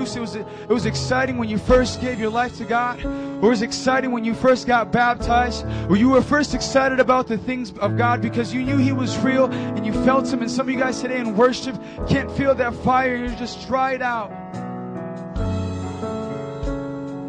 loose. 0.00 0.16
It 0.16 0.20
was, 0.20 0.34
it 0.34 0.68
was 0.68 0.86
exciting 0.86 1.38
when 1.38 1.48
you 1.48 1.58
first 1.58 2.00
gave 2.00 2.18
your 2.18 2.30
life 2.30 2.56
to 2.56 2.64
God. 2.64 3.04
Or 3.04 3.46
it 3.46 3.50
was 3.50 3.62
exciting 3.62 4.12
when 4.12 4.24
you 4.24 4.34
first 4.34 4.66
got 4.66 4.90
baptized. 4.90 5.64
Or 5.88 5.96
you 5.96 6.08
were 6.10 6.22
first 6.22 6.54
excited 6.54 7.00
about 7.00 7.28
the 7.28 7.38
things 7.38 7.72
of 7.78 7.96
God 7.96 8.22
because 8.22 8.52
you 8.52 8.62
knew 8.62 8.78
He 8.78 8.92
was 8.92 9.16
real 9.18 9.44
and 9.52 9.86
you 9.86 9.92
felt 10.04 10.32
Him. 10.32 10.40
And 10.40 10.50
some 10.50 10.68
of 10.68 10.74
you 10.74 10.80
guys 10.80 11.00
today 11.00 11.18
in 11.18 11.36
worship 11.36 11.76
can't 12.08 12.30
feel 12.32 12.54
that 12.54 12.74
fire. 12.74 13.14
You're 13.16 13.28
just 13.36 13.66
dried 13.68 14.02
out. 14.02 14.30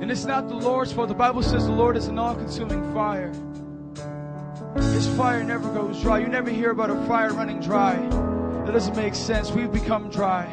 And 0.02 0.10
it's 0.10 0.26
not 0.26 0.48
the 0.48 0.56
Lord's 0.56 0.94
fault. 0.94 1.10
The 1.10 1.14
Bible 1.14 1.44
says 1.44 1.66
the 1.66 1.72
Lord 1.72 1.98
is 1.98 2.08
an 2.08 2.18
all 2.18 2.36
consuming 2.36 2.94
fire. 2.94 3.32
His 4.76 5.08
fire 5.16 5.44
never 5.44 5.70
goes 5.74 6.02
dry. 6.02 6.20
You 6.20 6.28
never 6.28 6.50
hear 6.50 6.72
about 6.72 6.90
a 6.90 7.06
fire 7.06 7.34
running 7.34 7.60
dry. 7.60 7.96
That 8.66 8.72
doesn't 8.72 8.96
make 8.96 9.16
sense. 9.16 9.52
We've 9.52 9.72
become 9.72 10.10
dry. 10.10 10.50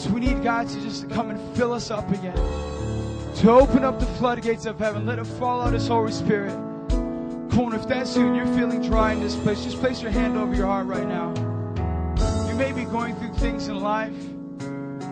So 0.00 0.08
we 0.08 0.20
need 0.20 0.42
God 0.42 0.66
to 0.66 0.80
just 0.80 1.10
come 1.10 1.28
and 1.28 1.38
fill 1.54 1.74
us 1.74 1.90
up 1.90 2.10
again. 2.10 2.34
To 3.36 3.50
open 3.50 3.84
up 3.84 4.00
the 4.00 4.06
floodgates 4.06 4.64
of 4.64 4.78
heaven. 4.78 5.04
Let 5.04 5.18
it 5.18 5.26
fall 5.26 5.60
out 5.60 5.74
His 5.74 5.88
Holy 5.88 6.10
Spirit. 6.10 6.52
Come 6.88 7.60
on, 7.60 7.74
if 7.74 7.86
that's 7.86 8.16
you 8.16 8.26
and 8.26 8.34
you're 8.34 8.46
feeling 8.46 8.80
dry 8.80 9.12
in 9.12 9.20
this 9.20 9.36
place, 9.36 9.62
just 9.62 9.76
place 9.76 10.00
your 10.00 10.10
hand 10.10 10.38
over 10.38 10.54
your 10.54 10.68
heart 10.68 10.86
right 10.86 11.06
now. 11.06 11.34
You 12.48 12.54
may 12.54 12.72
be 12.72 12.84
going 12.84 13.14
through 13.16 13.34
things 13.34 13.68
in 13.68 13.78
life. 13.78 14.16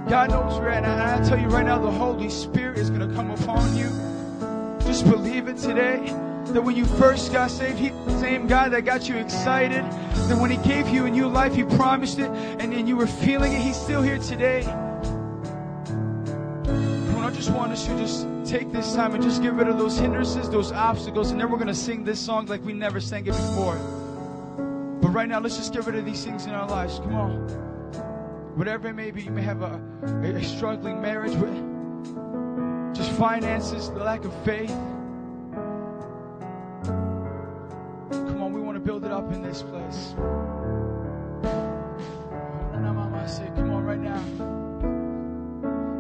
God 0.09 0.31
knows 0.31 0.59
right 0.59 0.83
now. 0.83 0.93
And 0.95 1.03
I 1.03 1.29
tell 1.29 1.39
you 1.39 1.49
right 1.49 1.67
now, 1.67 1.79
the 1.79 1.91
Holy 1.91 2.31
Spirit 2.31 2.79
is 2.79 2.89
going 2.89 3.07
to 3.07 3.15
come 3.15 3.31
upon 3.31 3.77
you. 3.77 3.91
Just 4.87 5.05
believe 5.05 5.49
it 5.49 5.59
today 5.59 6.15
that 6.53 6.63
when 6.63 6.77
you 6.77 6.85
first 6.85 7.33
got 7.33 7.51
saved, 7.51 7.79
He's 7.79 7.93
the 8.07 8.19
same 8.19 8.47
God 8.47 8.73
that 8.73 8.85
got 8.85 9.09
you 9.09 9.17
excited. 9.17 9.85
That 10.29 10.39
when 10.41 10.51
He 10.51 10.57
gave 10.59 10.89
you 10.89 11.07
a 11.07 11.11
new 11.11 11.29
life, 11.29 11.55
He 11.55 11.65
promised 11.65 12.19
it, 12.19 12.31
and 12.31 12.73
then 12.73 12.87
you 12.87 12.97
were 12.97 13.07
feeling 13.07 13.53
it. 13.53 13.61
He's 13.61 13.77
still 13.77 14.03
here 14.03 14.19
today. 14.19 14.65
On, 17.17 17.25
I 17.25 17.31
just 17.31 17.51
want 17.51 17.73
us 17.73 17.87
to 17.87 17.97
just 17.97 18.27
take 18.45 18.73
this 18.73 18.95
time 18.95 19.15
and 19.15 19.23
just 19.23 19.43
get 19.43 19.53
rid 19.53 19.69
of 19.69 19.79
those 19.79 19.99
hindrances, 19.99 20.49
those 20.49 20.73
obstacles, 20.73 21.31
and 21.31 21.41
then 21.41 21.51
we're 21.51 21.59
going 21.59 21.69
to 21.69 21.75
sing 21.75 22.05
this 22.05 22.19
song 22.19 22.47
like 22.47 22.65
we 22.65 22.73
never 22.73 23.01
sang 23.01 23.27
it 23.27 23.33
before. 23.33 23.77
But 25.01 25.11
right 25.11 25.29
now, 25.29 25.39
let's 25.41 25.57
just 25.57 25.73
get 25.73 25.87
rid 25.87 25.97
of 25.97 26.05
these 26.05 26.25
things 26.25 26.47
in 26.47 26.53
our 26.53 26.67
lives. 26.67 26.99
Come 26.99 27.15
on. 27.15 27.49
Whatever 28.57 28.89
it 28.89 28.95
may 28.95 29.11
be, 29.11 29.23
you 29.23 29.31
may 29.31 29.43
have 29.43 29.63
a, 29.63 29.81
a 30.03 30.43
struggling 30.43 31.01
marriage 31.01 31.37
with 31.37 31.55
just 32.95 33.13
finances, 33.13 33.91
the 33.91 34.03
lack 34.03 34.25
of 34.25 34.35
faith. 34.45 34.75
Build 38.89 39.05
it 39.05 39.13
up 39.13 39.31
in 39.35 39.43
this 39.43 39.61
place. 39.61 40.15
Come 43.55 43.71
on, 43.71 43.85
right 43.85 44.01
now. 44.01 44.23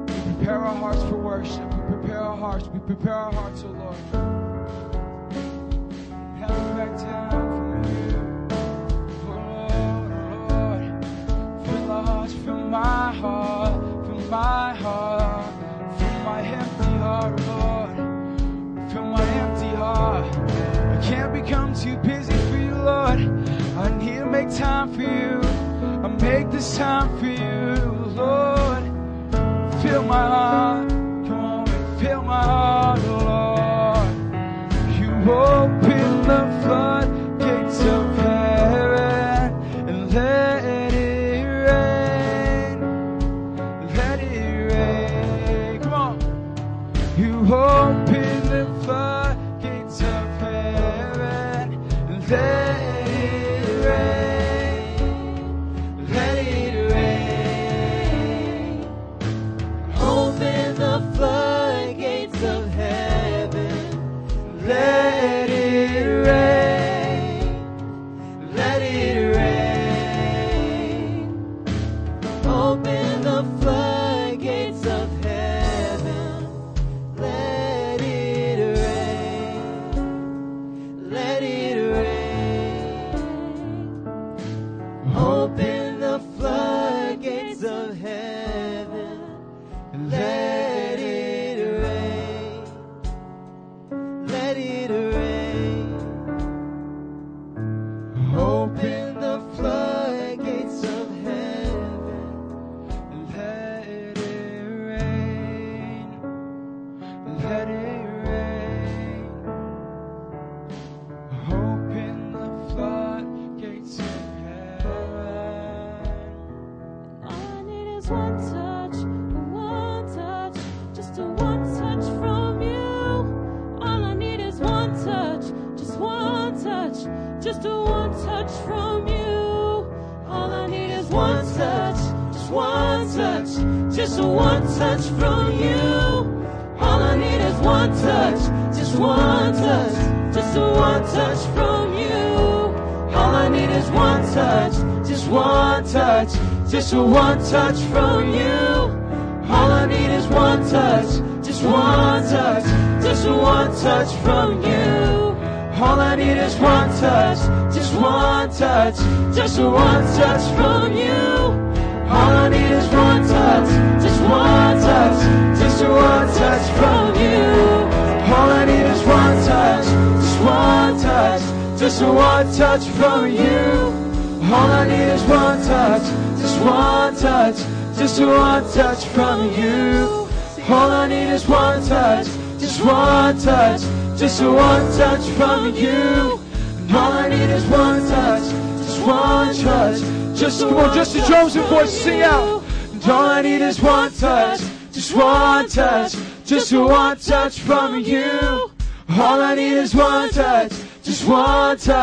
We 0.06 0.33
prepare 0.33 0.61
our 0.64 0.75
hearts 0.75 1.03
for 1.03 1.19
worship. 1.19 1.69
We 1.75 1.83
prepare 1.97 2.20
our 2.20 2.34
hearts. 2.34 2.69
We 2.69 2.78
prepare 2.78 3.12
our 3.12 3.31
hearts, 3.31 3.62
oh 3.66 3.72
Lord. 3.72 3.97
Have 6.39 6.50
a 6.50 6.75
back 6.78 6.97
down 6.97 7.31
from 7.69 7.84
you. 8.09 8.20
Oh 9.28 10.00
Lord. 10.48 11.05
Fill 11.66 11.84
my 12.69 13.12
heart, 13.12 13.81
fill 14.06 14.22
my 14.31 14.75
heart, 14.75 15.55
fill 15.98 16.19
my 16.25 16.41
empty 16.41 16.97
heart, 17.05 17.39
Lord. 17.48 17.97
Fill 18.91 19.05
my 19.05 19.25
empty 19.25 19.77
heart. 19.77 20.25
I 20.34 20.98
can't 21.03 21.34
become 21.34 21.75
too 21.75 21.98
busy 21.98 22.33
for 22.50 22.58
Lord. 22.89 23.20
I 23.84 23.86
need 24.00 24.19
to 24.19 24.27
make 24.27 24.50
time 24.67 24.86
for 24.94 25.03
you. 25.03 25.41
I 26.05 26.08
make 26.28 26.50
this 26.50 26.77
time 26.77 27.08
for 27.19 27.27
you, 27.27 27.75
Lord. 28.22 28.84
Fill 29.83 30.05
my 30.17 30.25
heart, 30.34 30.89
come 31.27 31.44
on, 31.55 31.66
fill 32.00 32.22
my 32.22 32.42
heart, 32.53 33.00
oh 33.14 33.20
Lord. 33.33 34.14
You 34.98 35.11
open 35.33 35.58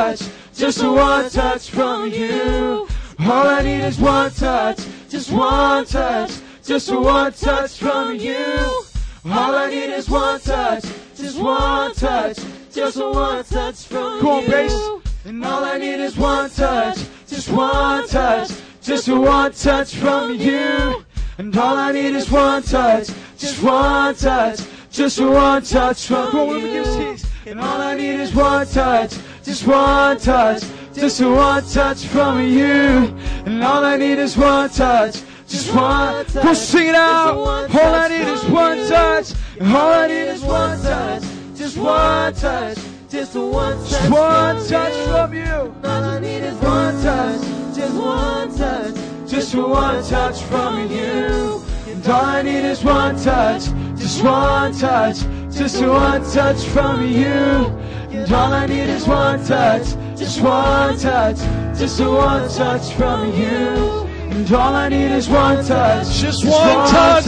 touch, 0.06 0.30
just 0.54 0.84
one 0.84 1.30
touch 1.30 1.70
from 1.70 2.12
you. 2.12 2.88
All 3.20 3.48
I 3.48 3.62
need 3.62 3.82
is 3.82 3.98
one 4.00 4.32
touch, 4.32 4.80
just 5.10 5.32
one 5.32 5.86
touch, 5.86 6.32
just 6.64 6.94
one 6.94 7.34
touch 7.34 7.78
from 7.80 8.16
you. 8.16 8.84
All 9.26 9.56
I 9.56 9.70
need 9.70 9.90
is 9.90 10.10
one 10.10 10.40
touch, 10.40 10.84
just 11.16 11.40
one 11.40 11.94
touch, 11.96 12.38
just 12.72 12.98
one 12.98 13.44
touch 13.46 13.86
from 13.86 14.20
Come 14.20 14.28
on, 14.28 14.44
you. 14.44 14.50
bass. 14.50 14.90
And 15.26 15.44
all 15.44 15.64
I 15.64 15.78
need 15.80 16.00
is 16.00 16.16
one 16.18 16.50
touch, 16.52 17.00
just 17.28 17.50
one 17.50 18.08
touch, 18.08 18.52
just 18.82 19.08
one 19.08 19.52
touch 19.54 19.96
from 19.96 20.36
you. 20.36 21.04
And 21.38 21.58
all 21.58 21.78
I 21.78 21.92
need 21.92 22.16
is 22.16 22.30
one 22.30 22.62
touch, 22.62 23.10
just 23.38 23.62
one 23.64 24.14
touch, 24.16 24.60
just 24.92 25.20
one 25.20 25.64
touch 25.64 26.06
from 26.06 26.32
Come 26.32 26.40
on, 26.42 26.48
let 26.50 26.64
me 26.64 26.72
get 26.72 27.22
you. 27.22 27.30
And 27.48 27.60
all 27.60 27.82
I 27.82 27.96
need 27.96 28.20
is 28.20 28.34
one 28.34 28.66
touch, 28.68 29.14
just 29.46 29.68
one 29.68 30.18
touch, 30.18 30.64
just 30.94 31.22
one 31.22 31.64
touch 31.64 32.06
from 32.08 32.42
you. 32.42 33.14
And 33.46 33.64
all 33.64 33.86
I 33.86 33.96
need 33.96 34.18
is 34.18 34.36
one 34.36 34.72
touch, 34.72 35.22
just 35.48 35.72
one 35.72 36.26
touch. 36.26 36.44
Go 36.44 36.54
sing 36.56 36.88
it 36.88 36.96
out. 36.96 37.38
All 37.38 37.60
I 37.78 38.08
need 38.08 38.28
is 38.28 38.44
one 38.46 38.78
touch. 38.90 39.34
All 39.62 39.94
I 39.94 40.08
need 40.08 40.30
is 40.30 40.42
one 40.42 40.82
touch, 40.82 41.24
just 41.56 41.78
one 41.78 42.34
touch, 42.34 42.78
just 43.08 43.36
one 43.36 43.78
touch. 43.78 43.90
Just 43.92 44.10
one 44.10 44.68
touch 44.68 44.94
from 45.10 45.34
you. 45.34 45.76
All 45.84 46.04
I 46.04 46.20
need 46.20 46.44
is 46.44 46.56
one 46.56 47.04
touch, 47.04 47.42
just 47.76 47.96
one 47.96 48.58
touch, 48.58 48.96
just 49.30 49.56
one 49.56 50.04
touch 50.04 50.42
from 50.42 50.92
you. 50.92 51.62
And 51.88 52.08
all 52.08 52.26
I 52.26 52.42
need 52.42 52.66
is 52.66 52.84
one 52.84 53.16
touch, 53.16 53.66
just 53.96 54.24
one 54.24 54.74
touch, 54.74 55.20
just 55.52 55.82
one 55.84 56.24
touch 56.32 56.64
from 56.66 57.06
you. 57.06 57.86
All 58.32 58.54
I 58.54 58.66
need 58.66 58.90
is 58.90 59.08
one 59.08 59.44
touch, 59.46 59.96
just 60.18 60.42
one 60.42 60.98
touch, 60.98 61.38
just 61.78 62.00
one 62.00 62.50
touch 62.50 62.94
from 62.94 63.34
you. 63.34 64.08
And 64.32 64.52
all 64.52 64.74
I 64.76 64.90
need 64.90 65.12
is 65.12 65.30
one 65.30 65.64
touch, 65.66 66.08
Just 66.20 66.44
one 66.46 66.88
touch. 66.90 67.26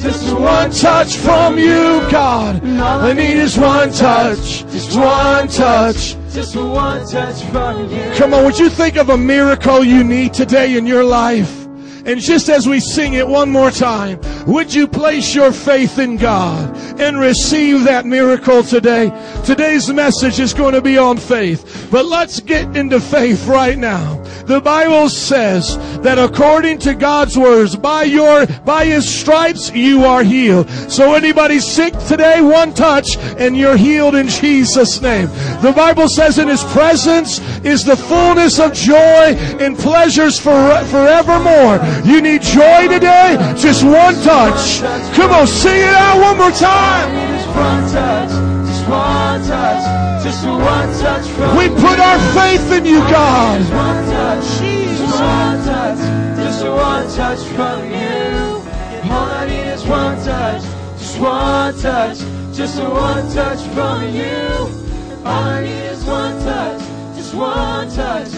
just 0.00 0.34
One 0.34 0.70
touch 0.70 1.16
from 1.16 1.58
you, 1.58 2.02
God. 2.10 2.62
All 2.64 3.00
I 3.00 3.12
need 3.12 3.38
is 3.38 3.56
one 3.58 3.90
touch. 3.92 4.64
Just 4.70 4.96
one 4.96 5.48
touch. 5.48 6.16
just 6.32 6.54
one 6.56 7.06
touch 7.06 7.42
from 7.44 7.90
you. 7.90 8.12
Come 8.16 8.34
on, 8.34 8.44
would 8.44 8.58
you 8.58 8.68
think 8.68 8.96
of 8.96 9.08
a 9.08 9.16
miracle 9.16 9.82
you 9.84 10.04
need 10.04 10.34
today 10.34 10.76
in 10.76 10.86
your 10.86 11.04
life? 11.04 11.65
And 12.06 12.20
just 12.20 12.48
as 12.48 12.68
we 12.68 12.78
sing 12.78 13.14
it 13.14 13.26
one 13.26 13.50
more 13.50 13.72
time, 13.72 14.20
would 14.46 14.72
you 14.72 14.86
place 14.86 15.34
your 15.34 15.50
faith 15.50 15.98
in 15.98 16.16
God 16.16 16.76
and 17.00 17.18
receive 17.18 17.82
that 17.82 18.06
miracle 18.06 18.62
today? 18.62 19.10
Today's 19.44 19.92
message 19.92 20.38
is 20.38 20.54
going 20.54 20.74
to 20.74 20.80
be 20.80 20.96
on 20.96 21.16
faith, 21.16 21.88
but 21.90 22.06
let's 22.06 22.38
get 22.38 22.76
into 22.76 23.00
faith 23.00 23.46
right 23.46 23.76
now. 23.76 24.22
The 24.46 24.60
Bible 24.60 25.08
says 25.08 25.76
that 26.02 26.18
according 26.18 26.78
to 26.80 26.94
God's 26.94 27.36
words, 27.36 27.74
by 27.74 28.04
your, 28.04 28.46
by 28.64 28.84
His 28.84 29.08
stripes, 29.08 29.72
you 29.72 30.04
are 30.04 30.22
healed. 30.22 30.70
So 30.88 31.14
anybody 31.14 31.58
sick 31.58 31.94
today, 32.06 32.40
one 32.40 32.72
touch 32.72 33.16
and 33.38 33.56
you're 33.56 33.76
healed 33.76 34.14
in 34.14 34.28
Jesus' 34.28 35.02
name. 35.02 35.26
The 35.62 35.72
Bible 35.74 36.08
says 36.08 36.38
in 36.38 36.46
His 36.46 36.62
presence 36.64 37.40
is 37.64 37.84
the 37.84 37.96
fullness 37.96 38.60
of 38.60 38.72
joy 38.72 39.34
and 39.58 39.76
pleasures 39.76 40.38
for, 40.38 40.52
forevermore. 40.86 41.80
You 42.04 42.22
need 42.22 42.42
joy 42.42 42.86
today? 42.86 43.36
Just 43.56 43.84
one 43.84 44.14
touch. 44.22 44.80
Come 45.16 45.32
on, 45.32 45.46
sing 45.48 45.80
it 45.80 45.94
out 45.94 46.20
one 46.20 46.38
more 46.38 46.52
time. 46.52 48.55
Just 48.86 48.98
one 48.98 49.48
touch, 49.48 50.22
just 50.22 50.46
one 50.46 50.88
touch, 50.94 51.26
just 51.26 51.26
one 51.26 51.26
touch 51.26 51.26
from 51.30 51.56
We 51.56 51.68
put 51.70 51.98
our 51.98 52.18
faith 52.34 52.70
in 52.70 52.86
you, 52.86 53.00
God. 53.10 53.58
Just 53.58 53.72
one 53.72 54.04
touch, 54.06 54.44
just 54.46 55.20
one 55.20 55.64
touch, 55.66 55.98
just 56.36 56.64
one 56.64 57.16
touch 57.16 57.40
from 57.56 57.84
you. 57.90 59.10
All 59.10 59.26
I 59.26 59.46
need 59.48 59.72
is 59.72 59.84
one 59.86 60.16
touch, 60.24 60.62
just 60.98 61.18
one 61.18 61.76
touch, 61.80 62.18
just 62.54 62.80
one 62.80 63.32
touch 63.32 63.60
from 63.74 64.14
you. 64.14 65.24
All 65.24 65.42
I 65.42 65.62
need 65.64 65.86
is 65.90 66.04
one 66.04 66.38
touch, 66.44 66.80
just 67.16 67.34
one 67.34 67.90
touch. 67.90 68.28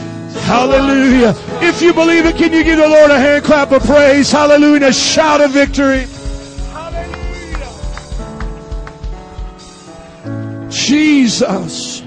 Hallelujah. 0.47 1.35
If 1.61 1.83
you 1.83 1.93
believe 1.93 2.25
it, 2.25 2.37
can 2.37 2.55
you 2.55 2.65
give 2.65 2.79
the 2.79 2.89
Lord 2.89 3.11
a 3.11 3.19
hand 3.19 3.45
clap 3.45 3.71
of 3.71 3.83
praise? 3.83 4.33
Hallelujah. 4.33 4.87
A 4.87 4.93
shout 4.95 5.43
of 5.43 5.50
victory. 5.50 6.06
Jesus. 10.70 12.03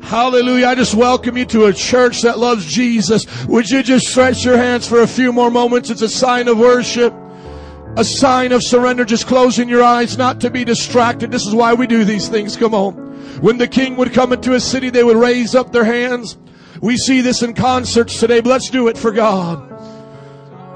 Hallelujah. 0.00 0.68
I 0.68 0.74
just 0.76 0.94
welcome 0.94 1.36
you 1.36 1.44
to 1.46 1.64
a 1.66 1.72
church 1.72 2.22
that 2.22 2.38
loves 2.38 2.64
Jesus. 2.64 3.26
Would 3.46 3.68
you 3.68 3.82
just 3.82 4.06
stretch 4.06 4.44
your 4.44 4.56
hands 4.56 4.86
for 4.86 5.00
a 5.02 5.06
few 5.06 5.32
more 5.32 5.50
moments? 5.50 5.90
It's 5.90 6.02
a 6.02 6.08
sign 6.08 6.46
of 6.46 6.58
worship, 6.58 7.12
a 7.96 8.04
sign 8.04 8.52
of 8.52 8.62
surrender. 8.62 9.04
Just 9.04 9.26
closing 9.26 9.68
your 9.68 9.82
eyes, 9.82 10.16
not 10.16 10.40
to 10.42 10.50
be 10.50 10.64
distracted. 10.64 11.32
This 11.32 11.44
is 11.44 11.54
why 11.54 11.74
we 11.74 11.88
do 11.88 12.04
these 12.04 12.28
things. 12.28 12.56
Come 12.56 12.72
on. 12.72 12.94
When 13.40 13.58
the 13.58 13.66
king 13.66 13.96
would 13.96 14.12
come 14.12 14.32
into 14.32 14.54
a 14.54 14.60
city, 14.60 14.90
they 14.90 15.02
would 15.02 15.16
raise 15.16 15.54
up 15.54 15.72
their 15.72 15.84
hands. 15.84 16.36
We 16.80 16.96
see 16.96 17.20
this 17.20 17.42
in 17.42 17.54
concerts 17.54 18.20
today, 18.20 18.40
but 18.40 18.50
let's 18.50 18.70
do 18.70 18.88
it 18.88 18.96
for 18.96 19.10
God. 19.10 19.75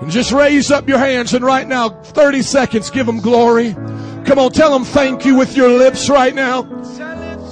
And 0.00 0.11
just 0.11 0.32
raise 0.32 0.70
up 0.70 0.88
your 0.88 0.99
hands 0.99 1.35
and 1.35 1.44
right 1.44 1.67
now, 1.67 1.91
30 1.91 2.43
seconds, 2.43 2.91
give 2.91 3.06
him 3.06 3.20
glory. 3.20 3.75
Come 4.25 4.38
on, 4.38 4.52
tell 4.52 4.75
him 4.75 4.85
thank 4.85 5.25
you 5.25 5.35
with 5.35 5.56
your 5.56 5.69
lips 5.69 6.08
right 6.08 6.35
now. 6.35 6.62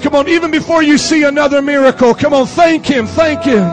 Come 0.00 0.14
on, 0.14 0.28
even 0.28 0.50
before 0.50 0.82
you 0.82 0.96
see 0.96 1.24
another 1.24 1.60
miracle, 1.60 2.14
come 2.14 2.32
on, 2.32 2.46
thank 2.46 2.86
him, 2.86 3.06
thank 3.06 3.42
him. 3.42 3.68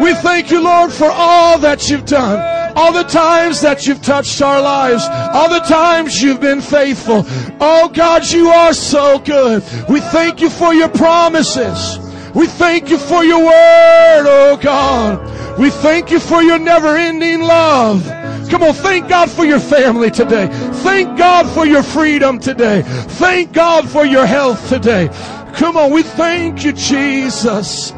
We 0.00 0.14
thank 0.14 0.50
you, 0.50 0.62
Lord, 0.62 0.90
for 0.92 1.10
all 1.10 1.58
that 1.58 1.90
you've 1.90 2.06
done. 2.06 2.74
All 2.74 2.92
the 2.92 3.02
times 3.02 3.60
that 3.60 3.86
you've 3.86 4.02
touched 4.02 4.40
our 4.40 4.60
lives. 4.60 5.06
All 5.06 5.50
the 5.50 5.60
times 5.60 6.22
you've 6.22 6.40
been 6.40 6.62
faithful. 6.62 7.24
Oh 7.60 7.90
God, 7.92 8.26
you 8.30 8.48
are 8.48 8.72
so 8.72 9.18
good. 9.18 9.62
We 9.88 10.00
thank 10.00 10.40
you 10.40 10.48
for 10.48 10.72
your 10.72 10.88
promises. 10.88 11.98
We 12.34 12.46
thank 12.46 12.88
you 12.88 12.96
for 12.96 13.22
your 13.22 13.40
word, 13.40 14.24
oh 14.26 14.58
God. 14.60 15.31
We 15.58 15.70
thank 15.70 16.10
you 16.10 16.18
for 16.18 16.42
your 16.42 16.58
never 16.58 16.96
ending 16.96 17.42
love. 17.42 18.04
Come 18.50 18.62
on, 18.62 18.74
thank 18.74 19.08
God 19.08 19.30
for 19.30 19.44
your 19.44 19.60
family 19.60 20.10
today. 20.10 20.48
Thank 20.82 21.16
God 21.16 21.48
for 21.48 21.66
your 21.66 21.82
freedom 21.82 22.38
today. 22.38 22.82
Thank 22.84 23.52
God 23.52 23.88
for 23.88 24.04
your 24.04 24.26
health 24.26 24.68
today. 24.68 25.08
Come 25.54 25.76
on, 25.76 25.90
we 25.90 26.02
thank 26.02 26.64
you, 26.64 26.72
Jesus. 26.72 27.92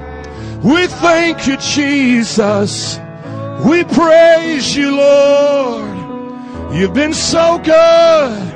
We 0.62 0.86
thank 0.86 1.46
you, 1.46 1.56
Jesus. 1.56 2.98
We 3.64 3.84
praise 3.84 4.76
you, 4.76 4.96
Lord. 4.96 6.74
You've 6.74 6.94
been 6.94 7.14
so 7.14 7.58
good. 7.58 8.54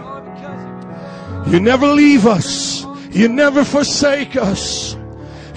You 1.53 1.61
never 1.61 1.87
leave 1.87 2.27
us. 2.27 2.85
You 3.11 3.29
never 3.29 3.65
forsake 3.65 4.37
us. 4.37 4.98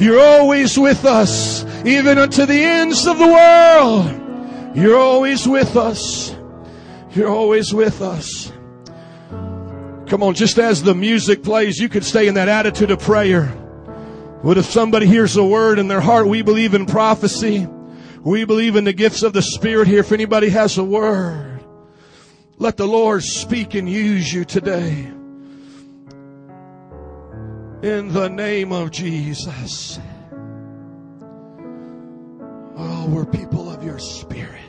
You're 0.02 0.20
always 0.20 0.80
with 0.80 1.06
us, 1.06 1.64
even 1.86 2.18
unto 2.18 2.48
the 2.48 2.64
ends 2.64 3.06
of 3.06 3.20
the 3.20 3.28
world. 3.28 4.76
You're 4.76 4.98
always 4.98 5.48
with 5.48 5.78
us. 5.78 6.36
You're 7.12 7.30
always 7.30 7.72
with 7.72 8.02
us. 8.02 8.52
Come 10.08 10.24
on, 10.24 10.34
just 10.34 10.58
as 10.58 10.82
the 10.82 10.96
music 10.96 11.44
plays, 11.44 11.78
you 11.78 11.88
could 11.88 12.04
stay 12.04 12.28
in 12.28 12.34
that 12.34 12.48
attitude 12.48 12.90
of 12.90 13.00
prayer. 13.00 13.46
What 14.42 14.58
if 14.58 14.66
somebody 14.66 15.06
hears 15.06 15.38
a 15.38 15.44
word 15.44 15.78
in 15.78 15.88
their 15.88 16.02
heart? 16.02 16.28
We 16.28 16.42
believe 16.42 16.74
in 16.74 16.88
prophecy. 16.88 17.68
We 18.24 18.44
believe 18.44 18.76
in 18.76 18.86
the 18.86 18.94
gifts 18.94 19.22
of 19.22 19.34
the 19.34 19.44
Spirit 19.44 19.88
here. 19.88 20.00
If 20.00 20.12
anybody 20.12 20.50
has 20.50 20.80
a 20.80 20.84
word, 20.84 21.64
let 22.58 22.76
the 22.76 22.88
Lord 22.88 23.24
speak 23.24 23.76
and 23.76 23.88
use 23.88 24.34
you 24.34 24.46
today. 24.46 25.12
In 27.82 28.14
the 28.14 28.30
name 28.30 28.72
of 28.72 28.92
Jesus. 28.92 30.00
Oh, 32.78 33.08
we're 33.10 33.26
people 33.26 33.72
of 33.72 33.84
your 33.84 33.98
Spirit, 33.98 34.61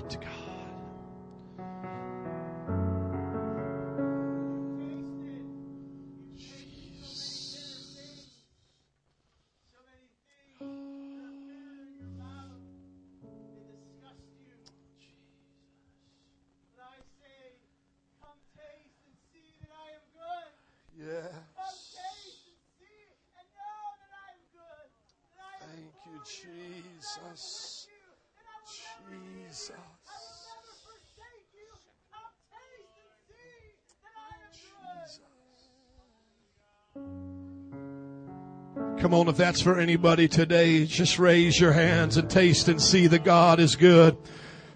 Come 39.03 39.15
on, 39.15 39.27
if 39.27 39.37
that's 39.37 39.61
for 39.61 39.81
anybody 39.81 40.29
today, 40.29 40.87
just 40.87 41.19
raise 41.19 41.59
your 41.59 41.73
hands 41.73 42.19
and 42.19 42.31
taste 42.31 42.69
and 42.69 42.81
see 42.81 43.09
that 43.09 43.25
God 43.25 43.59
is 43.59 43.75
good. 43.75 44.17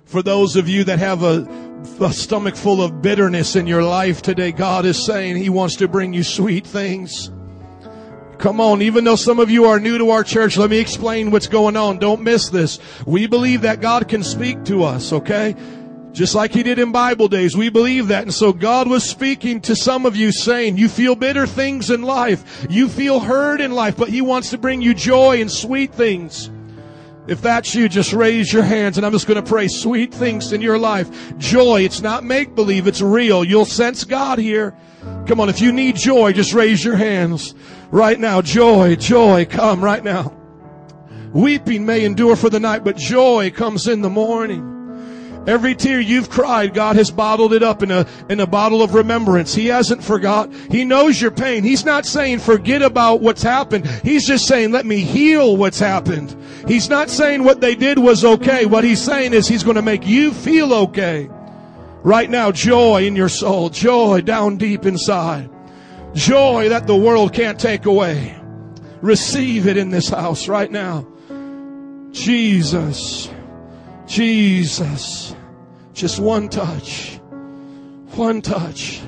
For 0.05 0.21
those 0.21 0.57
of 0.57 0.69
you 0.69 0.83
that 0.83 0.99
have 0.99 1.23
a 1.23 1.47
a 2.01 2.13
stomach 2.13 2.57
full 2.57 2.83
of 2.83 3.01
bitterness 3.01 3.55
in 3.55 3.69
your 3.69 3.85
life 3.85 4.23
today, 4.23 4.51
God 4.51 4.85
is 4.85 5.07
saying 5.07 5.37
He 5.37 5.49
wants 5.49 5.77
to 5.77 5.87
bring 5.87 6.13
you 6.13 6.25
sweet 6.25 6.67
things. 6.67 7.31
Come 8.39 8.61
on, 8.61 8.83
even 8.83 9.05
though 9.05 9.15
some 9.15 9.39
of 9.39 9.49
you 9.49 9.67
are 9.67 9.79
new 9.79 9.97
to 9.97 10.11
our 10.11 10.25
church, 10.25 10.57
let 10.57 10.71
me 10.71 10.81
explain 10.81 11.31
what's 11.31 11.47
going 11.47 11.77
on. 11.77 12.01
Don't 12.01 12.23
miss 12.23 12.49
this. 12.49 12.81
We 13.07 13.29
believe 13.29 13.61
that 13.61 13.81
God 13.81 14.09
can 14.09 14.25
speak 14.25 14.65
to 14.65 14.83
us, 14.83 15.13
okay? 15.13 15.55
Just 16.17 16.35
like 16.35 16.53
he 16.55 16.63
did 16.63 16.79
in 16.79 16.93
Bible 16.93 17.29
days. 17.29 17.59
We 17.59 17.69
believe 17.69 18.09
that. 18.09 18.23
And 18.23 18.33
so 18.33 18.51
God 18.51 18.89
was 18.89 19.05
speaking 19.05 19.61
to 19.61 19.77
some 19.77 20.07
of 20.07 20.17
you 20.17 20.33
saying, 20.33 20.79
you 20.79 20.89
feel 20.89 21.15
bitter 21.15 21.47
things 21.47 21.91
in 21.91 22.01
life. 22.01 22.67
You 22.71 22.89
feel 22.89 23.21
hurt 23.21 23.61
in 23.61 23.73
life, 23.73 23.99
but 23.99 24.09
he 24.09 24.23
wants 24.23 24.49
to 24.51 24.59
bring 24.59 24.81
you 24.81 24.95
joy 24.95 25.43
and 25.43 25.53
sweet 25.53 25.93
things. 25.93 26.51
If 27.27 27.43
that's 27.43 27.75
you, 27.75 27.87
just 27.87 28.15
raise 28.15 28.51
your 28.51 28.63
hands 28.63 28.97
and 28.97 29.05
I'm 29.05 29.13
just 29.13 29.27
going 29.27 29.45
to 29.45 29.47
pray 29.47 29.69
sweet 29.69 30.15
things 30.15 30.55
in 30.55 30.63
your 30.63 30.79
life. 30.79 31.37
Joy. 31.37 31.83
It's 31.83 32.01
not 32.01 32.25
make 32.25 32.55
believe. 32.55 32.87
It's 32.87 33.03
real. 33.03 33.45
You'll 33.45 33.67
sense 33.67 34.05
God 34.05 34.39
here. 34.39 34.75
Come 35.27 35.39
on. 35.39 35.51
If 35.51 35.61
you 35.61 35.71
need 35.71 35.97
joy, 35.97 36.33
just 36.33 36.55
raise 36.55 36.83
your 36.83 36.97
hands 36.97 37.55
right 37.91 38.19
now. 38.19 38.41
Joy, 38.41 38.97
joy, 38.97 39.45
come 39.45 39.85
right 39.85 40.03
now. 40.03 40.35
Weeping 41.35 41.85
may 41.85 42.07
endure 42.07 42.37
for 42.37 42.49
the 42.49 42.59
night, 42.59 42.85
but 42.85 42.97
joy 42.97 43.51
comes 43.51 43.87
in 43.87 44.01
the 44.01 44.09
morning. 44.09 44.76
Every 45.47 45.77
tear 45.77 46.01
you've 46.01 46.29
cried, 46.29 46.75
God 46.75 46.97
has 46.97 47.11
bottled 47.11 47.53
it 47.53 47.63
up 47.63 47.83
in 47.83 47.91
a, 47.93 48.07
in 48.29 48.41
a 48.41 48.47
bottle 48.47 48.83
of 48.83 48.95
remembrance. 48.95 49.55
He 49.55 49.67
hasn't 49.67 50.03
forgot. 50.03 50.53
He 50.71 50.85
knows 50.85 51.21
your 51.21 51.31
pain. 51.31 51.63
He's 51.63 51.85
not 51.85 52.05
saying 52.05 52.41
forget 52.41 52.83
about 52.83 53.21
what's 53.21 53.43
happened. 53.43 53.87
He's 54.03 54.27
just 54.27 54.47
saying 54.47 54.73
let 54.73 54.87
me 54.87 55.01
heal 55.01 55.57
what's 55.57 55.79
happened. 55.79 56.37
He's 56.67 56.91
not 56.91 57.11
saying 57.11 57.45
what 57.45 57.61
they 57.61 57.77
did 57.77 57.99
was 57.99 58.25
okay. 58.25 58.67
What 58.67 58.83
he's 58.83 59.01
saying 59.01 59.35
is 59.35 59.47
he's 59.47 59.63
going 59.63 59.77
to 59.77 59.83
make 59.83 60.05
you 60.05 60.33
feel 60.33 60.75
okay. 60.75 61.31
Right 62.03 62.29
now, 62.29 62.51
joy 62.51 63.05
in 63.05 63.15
your 63.15 63.29
soul, 63.29 63.69
joy 63.71 64.21
down 64.23 64.57
deep 64.57 64.85
inside, 64.85 65.51
joy 66.15 66.69
that 66.71 66.87
the 66.87 66.97
world 66.97 67.33
can't 67.33 67.59
take 67.59 67.87
away. 67.87 68.37
Receive 69.01 69.69
it 69.69 69.77
in 69.77 69.91
this 69.91 70.09
house 70.09 70.49
right 70.49 70.71
now. 70.71 71.07
Jesus, 72.11 73.29
Jesus, 74.07 75.36
just 75.97 76.21
one 76.21 76.51
touch, 76.51 77.19
one 78.17 78.43
touch. 78.43 79.01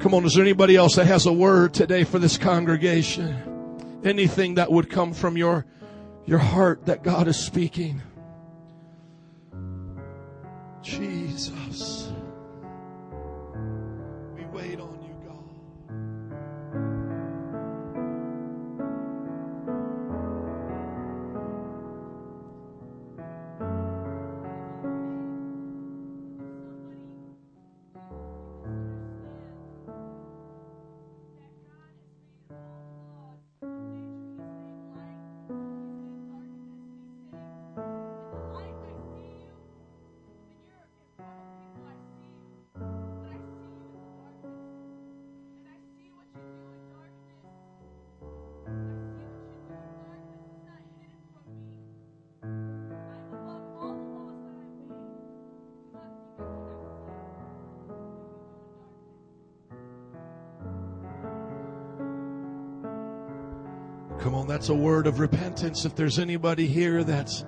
Come 0.00 0.14
on, 0.14 0.24
is 0.24 0.34
there 0.34 0.42
anybody 0.42 0.74
else 0.74 0.96
that 0.96 1.06
has 1.06 1.26
a 1.26 1.32
word 1.32 1.74
today 1.74 2.02
for 2.04 2.18
this 2.18 2.38
congregation? 2.38 4.00
Anything 4.02 4.54
that 4.54 4.72
would 4.72 4.88
come 4.88 5.12
from 5.12 5.36
your, 5.36 5.66
your 6.24 6.38
heart 6.38 6.86
that 6.86 7.04
God 7.04 7.28
is 7.28 7.36
speaking? 7.36 8.00
Jesus. 10.82 12.01
That's 64.62 64.70
a 64.70 64.74
word 64.74 65.08
of 65.08 65.18
repentance. 65.18 65.84
If 65.84 65.96
there's 65.96 66.20
anybody 66.20 66.68
here 66.68 67.02
that's 67.02 67.44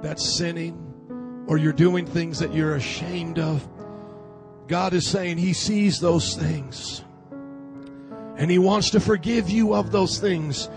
that's 0.00 0.26
sinning 0.26 1.44
or 1.48 1.58
you're 1.58 1.74
doing 1.74 2.06
things 2.06 2.38
that 2.38 2.54
you're 2.54 2.76
ashamed 2.76 3.38
of, 3.38 3.68
God 4.68 4.94
is 4.94 5.06
saying 5.06 5.36
he 5.36 5.52
sees 5.52 6.00
those 6.00 6.34
things. 6.34 7.04
And 8.38 8.50
he 8.50 8.58
wants 8.58 8.88
to 8.92 9.00
forgive 9.00 9.50
you 9.50 9.74
of 9.74 9.92
those 9.92 10.18
things. 10.18 10.70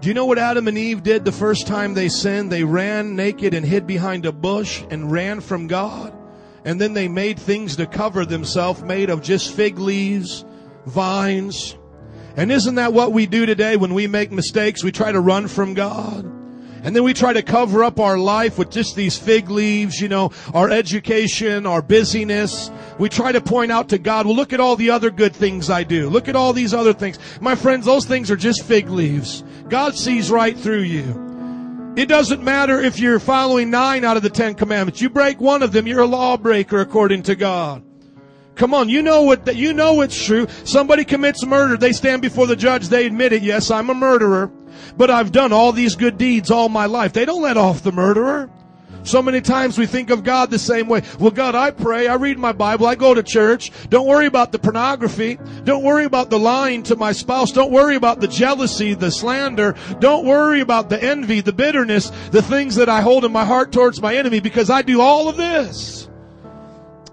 Do 0.00 0.06
you 0.06 0.14
know 0.14 0.26
what 0.26 0.38
Adam 0.38 0.68
and 0.68 0.78
Eve 0.78 1.02
did 1.02 1.24
the 1.24 1.32
first 1.32 1.66
time 1.66 1.94
they 1.94 2.08
sinned? 2.08 2.52
They 2.52 2.62
ran 2.62 3.16
naked 3.16 3.54
and 3.54 3.66
hid 3.66 3.88
behind 3.88 4.24
a 4.24 4.30
bush 4.30 4.84
and 4.88 5.10
ran 5.10 5.40
from 5.40 5.66
God. 5.66 6.16
And 6.64 6.80
then 6.80 6.94
they 6.94 7.08
made 7.08 7.40
things 7.40 7.74
to 7.74 7.86
cover 7.86 8.24
themselves 8.24 8.84
made 8.84 9.10
of 9.10 9.20
just 9.20 9.52
fig 9.52 9.80
leaves, 9.80 10.44
vines, 10.86 11.76
and 12.36 12.50
isn't 12.50 12.76
that 12.76 12.92
what 12.92 13.12
we 13.12 13.26
do 13.26 13.46
today 13.46 13.76
when 13.76 13.94
we 13.94 14.06
make 14.06 14.32
mistakes? 14.32 14.82
We 14.82 14.92
try 14.92 15.12
to 15.12 15.20
run 15.20 15.48
from 15.48 15.74
God. 15.74 16.24
And 16.84 16.96
then 16.96 17.04
we 17.04 17.14
try 17.14 17.32
to 17.32 17.42
cover 17.42 17.84
up 17.84 18.00
our 18.00 18.18
life 18.18 18.58
with 18.58 18.70
just 18.70 18.96
these 18.96 19.16
fig 19.16 19.50
leaves, 19.50 20.00
you 20.00 20.08
know, 20.08 20.32
our 20.52 20.68
education, 20.68 21.64
our 21.64 21.80
busyness. 21.80 22.72
We 22.98 23.08
try 23.08 23.30
to 23.30 23.40
point 23.40 23.70
out 23.70 23.88
to 23.90 23.98
God, 23.98 24.26
well, 24.26 24.34
look 24.34 24.52
at 24.52 24.58
all 24.58 24.74
the 24.74 24.90
other 24.90 25.10
good 25.10 25.34
things 25.34 25.70
I 25.70 25.84
do. 25.84 26.10
Look 26.10 26.28
at 26.28 26.34
all 26.34 26.52
these 26.52 26.74
other 26.74 26.92
things. 26.92 27.20
My 27.40 27.54
friends, 27.54 27.86
those 27.86 28.04
things 28.04 28.32
are 28.32 28.36
just 28.36 28.64
fig 28.64 28.88
leaves. 28.88 29.44
God 29.68 29.94
sees 29.94 30.30
right 30.30 30.56
through 30.58 30.82
you. 30.82 31.94
It 31.94 32.06
doesn't 32.06 32.42
matter 32.42 32.80
if 32.80 32.98
you're 32.98 33.20
following 33.20 33.70
nine 33.70 34.04
out 34.04 34.16
of 34.16 34.24
the 34.24 34.30
Ten 34.30 34.54
Commandments. 34.54 35.00
You 35.00 35.10
break 35.10 35.40
one 35.40 35.62
of 35.62 35.72
them, 35.72 35.86
you're 35.86 36.00
a 36.00 36.06
lawbreaker 36.06 36.80
according 36.80 37.22
to 37.24 37.36
God. 37.36 37.84
Come 38.54 38.74
on, 38.74 38.88
you 38.88 39.02
know 39.02 39.22
what, 39.22 39.54
you 39.56 39.72
know 39.72 40.02
it's 40.02 40.24
true. 40.24 40.46
Somebody 40.64 41.04
commits 41.04 41.44
murder, 41.44 41.76
they 41.76 41.92
stand 41.92 42.22
before 42.22 42.46
the 42.46 42.56
judge, 42.56 42.88
they 42.88 43.06
admit 43.06 43.32
it, 43.32 43.42
yes, 43.42 43.70
I'm 43.70 43.88
a 43.88 43.94
murderer, 43.94 44.50
but 44.96 45.10
I've 45.10 45.32
done 45.32 45.52
all 45.52 45.72
these 45.72 45.96
good 45.96 46.18
deeds 46.18 46.50
all 46.50 46.68
my 46.68 46.86
life. 46.86 47.12
They 47.12 47.24
don't 47.24 47.42
let 47.42 47.56
off 47.56 47.82
the 47.82 47.92
murderer. 47.92 48.50
So 49.04 49.20
many 49.20 49.40
times 49.40 49.78
we 49.78 49.86
think 49.86 50.10
of 50.10 50.22
God 50.22 50.50
the 50.50 50.58
same 50.58 50.86
way. 50.86 51.02
Well, 51.18 51.32
God, 51.32 51.54
I 51.54 51.72
pray, 51.72 52.06
I 52.06 52.14
read 52.14 52.38
my 52.38 52.52
Bible, 52.52 52.86
I 52.86 52.94
go 52.94 53.14
to 53.14 53.22
church. 53.22 53.72
Don't 53.88 54.06
worry 54.06 54.26
about 54.26 54.52
the 54.52 54.58
pornography. 54.58 55.38
Don't 55.64 55.82
worry 55.82 56.04
about 56.04 56.30
the 56.30 56.38
lying 56.38 56.84
to 56.84 56.96
my 56.96 57.12
spouse. 57.12 57.50
Don't 57.50 57.72
worry 57.72 57.96
about 57.96 58.20
the 58.20 58.28
jealousy, 58.28 58.94
the 58.94 59.10
slander. 59.10 59.74
Don't 59.98 60.24
worry 60.24 60.60
about 60.60 60.88
the 60.88 61.02
envy, 61.02 61.40
the 61.40 61.52
bitterness, 61.52 62.10
the 62.30 62.42
things 62.42 62.76
that 62.76 62.88
I 62.88 63.00
hold 63.00 63.24
in 63.24 63.32
my 63.32 63.44
heart 63.44 63.72
towards 63.72 64.00
my 64.00 64.14
enemy 64.14 64.40
because 64.40 64.70
I 64.70 64.82
do 64.82 65.00
all 65.00 65.28
of 65.28 65.36
this. 65.36 66.01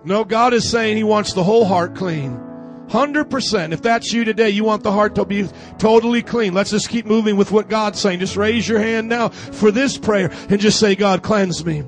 No, 0.03 0.23
God 0.23 0.53
is 0.53 0.69
saying 0.69 0.97
He 0.97 1.03
wants 1.03 1.33
the 1.33 1.43
whole 1.43 1.65
heart 1.65 1.95
clean. 1.95 2.39
100%. 2.89 3.71
If 3.71 3.81
that's 3.81 4.11
you 4.11 4.23
today, 4.23 4.49
you 4.49 4.63
want 4.63 4.83
the 4.83 4.91
heart 4.91 5.15
to 5.15 5.25
be 5.25 5.47
totally 5.77 6.23
clean. 6.23 6.53
Let's 6.53 6.71
just 6.71 6.89
keep 6.89 7.05
moving 7.05 7.37
with 7.37 7.51
what 7.51 7.69
God's 7.69 7.99
saying. 7.99 8.19
Just 8.19 8.35
raise 8.35 8.67
your 8.67 8.79
hand 8.79 9.07
now 9.07 9.29
for 9.29 9.71
this 9.71 9.97
prayer 9.97 10.31
and 10.49 10.59
just 10.59 10.79
say, 10.79 10.95
God, 10.95 11.21
cleanse 11.21 11.63
me. 11.63 11.83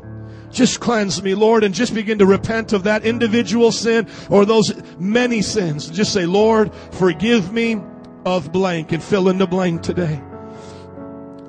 Just 0.51 0.79
cleanse 0.79 1.23
me, 1.23 1.33
Lord, 1.33 1.63
and 1.63 1.73
just 1.73 1.95
begin 1.95 2.19
to 2.19 2.25
repent 2.25 2.73
of 2.73 2.83
that 2.83 3.05
individual 3.05 3.71
sin 3.71 4.07
or 4.29 4.45
those 4.45 4.73
many 4.99 5.41
sins. 5.41 5.89
Just 5.89 6.13
say, 6.13 6.25
Lord, 6.25 6.73
forgive 6.91 7.51
me 7.51 7.81
of 8.25 8.51
blank 8.51 8.91
and 8.91 9.01
fill 9.01 9.29
in 9.29 9.37
the 9.37 9.47
blank 9.47 9.81
today. 9.81 10.21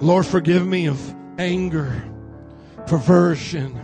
Lord, 0.01 0.25
forgive 0.25 0.67
me 0.67 0.87
of 0.87 1.15
anger, 1.39 2.03
perversion, 2.87 3.79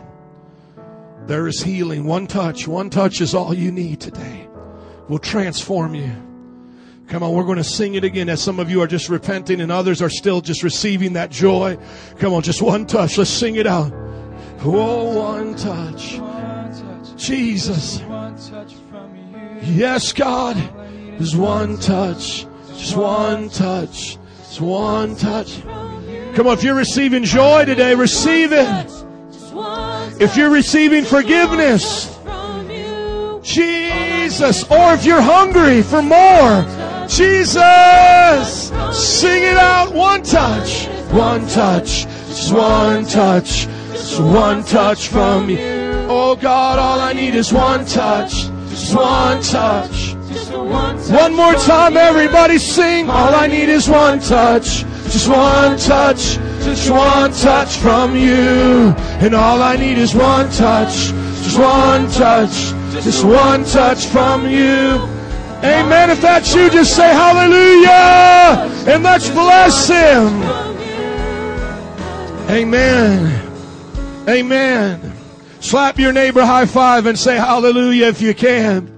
there 1.28 1.46
is 1.46 1.62
healing. 1.62 2.04
One 2.04 2.26
touch, 2.26 2.66
one 2.66 2.90
touch 2.90 3.20
is 3.20 3.34
all 3.34 3.54
you 3.54 3.70
need 3.70 4.00
today. 4.00 4.48
Will 5.08 5.18
transform 5.18 5.94
you. 5.94 6.10
Come 7.06 7.22
on, 7.22 7.32
we're 7.32 7.44
going 7.44 7.58
to 7.58 7.64
sing 7.64 7.94
it 7.94 8.04
again 8.04 8.28
as 8.28 8.42
some 8.42 8.58
of 8.58 8.70
you 8.70 8.82
are 8.82 8.86
just 8.86 9.08
repenting 9.08 9.60
and 9.60 9.70
others 9.70 10.02
are 10.02 10.10
still 10.10 10.40
just 10.40 10.62
receiving 10.62 11.12
that 11.14 11.30
joy. 11.30 11.78
Come 12.18 12.32
on, 12.32 12.42
just 12.42 12.60
one 12.60 12.86
touch. 12.86 13.16
Let's 13.16 13.30
sing 13.30 13.56
it 13.56 13.66
out. 13.66 13.92
Oh, 14.60 15.18
one 15.18 15.54
touch. 15.54 16.20
Jesus. 17.16 18.00
Yes, 19.62 20.12
God. 20.12 20.56
There's 21.18 21.36
one 21.36 21.78
touch. 21.78 22.46
Just 22.68 22.96
one 22.96 23.48
touch. 23.50 24.18
Just 24.38 24.60
one 24.60 25.16
touch. 25.16 25.62
Come 26.34 26.46
on, 26.46 26.56
if 26.56 26.62
you're 26.62 26.74
receiving 26.74 27.24
joy 27.24 27.64
today, 27.64 27.94
receive 27.94 28.52
it. 28.52 29.07
If 30.20 30.36
you're 30.36 30.50
receiving 30.50 31.04
forgiveness, 31.04 32.18
Jesus. 33.42 34.64
Or 34.64 34.92
if 34.94 35.04
you're 35.04 35.22
hungry 35.22 35.82
for 35.82 36.02
more, 36.02 36.64
Jesus. 37.06 38.72
Sing 38.92 39.42
it 39.42 39.56
out. 39.56 39.92
One 39.94 40.22
touch. 40.22 40.86
One 41.12 41.46
touch. 41.46 42.04
Just 42.28 42.52
one 42.52 43.04
touch. 43.06 43.66
Just 43.92 44.20
one 44.20 44.64
touch 44.64 45.08
from 45.08 45.48
you. 45.48 45.58
Oh 46.10 46.36
God, 46.36 46.78
all 46.78 47.00
I 47.00 47.12
need 47.12 47.34
is 47.34 47.52
one 47.52 47.86
touch. 47.86 48.48
Just 48.70 48.96
one 48.96 49.42
touch. 49.42 50.14
One 51.10 51.34
more 51.34 51.54
time, 51.54 51.96
everybody 51.96 52.58
sing. 52.58 53.08
All 53.08 53.34
I 53.34 53.46
need 53.46 53.68
is 53.68 53.88
one 53.88 54.20
touch. 54.20 54.84
Just 55.10 55.28
one 55.28 55.78
touch. 55.78 56.36
Just 56.62 56.90
one 56.90 57.32
touch 57.32 57.76
from 57.76 58.14
you. 58.14 58.94
And 59.24 59.34
all 59.34 59.62
I 59.62 59.76
need 59.76 59.96
is 59.96 60.14
one 60.14 60.50
touch. 60.50 61.12
Just 61.42 61.58
one 61.58 62.10
touch. 62.10 62.74
Just 63.02 63.24
one 63.24 63.64
touch 63.64 64.06
from 64.06 64.46
you. 64.46 65.00
Amen. 65.64 66.10
If 66.10 66.20
that's 66.20 66.54
you, 66.54 66.68
just 66.70 66.94
say 66.94 67.08
hallelujah. 67.08 68.92
And 68.92 69.02
let's 69.02 69.30
bless 69.30 69.88
him. 69.88 70.42
Amen. 72.50 73.48
Amen. 74.28 75.12
Slap 75.60 75.98
your 75.98 76.12
neighbor 76.12 76.44
high 76.44 76.66
five 76.66 77.06
and 77.06 77.18
say 77.18 77.36
hallelujah 77.36 78.06
if 78.06 78.20
you 78.20 78.34
can. 78.34 78.97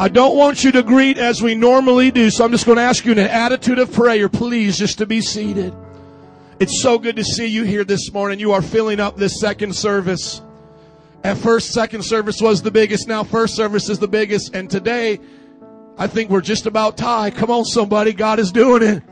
I 0.00 0.08
don't 0.08 0.34
want 0.34 0.64
you 0.64 0.72
to 0.72 0.82
greet 0.82 1.18
as 1.18 1.42
we 1.42 1.54
normally 1.54 2.10
do, 2.10 2.30
so 2.30 2.42
I'm 2.42 2.52
just 2.52 2.64
going 2.64 2.78
to 2.78 2.82
ask 2.82 3.04
you 3.04 3.12
in 3.12 3.18
an 3.18 3.28
attitude 3.28 3.78
of 3.78 3.92
prayer, 3.92 4.30
please, 4.30 4.78
just 4.78 4.96
to 4.96 5.04
be 5.04 5.20
seated. 5.20 5.74
It's 6.58 6.80
so 6.80 6.98
good 6.98 7.16
to 7.16 7.22
see 7.22 7.44
you 7.44 7.64
here 7.64 7.84
this 7.84 8.10
morning. 8.10 8.40
You 8.40 8.52
are 8.52 8.62
filling 8.62 8.98
up 8.98 9.18
this 9.18 9.38
second 9.38 9.76
service. 9.76 10.40
At 11.22 11.36
first, 11.36 11.72
second 11.72 12.02
service 12.02 12.40
was 12.40 12.62
the 12.62 12.70
biggest. 12.70 13.08
Now, 13.08 13.24
first 13.24 13.54
service 13.54 13.90
is 13.90 13.98
the 13.98 14.08
biggest. 14.08 14.54
And 14.54 14.70
today, 14.70 15.20
I 15.98 16.06
think 16.06 16.30
we're 16.30 16.40
just 16.40 16.64
about 16.64 16.96
tied. 16.96 17.34
Come 17.34 17.50
on, 17.50 17.66
somebody. 17.66 18.14
God 18.14 18.38
is 18.38 18.50
doing 18.52 18.82
it. 18.82 19.02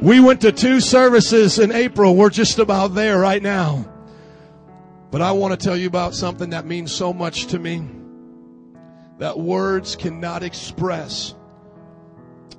We 0.00 0.18
went 0.18 0.40
to 0.40 0.50
two 0.50 0.80
services 0.80 1.60
in 1.60 1.70
April. 1.70 2.16
We're 2.16 2.30
just 2.30 2.58
about 2.58 2.96
there 2.96 3.20
right 3.20 3.40
now. 3.40 3.88
But 5.12 5.22
I 5.22 5.30
want 5.30 5.52
to 5.52 5.64
tell 5.64 5.76
you 5.76 5.86
about 5.86 6.16
something 6.16 6.50
that 6.50 6.66
means 6.66 6.90
so 6.90 7.12
much 7.12 7.46
to 7.46 7.60
me 7.60 7.97
that 9.18 9.38
words 9.38 9.96
cannot 9.96 10.42
express. 10.42 11.34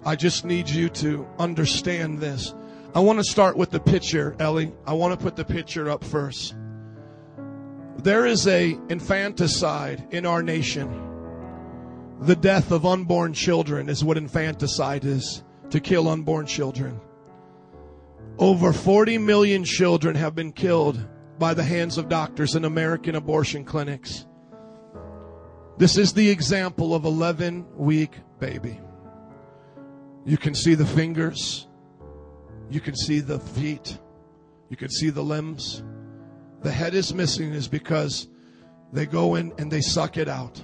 I 0.05 0.15
just 0.15 0.45
need 0.45 0.69
you 0.69 0.89
to 0.89 1.27
understand 1.39 2.19
this. 2.19 2.53
I 2.95 2.99
want 2.99 3.19
to 3.19 3.23
start 3.23 3.57
with 3.57 3.71
the 3.71 3.79
picture, 3.79 4.35
Ellie. 4.39 4.71
I 4.85 4.93
want 4.93 5.17
to 5.17 5.23
put 5.23 5.35
the 5.35 5.45
picture 5.45 5.89
up 5.89 6.03
first. 6.03 6.55
There 7.97 8.25
is 8.25 8.47
a 8.47 8.77
infanticide 8.89 10.07
in 10.11 10.25
our 10.25 10.41
nation. 10.41 11.05
The 12.21 12.35
death 12.35 12.71
of 12.71 12.85
unborn 12.85 13.33
children 13.33 13.89
is 13.89 14.03
what 14.03 14.17
infanticide 14.17 15.05
is 15.05 15.43
to 15.69 15.79
kill 15.79 16.07
unborn 16.07 16.45
children. 16.45 16.99
Over 18.37 18.71
40 18.71 19.17
million 19.17 19.65
children 19.65 20.15
have 20.15 20.33
been 20.33 20.53
killed 20.53 21.05
by 21.37 21.53
the 21.53 21.63
hands 21.63 21.97
of 21.97 22.09
doctors 22.09 22.55
in 22.55 22.65
American 22.65 23.15
abortion 23.15 23.65
clinics. 23.65 24.25
This 25.79 25.97
is 25.97 26.11
the 26.11 26.29
example 26.29 26.93
of 26.93 27.05
11 27.05 27.65
week 27.77 28.11
baby. 28.37 28.81
You 30.25 30.37
can 30.37 30.53
see 30.53 30.75
the 30.75 30.85
fingers. 30.85 31.69
You 32.69 32.81
can 32.81 32.97
see 32.97 33.21
the 33.21 33.39
feet. 33.39 33.97
You 34.67 34.75
can 34.75 34.89
see 34.89 35.09
the 35.09 35.23
limbs. 35.23 35.81
The 36.63 36.69
head 36.69 36.95
is 36.95 37.13
missing 37.13 37.53
is 37.53 37.69
because 37.69 38.27
they 38.91 39.05
go 39.05 39.35
in 39.35 39.53
and 39.57 39.71
they 39.71 39.79
suck 39.79 40.17
it 40.17 40.27
out. 40.27 40.61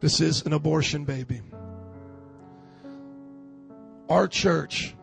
This 0.00 0.20
is 0.20 0.44
an 0.44 0.54
abortion 0.54 1.04
baby. 1.04 1.42
Our 4.08 4.26
church 4.26 4.96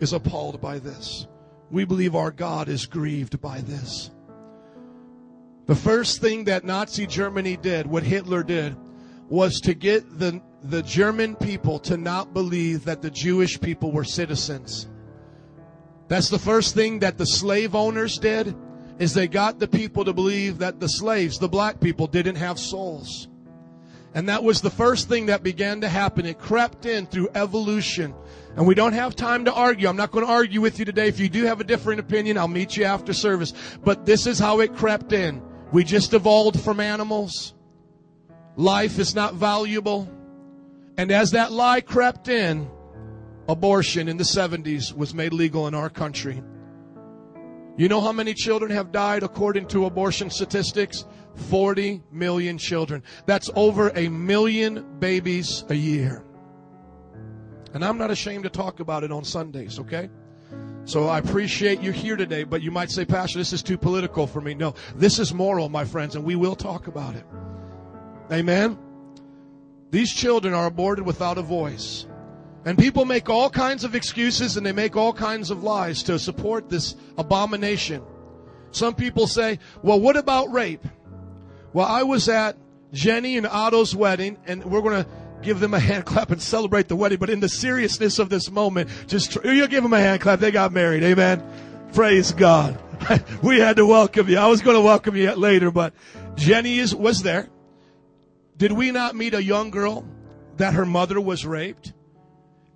is 0.00 0.14
appalled 0.14 0.62
by 0.62 0.78
this. 0.78 1.26
We 1.70 1.84
believe 1.84 2.16
our 2.16 2.30
God 2.30 2.70
is 2.70 2.86
grieved 2.86 3.42
by 3.42 3.60
this. 3.60 4.10
The 5.66 5.74
first 5.74 6.20
thing 6.20 6.44
that 6.44 6.64
Nazi 6.64 7.06
Germany 7.06 7.56
did, 7.56 7.86
what 7.86 8.02
Hitler 8.02 8.42
did, 8.42 8.76
was 9.28 9.60
to 9.62 9.72
get 9.72 10.18
the, 10.18 10.42
the 10.62 10.82
German 10.82 11.36
people 11.36 11.78
to 11.80 11.96
not 11.96 12.34
believe 12.34 12.84
that 12.84 13.00
the 13.00 13.10
Jewish 13.10 13.58
people 13.58 13.90
were 13.90 14.04
citizens. 14.04 14.88
That's 16.08 16.28
the 16.28 16.38
first 16.38 16.74
thing 16.74 16.98
that 16.98 17.16
the 17.16 17.24
slave 17.24 17.74
owners 17.74 18.18
did, 18.18 18.54
is 18.98 19.14
they 19.14 19.26
got 19.26 19.58
the 19.58 19.66
people 19.66 20.04
to 20.04 20.12
believe 20.12 20.58
that 20.58 20.80
the 20.80 20.88
slaves, 20.88 21.38
the 21.38 21.48
black 21.48 21.80
people, 21.80 22.06
didn't 22.06 22.36
have 22.36 22.58
souls. 22.58 23.28
And 24.12 24.28
that 24.28 24.44
was 24.44 24.60
the 24.60 24.70
first 24.70 25.08
thing 25.08 25.26
that 25.26 25.42
began 25.42 25.80
to 25.80 25.88
happen. 25.88 26.26
It 26.26 26.38
crept 26.38 26.86
in 26.86 27.06
through 27.06 27.30
evolution. 27.34 28.14
And 28.54 28.66
we 28.66 28.74
don't 28.74 28.92
have 28.92 29.16
time 29.16 29.46
to 29.46 29.52
argue. 29.52 29.88
I'm 29.88 29.96
not 29.96 30.12
going 30.12 30.24
to 30.24 30.30
argue 30.30 30.60
with 30.60 30.78
you 30.78 30.84
today. 30.84 31.08
If 31.08 31.18
you 31.18 31.28
do 31.28 31.44
have 31.46 31.60
a 31.60 31.64
different 31.64 31.98
opinion, 31.98 32.38
I'll 32.38 32.46
meet 32.46 32.76
you 32.76 32.84
after 32.84 33.12
service. 33.12 33.52
But 33.82 34.06
this 34.06 34.28
is 34.28 34.38
how 34.38 34.60
it 34.60 34.76
crept 34.76 35.12
in. 35.12 35.42
We 35.74 35.82
just 35.82 36.14
evolved 36.14 36.60
from 36.60 36.78
animals. 36.78 37.52
Life 38.54 39.00
is 39.00 39.16
not 39.16 39.34
valuable. 39.34 40.08
And 40.96 41.10
as 41.10 41.32
that 41.32 41.50
lie 41.50 41.80
crept 41.80 42.28
in, 42.28 42.70
abortion 43.48 44.06
in 44.06 44.16
the 44.16 44.22
70s 44.22 44.96
was 44.96 45.14
made 45.14 45.32
legal 45.32 45.66
in 45.66 45.74
our 45.74 45.90
country. 45.90 46.40
You 47.76 47.88
know 47.88 48.00
how 48.00 48.12
many 48.12 48.34
children 48.34 48.70
have 48.70 48.92
died 48.92 49.24
according 49.24 49.66
to 49.70 49.86
abortion 49.86 50.30
statistics? 50.30 51.06
40 51.34 52.04
million 52.12 52.56
children. 52.56 53.02
That's 53.26 53.50
over 53.56 53.90
a 53.96 54.08
million 54.08 55.00
babies 55.00 55.64
a 55.70 55.74
year. 55.74 56.24
And 57.72 57.84
I'm 57.84 57.98
not 57.98 58.12
ashamed 58.12 58.44
to 58.44 58.50
talk 58.50 58.78
about 58.78 59.02
it 59.02 59.10
on 59.10 59.24
Sundays, 59.24 59.80
okay? 59.80 60.08
So 60.86 61.08
I 61.08 61.18
appreciate 61.18 61.80
you 61.80 61.92
here 61.92 62.16
today, 62.16 62.44
but 62.44 62.60
you 62.60 62.70
might 62.70 62.90
say, 62.90 63.04
Pastor, 63.06 63.38
this 63.38 63.54
is 63.54 63.62
too 63.62 63.78
political 63.78 64.26
for 64.26 64.40
me. 64.40 64.54
No, 64.54 64.74
this 64.94 65.18
is 65.18 65.32
moral, 65.32 65.68
my 65.70 65.84
friends, 65.84 66.14
and 66.14 66.24
we 66.24 66.36
will 66.36 66.54
talk 66.54 66.88
about 66.88 67.14
it. 67.14 67.24
Amen? 68.30 68.78
These 69.90 70.12
children 70.12 70.52
are 70.52 70.66
aborted 70.66 71.06
without 71.06 71.38
a 71.38 71.42
voice. 71.42 72.06
And 72.66 72.78
people 72.78 73.04
make 73.04 73.30
all 73.30 73.48
kinds 73.48 73.84
of 73.84 73.94
excuses 73.94 74.56
and 74.56 74.64
they 74.64 74.72
make 74.72 74.96
all 74.96 75.12
kinds 75.12 75.50
of 75.50 75.62
lies 75.62 76.02
to 76.04 76.18
support 76.18 76.68
this 76.68 76.96
abomination. 77.16 78.02
Some 78.70 78.94
people 78.94 79.26
say, 79.26 79.58
well, 79.82 80.00
what 80.00 80.16
about 80.16 80.50
rape? 80.52 80.84
Well, 81.72 81.86
I 81.86 82.02
was 82.02 82.28
at 82.28 82.56
Jenny 82.92 83.36
and 83.36 83.46
Otto's 83.46 83.94
wedding, 83.94 84.38
and 84.46 84.64
we're 84.64 84.80
going 84.82 85.04
to 85.04 85.10
give 85.44 85.60
them 85.60 85.74
a 85.74 85.78
hand 85.78 86.04
clap 86.04 86.30
and 86.30 86.40
celebrate 86.40 86.88
the 86.88 86.96
wedding. 86.96 87.18
But 87.18 87.30
in 87.30 87.40
the 87.40 87.48
seriousness 87.48 88.18
of 88.18 88.30
this 88.30 88.50
moment, 88.50 88.90
just 89.06 89.32
tr- 89.32 89.46
you 89.46 89.68
give 89.68 89.82
them 89.82 89.92
a 89.92 90.00
hand 90.00 90.20
clap. 90.20 90.40
They 90.40 90.50
got 90.50 90.72
married. 90.72 91.02
Amen. 91.02 91.44
Praise 91.92 92.32
God. 92.32 92.80
we 93.42 93.60
had 93.60 93.76
to 93.76 93.86
welcome 93.86 94.28
you. 94.28 94.38
I 94.38 94.48
was 94.48 94.62
going 94.62 94.76
to 94.76 94.82
welcome 94.82 95.16
you 95.16 95.32
later, 95.34 95.70
but 95.70 95.94
Jenny 96.34 96.78
is 96.78 96.94
was 96.94 97.22
there. 97.22 97.48
Did 98.56 98.72
we 98.72 98.90
not 98.90 99.14
meet 99.14 99.34
a 99.34 99.42
young 99.42 99.70
girl 99.70 100.04
that 100.56 100.74
her 100.74 100.86
mother 100.86 101.20
was 101.20 101.44
raped? 101.44 101.92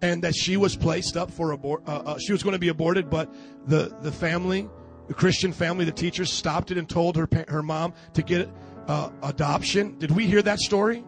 and 0.01 0.23
that 0.23 0.35
she 0.35 0.57
was 0.57 0.77
placed 0.77 1.17
up 1.17 1.31
for 1.31 1.53
abort. 1.53 1.83
Uh, 1.87 2.03
uh, 2.05 2.19
she 2.19 2.33
was 2.33 2.43
going 2.43 2.53
to 2.53 2.59
be 2.59 2.69
aborted, 2.69 3.11
but 3.11 3.33
the 3.67 3.95
the 4.03 4.13
family, 4.13 4.69
the 5.09 5.15
Christian 5.15 5.53
family, 5.53 5.85
the 5.85 5.93
teachers 5.93 6.33
stopped 6.33 6.71
it 6.71 6.79
and 6.79 6.89
told 6.89 7.17
her 7.17 7.29
her 7.49 7.63
mom 7.63 7.95
to 8.15 8.23
get 8.23 8.49
uh, 8.87 9.11
adoption. 9.23 9.99
Did 9.99 10.13
we 10.13 10.27
hear 10.27 10.43
that 10.43 10.61
story? 10.61 11.05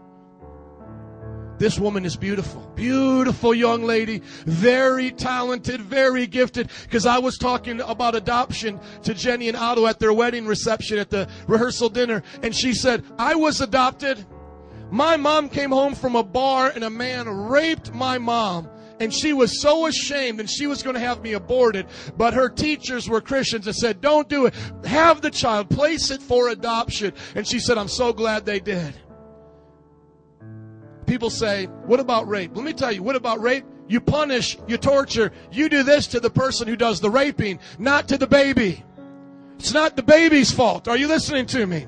This 1.61 1.79
woman 1.79 2.07
is 2.07 2.17
beautiful, 2.17 2.63
beautiful 2.75 3.53
young 3.53 3.85
lady, 3.85 4.23
very 4.47 5.11
talented, 5.11 5.83
very 5.83 6.27
gifted. 6.27 6.71
Because 6.85 7.05
I 7.05 7.19
was 7.19 7.37
talking 7.37 7.83
about 7.83 8.15
adoption 8.15 8.81
to 9.03 9.13
Jenny 9.13 9.47
and 9.47 9.59
Otto 9.59 9.87
at 9.87 9.99
their 9.99 10.15
wedding 10.15 10.47
reception 10.47 10.99
at 10.99 11.11
the 11.11 11.29
rehearsal 11.47 11.91
dinner, 11.91 12.23
and 12.43 12.57
she 12.57 12.73
said, 12.73 13.05
"I 13.19 13.35
was 13.35 13.61
adopted." 13.61 14.25
My 14.91 15.19
mom 15.19 15.51
came 15.51 15.71
home 15.71 15.95
from 15.95 16.17
a 16.17 16.23
bar 16.23 16.73
and 16.75 16.83
a 16.83 16.91
man 16.91 17.29
raped 17.29 17.93
my 17.93 18.17
mom. 18.17 18.67
And 18.99 19.13
she 19.13 19.35
was 19.35 19.61
so 19.61 19.87
ashamed 19.87 20.41
and 20.41 20.49
she 20.51 20.67
was 20.67 20.83
going 20.83 20.95
to 20.95 21.01
have 21.01 21.23
me 21.23 21.35
aborted. 21.35 21.87
But 22.17 22.35
her 22.35 22.49
teachers 22.49 23.09
were 23.09 23.21
Christians 23.21 23.67
and 23.67 23.77
said, 23.77 24.01
don't 24.01 24.29
do 24.29 24.47
it. 24.47 24.55
Have 24.85 25.21
the 25.21 25.31
child. 25.31 25.71
Place 25.71 26.11
it 26.11 26.21
for 26.21 26.49
adoption. 26.49 27.13
And 27.35 27.47
she 27.47 27.61
said, 27.61 27.79
I'm 27.79 27.89
so 27.89 28.13
glad 28.13 28.45
they 28.45 28.61
did. 28.61 28.95
People 31.07 31.31
say, 31.31 31.67
what 31.87 32.01
about 32.01 32.29
rape? 32.29 32.55
Let 32.55 32.65
me 32.65 32.73
tell 32.73 32.93
you, 32.93 33.03
what 33.03 33.17
about 33.17 33.41
rape? 33.41 33.65
You 33.89 34.01
punish, 34.01 34.57
you 34.69 34.77
torture, 34.77 35.33
you 35.51 35.69
do 35.69 35.83
this 35.83 36.07
to 36.09 36.21
the 36.21 36.31
person 36.31 36.69
who 36.69 36.77
does 36.77 37.01
the 37.01 37.11
raping, 37.11 37.59
not 37.79 38.09
to 38.09 38.19
the 38.19 38.27
baby. 38.27 38.85
It's 39.59 39.73
not 39.73 39.97
the 39.97 40.03
baby's 40.03 40.53
fault. 40.53 40.87
Are 40.87 40.97
you 40.97 41.09
listening 41.09 41.47
to 41.47 41.67
me? 41.67 41.87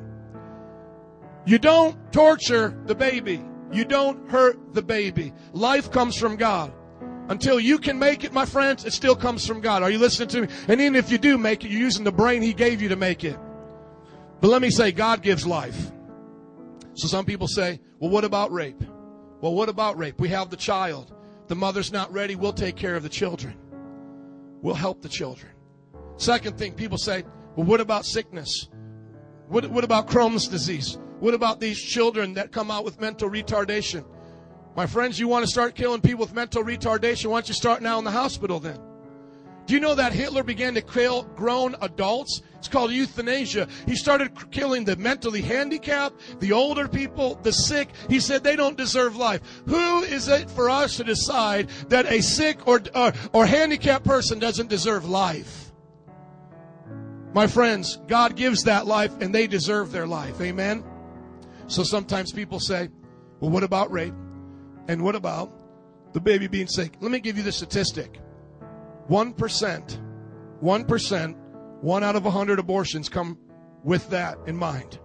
You 1.46 1.58
don't 1.58 1.96
torture 2.12 2.76
the 2.86 2.94
baby. 2.94 3.42
You 3.72 3.84
don't 3.84 4.28
hurt 4.28 4.74
the 4.74 4.82
baby. 4.82 5.32
Life 5.52 5.90
comes 5.90 6.16
from 6.16 6.36
God. 6.36 6.72
Until 7.28 7.58
you 7.58 7.78
can 7.78 7.98
make 7.98 8.24
it, 8.24 8.32
my 8.32 8.44
friends, 8.44 8.84
it 8.84 8.92
still 8.92 9.16
comes 9.16 9.46
from 9.46 9.60
God. 9.60 9.82
Are 9.82 9.90
you 9.90 9.98
listening 9.98 10.28
to 10.30 10.42
me? 10.42 10.48
And 10.68 10.80
even 10.80 10.96
if 10.96 11.10
you 11.10 11.18
do 11.18 11.38
make 11.38 11.64
it, 11.64 11.70
you're 11.70 11.80
using 11.80 12.04
the 12.04 12.12
brain 12.12 12.42
He 12.42 12.52
gave 12.52 12.82
you 12.82 12.88
to 12.88 12.96
make 12.96 13.24
it. 13.24 13.38
But 14.40 14.48
let 14.48 14.60
me 14.60 14.70
say, 14.70 14.92
God 14.92 15.22
gives 15.22 15.46
life. 15.46 15.92
So 16.94 17.06
some 17.08 17.24
people 17.24 17.48
say, 17.48 17.80
well, 18.00 18.10
what 18.10 18.24
about 18.24 18.52
rape? 18.52 18.82
Well, 19.42 19.54
what 19.54 19.68
about 19.68 19.98
rape? 19.98 20.20
We 20.20 20.28
have 20.28 20.50
the 20.50 20.56
child. 20.56 21.12
The 21.48 21.56
mother's 21.56 21.92
not 21.92 22.12
ready. 22.12 22.36
We'll 22.36 22.52
take 22.52 22.76
care 22.76 22.94
of 22.94 23.02
the 23.02 23.08
children. 23.08 23.58
We'll 24.62 24.76
help 24.76 25.02
the 25.02 25.08
children. 25.08 25.50
Second 26.16 26.56
thing, 26.56 26.74
people 26.74 26.96
say, 26.96 27.24
well, 27.56 27.66
what 27.66 27.80
about 27.80 28.06
sickness? 28.06 28.68
What, 29.48 29.66
what 29.66 29.82
about 29.82 30.06
Crohn's 30.06 30.46
disease? 30.46 30.96
What 31.18 31.34
about 31.34 31.58
these 31.58 31.80
children 31.80 32.34
that 32.34 32.52
come 32.52 32.70
out 32.70 32.84
with 32.84 33.00
mental 33.00 33.28
retardation? 33.28 34.04
My 34.76 34.86
friends, 34.86 35.18
you 35.18 35.26
want 35.26 35.44
to 35.44 35.50
start 35.50 35.74
killing 35.74 36.00
people 36.00 36.20
with 36.20 36.34
mental 36.34 36.62
retardation? 36.62 37.26
Why 37.26 37.38
don't 37.38 37.48
you 37.48 37.54
start 37.54 37.82
now 37.82 37.98
in 37.98 38.04
the 38.04 38.12
hospital 38.12 38.60
then? 38.60 38.78
Do 39.66 39.74
you 39.74 39.80
know 39.80 39.94
that 39.94 40.12
Hitler 40.12 40.42
began 40.42 40.74
to 40.74 40.82
kill 40.82 41.22
grown 41.22 41.76
adults? 41.80 42.42
It's 42.56 42.68
called 42.68 42.92
euthanasia. 42.92 43.68
He 43.86 43.96
started 43.96 44.50
killing 44.50 44.84
the 44.84 44.96
mentally 44.96 45.40
handicapped, 45.40 46.40
the 46.40 46.52
older 46.52 46.88
people, 46.88 47.36
the 47.42 47.52
sick. 47.52 47.90
He 48.08 48.20
said 48.20 48.42
they 48.42 48.56
don't 48.56 48.76
deserve 48.76 49.16
life. 49.16 49.62
Who 49.66 50.02
is 50.02 50.28
it 50.28 50.50
for 50.50 50.68
us 50.68 50.96
to 50.96 51.04
decide 51.04 51.68
that 51.88 52.06
a 52.06 52.22
sick 52.22 52.66
or, 52.66 52.80
or, 52.94 53.12
or 53.32 53.46
handicapped 53.46 54.04
person 54.04 54.38
doesn't 54.38 54.68
deserve 54.68 55.08
life? 55.08 55.72
My 57.34 57.46
friends, 57.46 57.98
God 58.08 58.36
gives 58.36 58.64
that 58.64 58.86
life 58.86 59.12
and 59.20 59.34
they 59.34 59.46
deserve 59.46 59.90
their 59.90 60.06
life. 60.06 60.40
Amen? 60.40 60.84
So 61.66 61.82
sometimes 61.82 62.32
people 62.32 62.60
say, 62.60 62.90
well, 63.40 63.50
what 63.50 63.62
about 63.62 63.90
rape? 63.90 64.14
And 64.88 65.02
what 65.02 65.14
about 65.14 65.52
the 66.12 66.20
baby 66.20 66.46
being 66.48 66.66
sick? 66.66 66.92
Let 67.00 67.10
me 67.10 67.20
give 67.20 67.36
you 67.36 67.42
the 67.42 67.52
statistic 67.52 68.20
1%, 69.12 70.00
1%, 70.62 71.36
one 71.82 72.02
out 72.02 72.16
of 72.16 72.24
100 72.24 72.58
abortions 72.58 73.10
come 73.10 73.38
with 73.84 74.08
that 74.08 74.38
in 74.46 74.56
mind. 74.56 74.98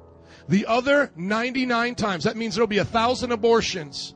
The 0.47 0.65
other 0.65 1.11
99 1.17 1.93
times, 1.95 2.23
that 2.23 2.37
means 2.37 2.55
there'll 2.55 2.67
be 2.67 2.77
a 2.77 2.85
thousand 2.85 3.33
abortions, 3.33 4.15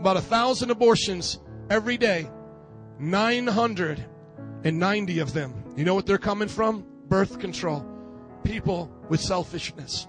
about 0.00 0.16
a 0.16 0.20
thousand 0.20 0.70
abortions 0.70 1.38
every 1.70 1.98
day, 1.98 2.28
990 2.98 5.18
of 5.20 5.32
them. 5.34 5.54
You 5.76 5.84
know 5.84 5.94
what 5.94 6.06
they're 6.06 6.18
coming 6.18 6.48
from? 6.48 6.84
Birth 7.06 7.38
control. 7.38 7.86
People 8.42 8.90
with 9.08 9.20
selfishness. 9.20 10.08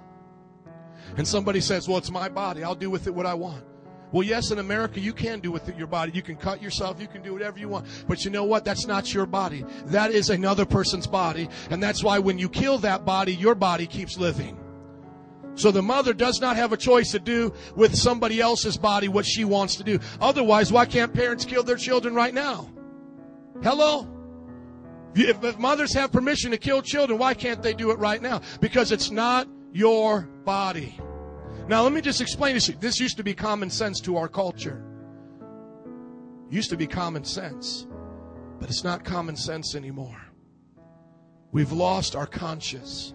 And 1.18 1.28
somebody 1.28 1.62
says, 1.62 1.88
well, 1.88 2.00
it's 2.00 2.10
my 2.10 2.30
body. 2.30 2.64
I'll 2.64 2.74
do 2.74 2.90
with 2.90 3.06
it 3.06 3.14
what 3.14 3.28
I 3.28 3.36
want. 3.36 3.64
Well, 4.12 4.24
yes, 4.24 4.52
in 4.52 4.60
America, 4.60 5.00
you 5.00 5.14
can 5.14 5.40
do 5.40 5.52
with 5.52 5.68
your 5.78 5.88
body. 5.88 6.12
You 6.14 6.22
can 6.22 6.36
cut 6.36 6.62
yourself. 6.62 7.00
You 7.00 7.08
can 7.08 7.22
do 7.22 7.34
whatever 7.34 7.60
you 7.60 7.70
want. 7.70 7.88
But 8.08 8.26
you 8.26 8.32
know 8.32 8.44
what? 8.44 8.66
That's 8.66 8.86
not 8.86 9.14
your 9.14 9.26
body. 9.26 9.66
That 9.86 10.12
is 10.12 10.30
another 10.30 10.66
person's 10.66 11.08
body. 11.08 11.48
And 11.70 11.82
that's 11.82 12.04
why 12.04 12.20
when 12.20 12.38
you 12.38 12.50
kill 12.50 12.78
that 12.80 13.06
body, 13.06 13.34
your 13.34 13.56
body 13.56 13.88
keeps 13.88 14.18
living. 14.18 14.58
So 15.56 15.72
the 15.72 15.82
mother 15.82 16.14
does 16.14 16.40
not 16.40 16.56
have 16.56 16.74
a 16.74 16.78
choice 16.78 17.12
to 17.12 17.20
do 17.20 17.54
with 17.76 17.96
somebody 17.96 18.40
else's 18.40 18.78
body 18.78 19.08
what 19.08 19.26
she 19.26 19.46
wants 19.46 19.76
to 19.76 19.84
do. 19.84 20.00
Otherwise, 20.20 20.72
why 20.72 20.86
can't 20.86 21.14
parents 21.14 21.46
kill 21.46 21.64
their 21.64 21.76
children 21.76 22.14
right 22.14 22.34
now? 22.34 22.70
Hello? 23.62 24.08
If, 25.14 25.60
mothers 25.60 25.94
have 25.94 26.12
permission 26.12 26.52
to 26.52 26.58
kill 26.58 26.82
children, 26.82 27.20
why 27.20 27.34
can't 27.34 27.62
they 27.62 27.74
do 27.74 27.92
it 27.92 28.00
right 28.00 28.22
now? 28.22 28.42
Because 28.62 28.92
it's 28.92 29.12
not 29.12 29.48
your 29.74 30.22
body. 30.46 30.98
Now, 31.68 31.84
let 31.84 31.94
me 31.94 32.02
just 32.02 32.22
explain 32.22 32.56
this. 32.56 32.68
This 32.80 33.00
used 33.00 33.18
to 33.18 33.24
be 33.24 33.34
common 33.34 33.70
sense 33.70 34.00
to 34.02 34.18
our 34.18 34.28
culture. 34.28 34.84
Used 36.50 36.70
to 36.72 36.78
be 36.78 36.88
common 36.88 37.24
sense, 37.24 37.88
but 38.60 38.70
it's 38.70 38.84
not 38.84 39.06
common 39.06 39.36
sense 39.36 39.74
anymore. 39.74 40.20
We've 41.52 41.72
lost 41.72 42.16
our 42.16 42.28
conscience. 42.28 43.14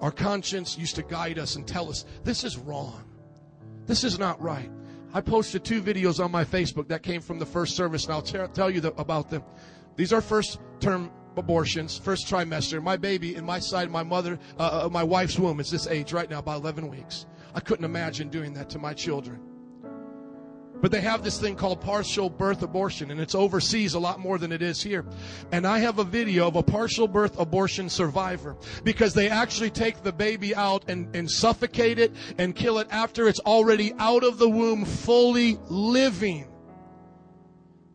Our 0.00 0.10
conscience 0.10 0.78
used 0.78 0.96
to 0.96 1.02
guide 1.02 1.38
us 1.38 1.56
and 1.56 1.66
tell 1.66 1.88
us 1.88 2.04
this 2.24 2.42
is 2.44 2.56
wrong. 2.56 3.04
This 3.86 4.04
is 4.04 4.18
not 4.18 4.40
right. 4.40 4.70
I 5.12 5.20
posted 5.20 5.64
two 5.64 5.82
videos 5.82 6.22
on 6.22 6.30
my 6.30 6.44
Facebook 6.44 6.88
that 6.88 7.02
came 7.02 7.20
from 7.20 7.38
the 7.38 7.46
first 7.46 7.76
service, 7.76 8.04
and 8.04 8.14
I'll 8.14 8.22
t- 8.22 8.38
tell 8.54 8.70
you 8.70 8.80
the, 8.80 8.92
about 8.94 9.28
them. 9.28 9.42
These 9.96 10.12
are 10.12 10.20
first 10.20 10.58
term 10.78 11.10
abortions, 11.36 11.98
first 11.98 12.26
trimester. 12.26 12.82
My 12.82 12.96
baby 12.96 13.34
in 13.34 13.44
my 13.44 13.58
side, 13.58 13.90
my 13.90 14.02
mother, 14.02 14.38
uh, 14.58 14.84
uh, 14.84 14.88
my 14.88 15.02
wife's 15.02 15.38
womb 15.38 15.60
is 15.60 15.70
this 15.70 15.86
age 15.88 16.12
right 16.12 16.30
now, 16.30 16.38
about 16.38 16.60
11 16.60 16.88
weeks. 16.88 17.26
I 17.54 17.60
couldn't 17.60 17.84
imagine 17.84 18.28
doing 18.28 18.54
that 18.54 18.70
to 18.70 18.78
my 18.78 18.94
children. 18.94 19.40
But 20.80 20.92
they 20.92 21.00
have 21.00 21.22
this 21.22 21.38
thing 21.38 21.56
called 21.56 21.80
partial 21.80 22.30
birth 22.30 22.62
abortion, 22.62 23.10
and 23.10 23.20
it's 23.20 23.34
overseas 23.34 23.94
a 23.94 23.98
lot 23.98 24.18
more 24.18 24.38
than 24.38 24.50
it 24.50 24.62
is 24.62 24.82
here. 24.82 25.04
And 25.52 25.66
I 25.66 25.78
have 25.80 25.98
a 25.98 26.04
video 26.04 26.48
of 26.48 26.56
a 26.56 26.62
partial 26.62 27.06
birth 27.06 27.38
abortion 27.38 27.88
survivor 27.88 28.56
because 28.82 29.12
they 29.12 29.28
actually 29.28 29.70
take 29.70 30.02
the 30.02 30.12
baby 30.12 30.54
out 30.54 30.84
and, 30.88 31.14
and 31.14 31.30
suffocate 31.30 31.98
it 31.98 32.12
and 32.38 32.56
kill 32.56 32.78
it 32.78 32.88
after 32.90 33.28
it's 33.28 33.40
already 33.40 33.92
out 33.98 34.24
of 34.24 34.38
the 34.38 34.48
womb, 34.48 34.86
fully 34.86 35.58
living. 35.68 36.46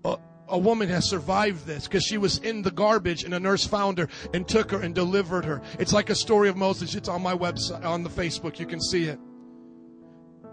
A, 0.04 0.18
a 0.50 0.58
woman 0.58 0.88
has 0.90 1.10
survived 1.10 1.66
this 1.66 1.86
because 1.88 2.04
she 2.04 2.20
was 2.20 2.38
in 2.40 2.62
the 2.62 2.72
garbage 2.72 3.24
and 3.24 3.34
a 3.34 3.40
nurse 3.40 3.66
found 3.66 3.98
her 3.98 4.10
and 4.36 4.48
took 4.48 4.70
her 4.70 4.82
and 4.82 4.94
delivered 4.94 5.46
her. 5.46 5.64
It's 5.80 5.94
like 5.94 6.12
a 6.12 6.16
story 6.16 6.50
of 6.50 6.56
Moses. 6.56 6.94
It's 6.94 7.10
on 7.10 7.24
my 7.24 7.36
website, 7.36 7.84
on 7.84 8.04
the 8.04 8.12
Facebook. 8.12 8.60
You 8.60 8.68
can 8.68 8.80
see 8.80 9.06
it 9.06 9.20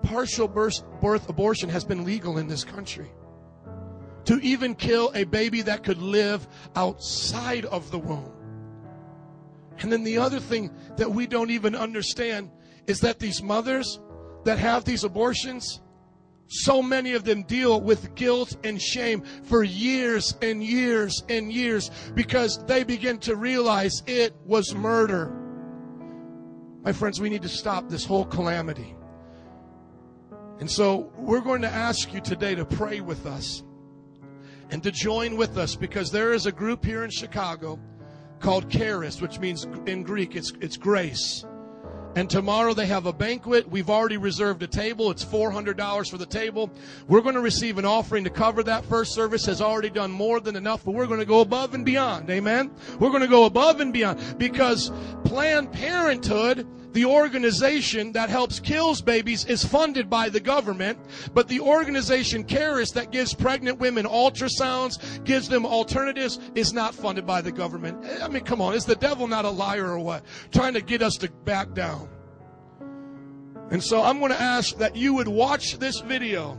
partial 0.03 0.49
birth, 0.49 0.83
birth 1.01 1.29
abortion 1.29 1.69
has 1.69 1.85
been 1.85 2.05
legal 2.05 2.39
in 2.39 2.47
this 2.47 2.65
country. 2.65 3.11
To 4.27 4.39
even 4.41 4.75
kill 4.75 5.11
a 5.15 5.25
baby 5.25 5.63
that 5.63 5.83
could 5.83 5.99
live 5.99 6.47
outside 6.77 7.65
of 7.67 7.91
the 7.91 7.99
womb. 7.99 8.33
And 9.81 9.91
then 9.93 10.05
the 10.05 10.19
other 10.19 10.39
thing 10.39 10.71
that 10.97 11.11
we 11.11 11.27
don't 11.27 11.51
even 11.51 11.75
understand 11.75 12.51
is 12.87 13.01
that 13.01 13.19
these 13.19 13.43
mothers 13.43 14.01
that 14.45 14.59
have 14.59 14.85
these 14.85 15.03
abortions, 15.03 15.81
so 16.49 16.83
many 16.83 17.15
of 17.15 17.25
them 17.25 17.43
deal 17.45 17.81
with 17.81 18.15
guilt 18.15 18.57
and 18.65 18.81
shame 18.81 19.23
for 19.45 19.65
years 19.65 20.37
and 20.43 20.63
years 20.63 21.23
and 21.29 21.53
years 21.53 21.91
because 22.15 22.65
they 22.67 22.85
begin 22.85 23.19
to 23.19 23.37
realize 23.37 24.03
it 24.07 24.35
was 24.45 24.75
murder. 24.75 25.33
My 26.85 26.93
friends, 26.93 27.21
we 27.21 27.31
need 27.31 27.43
to 27.43 27.49
stop 27.49 27.89
this 27.89 28.05
whole 28.05 28.25
calamity. 28.25 28.95
And 30.61 30.71
so 30.71 31.13
we're 31.17 31.41
going 31.41 31.63
to 31.63 31.69
ask 31.69 32.13
you 32.13 32.21
today 32.21 32.55
to 32.55 32.65
pray 32.65 33.01
with 33.01 33.27
us 33.27 33.63
and 34.71 34.83
to 34.83 34.91
join 34.91 35.37
with 35.37 35.59
us 35.59 35.77
because 35.77 36.11
there 36.11 36.33
is 36.33 36.47
a 36.47 36.53
group 36.53 36.85
here 36.85 37.05
in 37.05 37.11
Chicago 37.11 37.79
called 38.41 38.71
Charis, 38.71 39.21
which 39.21 39.39
means 39.39 39.65
in 39.87 40.03
Greek 40.03 40.35
it's, 40.37 40.53
it's 40.61 40.77
grace. 40.77 41.45
And 42.15 42.29
tomorrow 42.29 42.75
they 42.75 42.87
have 42.87 43.07
a 43.07 43.13
banquet. 43.13 43.69
We've 43.69 43.89
already 43.89 44.19
reserved 44.19 44.63
a 44.63 44.67
table. 44.67 45.11
It's 45.11 45.25
$400 45.25 46.11
for 46.11 46.19
the 46.19 46.27
table. 46.27 46.71
We're 47.09 47.23
going 47.23 47.37
to 47.37 47.41
receive 47.41 47.79
an 47.79 47.87
offering 47.87 48.25
to 48.25 48.31
cover 48.31 48.63
that. 48.65 48.85
First 48.85 49.15
service 49.15 49.47
has 49.47 49.63
already 49.63 49.89
done 49.89 50.11
more 50.11 50.39
than 50.39 50.55
enough, 50.55 50.85
but 50.85 50.93
we're 50.93 51.07
going 51.07 51.21
to 51.21 51.27
go 51.27 51.41
above 51.41 51.73
and 51.73 51.87
beyond. 51.87 52.29
Amen. 52.29 52.71
We're 52.99 53.09
going 53.09 53.23
to 53.23 53.29
go 53.29 53.45
above 53.45 53.81
and 53.81 53.93
beyond 53.95 54.39
because 54.39 54.91
Planned 55.25 55.73
Parenthood 55.73 56.67
the 56.93 57.05
organization 57.05 58.13
that 58.13 58.29
helps 58.29 58.61
kills 58.61 59.01
babies 59.01 59.45
is 59.47 59.65
funded 59.65 60.11
by 60.11 60.29
the 60.29 60.41
government, 60.41 60.99
but 61.33 61.49
the 61.49 61.61
organization 61.61 62.45
Caris 62.45 62.91
that 62.93 63.11
gives 63.11 63.35
pregnant 63.35 63.79
women 63.79 64.07
ultrasounds, 64.07 65.25
gives 65.25 65.49
them 65.49 65.65
alternatives, 65.65 66.39
is 66.55 66.73
not 66.73 66.95
funded 66.95 67.27
by 67.27 67.41
the 67.41 67.53
government. 67.53 68.05
I 68.23 68.29
mean, 68.29 68.45
come 68.45 68.61
on, 68.61 68.75
is 68.75 68.85
the 68.85 68.97
devil 68.97 69.27
not 69.27 69.45
a 69.45 69.51
liar 69.51 69.87
or 69.87 69.99
what? 69.99 70.25
Trying 70.53 70.75
to 70.75 70.83
get 70.83 71.03
us 71.03 71.15
to 71.17 71.31
back 71.31 71.75
down. 71.75 72.09
And 73.71 73.83
so 73.83 74.03
I'm 74.03 74.19
going 74.19 74.33
to 74.33 74.41
ask 74.41 74.77
that 74.79 74.97
you 74.97 75.15
would 75.15 75.29
watch 75.29 75.79
this 75.79 76.01
video 76.01 76.59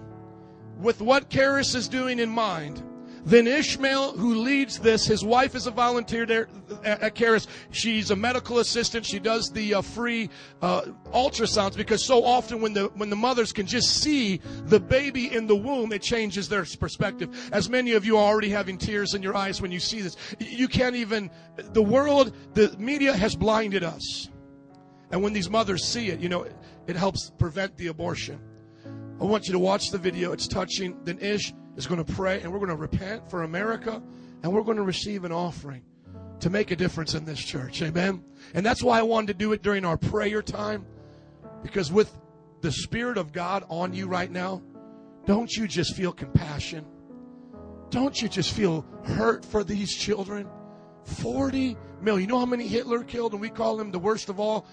with 0.79 0.99
what 0.99 1.29
Caris 1.29 1.75
is 1.75 1.87
doing 1.87 2.19
in 2.19 2.29
mind. 2.29 2.81
Then 3.25 3.47
Ishmael, 3.47 4.17
who 4.17 4.35
leads 4.35 4.79
this, 4.79 5.05
his 5.05 5.23
wife 5.23 5.55
is 5.55 5.65
a 5.65 5.71
volunteer 5.71 6.25
there 6.25 6.49
at, 6.83 7.15
Charis. 7.15 7.47
She's 7.71 8.11
a 8.11 8.15
medical 8.15 8.59
assistant. 8.59 9.05
She 9.05 9.17
does 9.19 9.49
the 9.49 9.75
uh, 9.75 9.81
free 9.81 10.29
uh, 10.61 10.81
ultrasounds 11.13 11.77
because 11.77 12.03
so 12.03 12.25
often 12.25 12.59
when 12.59 12.73
the 12.73 12.87
when 12.95 13.09
the 13.09 13.15
mothers 13.15 13.53
can 13.53 13.65
just 13.65 14.01
see 14.01 14.41
the 14.65 14.79
baby 14.79 15.33
in 15.33 15.47
the 15.47 15.55
womb, 15.55 15.93
it 15.93 16.01
changes 16.01 16.49
their 16.49 16.65
perspective. 16.79 17.49
As 17.53 17.69
many 17.69 17.93
of 17.93 18.03
you 18.03 18.17
are 18.17 18.25
already 18.25 18.49
having 18.49 18.77
tears 18.77 19.13
in 19.13 19.23
your 19.23 19.37
eyes 19.37 19.61
when 19.61 19.71
you 19.71 19.79
see 19.79 20.01
this, 20.01 20.17
you 20.39 20.67
can't 20.67 20.95
even. 20.95 21.31
The 21.55 21.83
world, 21.83 22.35
the 22.53 22.75
media 22.77 23.13
has 23.13 23.35
blinded 23.35 23.83
us, 23.83 24.29
and 25.11 25.23
when 25.23 25.31
these 25.31 25.49
mothers 25.49 25.85
see 25.85 26.09
it, 26.09 26.19
you 26.19 26.27
know, 26.27 26.43
it, 26.43 26.55
it 26.87 26.97
helps 26.97 27.31
prevent 27.37 27.77
the 27.77 27.87
abortion. 27.87 28.41
I 29.21 29.25
want 29.25 29.45
you 29.47 29.53
to 29.53 29.59
watch 29.59 29.91
the 29.91 29.97
video. 29.97 30.33
It's 30.33 30.47
touching. 30.47 30.97
Then 31.05 31.19
Ish 31.19 31.53
is 31.75 31.87
going 31.87 32.03
to 32.03 32.13
pray 32.13 32.41
and 32.41 32.51
we're 32.51 32.59
going 32.59 32.69
to 32.69 32.75
repent 32.75 33.29
for 33.29 33.43
America 33.43 34.01
and 34.41 34.51
we're 34.51 34.63
going 34.63 34.77
to 34.77 34.83
receive 34.83 35.23
an 35.23 35.31
offering 35.31 35.83
to 36.39 36.49
make 36.49 36.71
a 36.71 36.75
difference 36.75 37.13
in 37.13 37.25
this 37.25 37.39
church. 37.39 37.81
Amen. 37.81 38.23
And 38.53 38.65
that's 38.65 38.83
why 38.83 38.99
I 38.99 39.03
wanted 39.03 39.27
to 39.27 39.33
do 39.33 39.53
it 39.53 39.61
during 39.61 39.85
our 39.85 39.97
prayer 39.97 40.41
time 40.41 40.85
because 41.61 41.91
with 41.91 42.11
the 42.61 42.71
Spirit 42.71 43.17
of 43.17 43.31
God 43.31 43.65
on 43.69 43.93
you 43.93 44.07
right 44.07 44.31
now, 44.31 44.61
don't 45.25 45.51
you 45.51 45.67
just 45.67 45.95
feel 45.95 46.11
compassion? 46.11 46.85
Don't 47.89 48.21
you 48.21 48.27
just 48.27 48.51
feel 48.53 48.85
hurt 49.05 49.45
for 49.45 49.63
these 49.63 49.95
children? 49.95 50.49
40 51.05 51.77
million. 52.01 52.27
You 52.27 52.33
know 52.33 52.39
how 52.39 52.45
many 52.45 52.67
Hitler 52.67 53.03
killed 53.03 53.33
and 53.33 53.41
we 53.41 53.49
call 53.49 53.79
him 53.79 53.91
the 53.91 53.99
worst 53.99 54.29
of 54.29 54.39
all 54.39 54.67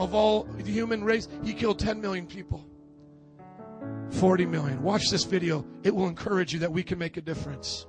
of 0.00 0.14
all 0.14 0.44
the 0.44 0.70
human 0.70 1.04
race? 1.04 1.28
He 1.44 1.54
killed 1.54 1.78
10 1.78 2.00
million 2.00 2.26
people. 2.26 2.66
40 4.14 4.46
million. 4.46 4.82
Watch 4.82 5.10
this 5.10 5.24
video. 5.24 5.64
It 5.82 5.94
will 5.94 6.06
encourage 6.06 6.52
you 6.52 6.60
that 6.60 6.70
we 6.70 6.82
can 6.82 6.98
make 6.98 7.16
a 7.16 7.20
difference. 7.20 7.86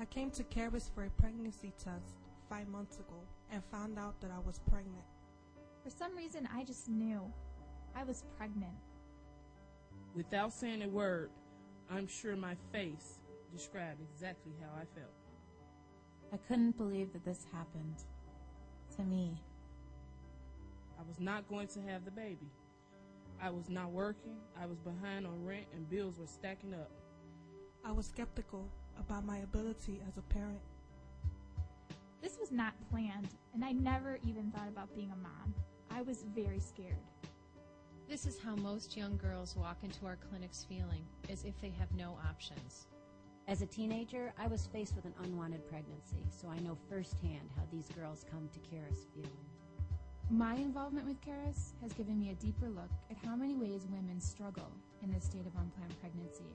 I 0.00 0.04
came 0.04 0.30
to 0.30 0.44
Caris 0.44 0.90
for 0.94 1.04
a 1.04 1.10
pregnancy 1.10 1.72
test 1.82 2.16
five 2.48 2.68
months 2.68 2.96
ago 2.98 3.20
and 3.50 3.62
found 3.72 3.98
out 3.98 4.20
that 4.20 4.30
I 4.30 4.38
was 4.46 4.60
pregnant. 4.70 5.04
For 5.82 5.90
some 5.90 6.16
reason, 6.16 6.48
I 6.54 6.62
just 6.62 6.88
knew 6.88 7.20
I 7.96 8.04
was 8.04 8.22
pregnant. 8.36 8.72
Without 10.14 10.52
saying 10.52 10.82
a 10.82 10.88
word, 10.88 11.30
I'm 11.90 12.06
sure 12.06 12.36
my 12.36 12.54
face 12.72 13.18
described 13.52 14.00
exactly 14.12 14.52
how 14.60 14.68
I 14.74 14.84
felt. 14.98 15.14
I 16.32 16.36
couldn't 16.36 16.76
believe 16.76 17.12
that 17.14 17.24
this 17.24 17.46
happened 17.50 17.96
to 18.96 19.02
me. 19.02 19.40
I 20.98 21.02
was 21.08 21.18
not 21.18 21.48
going 21.48 21.68
to 21.68 21.80
have 21.80 22.04
the 22.04 22.10
baby. 22.10 22.50
I 23.40 23.50
was 23.50 23.70
not 23.70 23.90
working, 23.90 24.36
I 24.60 24.66
was 24.66 24.78
behind 24.80 25.26
on 25.26 25.44
rent, 25.44 25.66
and 25.72 25.88
bills 25.88 26.18
were 26.18 26.26
stacking 26.26 26.74
up. 26.74 26.90
I 27.84 27.92
was 27.92 28.06
skeptical 28.06 28.68
about 28.98 29.24
my 29.24 29.38
ability 29.38 30.02
as 30.06 30.18
a 30.18 30.22
parent. 30.22 30.60
This 32.20 32.36
was 32.38 32.50
not 32.50 32.74
planned, 32.90 33.28
and 33.54 33.64
I 33.64 33.72
never 33.72 34.18
even 34.26 34.50
thought 34.50 34.68
about 34.68 34.94
being 34.94 35.12
a 35.12 35.16
mom. 35.16 35.54
I 35.90 36.02
was 36.02 36.24
very 36.34 36.58
scared. 36.58 36.96
This 38.08 38.24
is 38.24 38.38
how 38.42 38.56
most 38.56 38.96
young 38.96 39.18
girls 39.18 39.54
walk 39.54 39.84
into 39.84 40.06
our 40.06 40.16
clinics 40.16 40.64
feeling, 40.64 41.04
as 41.28 41.44
if 41.44 41.60
they 41.60 41.68
have 41.78 41.92
no 41.92 42.16
options. 42.26 42.86
As 43.46 43.60
a 43.60 43.66
teenager, 43.66 44.32
I 44.38 44.46
was 44.46 44.66
faced 44.66 44.96
with 44.96 45.04
an 45.04 45.12
unwanted 45.24 45.68
pregnancy, 45.68 46.24
so 46.30 46.48
I 46.48 46.58
know 46.60 46.78
firsthand 46.88 47.50
how 47.54 47.64
these 47.70 47.90
girls 47.90 48.24
come 48.32 48.48
to 48.48 48.58
Caris 48.60 49.04
feeling. 49.12 49.44
My 50.30 50.54
involvement 50.54 51.06
with 51.06 51.20
Caris 51.20 51.74
has 51.82 51.92
given 51.92 52.18
me 52.18 52.30
a 52.30 52.34
deeper 52.40 52.70
look 52.70 52.88
at 53.10 53.18
how 53.26 53.36
many 53.36 53.54
ways 53.54 53.86
women 53.90 54.22
struggle 54.22 54.72
in 55.02 55.12
this 55.12 55.24
state 55.24 55.44
of 55.44 55.52
unplanned 55.60 56.00
pregnancy. 56.00 56.48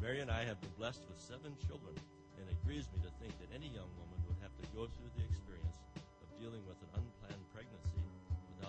Mary 0.00 0.20
and 0.20 0.30
I 0.30 0.44
have 0.44 0.60
been 0.60 0.78
blessed 0.78 1.02
with 1.08 1.18
seven 1.18 1.56
children, 1.66 1.94
and 2.38 2.48
it 2.48 2.64
grieves 2.64 2.86
me 2.94 3.02
to 3.02 3.10
think 3.18 3.36
that 3.40 3.50
any 3.52 3.66
young 3.66 3.90
woman 3.98 4.22
would 4.28 4.38
have 4.42 4.54
to 4.62 4.66
go 4.76 4.86
through 4.86 5.10
the 5.18 5.24
experience 5.26 5.82
of 6.22 6.30
dealing 6.38 6.62
with 6.70 6.78
an 6.86 7.02
unplanned 7.02 7.42
pregnancy 7.52 8.03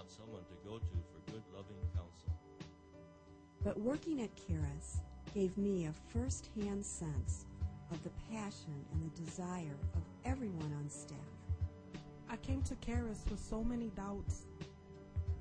without 0.05 0.17
someone 0.17 0.41
to 0.45 0.67
go 0.67 0.77
to 0.77 0.85
for 1.11 1.31
good, 1.31 1.43
loving 1.55 1.75
counsel. 1.93 2.33
But 3.63 3.79
working 3.79 4.21
at 4.21 4.29
Caris 4.35 4.97
gave 5.33 5.57
me 5.57 5.85
a 5.85 5.93
first-hand 6.17 6.85
sense 6.85 7.45
of 7.91 8.03
the 8.03 8.11
passion 8.31 8.85
and 8.91 9.11
the 9.11 9.21
desire 9.21 9.77
of 9.95 10.01
everyone 10.23 10.73
on 10.79 10.89
staff. 10.89 11.17
I 12.29 12.37
came 12.37 12.61
to 12.63 12.75
Caris 12.75 13.23
with 13.29 13.39
so 13.39 13.63
many 13.63 13.91
doubts, 13.95 14.45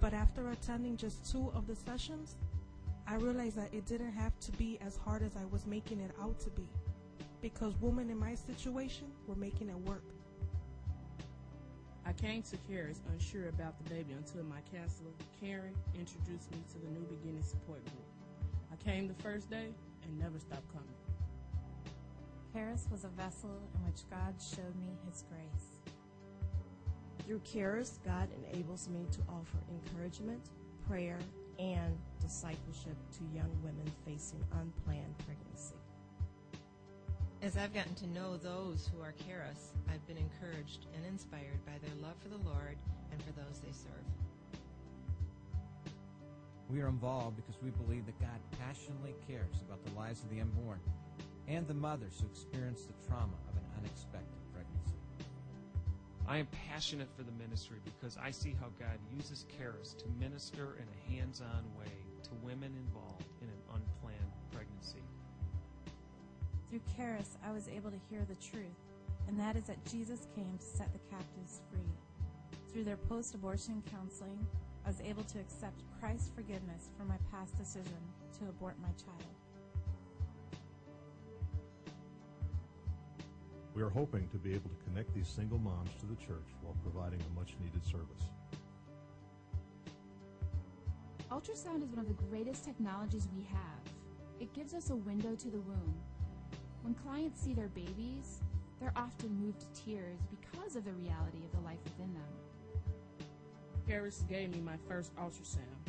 but 0.00 0.12
after 0.12 0.50
attending 0.50 0.96
just 0.96 1.31
two 1.31 1.50
of 1.55 1.66
the 1.66 1.77
sessions, 1.77 2.37
I 3.07 3.16
realized 3.16 3.57
that 3.57 3.72
it 3.72 3.87
didn't 3.87 4.12
have 4.12 4.38
to 4.40 4.53
be 4.53 4.79
as 4.85 4.96
hard 4.96 5.22
as 5.22 5.37
I 5.37 5.44
was 5.50 5.66
making 5.66 6.00
it 6.00 6.11
out 6.22 6.38
to 6.40 6.50
be, 6.50 6.68
because 7.42 7.74
women 7.81 8.11
in 8.11 8.18
my 8.18 8.35
situation 8.35 9.07
were 9.27 9.37
making 9.37 9.68
it 9.68 9.79
work. 9.88 10.05
I 12.06 12.12
came 12.12 12.42
to 12.42 12.56
Caris 12.68 13.00
unsure 13.12 13.48
about 13.48 13.82
the 13.82 13.88
baby 13.88 14.12
until 14.12 14.44
my 14.44 14.60
counselor, 14.72 15.10
Karen, 15.40 15.74
introduced 15.98 16.50
me 16.52 16.58
to 16.72 16.78
the 16.78 16.88
New 16.88 17.06
Beginning 17.06 17.42
Support 17.42 17.82
Group. 17.84 18.04
I 18.70 18.76
came 18.76 19.08
the 19.08 19.22
first 19.22 19.48
day 19.48 19.68
and 20.02 20.18
never 20.18 20.38
stopped 20.38 20.68
coming. 20.68 20.88
Caris 22.52 22.86
was 22.90 23.04
a 23.04 23.08
vessel 23.08 23.50
in 23.74 23.86
which 23.86 24.02
God 24.10 24.34
showed 24.38 24.76
me 24.76 24.88
his 25.08 25.24
grace. 25.30 25.80
Through 27.24 27.40
Caris, 27.40 27.98
God 28.04 28.28
enables 28.36 28.86
me 28.88 29.06
to 29.12 29.20
offer 29.30 29.56
encouragement, 29.70 30.50
prayer, 30.86 31.18
and 31.58 31.96
discipleship 32.20 32.96
to 33.12 33.24
young 33.34 33.50
women 33.62 33.90
facing 34.04 34.44
unplanned 34.52 35.16
pregnancy. 35.24 35.76
As 37.44 37.59
I've 37.59 37.74
gotten 37.74 37.94
to 37.96 38.07
know 38.09 38.38
those 38.38 38.88
who 38.88 39.02
are 39.02 39.12
Caris, 39.28 39.74
I've 39.92 40.07
been 40.07 40.16
encouraged 40.16 40.87
and 40.96 41.04
inspired 41.04 41.61
by 41.66 41.72
their 41.83 41.94
love 42.00 42.14
for 42.22 42.30
the 42.30 42.38
Lord 42.38 42.78
and 43.12 43.22
for 43.22 43.33
those 43.33 43.61
they 43.61 43.70
serve. 43.70 44.62
We 46.70 46.80
are 46.80 46.88
involved 46.88 47.37
because 47.37 47.61
we 47.62 47.68
believe 47.68 48.07
that 48.07 48.18
God 48.18 48.40
passionately 48.59 49.14
cares 49.28 49.61
about 49.61 49.85
the 49.85 49.92
lives 49.92 50.24
of 50.24 50.30
the 50.30 50.40
unborn 50.40 50.80
and 51.46 51.68
the 51.68 51.74
mothers 51.74 52.18
who 52.18 52.26
experience 52.28 52.87
the 52.87 53.07
trauma 53.07 53.37
of 53.50 53.57
an 53.57 53.64
unexpected 53.76 54.40
pregnancy. 54.54 54.96
I 56.26 56.38
am 56.38 56.48
passionate 56.72 57.09
for 57.14 57.24
the 57.24 57.33
ministry 57.33 57.76
because 57.85 58.16
I 58.16 58.30
see 58.30 58.57
how 58.59 58.68
God 58.80 58.96
uses 59.14 59.44
Caris 59.59 59.92
to 59.98 60.07
minister 60.18 60.78
in 60.80 60.87
a 60.88 61.12
hands 61.12 61.42
on 61.42 61.62
way 61.78 61.92
to 62.22 62.30
women 62.42 62.72
involved 62.74 63.26
Through 66.74 66.96
Caris, 66.96 67.38
I 67.46 67.52
was 67.52 67.68
able 67.68 67.92
to 67.92 68.00
hear 68.10 68.26
the 68.28 68.34
truth, 68.34 68.82
and 69.28 69.38
that 69.38 69.54
is 69.54 69.62
that 69.68 69.78
Jesus 69.88 70.26
came 70.34 70.58
to 70.58 70.66
set 70.66 70.92
the 70.92 70.98
captives 71.08 71.60
free. 71.70 71.94
Through 72.72 72.82
their 72.82 72.96
post 72.96 73.32
abortion 73.37 73.80
counseling, 73.92 74.44
I 74.84 74.88
was 74.88 75.00
able 75.00 75.22
to 75.22 75.38
accept 75.38 75.84
Christ's 76.00 76.32
forgiveness 76.34 76.90
for 76.98 77.04
my 77.04 77.14
past 77.30 77.56
decision 77.56 78.02
to 78.40 78.48
abort 78.48 78.74
my 78.82 78.88
child. 78.88 79.37
We 83.72 83.82
are 83.82 83.88
hoping 83.88 84.26
to 84.30 84.37
be 84.38 84.50
able 84.50 84.70
to 84.70 84.84
connect 84.84 85.14
these 85.14 85.28
single 85.28 85.58
moms 85.58 85.90
to 86.00 86.06
the 86.06 86.16
church 86.16 86.48
while 86.60 86.74
providing 86.82 87.20
a 87.20 87.38
much 87.38 87.54
needed 87.62 87.84
service. 87.84 88.30
Ultrasound 91.30 91.84
is 91.84 91.90
one 91.90 92.00
of 92.00 92.08
the 92.08 92.20
greatest 92.24 92.64
technologies 92.64 93.28
we 93.37 93.44
have. 93.44 93.94
It 94.40 94.52
gives 94.52 94.74
us 94.74 94.90
a 94.90 94.96
window 94.96 95.37
to 95.37 95.48
the 95.48 95.60
womb. 95.60 95.94
When 96.84 96.92
clients 96.92 97.40
see 97.40 97.54
their 97.54 97.68
babies, 97.68 98.42
they're 98.78 98.92
often 98.94 99.34
moved 99.40 99.60
to 99.60 99.84
tears 99.86 100.20
because 100.28 100.76
of 100.76 100.84
the 100.84 100.92
reality 100.92 101.38
of 101.38 101.50
the 101.52 101.66
life 101.66 101.78
within 101.82 102.12
them. 102.12 103.26
Caris 103.88 104.22
gave 104.28 104.54
me 104.54 104.60
my 104.60 104.76
first 104.86 105.16
ultrasound. 105.16 105.88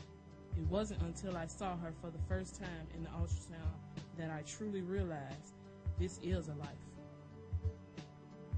It 0.57 0.65
wasn't 0.69 1.01
until 1.01 1.35
I 1.35 1.47
saw 1.47 1.75
her 1.79 1.91
for 1.99 2.09
the 2.09 2.23
first 2.29 2.55
time 2.57 2.87
in 2.95 3.03
the 3.03 3.09
ultrasound 3.09 3.75
that 4.17 4.31
I 4.31 4.43
truly 4.43 4.79
realized 4.79 5.55
this 5.99 6.17
is 6.23 6.47
a 6.47 6.53
life. 6.53 6.69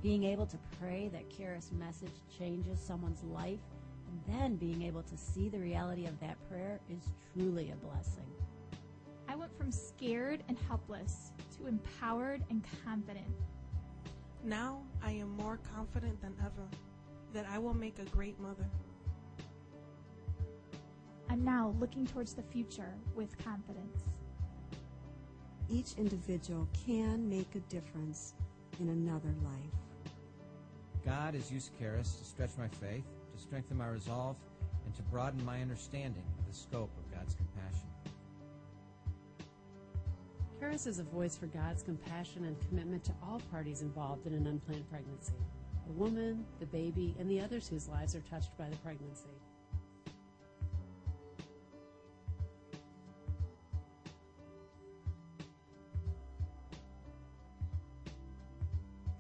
Being 0.04 0.23
able 0.23 0.45
to 0.45 0.58
pray 0.80 1.10
that 1.13 1.36
Caris' 1.36 1.71
message 1.71 2.13
changes 2.38 2.80
someone's 2.80 3.23
life 3.23 3.65
and 4.08 4.36
then 4.36 4.58
being 4.58 4.84
able 4.84 5.02
to 5.02 5.17
see 5.17 5.50
the 5.50 5.58
reality 5.58 6.06
of 6.06 6.19
that 6.19 6.38
prayer 6.47 6.80
is 6.88 7.02
truly 7.34 7.71
a 7.71 7.76
blessing. 7.88 8.30
I 9.28 9.36
went 9.36 9.58
from 9.58 9.71
scared 9.71 10.43
and 10.47 10.58
helpless 10.67 11.32
to 11.58 11.67
empowered 11.67 12.43
and 12.50 12.63
confident. 12.86 13.28
Now 14.43 14.82
I 15.04 15.12
am 15.12 15.30
more 15.38 15.60
confident 15.76 16.22
than 16.22 16.34
ever 16.39 16.67
that 17.34 17.46
I 17.52 17.58
will 17.58 17.74
make 17.74 18.00
a 18.00 18.06
great 18.06 18.39
mother. 18.39 18.65
I'm 21.30 21.43
now 21.43 21.76
looking 21.80 22.08
towards 22.08 22.34
the 22.34 22.43
future 22.43 22.93
with 23.13 23.38
confidence. 23.43 24.04
Each 25.70 25.93
individual 25.98 26.67
can 26.86 27.30
make 27.30 27.56
a 27.56 27.60
difference 27.62 28.34
in 28.80 28.89
another 28.89 29.36
life. 29.43 30.24
God 31.06 31.34
has 31.34 31.52
used 31.52 31.72
Caris 31.78 32.15
to 32.15 32.26
stretch 32.26 32.52
my 32.58 32.67
faith, 32.67 33.04
to 33.36 33.41
strengthen 33.41 33.78
my 33.78 33.88
resolve, 33.88 34.38
and 34.86 34.96
to 34.96 35.02
broaden 35.04 35.43
my 35.46 35.62
understanding 35.62 36.24
of 36.39 36.48
the 36.48 36.54
scope 36.58 36.91
of 36.98 37.07
Caris 40.60 40.88
is 40.88 40.98
a 40.98 41.04
voice 41.04 41.38
for 41.38 41.46
God's 41.46 41.84
compassion 41.84 42.46
and 42.46 42.60
commitment 42.67 43.04
to 43.04 43.13
all 43.24 43.39
parties 43.52 43.84
involved 43.84 44.26
in 44.26 44.34
an 44.34 44.48
unplanned 44.48 44.89
pregnancy 44.89 45.34
the 45.86 45.93
woman, 45.93 46.46
the 46.60 46.65
baby, 46.65 47.15
and 47.17 47.32
the 47.32 47.39
others 47.39 47.65
whose 47.65 47.88
lives 47.88 48.13
are 48.13 48.20
touched 48.30 48.58
by 48.58 48.67
the 48.70 48.76
pregnancy. 48.78 49.30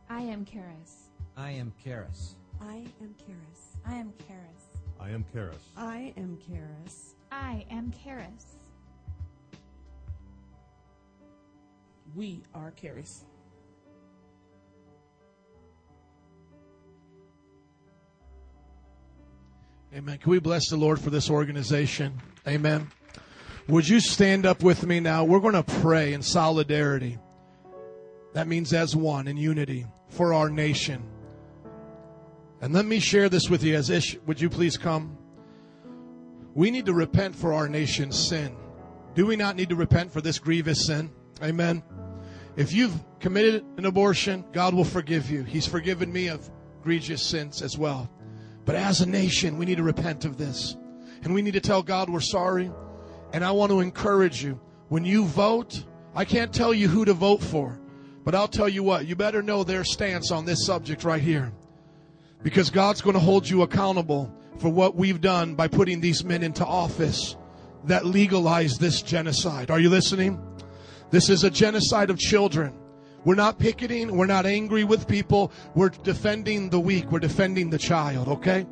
I 0.09 0.19
am 0.21 0.43
Caris. 0.43 1.09
I 1.37 1.51
am 1.51 1.71
Caris. 1.81 2.35
I 2.59 2.83
am 2.99 3.15
Caris. 3.25 3.77
I 3.85 3.95
am 3.95 4.11
Caris. 4.27 4.67
I 4.99 5.09
am 5.11 5.23
Caris. 5.31 5.63
I 5.77 6.13
am 6.17 6.37
Caris. 6.45 7.15
I 7.31 7.65
am 7.69 7.91
Caris. 7.91 8.56
We 12.15 12.43
are 12.53 12.71
Caris. 12.71 13.25
Amen. 19.93 20.17
Can 20.17 20.31
we 20.31 20.39
bless 20.39 20.69
the 20.69 20.77
Lord 20.77 20.99
for 20.99 21.09
this 21.09 21.29
organization? 21.29 22.21
Amen. 22.47 22.91
Would 23.67 23.87
you 23.87 23.99
stand 23.99 24.45
up 24.45 24.61
with 24.63 24.85
me 24.85 24.99
now? 24.99 25.23
We're 25.23 25.39
going 25.39 25.53
to 25.53 25.63
pray 25.63 26.13
in 26.13 26.21
solidarity. 26.21 27.17
That 28.33 28.47
means 28.47 28.73
as 28.73 28.95
one 28.95 29.27
in 29.27 29.37
unity 29.37 29.85
for 30.09 30.33
our 30.33 30.49
nation. 30.49 31.03
And 32.61 32.73
let 32.73 32.85
me 32.85 32.99
share 32.99 33.29
this 33.29 33.49
with 33.49 33.63
you 33.63 33.75
as 33.75 33.89
Ish. 33.89 34.17
Would 34.25 34.41
you 34.41 34.49
please 34.49 34.77
come? 34.77 35.17
We 36.53 36.71
need 36.71 36.85
to 36.87 36.93
repent 36.93 37.35
for 37.35 37.53
our 37.53 37.69
nation's 37.69 38.17
sin. 38.17 38.55
Do 39.15 39.25
we 39.25 39.35
not 39.35 39.55
need 39.55 39.69
to 39.69 39.75
repent 39.75 40.11
for 40.11 40.21
this 40.21 40.39
grievous 40.39 40.85
sin? 40.85 41.11
Amen. 41.41 41.83
If 42.55 42.73
you've 42.73 42.93
committed 43.19 43.63
an 43.77 43.85
abortion, 43.85 44.43
God 44.51 44.73
will 44.73 44.83
forgive 44.83 45.29
you. 45.29 45.43
He's 45.43 45.67
forgiven 45.67 46.11
me 46.11 46.27
of 46.27 46.49
egregious 46.79 47.21
sins 47.21 47.61
as 47.61 47.77
well. 47.77 48.09
But 48.65 48.75
as 48.75 49.01
a 49.01 49.05
nation, 49.05 49.57
we 49.57 49.65
need 49.65 49.77
to 49.77 49.83
repent 49.83 50.25
of 50.25 50.37
this. 50.37 50.75
And 51.23 51.33
we 51.33 51.41
need 51.41 51.53
to 51.53 51.59
tell 51.59 51.83
God 51.83 52.09
we're 52.09 52.19
sorry. 52.19 52.71
And 53.33 53.43
I 53.43 53.51
want 53.51 53.71
to 53.71 53.79
encourage 53.79 54.43
you 54.43 54.59
when 54.89 55.05
you 55.05 55.25
vote, 55.25 55.83
I 56.15 56.25
can't 56.25 56.53
tell 56.53 56.73
you 56.73 56.87
who 56.87 57.05
to 57.05 57.13
vote 57.13 57.43
for, 57.43 57.79
but 58.23 58.33
I'll 58.33 58.47
tell 58.47 58.69
you 58.69 58.83
what, 58.83 59.05
you 59.05 59.15
better 59.15 59.41
know 59.41 59.63
their 59.63 59.83
stance 59.83 60.31
on 60.31 60.45
this 60.45 60.65
subject 60.65 61.03
right 61.03 61.21
here. 61.21 61.51
Because 62.41 62.69
God's 62.69 63.01
going 63.01 63.15
to 63.15 63.19
hold 63.19 63.47
you 63.47 63.63
accountable 63.63 64.33
for 64.59 64.69
what 64.69 64.95
we've 64.95 65.21
done 65.21 65.55
by 65.55 65.67
putting 65.67 66.01
these 66.01 66.23
men 66.23 66.43
into 66.43 66.65
office 66.65 67.35
that 67.83 68.05
legalize 68.05 68.77
this 68.77 69.01
genocide. 69.01 69.69
Are 69.69 69.79
you 69.79 69.89
listening? 69.89 70.41
This 71.09 71.29
is 71.29 71.43
a 71.43 71.49
genocide 71.49 72.09
of 72.09 72.17
children. 72.19 72.73
We're 73.23 73.35
not 73.35 73.59
picketing. 73.59 74.15
We're 74.15 74.25
not 74.25 74.45
angry 74.45 74.83
with 74.83 75.07
people. 75.07 75.51
We're 75.75 75.89
defending 75.89 76.69
the 76.69 76.79
weak. 76.79 77.11
We're 77.11 77.19
defending 77.19 77.69
the 77.69 77.77
child. 77.77 78.27
Okay. 78.27 78.65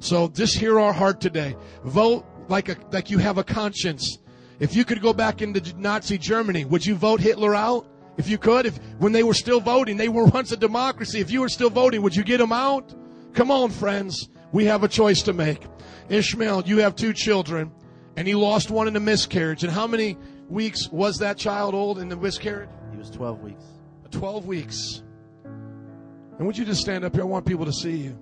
So 0.00 0.28
just 0.28 0.58
hear 0.58 0.80
our 0.80 0.92
heart 0.92 1.20
today. 1.20 1.56
Vote 1.84 2.26
like 2.48 2.68
a, 2.68 2.76
like 2.90 3.10
you 3.10 3.18
have 3.18 3.38
a 3.38 3.44
conscience. 3.44 4.18
If 4.58 4.76
you 4.76 4.84
could 4.84 5.00
go 5.00 5.12
back 5.12 5.42
into 5.42 5.60
Nazi 5.78 6.18
Germany, 6.18 6.64
would 6.64 6.84
you 6.84 6.94
vote 6.94 7.20
Hitler 7.20 7.54
out? 7.54 7.86
If 8.16 8.28
you 8.28 8.38
could, 8.38 8.66
if 8.66 8.76
when 8.98 9.12
they 9.12 9.22
were 9.22 9.34
still 9.34 9.60
voting, 9.60 9.96
they 9.96 10.08
were 10.08 10.24
once 10.38 10.52
a 10.52 10.56
democracy. 10.56 11.20
If 11.20 11.30
you 11.30 11.40
were 11.40 11.48
still 11.48 11.70
voting, 11.70 12.02
would 12.02 12.16
you 12.16 12.24
get 12.24 12.38
them 12.38 12.52
out? 12.52 12.94
Come 13.32 13.50
on, 13.50 13.70
friends. 13.70 14.28
We 14.52 14.66
have 14.66 14.84
a 14.84 14.88
choice 14.88 15.22
to 15.22 15.32
make. 15.32 15.62
Ishmael, 16.08 16.64
you 16.66 16.78
have 16.78 16.94
two 16.94 17.14
children, 17.14 17.72
and 18.16 18.28
you 18.28 18.38
lost 18.38 18.70
one 18.70 18.88
in 18.88 18.96
a 18.96 19.00
miscarriage. 19.00 19.64
And 19.64 19.72
how 19.72 19.86
many 19.86 20.18
weeks 20.52 20.88
was 20.90 21.16
that 21.18 21.38
child 21.38 21.74
old 21.74 21.98
in 21.98 22.08
the 22.08 22.16
miscarriage? 22.16 22.68
He 22.92 22.98
was 22.98 23.10
12 23.10 23.42
weeks. 23.42 23.64
12 24.12 24.46
weeks. 24.46 25.02
And 25.44 26.46
would 26.46 26.56
you 26.56 26.64
just 26.64 26.80
stand 26.80 27.04
up 27.04 27.14
here? 27.14 27.22
I 27.22 27.26
want 27.26 27.46
people 27.46 27.64
to 27.64 27.72
see 27.72 27.96
you. 27.96 28.18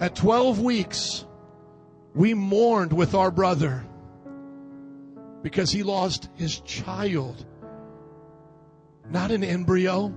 At 0.00 0.14
12 0.14 0.60
weeks, 0.60 1.26
we 2.14 2.34
mourned 2.34 2.92
with 2.92 3.14
our 3.14 3.30
brother 3.30 3.84
because 5.42 5.70
he 5.70 5.82
lost 5.82 6.28
his 6.36 6.60
child. 6.60 7.44
Not 9.10 9.30
an 9.30 9.42
embryo, 9.42 10.14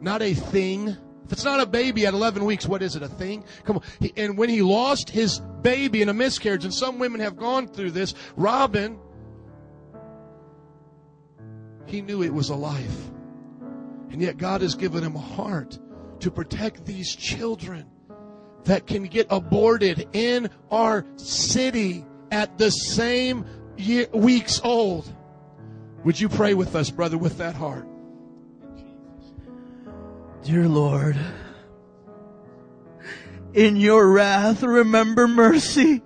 not 0.00 0.22
a 0.22 0.34
thing. 0.34 0.88
If 1.24 1.32
it's 1.32 1.44
not 1.44 1.60
a 1.60 1.66
baby 1.66 2.06
at 2.06 2.14
11 2.14 2.44
weeks, 2.44 2.66
what 2.66 2.82
is 2.82 2.96
it? 2.96 3.02
A 3.02 3.08
thing? 3.08 3.44
Come 3.64 3.76
on. 3.76 4.10
And 4.16 4.36
when 4.36 4.48
he 4.48 4.62
lost 4.62 5.10
his 5.10 5.40
baby 5.62 6.02
in 6.02 6.08
a 6.08 6.14
miscarriage, 6.14 6.64
and 6.64 6.74
some 6.74 6.98
women 6.98 7.20
have 7.20 7.36
gone 7.36 7.68
through 7.68 7.90
this, 7.92 8.14
Robin, 8.36 8.98
he 11.88 12.02
knew 12.02 12.22
it 12.22 12.32
was 12.32 12.50
a 12.50 12.54
life. 12.54 13.10
And 14.10 14.22
yet 14.22 14.36
God 14.36 14.60
has 14.60 14.74
given 14.74 15.02
him 15.02 15.16
a 15.16 15.20
heart 15.20 15.78
to 16.20 16.30
protect 16.30 16.84
these 16.84 17.14
children 17.14 17.86
that 18.64 18.86
can 18.86 19.04
get 19.04 19.26
aborted 19.30 20.08
in 20.12 20.50
our 20.70 21.06
city 21.16 22.04
at 22.30 22.58
the 22.58 22.70
same 22.70 23.44
year, 23.76 24.06
weeks 24.12 24.60
old. 24.62 25.12
Would 26.04 26.20
you 26.20 26.28
pray 26.28 26.54
with 26.54 26.74
us, 26.74 26.90
brother, 26.90 27.18
with 27.18 27.38
that 27.38 27.54
heart? 27.54 27.86
Dear 30.44 30.68
Lord, 30.68 31.18
in 33.52 33.76
your 33.76 34.10
wrath, 34.10 34.62
remember 34.62 35.26
mercy. 35.26 36.02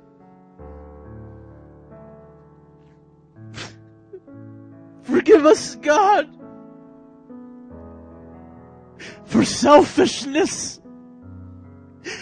Forgive 5.12 5.44
us, 5.44 5.74
God, 5.74 6.26
for 9.26 9.44
selfishness, 9.44 10.80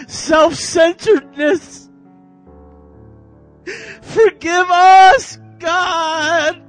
self-centeredness. 0.09 1.89
Forgive 4.03 4.71
us, 4.71 5.39
God. 5.61 6.65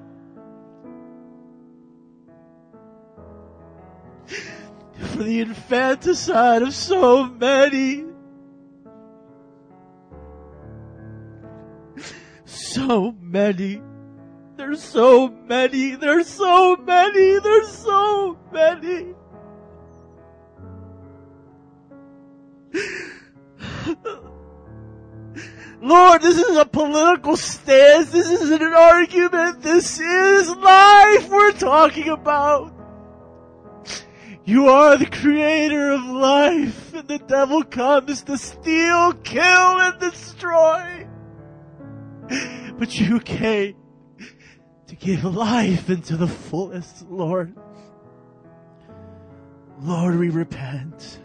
For 4.27 5.23
the 5.23 5.39
infanticide 5.39 6.62
of 6.62 6.75
so 6.75 7.25
many. 7.25 8.05
So 12.45 13.13
many. 13.19 13.81
There's 14.62 14.84
so 14.84 15.28
many. 15.28 15.95
There's 15.95 16.28
so 16.28 16.76
many. 16.76 17.39
There's 17.39 17.67
so 17.67 18.38
many. 18.54 19.15
Lord, 25.82 26.21
this 26.21 26.38
is 26.38 26.58
a 26.58 26.65
political 26.65 27.38
stance. 27.38 28.12
This 28.12 28.30
isn't 28.30 28.62
an 28.62 28.74
argument. 28.74 29.63
This 29.63 30.00
is 30.00 30.50
life 30.50 31.28
we're 31.28 31.54
talking 31.54 32.10
about. 32.10 32.71
You 34.45 34.67
are 34.67 34.95
the 34.95 35.08
creator 35.08 35.89
of 35.89 36.04
life, 36.06 36.93
and 36.93 37.08
the 37.08 37.17
devil 37.17 37.63
comes 37.63 38.21
to 38.26 38.38
steal, 38.38 39.13
kill, 39.24 39.41
and 39.82 40.00
destroy. 40.00 41.08
But 42.78 43.00
you 43.00 43.19
came 43.19 43.81
to 44.91 44.97
give 44.97 45.23
life 45.23 45.89
into 45.89 46.17
the 46.17 46.27
fullest, 46.27 47.10
Lord. 47.10 47.56
Lord, 49.80 50.19
we 50.19 50.27
repent. 50.30 51.17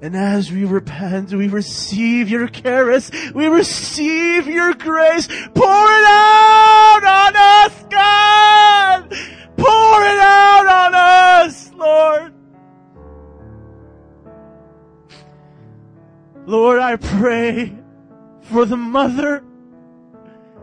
And 0.00 0.16
as 0.16 0.50
we 0.50 0.64
repent, 0.64 1.30
we 1.34 1.48
receive 1.48 2.30
your 2.30 2.48
charis, 2.48 3.10
we 3.34 3.48
receive 3.48 4.46
your 4.46 4.72
grace. 4.72 5.26
Pour 5.26 5.66
it 5.66 6.04
out 6.06 7.00
on 7.04 7.36
us, 7.36 7.84
God! 7.90 9.10
Pour 9.58 10.02
it 10.04 10.18
out 10.18 10.66
on 10.66 10.94
us, 10.94 11.70
Lord! 11.74 12.32
Lord, 16.46 16.78
I 16.80 16.96
pray 16.96 17.76
for 18.40 18.64
the 18.64 18.78
mother. 18.78 19.44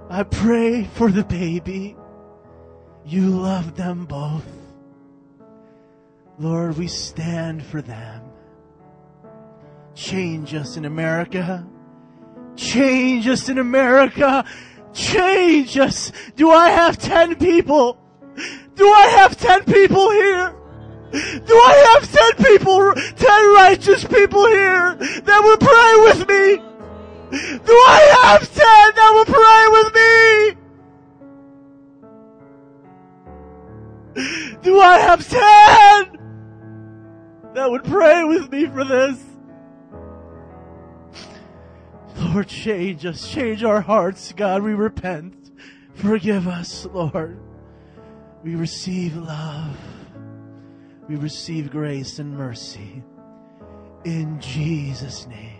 I 0.09 0.23
pray 0.23 0.83
for 0.83 1.11
the 1.11 1.23
baby. 1.23 1.95
You 3.05 3.29
love 3.29 3.75
them 3.75 4.05
both. 4.05 4.45
Lord, 6.37 6.77
we 6.77 6.87
stand 6.87 7.63
for 7.63 7.81
them. 7.81 8.21
Change 9.95 10.53
us 10.53 10.77
in 10.77 10.85
America. 10.85 11.65
Change 12.55 13.27
us 13.27 13.49
in 13.49 13.57
America. 13.57 14.45
Change 14.93 15.77
us. 15.77 16.11
Do 16.35 16.51
I 16.51 16.69
have 16.69 16.97
ten 16.97 17.35
people? 17.35 17.97
Do 18.75 18.87
I 18.87 19.07
have 19.07 19.37
ten 19.37 19.63
people 19.63 20.11
here? 20.11 20.53
Do 21.11 21.53
I 21.53 21.99
have 21.99 22.11
ten 22.11 22.45
people, 22.45 22.93
ten 22.93 23.53
righteous 23.53 24.03
people 24.03 24.45
here 24.47 24.95
that 24.95 25.41
will 25.43 25.57
pray 25.57 25.95
with 26.03 26.27
me? 26.27 26.64
Do 27.35 27.73
I 27.73 27.99
have 28.23 28.41
ten 28.53 28.95
that 28.95 29.11
will 29.13 29.25
pray 29.25 29.67
with 29.75 29.93
me? 29.93 30.55
Do 34.61 34.79
I 34.79 34.99
have 34.99 35.27
ten 35.27 36.17
that 37.53 37.69
would 37.69 37.83
pray 37.83 38.23
with 38.23 38.49
me 38.51 38.67
for 38.67 38.85
this? 38.85 39.21
Lord, 42.17 42.47
change 42.47 43.05
us, 43.05 43.29
change 43.29 43.65
our 43.65 43.81
hearts, 43.81 44.31
God. 44.31 44.63
We 44.63 44.73
repent. 44.73 45.51
Forgive 45.93 46.47
us, 46.47 46.85
Lord. 46.85 47.37
We 48.43 48.55
receive 48.55 49.17
love. 49.17 49.75
We 51.09 51.17
receive 51.17 51.69
grace 51.69 52.19
and 52.19 52.37
mercy. 52.37 53.03
In 54.05 54.39
Jesus' 54.39 55.27
name. 55.27 55.54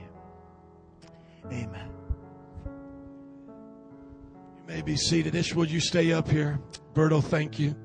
Amen. 1.52 1.90
You 4.58 4.64
may 4.68 4.82
be 4.82 4.96
seated. 4.96 5.36
Ish, 5.36 5.56
would 5.56 5.70
you 5.70 5.80
stay 5.80 6.12
up 6.12 6.30
here? 6.30 6.60
Berto, 6.94 7.24
thank 7.24 7.60
you. 7.60 7.76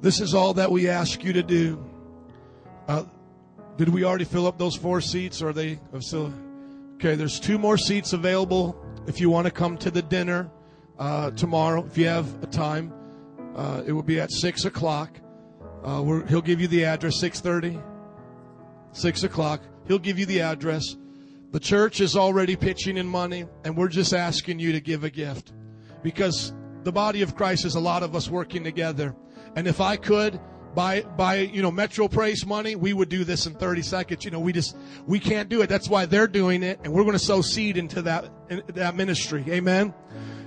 This 0.00 0.20
is 0.20 0.32
all 0.32 0.54
that 0.54 0.70
we 0.70 0.88
ask 0.88 1.24
you 1.24 1.32
to 1.32 1.42
do. 1.42 1.84
Uh, 2.86 3.04
did 3.76 3.88
we 3.88 4.04
already 4.04 4.24
fill 4.24 4.46
up 4.46 4.56
those 4.56 4.76
four 4.76 5.00
seats? 5.00 5.42
Are 5.42 5.52
they 5.52 5.80
still? 6.00 6.32
Okay, 6.94 7.14
there's 7.14 7.40
two 7.40 7.58
more 7.58 7.76
seats 7.76 8.12
available 8.12 8.76
if 9.06 9.20
you 9.20 9.30
want 9.30 9.46
to 9.46 9.50
come 9.50 9.76
to 9.78 9.90
the 9.90 10.02
dinner 10.02 10.50
uh, 10.98 11.30
tomorrow. 11.32 11.84
If 11.84 11.98
you 11.98 12.06
have 12.06 12.42
a 12.42 12.46
time, 12.46 12.92
uh, 13.56 13.82
it 13.86 13.92
will 13.92 14.02
be 14.02 14.20
at 14.20 14.30
six 14.30 14.64
o'clock. 14.64 15.20
Uh, 15.82 16.02
he'll 16.28 16.42
give 16.42 16.60
you 16.60 16.68
the 16.68 16.84
address. 16.84 17.18
Six 17.18 17.40
thirty. 17.40 17.78
Six 18.92 19.22
o'clock. 19.22 19.62
He'll 19.86 19.98
give 19.98 20.18
you 20.18 20.26
the 20.26 20.40
address. 20.42 20.96
The 21.50 21.60
church 21.60 22.00
is 22.00 22.14
already 22.14 22.56
pitching 22.56 22.98
in 22.98 23.06
money, 23.06 23.46
and 23.64 23.74
we're 23.74 23.88
just 23.88 24.12
asking 24.12 24.58
you 24.58 24.72
to 24.72 24.80
give 24.80 25.02
a 25.02 25.10
gift 25.10 25.52
because 26.02 26.52
the 26.82 26.92
body 26.92 27.22
of 27.22 27.34
Christ 27.34 27.64
is 27.64 27.74
a 27.74 27.80
lot 27.80 28.02
of 28.02 28.14
us 28.14 28.28
working 28.28 28.64
together. 28.64 29.16
And 29.56 29.66
if 29.66 29.80
I 29.80 29.96
could, 29.96 30.38
by 30.74 31.00
by 31.00 31.36
you 31.36 31.62
know 31.62 31.70
Metro 31.70 32.06
Praise 32.06 32.44
money, 32.44 32.76
we 32.76 32.92
would 32.92 33.08
do 33.08 33.24
this 33.24 33.46
in 33.46 33.54
30 33.54 33.80
seconds. 33.80 34.24
You 34.26 34.30
know, 34.30 34.40
we 34.40 34.52
just 34.52 34.76
we 35.06 35.18
can't 35.18 35.48
do 35.48 35.62
it. 35.62 35.68
That's 35.68 35.88
why 35.88 36.04
they're 36.04 36.26
doing 36.26 36.62
it, 36.62 36.80
and 36.84 36.92
we're 36.92 37.02
going 37.02 37.14
to 37.14 37.18
sow 37.18 37.40
seed 37.40 37.78
into 37.78 38.02
that 38.02 38.28
in, 38.50 38.62
that 38.74 38.94
ministry. 38.94 39.42
Amen. 39.48 39.94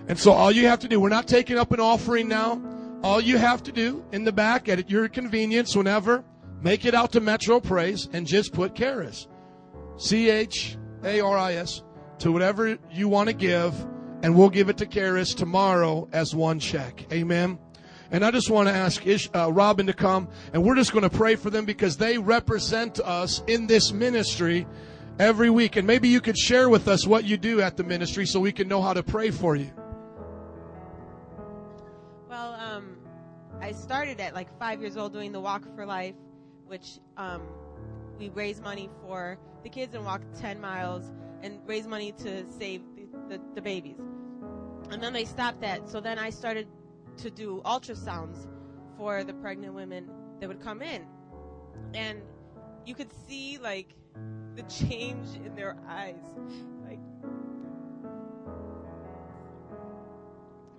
And 0.08 0.20
so 0.20 0.32
all 0.32 0.52
you 0.52 0.68
have 0.68 0.80
to 0.80 0.88
do, 0.88 1.00
we're 1.00 1.10
not 1.10 1.28
taking 1.28 1.58
up 1.58 1.72
an 1.72 1.80
offering 1.80 2.28
now. 2.28 2.62
All 3.04 3.20
you 3.20 3.38
have 3.40 3.64
to 3.64 3.72
do 3.72 4.06
in 4.12 4.24
the 4.24 4.32
back 4.32 4.70
at 4.70 4.88
your 4.88 5.08
convenience, 5.08 5.76
whenever, 5.76 6.24
make 6.62 6.86
it 6.86 6.94
out 6.94 7.12
to 7.14 7.20
Metro 7.20 7.60
Praise 7.60 8.08
and 8.14 8.28
just 8.28 8.54
put 8.54 8.76
Charis, 8.76 9.28
C 9.98 10.30
H 10.30 10.78
A 11.04 11.22
R 11.22 11.38
I 11.38 11.54
S, 11.54 11.84
to 12.20 12.32
whatever 12.32 12.78
you 12.92 13.08
want 13.08 13.28
to 13.30 13.34
give, 13.34 13.74
and 14.24 14.36
we'll 14.36 14.50
give 14.50 14.70
it 14.70 14.78
to 14.78 14.86
Charis 14.86 15.34
tomorrow 15.34 16.08
as 16.14 16.36
one 16.36 16.60
check. 16.60 17.12
Amen. 17.12 17.58
And 18.12 18.26
I 18.26 18.32
just 18.32 18.50
want 18.50 18.68
to 18.68 18.74
ask 18.76 19.08
Ish, 19.08 19.30
uh, 19.34 19.52
Robin 19.52 19.88
to 19.88 19.94
come, 19.94 20.28
and 20.54 20.64
we're 20.64 20.76
just 20.76 20.92
going 20.92 21.10
to 21.10 21.10
pray 21.10 21.36
for 21.36 21.50
them 21.50 21.64
because 21.66 21.96
they 21.96 22.18
represent 22.18 23.00
us 23.00 23.42
in 23.48 23.68
this 23.68 23.94
ministry 23.94 24.68
every 25.18 25.50
week. 25.50 25.78
And 25.78 25.88
maybe 25.88 26.10
you 26.10 26.20
could 26.20 26.38
share 26.38 26.70
with 26.70 26.90
us 26.90 27.08
what 27.08 27.24
you 27.24 27.38
do 27.38 27.62
at 27.62 27.78
the 27.78 27.84
ministry 27.84 28.26
so 28.26 28.42
we 28.42 28.52
can 28.52 28.68
know 28.68 28.82
how 28.82 28.94
to 28.94 29.02
pray 29.02 29.32
for 29.32 29.56
you. 29.56 29.72
Well, 32.30 32.54
um, 32.54 32.98
I 33.62 33.72
started 33.72 34.20
at 34.20 34.34
like 34.36 34.58
five 34.60 34.82
years 34.82 34.98
old 34.98 35.14
doing 35.14 35.32
the 35.32 35.40
Walk 35.40 35.64
for 35.74 35.86
Life, 35.86 36.16
which 36.68 37.00
um, 37.16 37.42
we 38.20 38.28
raise 38.30 38.60
money 38.60 38.90
for 39.02 39.40
the 39.64 39.70
kids 39.70 39.96
and 39.96 40.06
walk 40.06 40.22
10 40.40 40.60
miles 40.60 41.12
and 41.42 41.60
raise 41.66 41.88
money 41.88 42.12
to 42.14 42.46
save 42.52 42.82
the, 42.96 43.38
the, 43.38 43.42
the 43.56 43.62
babies. 43.62 44.00
And 44.90 45.02
then 45.02 45.14
they 45.14 45.26
stopped 45.26 45.62
that. 45.62 45.88
So 45.90 46.00
then 46.00 46.20
I 46.20 46.30
started 46.30 46.68
to 47.18 47.30
do 47.30 47.62
ultrasounds 47.66 48.48
for 48.98 49.24
the 49.24 49.34
pregnant 49.34 49.74
women 49.74 50.10
that 50.40 50.48
would 50.48 50.62
come 50.62 50.82
in. 50.82 51.06
And 51.94 52.22
you 52.86 52.96
could 52.96 53.12
see 53.28 53.58
like 53.58 53.96
the 54.56 54.64
change 54.64 55.28
in 55.46 55.56
their 55.56 55.78
eyes. 55.88 56.20
Like 56.86 57.00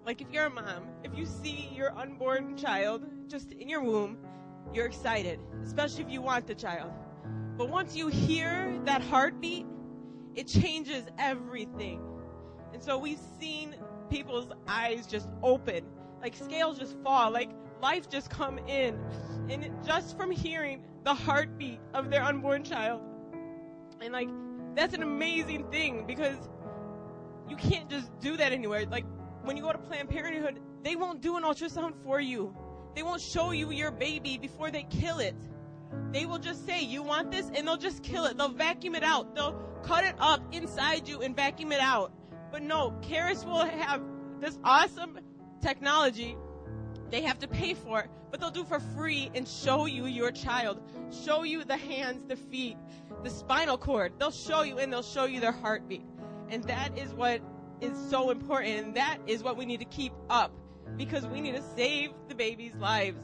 like 0.04 0.20
if 0.20 0.28
you're 0.30 0.46
a 0.46 0.50
mom, 0.50 0.88
if 1.04 1.16
you 1.16 1.24
see 1.24 1.70
your 1.74 1.96
unborn 1.96 2.56
child 2.56 3.06
just 3.28 3.52
in 3.52 3.68
your 3.68 3.82
womb, 3.82 4.18
you're 4.74 4.86
excited, 4.86 5.38
especially 5.64 6.04
if 6.04 6.10
you 6.10 6.22
want 6.22 6.46
the 6.46 6.54
child. 6.54 6.92
But 7.62 7.70
once 7.70 7.94
you 7.94 8.08
hear 8.08 8.76
that 8.86 9.02
heartbeat, 9.02 9.66
it 10.34 10.48
changes 10.48 11.04
everything. 11.16 12.02
And 12.72 12.82
so 12.82 12.98
we've 12.98 13.20
seen 13.38 13.76
people's 14.10 14.50
eyes 14.66 15.06
just 15.06 15.28
open, 15.44 15.84
like 16.20 16.34
scales 16.34 16.76
just 16.76 17.00
fall, 17.04 17.30
like 17.30 17.50
life 17.80 18.10
just 18.10 18.30
come 18.30 18.58
in. 18.66 18.98
And 19.48 19.70
just 19.86 20.16
from 20.16 20.32
hearing 20.32 20.82
the 21.04 21.14
heartbeat 21.14 21.78
of 21.94 22.10
their 22.10 22.24
unborn 22.24 22.64
child. 22.64 23.00
And 24.00 24.12
like, 24.12 24.28
that's 24.74 24.94
an 24.94 25.04
amazing 25.04 25.70
thing 25.70 26.04
because 26.04 26.48
you 27.48 27.54
can't 27.54 27.88
just 27.88 28.10
do 28.18 28.36
that 28.38 28.50
anywhere. 28.50 28.86
Like, 28.90 29.04
when 29.44 29.56
you 29.56 29.62
go 29.62 29.70
to 29.70 29.78
Planned 29.78 30.10
Parenthood, 30.10 30.58
they 30.82 30.96
won't 30.96 31.20
do 31.20 31.36
an 31.36 31.44
ultrasound 31.44 31.94
for 32.02 32.20
you. 32.20 32.56
They 32.96 33.04
won't 33.04 33.20
show 33.20 33.52
you 33.52 33.70
your 33.70 33.92
baby 33.92 34.36
before 34.36 34.72
they 34.72 34.82
kill 34.82 35.20
it. 35.20 35.36
They 36.12 36.26
will 36.26 36.38
just 36.38 36.66
say, 36.66 36.82
You 36.82 37.02
want 37.02 37.30
this? 37.30 37.50
And 37.54 37.66
they'll 37.66 37.76
just 37.76 38.02
kill 38.02 38.26
it. 38.26 38.36
They'll 38.36 38.48
vacuum 38.48 38.94
it 38.94 39.02
out. 39.02 39.34
They'll 39.34 39.58
cut 39.82 40.04
it 40.04 40.14
up 40.18 40.42
inside 40.52 41.08
you 41.08 41.22
and 41.22 41.34
vacuum 41.34 41.72
it 41.72 41.80
out. 41.80 42.12
But 42.50 42.62
no, 42.62 42.94
Charis 43.08 43.44
will 43.44 43.64
have 43.64 44.02
this 44.40 44.58
awesome 44.62 45.18
technology. 45.60 46.36
They 47.10 47.22
have 47.22 47.38
to 47.40 47.48
pay 47.48 47.74
for 47.74 48.00
it, 48.00 48.10
but 48.30 48.40
they'll 48.40 48.50
do 48.50 48.64
for 48.64 48.80
free 48.80 49.30
and 49.34 49.46
show 49.46 49.86
you 49.86 50.06
your 50.06 50.30
child. 50.30 50.82
Show 51.24 51.42
you 51.42 51.64
the 51.64 51.76
hands, 51.76 52.22
the 52.28 52.36
feet, 52.36 52.76
the 53.22 53.30
spinal 53.30 53.78
cord. 53.78 54.12
They'll 54.18 54.30
show 54.30 54.62
you 54.62 54.78
and 54.78 54.92
they'll 54.92 55.02
show 55.02 55.24
you 55.24 55.40
their 55.40 55.52
heartbeat. 55.52 56.04
And 56.48 56.64
that 56.64 56.96
is 56.98 57.12
what 57.14 57.40
is 57.80 57.96
so 58.10 58.30
important. 58.30 58.78
And 58.78 58.94
that 58.96 59.18
is 59.26 59.42
what 59.42 59.56
we 59.56 59.66
need 59.66 59.80
to 59.80 59.86
keep 59.86 60.12
up 60.30 60.52
because 60.96 61.26
we 61.26 61.40
need 61.40 61.54
to 61.56 61.62
save 61.76 62.12
the 62.28 62.34
babies' 62.34 62.74
lives. 62.76 63.18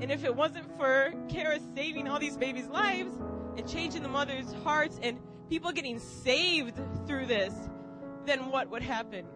And 0.00 0.10
if 0.10 0.24
it 0.24 0.34
wasn't 0.34 0.66
for 0.76 1.12
Kara 1.28 1.58
saving 1.74 2.08
all 2.08 2.18
these 2.18 2.36
babies' 2.36 2.68
lives 2.68 3.12
and 3.56 3.68
changing 3.68 4.02
the 4.02 4.08
mothers' 4.08 4.52
hearts 4.64 4.98
and 5.02 5.18
people 5.48 5.72
getting 5.72 5.98
saved 5.98 6.80
through 7.06 7.26
this, 7.26 7.52
then 8.24 8.50
what 8.50 8.70
would 8.70 8.82
happen? 8.82 9.26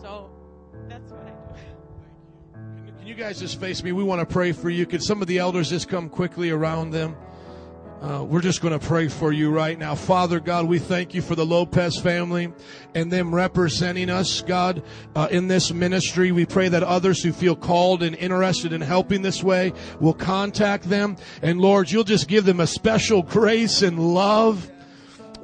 So 0.00 0.30
that's 0.88 1.10
what 1.12 1.26
I 1.26 1.30
do. 1.30 2.92
Can 2.98 3.06
you 3.06 3.14
guys 3.14 3.40
just 3.40 3.58
face 3.58 3.82
me? 3.82 3.90
We 3.92 4.04
want 4.04 4.20
to 4.20 4.26
pray 4.26 4.52
for 4.52 4.70
you. 4.70 4.86
Could 4.86 5.02
some 5.02 5.22
of 5.22 5.26
the 5.26 5.38
elders 5.38 5.70
just 5.70 5.88
come 5.88 6.08
quickly 6.08 6.50
around 6.50 6.90
them? 6.90 7.16
Uh, 8.02 8.24
we're 8.24 8.40
just 8.40 8.60
going 8.60 8.76
to 8.76 8.84
pray 8.84 9.06
for 9.06 9.32
you 9.32 9.48
right 9.48 9.78
now. 9.78 9.94
Father 9.94 10.40
God, 10.40 10.66
we 10.66 10.80
thank 10.80 11.14
you 11.14 11.22
for 11.22 11.36
the 11.36 11.46
Lopez 11.46 12.00
family 12.00 12.52
and 12.96 13.12
them 13.12 13.32
representing 13.32 14.10
us, 14.10 14.42
God, 14.42 14.82
uh, 15.14 15.28
in 15.30 15.46
this 15.46 15.72
ministry. 15.72 16.32
We 16.32 16.44
pray 16.44 16.68
that 16.68 16.82
others 16.82 17.22
who 17.22 17.32
feel 17.32 17.54
called 17.54 18.02
and 18.02 18.16
interested 18.16 18.72
in 18.72 18.80
helping 18.80 19.22
this 19.22 19.44
way 19.44 19.72
will 20.00 20.14
contact 20.14 20.88
them. 20.88 21.16
And 21.42 21.60
Lord, 21.60 21.92
you'll 21.92 22.02
just 22.02 22.26
give 22.26 22.44
them 22.44 22.58
a 22.58 22.66
special 22.66 23.22
grace 23.22 23.82
and 23.82 24.12
love. 24.12 24.68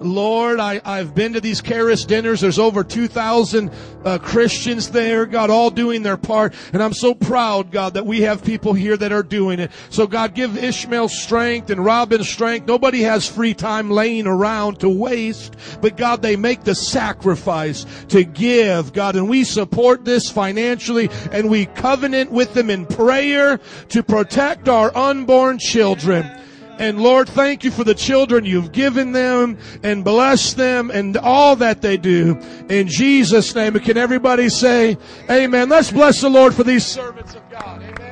Lord, 0.01 0.61
I, 0.61 0.80
I've 0.84 1.14
been 1.14 1.32
to 1.32 1.40
these 1.40 1.61
Charis 1.61 2.05
dinners. 2.05 2.40
There's 2.40 2.59
over 2.59 2.84
2,000 2.84 3.70
uh, 4.05 4.18
Christians 4.18 4.90
there, 4.90 5.26
God, 5.26 5.51
all 5.51 5.70
doing 5.70 6.03
their 6.03 6.16
part. 6.16 6.55
And 6.72 6.82
I'm 6.82 6.92
so 6.92 7.14
proud, 7.14 7.72
God, 7.72 7.94
that 7.94 8.07
we 8.07 8.22
have 8.22 8.44
people 8.44 8.74
here 8.74 8.96
that 8.96 9.12
are 9.12 9.22
doing 9.22 9.59
it. 9.59 9.72
So 9.90 10.07
God, 10.07 10.34
give 10.34 10.57
Ishmael 10.57 11.09
strength 11.09 11.70
and 11.70 11.84
Robin 11.84 12.22
strength. 12.22 12.66
Nobody 12.66 13.03
has 13.03 13.28
free 13.28 13.55
time 13.55 13.90
laying 13.90 14.26
around 14.26 14.80
to 14.80 14.88
waste, 14.88 15.57
but 15.80 15.96
God, 15.96 16.22
they 16.22 16.36
make 16.36 16.64
the 16.64 16.74
sacrifice 16.74 17.84
to 18.09 18.24
give, 18.24 18.92
God, 18.92 19.16
and 19.16 19.28
we 19.28 19.44
support 19.44 20.05
this 20.05 20.30
financially 20.30 21.11
and 21.32 21.51
we 21.51 21.66
covenant 21.66 22.30
with 22.30 22.55
them 22.55 22.70
in 22.70 22.86
prayer 22.86 23.59
to 23.88 24.03
protect 24.03 24.68
our 24.68 24.96
unborn 24.96 25.59
children. 25.59 26.30
And 26.79 27.01
Lord, 27.01 27.29
thank 27.29 27.64
you 27.64 27.70
for 27.70 27.85
the 27.85 27.95
children 27.95 28.45
you've 28.45 28.72
given 28.72 29.12
them 29.12 29.59
and 29.83 30.05
bless 30.05 30.55
them 30.55 30.91
and 30.91 31.16
all 31.16 31.57
that 31.57 31.83
they 31.83 31.97
do. 31.97 32.39
In 32.68 32.87
Jesus' 32.87 33.55
name, 33.55 33.74
can 33.81 33.97
everybody 33.97 34.49
say 34.49 34.97
amen? 35.31 35.68
Let's 35.68 35.91
bless 35.91 36.20
the 36.20 36.31
Lord 36.31 36.55
for 36.55 36.64
these 36.64 36.87
servants 36.87 37.35
of 37.35 37.49
God. 37.51 37.83
Amen. 37.83 38.07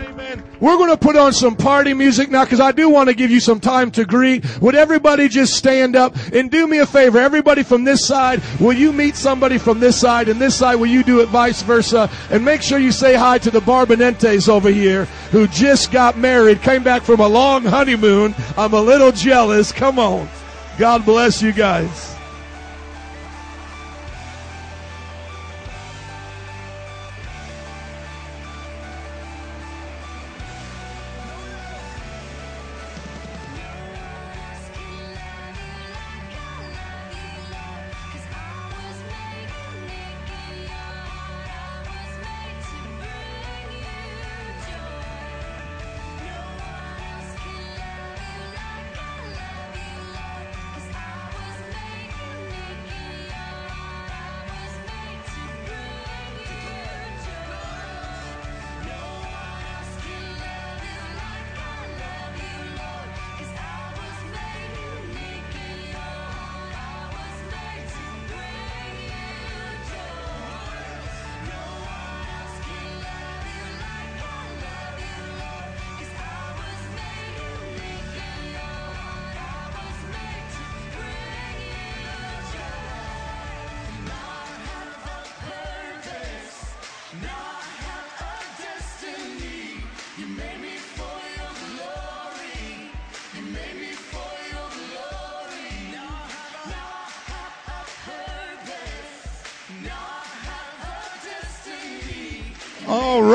Amen. 0.00 0.42
We're 0.60 0.76
going 0.76 0.90
to 0.90 0.96
put 0.96 1.16
on 1.16 1.32
some 1.32 1.54
party 1.54 1.94
music 1.94 2.30
now 2.30 2.44
because 2.44 2.60
I 2.60 2.72
do 2.72 2.88
want 2.88 3.08
to 3.08 3.14
give 3.14 3.30
you 3.30 3.40
some 3.40 3.60
time 3.60 3.90
to 3.92 4.04
greet. 4.04 4.44
Would 4.60 4.74
everybody 4.74 5.28
just 5.28 5.54
stand 5.54 5.94
up 5.94 6.16
and 6.32 6.50
do 6.50 6.66
me 6.66 6.78
a 6.78 6.86
favor? 6.86 7.18
Everybody 7.18 7.62
from 7.62 7.84
this 7.84 8.04
side, 8.04 8.42
will 8.60 8.72
you 8.72 8.92
meet 8.92 9.14
somebody 9.14 9.58
from 9.58 9.78
this 9.78 10.00
side 10.00 10.28
and 10.28 10.40
this 10.40 10.56
side, 10.56 10.76
will 10.76 10.86
you 10.86 11.04
do 11.04 11.20
it 11.20 11.28
vice 11.28 11.62
versa? 11.62 12.10
And 12.30 12.44
make 12.44 12.62
sure 12.62 12.78
you 12.78 12.92
say 12.92 13.14
hi 13.14 13.38
to 13.38 13.50
the 13.50 13.60
Barbonentes 13.60 14.48
over 14.48 14.70
here 14.70 15.04
who 15.30 15.46
just 15.46 15.92
got 15.92 16.18
married, 16.18 16.62
came 16.62 16.82
back 16.82 17.02
from 17.02 17.20
a 17.20 17.28
long 17.28 17.64
honeymoon. 17.64 18.34
I'm 18.56 18.74
a 18.74 18.80
little 18.80 19.12
jealous. 19.12 19.70
Come 19.70 19.98
on. 19.98 20.28
God 20.76 21.04
bless 21.04 21.40
you 21.40 21.52
guys. 21.52 22.13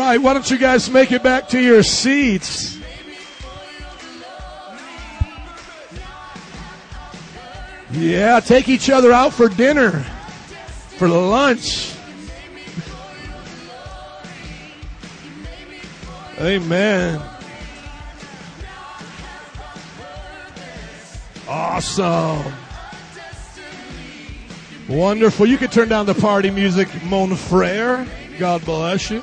Right, 0.10 0.22
why 0.22 0.34
don't 0.34 0.50
you 0.50 0.58
guys 0.58 0.90
make 0.90 1.12
it 1.12 1.22
back 1.22 1.50
to 1.50 1.62
your 1.62 1.84
seats? 1.84 2.78
Yeah, 7.92 8.40
take 8.40 8.70
each 8.70 8.90
other 8.90 9.12
out 9.12 9.34
for 9.34 9.50
dinner, 9.50 9.92
for 10.98 11.08
lunch. 11.08 11.94
Amen. 16.40 17.22
Awesome. 21.48 22.54
Wonderful. 24.88 25.46
You 25.46 25.58
can 25.58 25.70
turn 25.70 25.90
down 25.90 26.06
the 26.06 26.16
party 26.16 26.50
music, 26.50 26.88
Mon 27.04 27.36
Frere. 27.36 28.08
God 28.40 28.64
bless 28.66 29.12
you. 29.12 29.22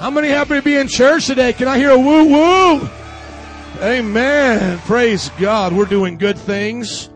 How 0.00 0.08
many 0.08 0.28
happy 0.28 0.54
to 0.54 0.62
be 0.62 0.76
in 0.76 0.88
church 0.88 1.26
today? 1.26 1.52
Can 1.52 1.68
I 1.68 1.76
hear 1.76 1.90
a 1.90 1.98
woo 1.98 2.24
woo? 2.24 2.88
Amen. 3.82 4.78
Praise 4.78 5.30
God. 5.38 5.74
We're 5.74 5.84
doing 5.84 6.16
good 6.16 6.38
things. 6.38 7.10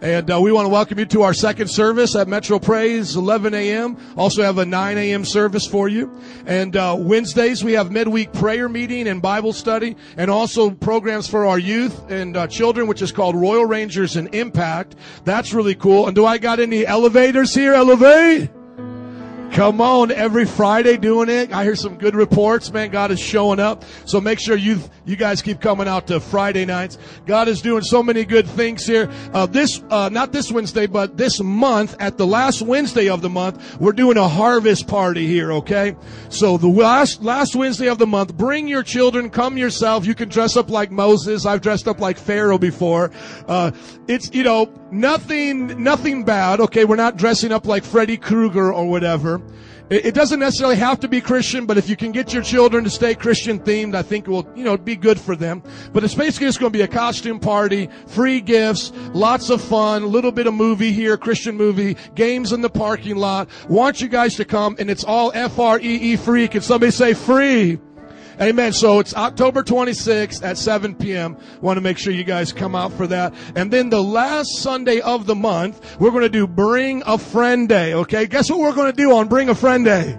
And 0.00 0.30
uh, 0.30 0.40
we 0.40 0.50
want 0.50 0.64
to 0.64 0.70
welcome 0.70 0.98
you 0.98 1.04
to 1.04 1.20
our 1.20 1.34
second 1.34 1.68
service 1.68 2.16
at 2.16 2.28
Metro 2.28 2.58
Praise, 2.58 3.14
11 3.14 3.52
a.m. 3.52 3.98
Also 4.16 4.42
have 4.42 4.56
a 4.56 4.64
9 4.64 4.96
a.m. 4.96 5.26
service 5.26 5.66
for 5.66 5.90
you. 5.90 6.18
And 6.46 6.76
uh, 6.76 6.96
Wednesdays 6.98 7.62
we 7.62 7.74
have 7.74 7.92
midweek 7.92 8.32
prayer 8.32 8.70
meeting 8.70 9.06
and 9.06 9.20
Bible 9.20 9.52
study, 9.52 9.94
and 10.16 10.30
also 10.30 10.70
programs 10.70 11.28
for 11.28 11.44
our 11.44 11.58
youth 11.58 12.10
and 12.10 12.38
uh, 12.38 12.46
children, 12.46 12.86
which 12.86 13.02
is 13.02 13.12
called 13.12 13.36
Royal 13.36 13.66
Rangers 13.66 14.16
and 14.16 14.34
Impact. 14.34 14.96
That's 15.26 15.52
really 15.52 15.74
cool. 15.74 16.06
And 16.06 16.16
do 16.16 16.24
I 16.24 16.38
got 16.38 16.58
any 16.58 16.86
elevators 16.86 17.54
here? 17.54 17.74
Elevate. 17.74 18.48
Come 19.52 19.80
on, 19.80 20.12
every 20.12 20.44
Friday 20.44 20.96
doing 20.96 21.28
it. 21.28 21.52
I 21.52 21.64
hear 21.64 21.74
some 21.74 21.96
good 21.96 22.14
reports, 22.14 22.72
man. 22.72 22.90
God 22.90 23.10
is 23.10 23.18
showing 23.18 23.58
up. 23.58 23.82
So 24.04 24.20
make 24.20 24.38
sure 24.38 24.56
you 24.56 24.80
you 25.04 25.16
guys 25.16 25.42
keep 25.42 25.60
coming 25.60 25.88
out 25.88 26.06
to 26.06 26.20
Friday 26.20 26.64
nights. 26.64 26.98
God 27.26 27.48
is 27.48 27.60
doing 27.60 27.82
so 27.82 28.00
many 28.00 28.24
good 28.24 28.46
things 28.46 28.86
here. 28.86 29.10
Uh, 29.34 29.46
this 29.46 29.82
uh, 29.90 30.08
not 30.08 30.30
this 30.30 30.52
Wednesday, 30.52 30.86
but 30.86 31.16
this 31.16 31.40
month 31.40 31.96
at 31.98 32.16
the 32.16 32.26
last 32.28 32.62
Wednesday 32.62 33.08
of 33.08 33.22
the 33.22 33.28
month, 33.28 33.80
we're 33.80 33.90
doing 33.90 34.16
a 34.16 34.28
harvest 34.28 34.86
party 34.86 35.26
here. 35.26 35.50
Okay, 35.50 35.96
so 36.28 36.56
the 36.56 36.68
last 36.68 37.20
last 37.20 37.56
Wednesday 37.56 37.88
of 37.88 37.98
the 37.98 38.06
month, 38.06 38.36
bring 38.36 38.68
your 38.68 38.84
children, 38.84 39.30
come 39.30 39.58
yourself. 39.58 40.06
You 40.06 40.14
can 40.14 40.28
dress 40.28 40.56
up 40.56 40.70
like 40.70 40.92
Moses. 40.92 41.44
I've 41.44 41.60
dressed 41.60 41.88
up 41.88 41.98
like 41.98 42.18
Pharaoh 42.18 42.58
before. 42.58 43.10
Uh, 43.48 43.72
it's 44.06 44.32
you 44.32 44.44
know 44.44 44.72
nothing 44.92 45.82
nothing 45.82 46.24
bad. 46.24 46.60
Okay, 46.60 46.84
we're 46.84 46.96
not 46.96 47.16
dressing 47.16 47.52
up 47.52 47.66
like 47.66 47.84
Freddy 47.84 48.16
Krueger 48.16 48.72
or 48.72 48.88
whatever. 48.88 49.40
It, 49.90 50.06
it 50.06 50.14
doesn't 50.14 50.38
necessarily 50.38 50.76
have 50.76 51.00
to 51.00 51.08
be 51.08 51.20
Christian, 51.20 51.66
but 51.66 51.76
if 51.76 51.88
you 51.88 51.96
can 51.96 52.12
get 52.12 52.32
your 52.32 52.42
children 52.42 52.84
to 52.84 52.90
stay 52.90 53.14
Christian 53.14 53.58
themed, 53.58 53.94
I 53.94 54.02
think 54.02 54.26
it 54.26 54.30
will, 54.30 54.48
you 54.54 54.64
know, 54.64 54.76
be 54.76 54.96
good 54.96 55.20
for 55.20 55.36
them. 55.36 55.62
But 55.92 56.04
it's 56.04 56.14
basically 56.14 56.46
just 56.46 56.60
going 56.60 56.72
to 56.72 56.78
be 56.78 56.82
a 56.82 56.88
costume 56.88 57.40
party, 57.40 57.88
free 58.06 58.40
gifts, 58.40 58.92
lots 59.12 59.50
of 59.50 59.60
fun, 59.60 60.02
a 60.02 60.06
little 60.06 60.32
bit 60.32 60.46
of 60.46 60.54
movie 60.54 60.92
here, 60.92 61.16
Christian 61.16 61.56
movie, 61.56 61.96
games 62.14 62.52
in 62.52 62.60
the 62.60 62.70
parking 62.70 63.16
lot. 63.16 63.48
Want 63.68 64.00
you 64.00 64.08
guys 64.08 64.36
to 64.36 64.44
come, 64.44 64.76
and 64.78 64.88
it's 64.88 65.04
all 65.04 65.32
F-R-E-E 65.34 66.16
free. 66.16 66.48
Can 66.48 66.62
somebody 66.62 66.92
say 66.92 67.14
free? 67.14 67.78
Amen. 68.40 68.72
So 68.72 69.00
it's 69.00 69.14
October 69.14 69.62
26th 69.62 70.42
at 70.42 70.56
7 70.56 70.94
p.m. 70.94 71.36
Want 71.60 71.76
to 71.76 71.82
make 71.82 71.98
sure 71.98 72.10
you 72.12 72.24
guys 72.24 72.52
come 72.52 72.74
out 72.74 72.90
for 72.94 73.06
that. 73.06 73.34
And 73.54 73.70
then 73.70 73.90
the 73.90 74.02
last 74.02 74.58
Sunday 74.58 75.00
of 75.00 75.26
the 75.26 75.34
month, 75.34 76.00
we're 76.00 76.10
going 76.10 76.22
to 76.22 76.30
do 76.30 76.46
Bring 76.46 77.02
a 77.04 77.18
Friend 77.18 77.68
Day. 77.68 77.92
Okay. 77.92 78.26
Guess 78.26 78.50
what 78.50 78.60
we're 78.60 78.74
going 78.74 78.90
to 78.90 78.96
do 78.96 79.14
on 79.14 79.28
Bring 79.28 79.50
a 79.50 79.54
Friend 79.54 79.84
Day? 79.84 80.18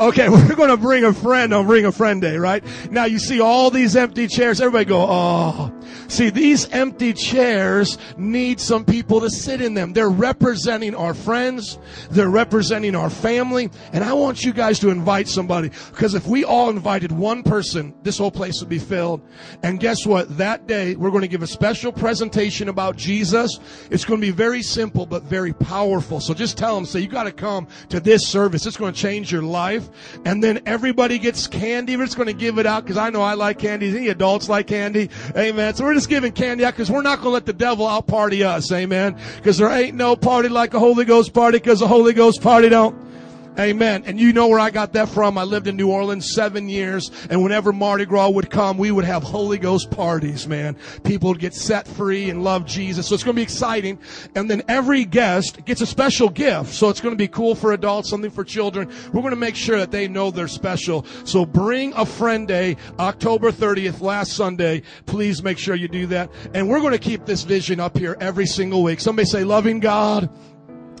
Okay, 0.00 0.28
we're 0.30 0.54
going 0.54 0.70
to 0.70 0.78
bring 0.78 1.04
a 1.04 1.12
friend 1.12 1.52
on 1.52 1.66
Bring 1.66 1.84
a 1.84 1.92
Friend 1.92 2.22
Day, 2.22 2.38
right? 2.38 2.64
Now 2.90 3.04
you 3.04 3.18
see 3.18 3.38
all 3.38 3.70
these 3.70 3.96
empty 3.96 4.28
chairs. 4.28 4.58
Everybody 4.58 4.86
go, 4.86 5.06
oh. 5.06 5.70
See, 6.08 6.30
these 6.30 6.68
empty 6.70 7.12
chairs 7.12 7.98
need 8.16 8.60
some 8.60 8.84
people 8.84 9.20
to 9.20 9.30
sit 9.30 9.60
in 9.60 9.74
them. 9.74 9.92
They're 9.92 10.10
representing 10.10 10.94
our 10.94 11.14
friends. 11.14 11.78
They're 12.10 12.30
representing 12.30 12.96
our 12.96 13.10
family. 13.10 13.70
And 13.92 14.02
I 14.02 14.14
want 14.14 14.44
you 14.44 14.52
guys 14.52 14.78
to 14.80 14.90
invite 14.90 15.28
somebody. 15.28 15.68
Because 15.90 16.14
if 16.14 16.26
we 16.26 16.44
all 16.44 16.70
invited 16.70 17.12
one 17.12 17.42
person, 17.42 17.94
this 18.02 18.18
whole 18.18 18.30
place 18.30 18.58
would 18.60 18.68
be 18.68 18.78
filled. 18.78 19.20
And 19.62 19.78
guess 19.78 20.06
what? 20.06 20.36
That 20.38 20.66
day, 20.66 20.96
we're 20.96 21.10
going 21.10 21.22
to 21.22 21.28
give 21.28 21.42
a 21.42 21.46
special 21.46 21.92
presentation 21.92 22.68
about 22.68 22.96
Jesus. 22.96 23.60
It's 23.90 24.04
going 24.04 24.20
to 24.20 24.26
be 24.26 24.32
very 24.32 24.62
simple, 24.62 25.06
but 25.06 25.24
very 25.24 25.52
powerful. 25.52 26.20
So 26.20 26.34
just 26.34 26.56
tell 26.56 26.74
them, 26.74 26.86
say, 26.86 27.00
you 27.00 27.08
got 27.08 27.24
to 27.24 27.32
come 27.32 27.68
to 27.90 28.00
this 28.00 28.26
service. 28.26 28.66
It's 28.66 28.76
going 28.76 28.94
to 28.94 29.00
change 29.00 29.30
your 29.30 29.42
life. 29.42 29.89
And 30.24 30.42
then 30.42 30.60
everybody 30.66 31.18
gets 31.18 31.46
candy. 31.46 31.96
We're 31.96 32.04
just 32.04 32.16
going 32.16 32.26
to 32.26 32.32
give 32.32 32.58
it 32.58 32.66
out 32.66 32.84
because 32.84 32.96
I 32.96 33.10
know 33.10 33.22
I 33.22 33.34
like 33.34 33.58
candy. 33.58 33.96
Any 33.96 34.08
adults 34.08 34.48
like 34.48 34.66
candy? 34.66 35.10
Amen. 35.36 35.74
So 35.74 35.84
we're 35.84 35.94
just 35.94 36.08
giving 36.08 36.32
candy 36.32 36.64
out 36.64 36.74
because 36.74 36.90
we're 36.90 37.02
not 37.02 37.16
going 37.16 37.26
to 37.26 37.30
let 37.30 37.46
the 37.46 37.52
devil 37.52 37.86
out 37.86 38.06
party 38.06 38.44
us. 38.44 38.70
Amen. 38.72 39.18
Because 39.36 39.58
there 39.58 39.70
ain't 39.70 39.96
no 39.96 40.16
party 40.16 40.48
like 40.48 40.74
a 40.74 40.78
Holy 40.78 41.04
Ghost 41.04 41.32
party 41.32 41.58
because 41.58 41.82
a 41.82 41.88
Holy 41.88 42.12
Ghost 42.12 42.42
party 42.42 42.68
don't. 42.68 43.10
Amen. 43.58 44.04
And 44.06 44.18
you 44.18 44.32
know 44.32 44.48
where 44.48 44.60
I 44.60 44.70
got 44.70 44.92
that 44.94 45.08
from. 45.08 45.36
I 45.36 45.42
lived 45.42 45.66
in 45.66 45.76
New 45.76 45.90
Orleans 45.90 46.32
seven 46.32 46.68
years, 46.68 47.10
and 47.28 47.42
whenever 47.42 47.72
Mardi 47.72 48.06
Gras 48.06 48.30
would 48.30 48.48
come, 48.48 48.78
we 48.78 48.90
would 48.90 49.04
have 49.04 49.22
Holy 49.22 49.58
Ghost 49.58 49.90
parties, 49.90 50.46
man. 50.46 50.76
People 51.04 51.30
would 51.30 51.40
get 51.40 51.52
set 51.52 51.86
free 51.86 52.30
and 52.30 52.44
love 52.44 52.64
Jesus. 52.64 53.08
So 53.08 53.14
it's 53.14 53.24
going 53.24 53.34
to 53.34 53.38
be 53.38 53.42
exciting. 53.42 53.98
And 54.34 54.48
then 54.48 54.62
every 54.68 55.04
guest 55.04 55.64
gets 55.64 55.80
a 55.80 55.86
special 55.86 56.28
gift. 56.28 56.72
So 56.72 56.88
it's 56.88 57.00
going 57.00 57.12
to 57.12 57.18
be 57.18 57.28
cool 57.28 57.54
for 57.54 57.72
adults, 57.72 58.08
something 58.08 58.30
for 58.30 58.44
children. 58.44 58.88
We're 59.12 59.20
going 59.20 59.30
to 59.30 59.36
make 59.36 59.56
sure 59.56 59.78
that 59.78 59.90
they 59.90 60.08
know 60.08 60.30
they're 60.30 60.48
special. 60.48 61.04
So 61.24 61.44
bring 61.44 61.92
a 61.94 62.06
friend 62.06 62.46
day, 62.46 62.76
October 62.98 63.50
30th, 63.50 64.00
last 64.00 64.32
Sunday. 64.32 64.82
Please 65.06 65.42
make 65.42 65.58
sure 65.58 65.74
you 65.74 65.88
do 65.88 66.06
that. 66.06 66.30
And 66.54 66.68
we're 66.68 66.80
going 66.80 66.92
to 66.92 66.98
keep 66.98 67.26
this 67.26 67.42
vision 67.42 67.80
up 67.80 67.98
here 67.98 68.16
every 68.20 68.46
single 68.46 68.82
week. 68.82 69.00
Somebody 69.00 69.26
say 69.26 69.44
loving 69.44 69.80
God 69.80 70.30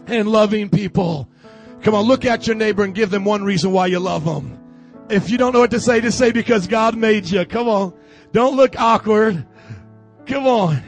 and 0.06 0.28
loving 0.28 0.68
people. 0.68 1.29
Come 1.82 1.94
on, 1.94 2.04
look 2.04 2.24
at 2.24 2.46
your 2.46 2.56
neighbor 2.56 2.84
and 2.84 2.94
give 2.94 3.10
them 3.10 3.24
one 3.24 3.42
reason 3.42 3.72
why 3.72 3.86
you 3.86 3.98
love 3.98 4.24
them. 4.24 4.58
If 5.08 5.30
you 5.30 5.38
don't 5.38 5.52
know 5.52 5.60
what 5.60 5.70
to 5.72 5.80
say, 5.80 6.00
just 6.00 6.18
say 6.18 6.30
because 6.30 6.66
God 6.66 6.96
made 6.96 7.26
you. 7.28 7.44
Come 7.44 7.68
on. 7.68 7.94
Don't 8.32 8.56
look 8.56 8.78
awkward. 8.78 9.46
Come 10.26 10.46
on. 10.46 10.82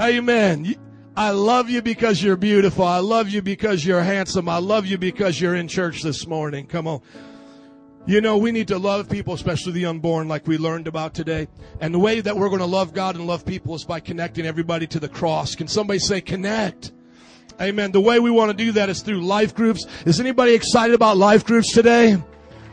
Amen. 0.00 0.74
I 1.16 1.30
love 1.30 1.68
you 1.68 1.82
because 1.82 2.22
you're 2.22 2.36
beautiful. 2.36 2.84
I 2.84 3.00
love 3.00 3.28
you 3.28 3.42
because 3.42 3.84
you're 3.84 4.02
handsome. 4.02 4.48
I 4.48 4.58
love 4.58 4.86
you 4.86 4.96
because 4.96 5.40
you're 5.40 5.56
in 5.56 5.68
church 5.68 6.02
this 6.02 6.26
morning. 6.26 6.66
Come 6.66 6.86
on. 6.86 7.02
You 8.06 8.22
know, 8.22 8.38
we 8.38 8.50
need 8.50 8.68
to 8.68 8.78
love 8.78 9.10
people, 9.10 9.34
especially 9.34 9.72
the 9.72 9.86
unborn, 9.86 10.26
like 10.26 10.46
we 10.46 10.56
learned 10.56 10.88
about 10.88 11.12
today. 11.12 11.48
And 11.80 11.92
the 11.92 11.98
way 11.98 12.20
that 12.20 12.34
we're 12.34 12.48
going 12.48 12.60
to 12.60 12.66
love 12.66 12.94
God 12.94 13.16
and 13.16 13.26
love 13.26 13.44
people 13.44 13.74
is 13.74 13.84
by 13.84 14.00
connecting 14.00 14.46
everybody 14.46 14.86
to 14.86 15.00
the 15.00 15.08
cross. 15.08 15.54
Can 15.54 15.68
somebody 15.68 15.98
say 15.98 16.22
connect? 16.22 16.92
Amen. 17.60 17.92
The 17.92 18.00
way 18.00 18.18
we 18.20 18.30
want 18.30 18.50
to 18.50 18.56
do 18.56 18.72
that 18.72 18.88
is 18.88 19.02
through 19.02 19.20
life 19.20 19.54
groups. 19.54 19.84
Is 20.06 20.18
anybody 20.18 20.54
excited 20.54 20.94
about 20.94 21.18
life 21.18 21.44
groups 21.44 21.72
today? 21.72 22.16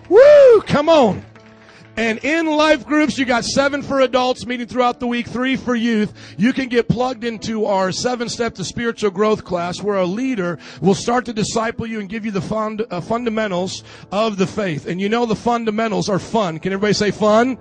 Woo! 0.08 0.62
Come 0.62 0.88
on. 0.88 1.26
And 1.98 2.20
in 2.24 2.46
life 2.46 2.86
groups, 2.86 3.18
you 3.18 3.26
got 3.26 3.44
seven 3.44 3.82
for 3.82 4.02
adults 4.02 4.46
meeting 4.46 4.68
throughout 4.68 5.00
the 5.00 5.08
week, 5.08 5.28
three 5.28 5.56
for 5.56 5.76
youth. 5.76 6.14
You 6.38 6.54
can 6.54 6.70
get 6.70 6.88
plugged 6.88 7.24
into 7.24 7.66
our 7.66 7.92
seven 7.92 8.30
step 8.30 8.54
to 8.56 8.64
spiritual 8.64 9.10
growth 9.10 9.44
class 9.44 9.82
where 9.82 9.98
a 9.98 10.06
leader 10.06 10.60
will 10.80 10.94
start 10.94 11.26
to 11.26 11.34
disciple 11.34 11.88
you 11.88 12.00
and 12.00 12.08
give 12.08 12.24
you 12.24 12.32
the 12.32 12.40
fund, 12.40 12.86
uh, 12.92 13.02
fundamentals 13.02 13.84
of 14.12 14.38
the 14.38 14.46
faith. 14.46 14.88
And 14.88 15.02
you 15.02 15.10
know 15.10 15.26
the 15.26 15.36
fundamentals 15.36 16.08
are 16.08 16.20
fun. 16.20 16.60
Can 16.60 16.72
everybody 16.72 16.94
say 16.94 17.10
fun? 17.10 17.58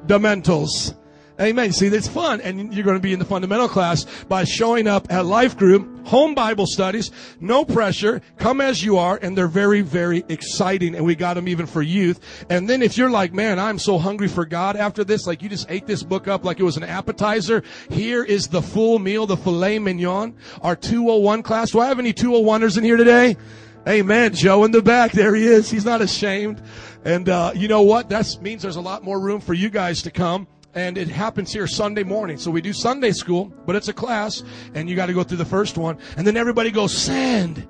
Fundamentals. 0.00 0.94
Amen. 1.38 1.70
See, 1.72 1.88
it's 1.88 2.08
fun. 2.08 2.40
And 2.40 2.72
you're 2.72 2.84
going 2.84 2.96
to 2.96 3.02
be 3.02 3.12
in 3.12 3.18
the 3.18 3.24
fundamental 3.24 3.68
class 3.68 4.04
by 4.24 4.44
showing 4.44 4.86
up 4.86 5.12
at 5.12 5.26
life 5.26 5.56
group, 5.56 6.06
home 6.06 6.34
Bible 6.34 6.66
studies, 6.66 7.10
no 7.40 7.62
pressure, 7.64 8.22
come 8.38 8.62
as 8.62 8.82
you 8.82 8.96
are. 8.96 9.18
And 9.20 9.36
they're 9.36 9.46
very, 9.46 9.82
very 9.82 10.24
exciting. 10.30 10.94
And 10.94 11.04
we 11.04 11.14
got 11.14 11.34
them 11.34 11.46
even 11.46 11.66
for 11.66 11.82
youth. 11.82 12.46
And 12.48 12.68
then 12.68 12.80
if 12.80 12.96
you're 12.96 13.10
like, 13.10 13.34
man, 13.34 13.58
I'm 13.58 13.78
so 13.78 13.98
hungry 13.98 14.28
for 14.28 14.46
God 14.46 14.76
after 14.76 15.04
this, 15.04 15.26
like 15.26 15.42
you 15.42 15.50
just 15.50 15.70
ate 15.70 15.86
this 15.86 16.02
book 16.02 16.26
up 16.26 16.44
like 16.44 16.58
it 16.58 16.62
was 16.62 16.78
an 16.78 16.84
appetizer. 16.84 17.62
Here 17.90 18.24
is 18.24 18.48
the 18.48 18.62
full 18.62 18.98
meal, 18.98 19.26
the 19.26 19.36
filet 19.36 19.78
mignon, 19.78 20.34
our 20.62 20.74
201 20.74 21.42
class. 21.42 21.72
Do 21.72 21.80
I 21.80 21.86
have 21.86 21.98
any 21.98 22.14
201ers 22.14 22.78
in 22.78 22.84
here 22.84 22.96
today? 22.96 23.36
Amen. 23.86 24.34
Joe 24.34 24.64
in 24.64 24.70
the 24.70 24.82
back. 24.82 25.12
There 25.12 25.34
he 25.34 25.46
is. 25.46 25.70
He's 25.70 25.84
not 25.84 26.00
ashamed. 26.00 26.62
And, 27.04 27.28
uh, 27.28 27.52
you 27.54 27.68
know 27.68 27.82
what? 27.82 28.08
That 28.08 28.38
means 28.40 28.62
there's 28.62 28.76
a 28.76 28.80
lot 28.80 29.04
more 29.04 29.20
room 29.20 29.40
for 29.40 29.54
you 29.54 29.68
guys 29.70 30.02
to 30.02 30.10
come 30.10 30.48
and 30.76 30.98
it 30.98 31.08
happens 31.08 31.52
here 31.52 31.66
Sunday 31.66 32.04
morning. 32.04 32.36
So 32.36 32.50
we 32.50 32.60
do 32.60 32.74
Sunday 32.74 33.10
school, 33.12 33.46
but 33.64 33.74
it's 33.74 33.88
a 33.88 33.94
class, 33.94 34.44
and 34.74 34.88
you 34.88 34.94
got 34.94 35.06
to 35.06 35.14
go 35.14 35.24
through 35.24 35.38
the 35.38 35.44
first 35.44 35.78
one, 35.78 35.98
and 36.16 36.26
then 36.26 36.36
everybody 36.36 36.70
goes 36.70 36.96
send. 36.96 37.66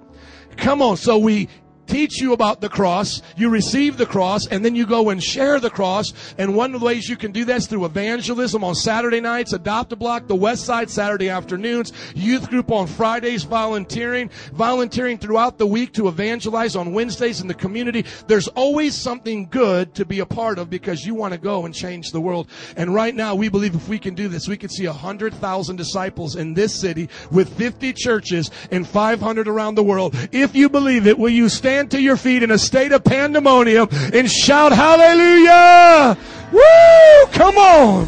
Come 0.57 0.83
on, 0.83 0.97
so 0.97 1.17
we 1.17 1.49
teach 1.87 2.21
you 2.21 2.33
about 2.33 2.61
the 2.61 2.69
cross, 2.69 3.23
you 3.37 3.49
receive 3.49 3.97
the 3.97 4.07
cross, 4.07 4.47
and 4.47 4.65
then 4.65 4.75
you 4.75 4.87
go 4.87 5.11
and 5.11 5.23
share 5.23 5.61
the 5.61 5.71
cross. 5.71 6.13
And 6.39 6.55
one 6.55 6.75
of 6.75 6.81
the 6.81 6.87
ways 6.87 7.09
you 7.09 7.17
can 7.17 7.33
do 7.33 7.45
that 7.47 7.57
is 7.57 7.67
through 7.67 7.85
evangelism 7.85 8.65
on 8.65 8.75
Saturday 8.75 9.21
nights, 9.21 9.53
Adopt 9.53 9.93
a 9.93 9.97
Block, 9.97 10.27
the 10.27 10.35
West 10.35 10.65
Side 10.65 10.91
Saturday 10.91 11.29
afternoons, 11.29 11.93
youth 12.15 12.49
group 12.51 12.71
on 12.71 12.87
Fridays, 12.87 13.45
volunteering, 13.45 14.31
volunteering 14.53 15.19
throughout 15.19 15.59
the 15.59 15.67
week 15.67 15.93
to 15.95 16.09
evangelize 16.09 16.77
on 16.77 16.93
Wednesdays 16.93 17.41
in 17.41 17.49
the 17.49 17.55
community. 17.55 18.05
There's 18.27 18.49
always 18.49 18.95
something 18.95 19.47
good 19.47 19.95
to 19.95 20.05
be 20.05 20.21
a 20.21 20.27
part 20.27 20.59
of 20.59 20.71
because 20.71 21.05
you 21.05 21.15
want 21.15 21.33
to 21.33 21.39
go 21.39 21.65
and 21.65 21.75
change 21.75 22.11
the 22.11 22.21
world. 22.21 22.49
And 22.77 22.95
right 22.95 23.15
now, 23.15 23.35
we 23.35 23.49
believe 23.49 23.75
if 23.75 23.89
we 23.89 23.99
can 23.99 24.15
do 24.15 24.29
this, 24.29 24.49
we 24.49 24.57
can 24.57 24.69
see 24.69 24.87
a 24.87 24.91
100,000 24.91 25.77
disciples 25.77 26.37
in 26.37 26.55
this 26.55 26.75
city 26.75 27.09
with 27.31 27.57
50 27.57 27.93
churches 27.93 28.51
and 28.71 28.87
500 28.87 29.49
around 29.49 29.75
the 29.75 29.83
world. 29.83 30.15
If 30.33 30.55
you 30.55 30.69
believe 30.69 31.07
it, 31.07 31.19
will 31.19 31.31
you 31.31 31.49
stand 31.49 31.76
to 31.85 32.01
your 32.01 32.17
feet 32.17 32.43
in 32.43 32.51
a 32.51 32.59
state 32.59 32.93
of 32.93 33.05
pandemonium 33.05 33.89
and 33.93 34.31
shout 34.31 34.73
hallelujah? 34.73 36.17
Woo! 36.53 37.33
Come 37.33 37.59
on! 37.59 38.07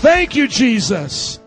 Thank 0.00 0.34
you, 0.34 0.48
Jesus. 0.48 1.40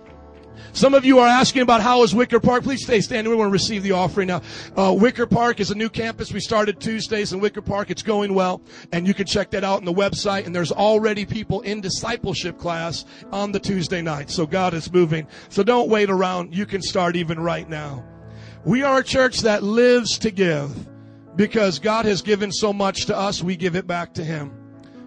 Some 0.73 0.93
of 0.93 1.03
you 1.03 1.19
are 1.19 1.27
asking 1.27 1.63
about 1.63 1.81
how 1.81 2.03
is 2.03 2.15
Wicker 2.15 2.39
Park. 2.39 2.63
Please 2.63 2.83
stay 2.83 3.01
standing. 3.01 3.29
We 3.29 3.35
want 3.35 3.49
to 3.49 3.53
receive 3.53 3.83
the 3.83 3.91
offering 3.91 4.27
now. 4.27 4.41
Uh, 4.75 4.93
Wicker 4.97 5.25
Park 5.25 5.59
is 5.59 5.69
a 5.69 5.75
new 5.75 5.89
campus. 5.89 6.31
We 6.31 6.39
started 6.39 6.79
Tuesdays 6.79 7.33
in 7.33 7.41
Wicker 7.41 7.61
Park. 7.61 7.91
It's 7.91 8.01
going 8.01 8.33
well, 8.33 8.61
and 8.93 9.05
you 9.05 9.13
can 9.13 9.25
check 9.25 9.51
that 9.51 9.65
out 9.65 9.79
on 9.79 9.85
the 9.85 9.93
website. 9.93 10.45
And 10.45 10.55
there's 10.55 10.71
already 10.71 11.25
people 11.25 11.61
in 11.61 11.81
discipleship 11.81 12.57
class 12.57 13.03
on 13.31 13.51
the 13.51 13.59
Tuesday 13.59 14.01
night. 14.01 14.29
So 14.29 14.45
God 14.45 14.73
is 14.73 14.91
moving. 14.91 15.27
So 15.49 15.61
don't 15.61 15.89
wait 15.89 16.09
around. 16.09 16.55
You 16.55 16.65
can 16.65 16.81
start 16.81 17.17
even 17.17 17.39
right 17.39 17.67
now. 17.67 18.05
We 18.63 18.83
are 18.83 18.99
a 18.99 19.03
church 19.03 19.41
that 19.41 19.63
lives 19.63 20.17
to 20.19 20.31
give 20.31 20.87
because 21.35 21.79
God 21.79 22.05
has 22.05 22.21
given 22.21 22.51
so 22.51 22.73
much 22.73 23.05
to 23.05 23.17
us. 23.17 23.43
We 23.43 23.55
give 23.55 23.75
it 23.75 23.87
back 23.87 24.13
to 24.15 24.23
Him. 24.23 24.51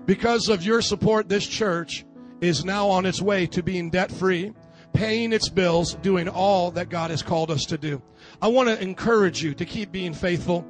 Because 0.07 0.49
of 0.49 0.63
your 0.63 0.83
support, 0.83 1.29
this 1.29 1.47
church 1.47 2.05
is 2.41 2.65
now 2.65 2.89
on 2.89 3.07
its 3.07 3.23
way 3.23 3.47
to 3.49 3.63
being 3.63 3.91
debt 3.91 4.11
free 4.11 4.53
paying 4.95 5.33
its 5.33 5.49
bills, 5.49 5.95
doing 5.97 6.29
all 6.29 6.71
that 6.71 6.89
God 6.89 7.11
has 7.11 7.23
called 7.23 7.51
us 7.51 7.67
to 7.67 7.77
do. 7.77 8.01
I 8.41 8.49
want 8.49 8.69
to 8.69 8.81
encourage 8.81 9.43
you 9.43 9.53
to 9.55 9.65
keep 9.67 9.93
being 9.93 10.15
faithful. 10.15 10.65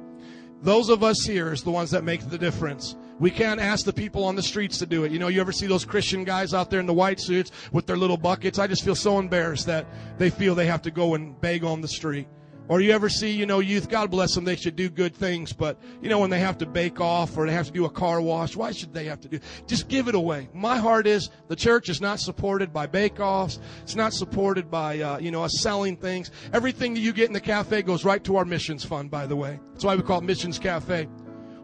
Those 0.61 0.89
of 0.89 1.03
us 1.03 1.23
here 1.23 1.53
is 1.53 1.63
the 1.63 1.71
ones 1.71 1.91
that 1.91 2.03
make 2.03 2.27
the 2.27 2.37
difference. 2.37 2.95
We 3.19 3.29
can't 3.29 3.61
ask 3.61 3.85
the 3.85 3.93
people 3.93 4.25
on 4.25 4.35
the 4.35 4.41
streets 4.41 4.79
to 4.79 4.85
do 4.85 5.05
it. 5.05 5.11
You 5.11 5.19
know, 5.19 5.27
you 5.29 5.39
ever 5.39 5.51
see 5.51 5.67
those 5.67 5.85
Christian 5.85 6.25
guys 6.25 6.53
out 6.53 6.69
there 6.69 6.79
in 6.79 6.85
the 6.87 6.93
white 6.93 7.19
suits 7.19 7.51
with 7.71 7.85
their 7.85 7.95
little 7.95 8.17
buckets? 8.17 8.59
I 8.59 8.67
just 8.67 8.83
feel 8.83 8.95
so 8.95 9.19
embarrassed 9.19 9.67
that 9.67 9.85
they 10.17 10.29
feel 10.29 10.55
they 10.55 10.65
have 10.65 10.81
to 10.81 10.91
go 10.91 11.13
and 11.13 11.39
beg 11.39 11.63
on 11.63 11.81
the 11.81 11.87
street. 11.87 12.27
Or 12.67 12.81
you 12.81 12.91
ever 12.91 13.09
see, 13.09 13.29
you 13.29 13.45
know, 13.45 13.59
youth, 13.59 13.89
God 13.89 14.09
bless 14.09 14.33
them, 14.33 14.43
they 14.43 14.55
should 14.55 14.75
do 14.75 14.89
good 14.89 15.15
things, 15.15 15.53
but, 15.53 15.79
you 16.01 16.09
know, 16.09 16.17
when 16.17 16.31
they 16.31 16.39
have 16.39 16.57
to 16.59 16.65
bake 16.65 16.99
off 16.99 17.37
or 17.37 17.45
they 17.45 17.53
have 17.53 17.67
to 17.67 17.71
do 17.71 17.85
a 17.85 17.89
car 17.89 18.19
wash, 18.21 18.55
why 18.55 18.71
should 18.71 18.91
they 18.91 19.05
have 19.05 19.21
to 19.21 19.27
do? 19.27 19.39
Just 19.67 19.87
give 19.87 20.07
it 20.07 20.15
away. 20.15 20.49
My 20.51 20.77
heart 20.77 21.05
is 21.05 21.29
the 21.47 21.55
church 21.55 21.89
is 21.89 22.01
not 22.01 22.19
supported 22.19 22.73
by 22.73 22.87
bake 22.87 23.19
offs. 23.19 23.59
It's 23.83 23.95
not 23.95 24.13
supported 24.13 24.71
by, 24.71 24.99
uh, 24.99 25.19
you 25.19 25.29
know, 25.29 25.43
us 25.43 25.59
selling 25.59 25.95
things. 25.95 26.31
Everything 26.53 26.95
that 26.95 27.01
you 27.01 27.13
get 27.13 27.27
in 27.27 27.33
the 27.33 27.39
cafe 27.39 27.83
goes 27.83 28.03
right 28.03 28.23
to 28.23 28.37
our 28.37 28.45
missions 28.45 28.83
fund, 28.83 29.11
by 29.11 29.27
the 29.27 29.35
way. 29.35 29.59
That's 29.73 29.85
why 29.85 29.95
we 29.95 30.01
call 30.01 30.19
it 30.19 30.23
Missions 30.23 30.57
Cafe. 30.57 31.07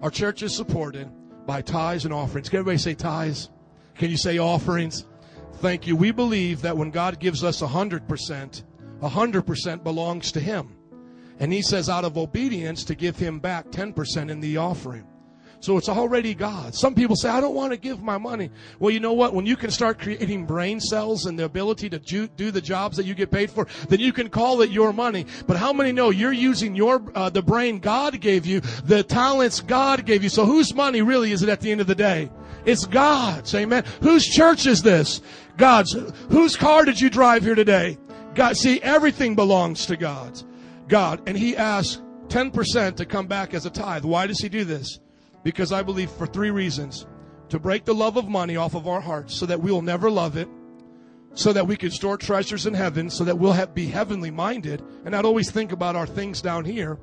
Our 0.03 0.11
church 0.11 0.43
is 0.43 0.55
supported 0.55 1.09
by 1.47 1.61
tithes 1.61 2.05
and 2.05 2.13
offerings. 2.13 2.47
Can 2.49 2.59
everybody 2.59 2.77
say 2.77 2.93
tithes? 2.93 3.49
Can 3.95 4.11
you 4.11 4.17
say 4.17 4.37
offerings? 4.37 5.07
Thank 5.55 5.87
you. 5.87 5.95
We 5.95 6.11
believe 6.11 6.61
that 6.61 6.77
when 6.77 6.91
God 6.91 7.19
gives 7.19 7.43
us 7.43 7.61
a 7.63 7.67
hundred 7.67 8.07
percent, 8.07 8.63
a 9.01 9.09
hundred 9.09 9.47
percent 9.47 9.83
belongs 9.83 10.31
to 10.33 10.39
Him. 10.39 10.75
And 11.41 11.51
he 11.51 11.63
says, 11.63 11.89
out 11.89 12.05
of 12.05 12.19
obedience, 12.19 12.83
to 12.83 12.93
give 12.93 13.17
him 13.17 13.39
back 13.39 13.65
10% 13.71 14.29
in 14.29 14.39
the 14.41 14.57
offering. 14.57 15.07
So 15.59 15.75
it's 15.77 15.89
already 15.89 16.35
God. 16.35 16.75
Some 16.75 16.93
people 16.93 17.15
say, 17.15 17.29
I 17.29 17.41
don't 17.41 17.55
want 17.55 17.71
to 17.71 17.77
give 17.77 18.03
my 18.03 18.19
money. 18.19 18.51
Well, 18.77 18.91
you 18.91 18.99
know 18.99 19.13
what? 19.13 19.33
When 19.33 19.47
you 19.47 19.55
can 19.55 19.71
start 19.71 19.97
creating 19.97 20.45
brain 20.45 20.79
cells 20.79 21.25
and 21.25 21.37
the 21.37 21.45
ability 21.45 21.89
to 21.89 21.99
do, 21.99 22.51
the 22.51 22.61
jobs 22.61 22.95
that 22.97 23.07
you 23.07 23.15
get 23.15 23.31
paid 23.31 23.49
for, 23.49 23.67
then 23.89 23.99
you 23.99 24.13
can 24.13 24.29
call 24.29 24.61
it 24.61 24.69
your 24.69 24.93
money. 24.93 25.25
But 25.47 25.57
how 25.57 25.73
many 25.73 25.91
know 25.91 26.11
you're 26.11 26.31
using 26.31 26.75
your, 26.75 27.01
uh, 27.15 27.31
the 27.31 27.41
brain 27.41 27.79
God 27.79 28.21
gave 28.21 28.45
you, 28.45 28.59
the 28.85 29.01
talents 29.01 29.61
God 29.61 30.05
gave 30.05 30.21
you? 30.21 30.29
So 30.29 30.45
whose 30.45 30.75
money 30.75 31.01
really 31.01 31.31
is 31.31 31.41
it 31.41 31.49
at 31.49 31.59
the 31.59 31.71
end 31.71 31.81
of 31.81 31.87
the 31.87 31.95
day? 31.95 32.29
It's 32.65 32.85
God's. 32.85 33.55
Amen. 33.55 33.83
Whose 34.01 34.27
church 34.27 34.67
is 34.67 34.83
this? 34.83 35.21
God's. 35.57 35.93
Whose 36.29 36.55
car 36.55 36.85
did 36.85 37.01
you 37.01 37.09
drive 37.09 37.41
here 37.41 37.55
today? 37.55 37.97
God. 38.35 38.57
See, 38.57 38.79
everything 38.83 39.33
belongs 39.33 39.87
to 39.87 39.97
God's. 39.97 40.45
God. 40.91 41.21
And 41.25 41.37
he 41.37 41.55
asks 41.55 42.01
10% 42.27 42.97
to 42.97 43.05
come 43.05 43.25
back 43.25 43.53
as 43.53 43.65
a 43.65 43.69
tithe. 43.69 44.03
Why 44.03 44.27
does 44.27 44.39
he 44.39 44.49
do 44.49 44.65
this? 44.65 44.99
Because 45.41 45.71
I 45.71 45.81
believe 45.81 46.11
for 46.11 46.27
three 46.27 46.51
reasons. 46.51 47.07
To 47.49 47.59
break 47.59 47.85
the 47.85 47.95
love 47.95 48.17
of 48.17 48.27
money 48.27 48.57
off 48.57 48.75
of 48.75 48.87
our 48.87 49.01
hearts 49.01 49.33
so 49.33 49.45
that 49.45 49.61
we 49.61 49.71
will 49.71 49.81
never 49.81 50.11
love 50.11 50.35
it, 50.37 50.49
so 51.33 51.53
that 51.53 51.65
we 51.65 51.77
can 51.77 51.91
store 51.91 52.17
treasures 52.17 52.65
in 52.65 52.73
heaven, 52.73 53.09
so 53.09 53.23
that 53.23 53.39
we'll 53.39 53.53
have, 53.53 53.73
be 53.73 53.87
heavenly 53.87 54.31
minded 54.31 54.81
and 55.05 55.11
not 55.11 55.25
always 55.25 55.49
think 55.49 55.71
about 55.71 55.95
our 55.95 56.07
things 56.07 56.41
down 56.41 56.65
here, 56.65 56.99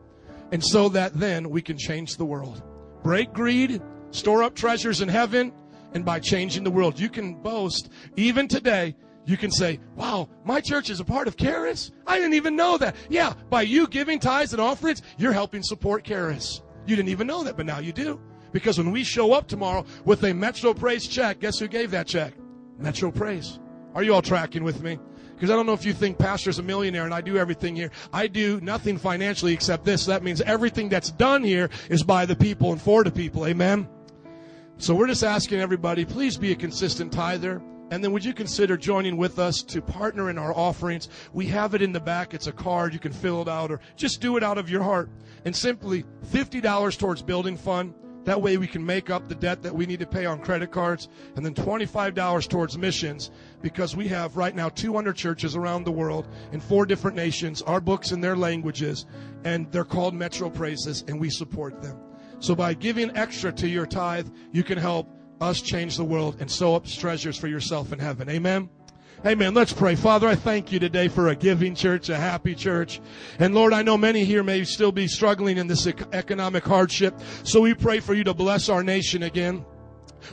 and 0.53 0.63
so 0.63 0.91
that 0.91 1.15
then 1.15 1.49
we 1.49 1.63
can 1.63 1.79
change 1.79 2.17
the 2.17 2.25
world. 2.25 2.63
Break 3.03 3.33
greed, 3.33 3.81
store 4.11 4.43
up 4.43 4.55
treasures 4.55 5.01
in 5.01 5.09
heaven, 5.09 5.53
and 5.95 6.05
by 6.05 6.21
changing 6.21 6.65
the 6.65 6.71
world, 6.71 7.01
you 7.01 7.09
can 7.09 7.35
boast 7.35 7.91
even 8.17 8.49
today 8.49 8.95
you 9.29 9.37
can 9.37 9.51
say, 9.51 9.79
wow, 9.95 10.27
my 10.47 10.59
church 10.59 10.89
is 10.89 11.01
a 11.01 11.05
part 11.05 11.29
of 11.29 11.37
Charis. 11.37 11.93
I 12.07 12.17
didn't 12.17 12.33
even 12.33 12.57
know 12.57 12.79
that. 12.79 12.97
Yeah, 13.11 13.35
by 13.51 13.61
you 13.61 13.87
giving 13.87 14.19
tithes 14.19 14.55
and 14.55 14.63
offerings, 14.63 15.03
you're 15.19 15.35
helping 15.35 15.63
support 15.63 16.03
Charis. 16.03 16.63
You 16.87 16.97
didn't 16.97 17.11
even 17.11 17.27
know 17.27 17.45
that, 17.45 17.55
but 17.55 17.67
now 17.67 17.79
you 17.79 17.93
do. 17.93 18.19
Because 18.53 18.79
when 18.79 18.91
we 18.91 19.05
show 19.05 19.35
up 19.35 19.47
tomorrow 19.47 19.85
with 20.07 20.25
a 20.25 20.33
Metro 20.33 20.73
Praise 20.73 21.07
check, 21.07 21.41
guess 21.41 21.59
who 21.59 21.69
gave 21.69 21.91
that 21.91 22.07
check? 22.07 22.33
Metro 22.79 23.11
Praise. 23.11 23.61
Are 23.95 24.03
you 24.03 24.15
all 24.15 24.23
tracking 24.23 24.65
with 24.65 24.83
me? 24.83 24.99
Because 25.35 25.51
I 25.51 25.57
don't 25.57 25.67
know 25.67 25.75
if 25.75 25.85
you 25.85 25.93
think 25.93 26.19
pastor's 26.19 26.59
a 26.59 26.63
millionaire 26.63 27.05
and 27.05 27.13
I 27.13 27.21
do 27.21 27.37
everything 27.37 27.77
here. 27.77 27.91
I 28.15 28.29
do 28.29 28.63
nothing 28.63 28.97
financially 28.97 29.53
except 29.53 29.85
this. 29.85 30.05
So 30.05 30.13
that 30.13 30.23
means 30.23 30.41
everything 30.41 30.89
that's 30.89 31.11
done 31.11 31.45
here 31.45 31.69
is 31.91 32.03
by 32.03 32.25
the 32.25 32.35
people 32.35 32.73
and 32.73 32.81
for 32.81 33.05
the 33.05 33.13
people. 33.13 33.47
Amen? 33.47 33.87
So 34.79 34.95
we're 34.95 35.07
just 35.07 35.23
asking 35.23 35.61
everybody, 35.61 36.07
please 36.07 36.39
be 36.39 36.53
a 36.53 36.57
consistent 36.57 37.13
tither. 37.13 37.61
And 37.91 38.05
then 38.05 38.13
would 38.13 38.25
you 38.25 38.35
consider 38.35 38.77
joining 38.77 39.17
with 39.17 39.39
us 39.39 39.63
to 39.63 39.81
partner 39.81 40.29
in 40.29 40.39
our 40.39 40.55
offerings? 40.55 41.09
We 41.33 41.47
have 41.47 41.75
it 41.75 41.83
in 41.83 41.93
the 41.93 42.01
back. 42.01 42.35
It's 42.35 42.47
a 42.47 42.53
card. 42.53 42.93
You 42.93 42.99
can 42.99 43.13
fill 43.13 43.43
it 43.43 43.49
out 43.49 43.71
or 43.71 43.81
just 43.97 44.21
do 44.21 44.37
it 44.37 44.43
out 44.43 44.59
of 44.59 44.69
your 44.69 44.83
heart. 44.83 45.11
And 45.45 45.57
simply 45.57 46.05
$50 46.31 46.99
towards 46.99 47.23
building 47.23 47.57
fund. 47.57 47.95
That 48.25 48.43
way 48.43 48.59
we 48.59 48.67
can 48.67 48.85
make 48.85 49.09
up 49.09 49.27
the 49.29 49.35
debt 49.35 49.63
that 49.63 49.75
we 49.75 49.87
need 49.87 50.01
to 50.01 50.07
pay 50.07 50.27
on 50.27 50.41
credit 50.41 50.71
cards. 50.71 51.09
And 51.35 51.47
then 51.47 51.55
$25 51.55 52.49
towards 52.49 52.77
missions 52.77 53.31
because 53.63 53.97
we 53.97 54.07
have 54.09 54.37
right 54.37 54.55
now 54.55 54.69
200 54.69 55.17
churches 55.17 55.57
around 55.57 55.85
the 55.85 55.93
world 55.93 56.29
in 56.53 56.61
four 56.61 56.85
different 56.85 57.17
nations, 57.17 57.63
our 57.63 57.81
books 57.81 58.13
in 58.13 58.21
their 58.21 58.37
languages, 58.37 59.07
and 59.45 59.71
they're 59.73 59.85
called 59.85 60.15
Metro 60.15 60.51
Praises 60.51 61.05
and 61.09 61.19
we 61.19 61.31
support 61.31 61.81
them. 61.81 61.99
So 62.41 62.55
by 62.55 62.75
giving 62.75 63.17
extra 63.17 63.51
to 63.53 63.67
your 63.67 63.87
tithe, 63.87 64.29
you 64.53 64.63
can 64.63 64.79
help 64.79 65.09
us 65.41 65.61
change 65.61 65.97
the 65.97 66.05
world 66.05 66.37
and 66.41 66.51
sow 66.51 66.75
up 66.75 66.87
treasures 66.87 67.37
for 67.37 67.49
yourself 67.49 67.93
in 67.93 67.99
heaven. 67.99 68.29
Amen. 68.29 68.69
Amen. 69.27 69.53
Let's 69.53 69.73
pray. 69.73 69.97
Father, 69.97 70.29
I 70.29 70.37
thank 70.37 70.71
you 70.71 70.79
today 70.79 71.09
for 71.09 71.29
a 71.29 71.35
giving 71.35 71.75
church, 71.75 72.09
a 72.09 72.17
happy 72.17 72.55
church. 72.55 73.01
And 73.41 73.53
Lord, 73.53 73.73
I 73.73 73.83
know 73.83 73.97
many 73.97 74.25
here 74.25 74.45
may 74.45 74.63
still 74.63 74.93
be 74.93 75.09
struggling 75.09 75.59
in 75.59 75.67
this 75.67 75.89
economic 75.89 76.65
hardship. 76.65 77.19
So 77.43 77.61
we 77.61 77.75
pray 77.75 77.99
for 77.99 78.15
you 78.15 78.23
to 78.25 78.35
bless 78.35 78.69
our 78.69 78.85
nation 78.85 79.25
again. 79.25 79.65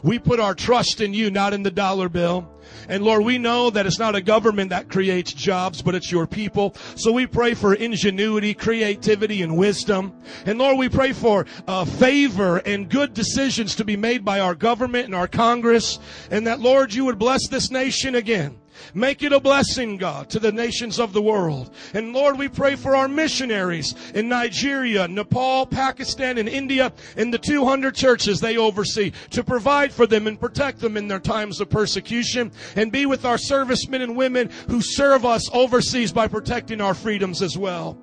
We 0.03 0.19
put 0.19 0.39
our 0.39 0.55
trust 0.55 1.01
in 1.01 1.13
you, 1.13 1.31
not 1.31 1.53
in 1.53 1.63
the 1.63 1.71
dollar 1.71 2.09
bill. 2.09 2.49
And 2.87 3.03
Lord, 3.03 3.23
we 3.23 3.37
know 3.37 3.69
that 3.69 3.85
it's 3.85 3.99
not 3.99 4.15
a 4.15 4.21
government 4.21 4.69
that 4.69 4.89
creates 4.89 5.33
jobs, 5.33 5.81
but 5.81 5.95
it's 5.95 6.11
your 6.11 6.27
people. 6.27 6.75
So 6.95 7.11
we 7.11 7.27
pray 7.27 7.53
for 7.53 7.73
ingenuity, 7.73 8.53
creativity, 8.53 9.41
and 9.41 9.57
wisdom. 9.57 10.13
And 10.45 10.59
Lord, 10.59 10.77
we 10.77 10.89
pray 10.89 11.13
for 11.13 11.45
uh, 11.67 11.85
favor 11.85 12.57
and 12.57 12.89
good 12.89 13.13
decisions 13.13 13.75
to 13.75 13.85
be 13.85 13.97
made 13.97 14.25
by 14.25 14.39
our 14.39 14.55
government 14.55 15.05
and 15.05 15.15
our 15.15 15.27
Congress. 15.27 15.99
And 16.29 16.47
that, 16.47 16.59
Lord, 16.59 16.93
you 16.93 17.05
would 17.05 17.19
bless 17.19 17.47
this 17.47 17.71
nation 17.71 18.15
again. 18.15 18.59
Make 18.93 19.23
it 19.23 19.33
a 19.33 19.39
blessing, 19.39 19.97
God, 19.97 20.29
to 20.29 20.39
the 20.39 20.51
nations 20.51 20.99
of 20.99 21.13
the 21.13 21.21
world. 21.21 21.73
And 21.93 22.13
Lord, 22.13 22.37
we 22.37 22.47
pray 22.47 22.75
for 22.75 22.95
our 22.95 23.07
missionaries 23.07 23.95
in 24.13 24.29
Nigeria, 24.29 25.07
Nepal, 25.07 25.65
Pakistan, 25.65 26.37
and 26.37 26.47
India, 26.47 26.93
and 27.17 27.33
the 27.33 27.37
200 27.37 27.95
churches 27.95 28.39
they 28.39 28.57
oversee 28.57 29.11
to 29.31 29.43
provide 29.43 29.91
for 29.91 30.05
them 30.05 30.27
and 30.27 30.39
protect 30.39 30.79
them 30.79 30.97
in 30.97 31.07
their 31.07 31.19
times 31.19 31.59
of 31.59 31.69
persecution 31.69 32.51
and 32.75 32.91
be 32.91 33.05
with 33.05 33.25
our 33.25 33.37
servicemen 33.37 34.01
and 34.01 34.15
women 34.15 34.49
who 34.69 34.81
serve 34.81 35.25
us 35.25 35.49
overseas 35.53 36.11
by 36.11 36.27
protecting 36.27 36.81
our 36.81 36.93
freedoms 36.93 37.41
as 37.41 37.57
well. 37.57 37.97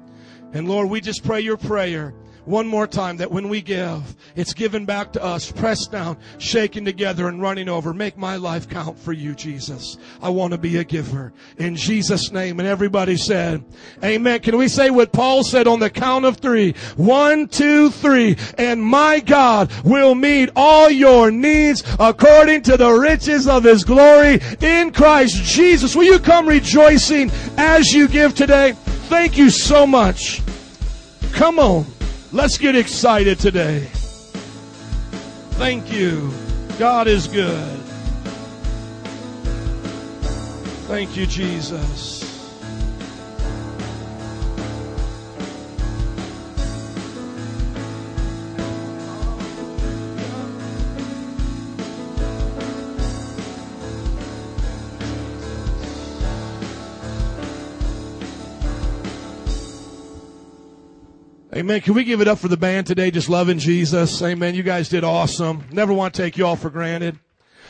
And 0.52 0.68
Lord, 0.68 0.90
we 0.90 1.00
just 1.00 1.24
pray 1.24 1.40
your 1.40 1.56
prayer 1.56 2.14
one 2.44 2.66
more 2.66 2.86
time 2.86 3.18
that 3.18 3.30
when 3.30 3.48
we 3.48 3.62
give, 3.62 4.16
it's 4.34 4.52
given 4.52 4.84
back 4.84 5.12
to 5.12 5.22
us, 5.22 5.52
pressed 5.52 5.92
down, 5.92 6.16
shaken 6.38 6.84
together, 6.84 7.28
and 7.28 7.40
running 7.40 7.68
over. 7.68 7.94
Make 7.94 8.16
my 8.16 8.36
life 8.36 8.68
count 8.68 8.98
for 8.98 9.12
you, 9.12 9.34
Jesus. 9.34 9.96
I 10.20 10.28
want 10.30 10.52
to 10.52 10.58
be 10.58 10.78
a 10.78 10.84
giver. 10.84 11.32
In 11.58 11.76
Jesus' 11.76 12.32
name. 12.32 12.58
And 12.58 12.68
everybody 12.68 13.16
said, 13.16 13.64
Amen. 14.02 14.40
Can 14.40 14.56
we 14.56 14.68
say 14.68 14.90
what 14.90 15.12
Paul 15.12 15.44
said 15.44 15.68
on 15.68 15.78
the 15.78 15.90
count 15.90 16.24
of 16.24 16.38
three? 16.38 16.74
One, 16.96 17.46
two, 17.46 17.90
three. 17.90 18.36
And 18.58 18.82
my 18.82 19.20
God 19.20 19.72
will 19.84 20.14
meet 20.14 20.50
all 20.56 20.90
your 20.90 21.30
needs 21.30 21.84
according 22.00 22.62
to 22.62 22.76
the 22.76 22.90
riches 22.90 23.46
of 23.46 23.64
his 23.64 23.84
glory 23.84 24.40
in 24.60 24.92
Christ 24.92 25.42
Jesus. 25.44 25.94
Will 25.94 26.04
you 26.04 26.18
come 26.18 26.48
rejoicing 26.48 27.30
as 27.56 27.92
you 27.92 28.08
give 28.08 28.34
today? 28.34 28.72
Thank 29.08 29.38
you 29.38 29.50
so 29.50 29.86
much. 29.86 30.42
Come 31.32 31.58
on. 31.58 31.86
Let's 32.34 32.56
get 32.56 32.74
excited 32.74 33.38
today. 33.38 33.80
Thank 35.58 35.92
you. 35.92 36.32
God 36.78 37.06
is 37.06 37.28
good. 37.28 37.78
Thank 40.88 41.14
you, 41.14 41.26
Jesus. 41.26 42.21
Amen. 61.72 61.80
Can 61.80 61.94
we 61.94 62.04
give 62.04 62.20
it 62.20 62.28
up 62.28 62.38
for 62.38 62.48
the 62.48 62.56
band 62.58 62.86
today? 62.86 63.10
Just 63.10 63.30
loving 63.30 63.58
Jesus. 63.58 64.20
Amen. 64.20 64.54
You 64.54 64.62
guys 64.62 64.90
did 64.90 65.04
awesome. 65.04 65.64
Never 65.72 65.94
want 65.94 66.12
to 66.12 66.20
take 66.20 66.36
you 66.36 66.44
all 66.44 66.54
for 66.54 66.68
granted. 66.68 67.18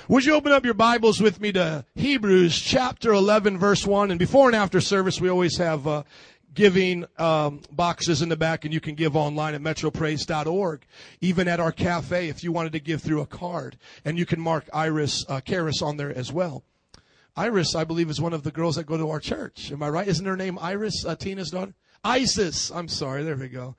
Would 0.09 0.25
you 0.25 0.35
open 0.35 0.51
up 0.51 0.65
your 0.65 0.75
Bibles 0.75 1.21
with 1.21 1.41
me 1.41 1.53
to 1.53 1.85
Hebrews 1.95 2.61
chapter 2.61 3.13
11 3.13 3.59
verse 3.59 3.87
1? 3.87 4.11
And 4.11 4.19
before 4.19 4.49
and 4.49 4.57
after 4.57 4.81
service, 4.81 5.21
we 5.21 5.31
always 5.31 5.57
have, 5.59 5.87
uh, 5.87 6.03
giving 6.53 7.05
um, 7.17 7.61
boxes 7.71 8.23
in 8.23 8.29
the 8.29 8.37
back 8.37 8.65
and 8.65 8.75
you 8.75 8.81
can 8.81 8.97
give 8.97 9.15
online 9.15 9.55
at 9.55 9.61
metropraise.org 9.61 10.85
even 11.21 11.47
at 11.47 11.61
our 11.61 11.71
cafe 11.71 12.29
if 12.29 12.43
you 12.43 12.51
wanted 12.51 12.73
to 12.73 12.81
give 12.81 13.01
through 13.01 13.21
a 13.21 13.27
card 13.27 13.79
and 14.05 14.19
you 14.19 14.27
can 14.27 14.41
mark 14.41 14.69
iris 14.75 15.25
uh, 15.29 15.41
on 15.81 15.97
there 15.97 16.15
as 16.15 16.31
well 16.31 16.63
iris 17.37 17.75
i 17.75 17.85
believe 17.85 18.11
is 18.11 18.21
one 18.21 18.35
of 18.35 18.43
the 18.43 18.51
girls 18.51 18.77
that 18.77 18.85
go 18.85 18.99
to 18.99 19.09
our 19.09 19.19
church 19.19 19.73
am 19.73 19.83
i 19.83 19.89
right 19.89 20.09
isn't 20.09 20.27
her 20.27 20.37
name 20.37 20.59
iris 20.61 21.07
uh, 21.07 21.17
tina's 21.17 21.49
daughter 21.49 21.73
isis 22.05 22.71
i'm 22.73 22.87
sorry 22.87 23.25
there 23.25 23.37
we 23.37 23.49
go 23.49 23.75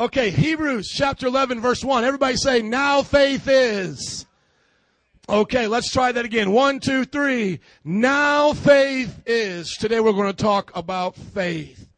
okay 0.00 0.30
hebrews 0.30 0.88
chapter 0.88 1.28
11 1.28 1.60
verse 1.60 1.84
1 1.84 2.04
everybody 2.04 2.36
say 2.36 2.60
now 2.62 3.02
faith 3.02 3.46
is 3.46 4.26
Okay, 5.28 5.68
let's 5.68 5.92
try 5.92 6.10
that 6.10 6.24
again. 6.24 6.50
One, 6.50 6.80
two, 6.80 7.04
three. 7.04 7.60
Now 7.84 8.52
faith 8.52 9.22
is. 9.26 9.76
Today 9.76 10.00
we're 10.00 10.12
going 10.12 10.26
to 10.26 10.42
talk 10.42 10.72
about 10.74 11.14
faith. 11.14 11.89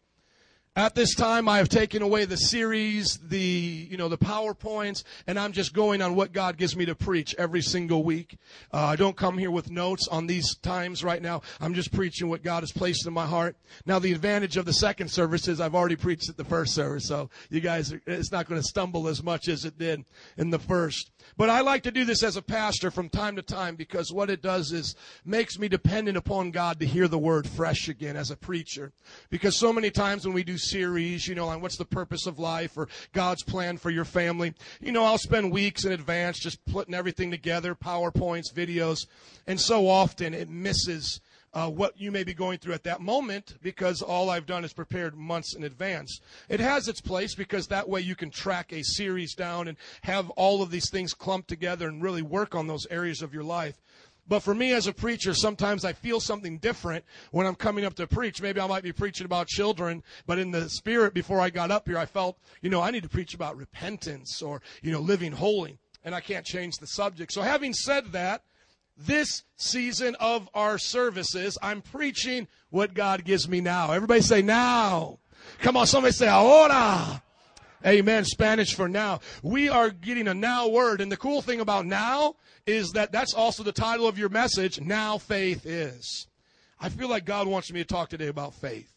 At 0.75 0.95
this 0.95 1.15
time, 1.15 1.51
I 1.51 1.59
have 1.59 1.69
taken 1.69 2.01
away 2.01 2.25
the 2.25 2.39
series, 2.39 3.19
the, 3.19 3.39
you 3.39 3.99
know, 3.99 4.09
the 4.09 4.17
PowerPoints, 4.17 5.05
and 5.27 5.39
I'm 5.39 5.53
just 5.53 5.75
going 5.75 6.01
on 6.01 6.15
what 6.15 6.33
God 6.33 6.57
gives 6.57 6.75
me 6.75 6.87
to 6.87 6.95
preach 6.95 7.35
every 7.37 7.61
single 7.61 8.03
week. 8.03 8.39
Uh, 8.73 8.79
I 8.79 8.97
don't 8.97 9.15
come 9.15 9.37
here 9.37 9.51
with 9.51 9.71
notes 9.71 10.09
on 10.09 10.27
these 10.27 10.57
times 10.57 11.05
right 11.05 11.21
now. 11.21 11.43
I'm 11.61 11.75
just 11.75 11.93
preaching 11.93 12.31
what 12.31 12.43
God 12.43 12.63
has 12.63 12.73
placed 12.73 13.07
in 13.07 13.13
my 13.13 13.27
heart. 13.27 13.55
Now, 13.85 13.99
the 13.99 14.15
advantage 14.15 14.57
of 14.57 14.65
the 14.65 14.73
second 14.73 15.09
service 15.09 15.47
is 15.47 15.61
I've 15.61 15.75
already 15.75 15.97
preached 15.97 16.31
at 16.31 16.39
the 16.39 16.45
first 16.45 16.75
service, 16.75 17.07
so 17.07 17.29
you 17.51 17.61
guys, 17.61 17.93
it's 18.07 18.33
not 18.33 18.49
going 18.49 18.59
to 18.59 18.67
stumble 18.67 19.09
as 19.09 19.23
much 19.23 19.49
as 19.49 19.67
it 19.67 19.77
did 19.77 20.07
in 20.39 20.49
the 20.49 20.59
first. 20.59 21.11
But 21.37 21.51
I 21.51 21.61
like 21.61 21.83
to 21.85 21.91
do 21.91 22.05
this 22.05 22.23
as 22.23 22.37
a 22.37 22.43
pastor 22.43 22.91
from 22.91 23.09
time 23.09 23.37
to 23.37 23.43
time 23.43 23.77
because 23.77 24.13
what 24.13 24.31
it 24.31 24.43
does 24.43 24.73
is 24.73 24.95
makes 25.25 25.59
me 25.59 25.69
dependent 25.69 26.17
upon 26.17 26.51
God 26.51 26.79
to 26.81 26.87
hear 26.87 27.09
the 27.09 27.19
word 27.19 27.49
fresh 27.49 27.89
again 27.89 28.17
as 28.17 28.31
a 28.31 28.37
preacher. 28.37 28.93
Because 29.31 29.59
so 29.59 29.73
many 29.73 29.91
times 29.91 30.25
when 30.25 30.35
we 30.35 30.45
do 30.45 30.59
series, 30.59 31.27
you 31.27 31.35
know, 31.35 31.49
on 31.49 31.61
what's 31.61 31.77
the 31.77 31.85
purpose 31.85 32.27
of 32.27 32.39
life 32.39 32.77
or 32.77 32.89
God's 33.13 33.43
plan 33.43 33.79
for 33.79 33.91
your 33.91 34.05
family, 34.05 34.55
you 34.81 34.93
know, 34.93 35.05
I'll 35.05 35.19
spend 35.19 35.53
weeks 35.53 35.85
in 35.85 35.93
advance 35.93 36.39
just 36.39 36.65
putting 36.67 36.95
everything 36.95 37.31
together, 37.31 37.75
PowerPoints, 37.75 38.53
videos, 38.53 39.07
and 39.47 39.61
so 39.61 39.89
often 39.89 40.35
it 40.35 40.49
misses 40.49 41.21
uh, 41.55 41.69
what 41.69 42.01
you 42.01 42.11
may 42.11 42.25
be 42.25 42.35
going 42.35 42.59
through 42.59 42.75
at 42.75 42.85
that 42.85 43.01
moment 43.01 43.57
because 43.63 44.03
all 44.03 44.31
I've 44.31 44.47
done 44.47 44.65
is 44.65 44.73
prepared 44.73 45.17
months 45.17 45.55
in 45.55 45.65
advance. 45.65 46.21
It 46.49 46.61
has 46.61 46.89
its 46.89 47.01
place 47.01 47.35
because 47.35 47.67
that 47.69 47.89
way 47.89 48.01
you 48.01 48.17
can 48.17 48.31
track 48.31 48.73
a 48.73 48.83
series 48.83 49.35
down 49.35 49.69
and 49.69 49.77
have 50.03 50.31
all 50.31 50.63
of 50.63 50.71
these 50.71 50.91
things 50.91 51.15
clumped 51.15 51.49
together 51.49 51.89
and 51.89 52.03
really 52.03 52.23
work 52.23 52.55
on 52.55 52.67
those 52.67 52.87
areas 52.87 53.23
of 53.23 53.35
your 53.35 53.45
life. 53.45 53.81
But 54.29 54.41
for 54.41 54.55
me 54.55 54.73
as 54.73 54.87
a 54.87 54.93
preacher, 54.93 55.35
sometimes 55.35 55.85
I 55.85 55.93
feel 55.93 56.21
something 56.21 56.59
different 56.59 57.05
when 57.33 57.47
I'm 57.47 57.57
coming 57.57 57.85
up 57.85 57.95
to 57.95 58.07
preach. 58.07 58.41
Maybe 58.41 58.61
I 58.61 58.67
might 58.67 58.85
be 58.85 58.93
preaching 58.93 59.25
about 59.25 59.49
children, 59.49 60.03
but 60.27 60.39
in 60.39 60.53
the 60.53 60.71
spirit 60.71 61.13
before 61.13 61.41
I 61.41 61.51
got 61.51 61.71
up 61.71 61.89
here, 61.89 61.99
I 61.99 62.07
felt, 62.07 62.39
you 62.61 62.71
know, 62.71 62.81
I 62.81 62.93
need 62.93 63.03
to 63.03 63.09
preach 63.09 63.35
about 63.35 63.57
repentance 63.57 64.41
or, 64.41 64.63
you 64.81 64.93
know, 64.93 65.01
living 65.01 65.33
holy. 65.33 65.79
And 66.05 66.15
I 66.15 66.21
can't 66.21 66.47
change 66.47 66.77
the 66.77 66.87
subject. 66.87 67.33
So 67.33 67.43
having 67.43 67.73
said 67.73 68.13
that, 68.13 68.43
this 68.97 69.43
season 69.57 70.17
of 70.21 70.49
our 70.55 70.79
services, 70.79 71.59
I'm 71.63 71.83
preaching 71.83 72.49
what 72.71 72.95
God 72.95 73.25
gives 73.25 73.49
me 73.49 73.61
now. 73.61 73.93
Everybody 73.93 74.21
say 74.21 74.43
now. 74.43 75.19
Come 75.61 75.77
on, 75.77 75.87
somebody 75.87 76.13
say 76.13 76.29
ahora. 76.29 77.23
Amen. 77.85 78.25
Spanish 78.25 78.75
for 78.75 78.89
now. 78.89 79.21
We 79.43 79.69
are 79.69 79.91
getting 79.91 80.29
a 80.29 80.35
now 80.35 80.69
word. 80.69 81.01
And 81.01 81.11
the 81.11 81.17
cool 81.17 81.43
thing 81.43 81.61
about 81.61 81.85
now 81.85 82.37
is 82.65 82.93
that 82.93 83.11
that's 83.11 83.35
also 83.35 83.65
the 83.65 83.73
title 83.73 84.07
of 84.07 84.19
your 84.19 84.29
message. 84.29 84.81
Now 84.81 85.19
faith 85.19 85.67
is. 85.67 86.29
I 86.81 86.89
feel 86.89 87.09
like 87.09 87.25
God 87.25 87.49
wants 87.49 87.73
me 87.73 87.81
to 87.81 87.85
talk 87.85 88.09
today 88.09 88.29
about 88.29 88.55
faith 88.55 88.92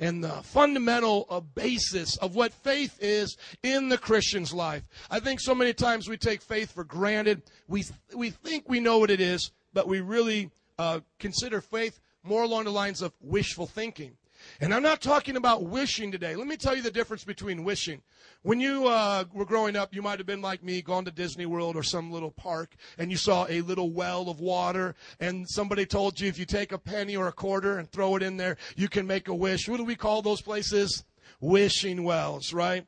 and 0.00 0.24
the 0.24 0.42
fundamental 0.42 1.26
uh, 1.28 1.40
basis 1.40 2.16
of 2.16 2.34
what 2.34 2.52
faith 2.52 2.98
is 3.00 3.36
in 3.62 3.90
the 3.90 3.98
Christian's 3.98 4.52
life. 4.52 4.82
I 5.10 5.20
think 5.20 5.40
so 5.40 5.54
many 5.54 5.74
times 5.74 6.08
we 6.08 6.16
take 6.16 6.40
faith 6.40 6.72
for 6.72 6.84
granted. 6.84 7.42
We, 7.68 7.84
we 8.16 8.30
think 8.30 8.68
we 8.68 8.80
know 8.80 8.98
what 8.98 9.10
it 9.10 9.20
is, 9.20 9.52
but 9.74 9.86
we 9.86 10.00
really 10.00 10.50
uh, 10.78 11.00
consider 11.18 11.60
faith 11.60 12.00
more 12.24 12.42
along 12.42 12.64
the 12.64 12.70
lines 12.70 13.02
of 13.02 13.12
wishful 13.20 13.66
thinking. 13.66 14.16
And 14.60 14.74
I'm 14.74 14.82
not 14.82 15.00
talking 15.00 15.36
about 15.36 15.64
wishing 15.64 16.10
today. 16.10 16.34
Let 16.34 16.46
me 16.46 16.56
tell 16.56 16.74
you 16.74 16.82
the 16.82 16.90
difference 16.90 17.24
between 17.24 17.64
wishing. 17.64 18.02
When 18.42 18.60
you 18.60 18.86
uh, 18.86 19.24
were 19.32 19.44
growing 19.44 19.76
up, 19.76 19.94
you 19.94 20.02
might 20.02 20.18
have 20.18 20.26
been 20.26 20.42
like 20.42 20.62
me, 20.62 20.82
gone 20.82 21.04
to 21.04 21.10
Disney 21.10 21.46
World 21.46 21.76
or 21.76 21.82
some 21.82 22.10
little 22.10 22.30
park, 22.30 22.74
and 22.98 23.10
you 23.10 23.16
saw 23.16 23.46
a 23.48 23.60
little 23.60 23.90
well 23.90 24.28
of 24.28 24.40
water, 24.40 24.94
and 25.18 25.48
somebody 25.48 25.84
told 25.84 26.18
you 26.18 26.28
if 26.28 26.38
you 26.38 26.46
take 26.46 26.72
a 26.72 26.78
penny 26.78 27.16
or 27.16 27.28
a 27.28 27.32
quarter 27.32 27.78
and 27.78 27.90
throw 27.90 28.16
it 28.16 28.22
in 28.22 28.36
there, 28.36 28.56
you 28.76 28.88
can 28.88 29.06
make 29.06 29.28
a 29.28 29.34
wish. 29.34 29.68
What 29.68 29.76
do 29.76 29.84
we 29.84 29.96
call 29.96 30.22
those 30.22 30.40
places? 30.40 31.04
Wishing 31.40 32.04
wells, 32.04 32.52
right? 32.52 32.86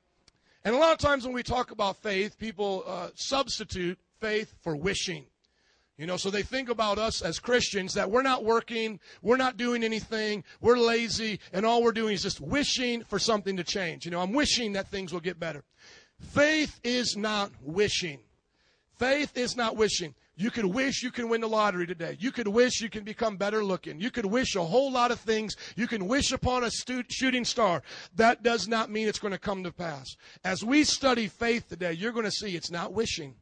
And 0.65 0.75
a 0.75 0.79
lot 0.79 0.93
of 0.93 0.99
times 0.99 1.25
when 1.25 1.35
we 1.35 1.43
talk 1.43 1.71
about 1.71 1.97
faith, 1.97 2.39
people 2.39 2.85
uh, 2.87 3.09
substitute 3.15 3.99
faith 4.21 4.55
for 4.63 4.77
wishing. 4.77 5.27
You 5.99 6.07
know, 6.07 6.17
so 6.17 6.31
they 6.31 6.43
think 6.43 6.69
about 6.69 6.99
us 6.99 7.21
as 7.23 7.39
Christians 7.39 7.95
that 7.95 8.11
we're 8.11 8.23
not 8.23 8.45
working, 8.45 8.99
we're 9.21 9.37
not 9.37 9.57
doing 9.57 9.85
anything, 9.85 10.43
we're 10.61 10.79
lazy, 10.79 11.39
and 11.53 11.67
all 11.67 11.83
we're 11.83 11.93
doing 11.93 12.15
is 12.15 12.23
just 12.23 12.41
wishing 12.41 13.05
for 13.05 13.19
something 13.19 13.57
to 13.59 13.65
change. 13.65 14.05
You 14.05 14.11
know, 14.11 14.21
I'm 14.21 14.33
wishing 14.33 14.73
that 14.73 14.89
things 14.89 15.13
will 15.13 15.21
get 15.21 15.39
better. 15.39 15.65
Faith 16.19 16.81
is 16.83 17.17
not 17.17 17.53
wishing. 17.63 18.21
Faith 18.99 19.37
is 19.37 19.57
not 19.57 19.77
wishing. 19.77 20.15
You 20.35 20.51
could 20.51 20.65
wish 20.65 21.03
you 21.03 21.11
can 21.11 21.29
win 21.29 21.43
the 21.43 21.49
lottery 21.49 21.87
today. 21.87 22.17
You 22.19 22.33
could 22.33 22.49
wish 22.49 22.81
you 22.81 22.89
can 22.89 23.05
become 23.05 23.37
better 23.37 23.63
looking. 23.63 24.01
You 24.01 24.11
could 24.11 24.25
wish 24.25 24.57
a 24.57 24.65
whole 24.65 24.91
lot 24.91 25.11
of 25.11 25.21
things. 25.21 25.57
You 25.77 25.87
can 25.87 26.09
wish 26.09 26.33
upon 26.33 26.65
a 26.65 26.71
stu- 26.71 27.05
shooting 27.09 27.45
star. 27.45 27.83
That 28.17 28.43
does 28.43 28.67
not 28.67 28.91
mean 28.91 29.09
it's 29.09 29.19
going 29.19 29.33
to 29.33 29.39
come 29.39 29.63
to 29.65 29.73
pass. 29.73 30.17
As 30.43 30.65
we 30.65 30.85
study 30.85 31.29
faith 31.29 31.69
today, 31.69 31.93
you're 31.93 32.13
going 32.13 32.25
to 32.25 32.31
see 32.31 32.57
it's 32.57 32.71
not 32.71 32.95
wishing. 32.95 33.35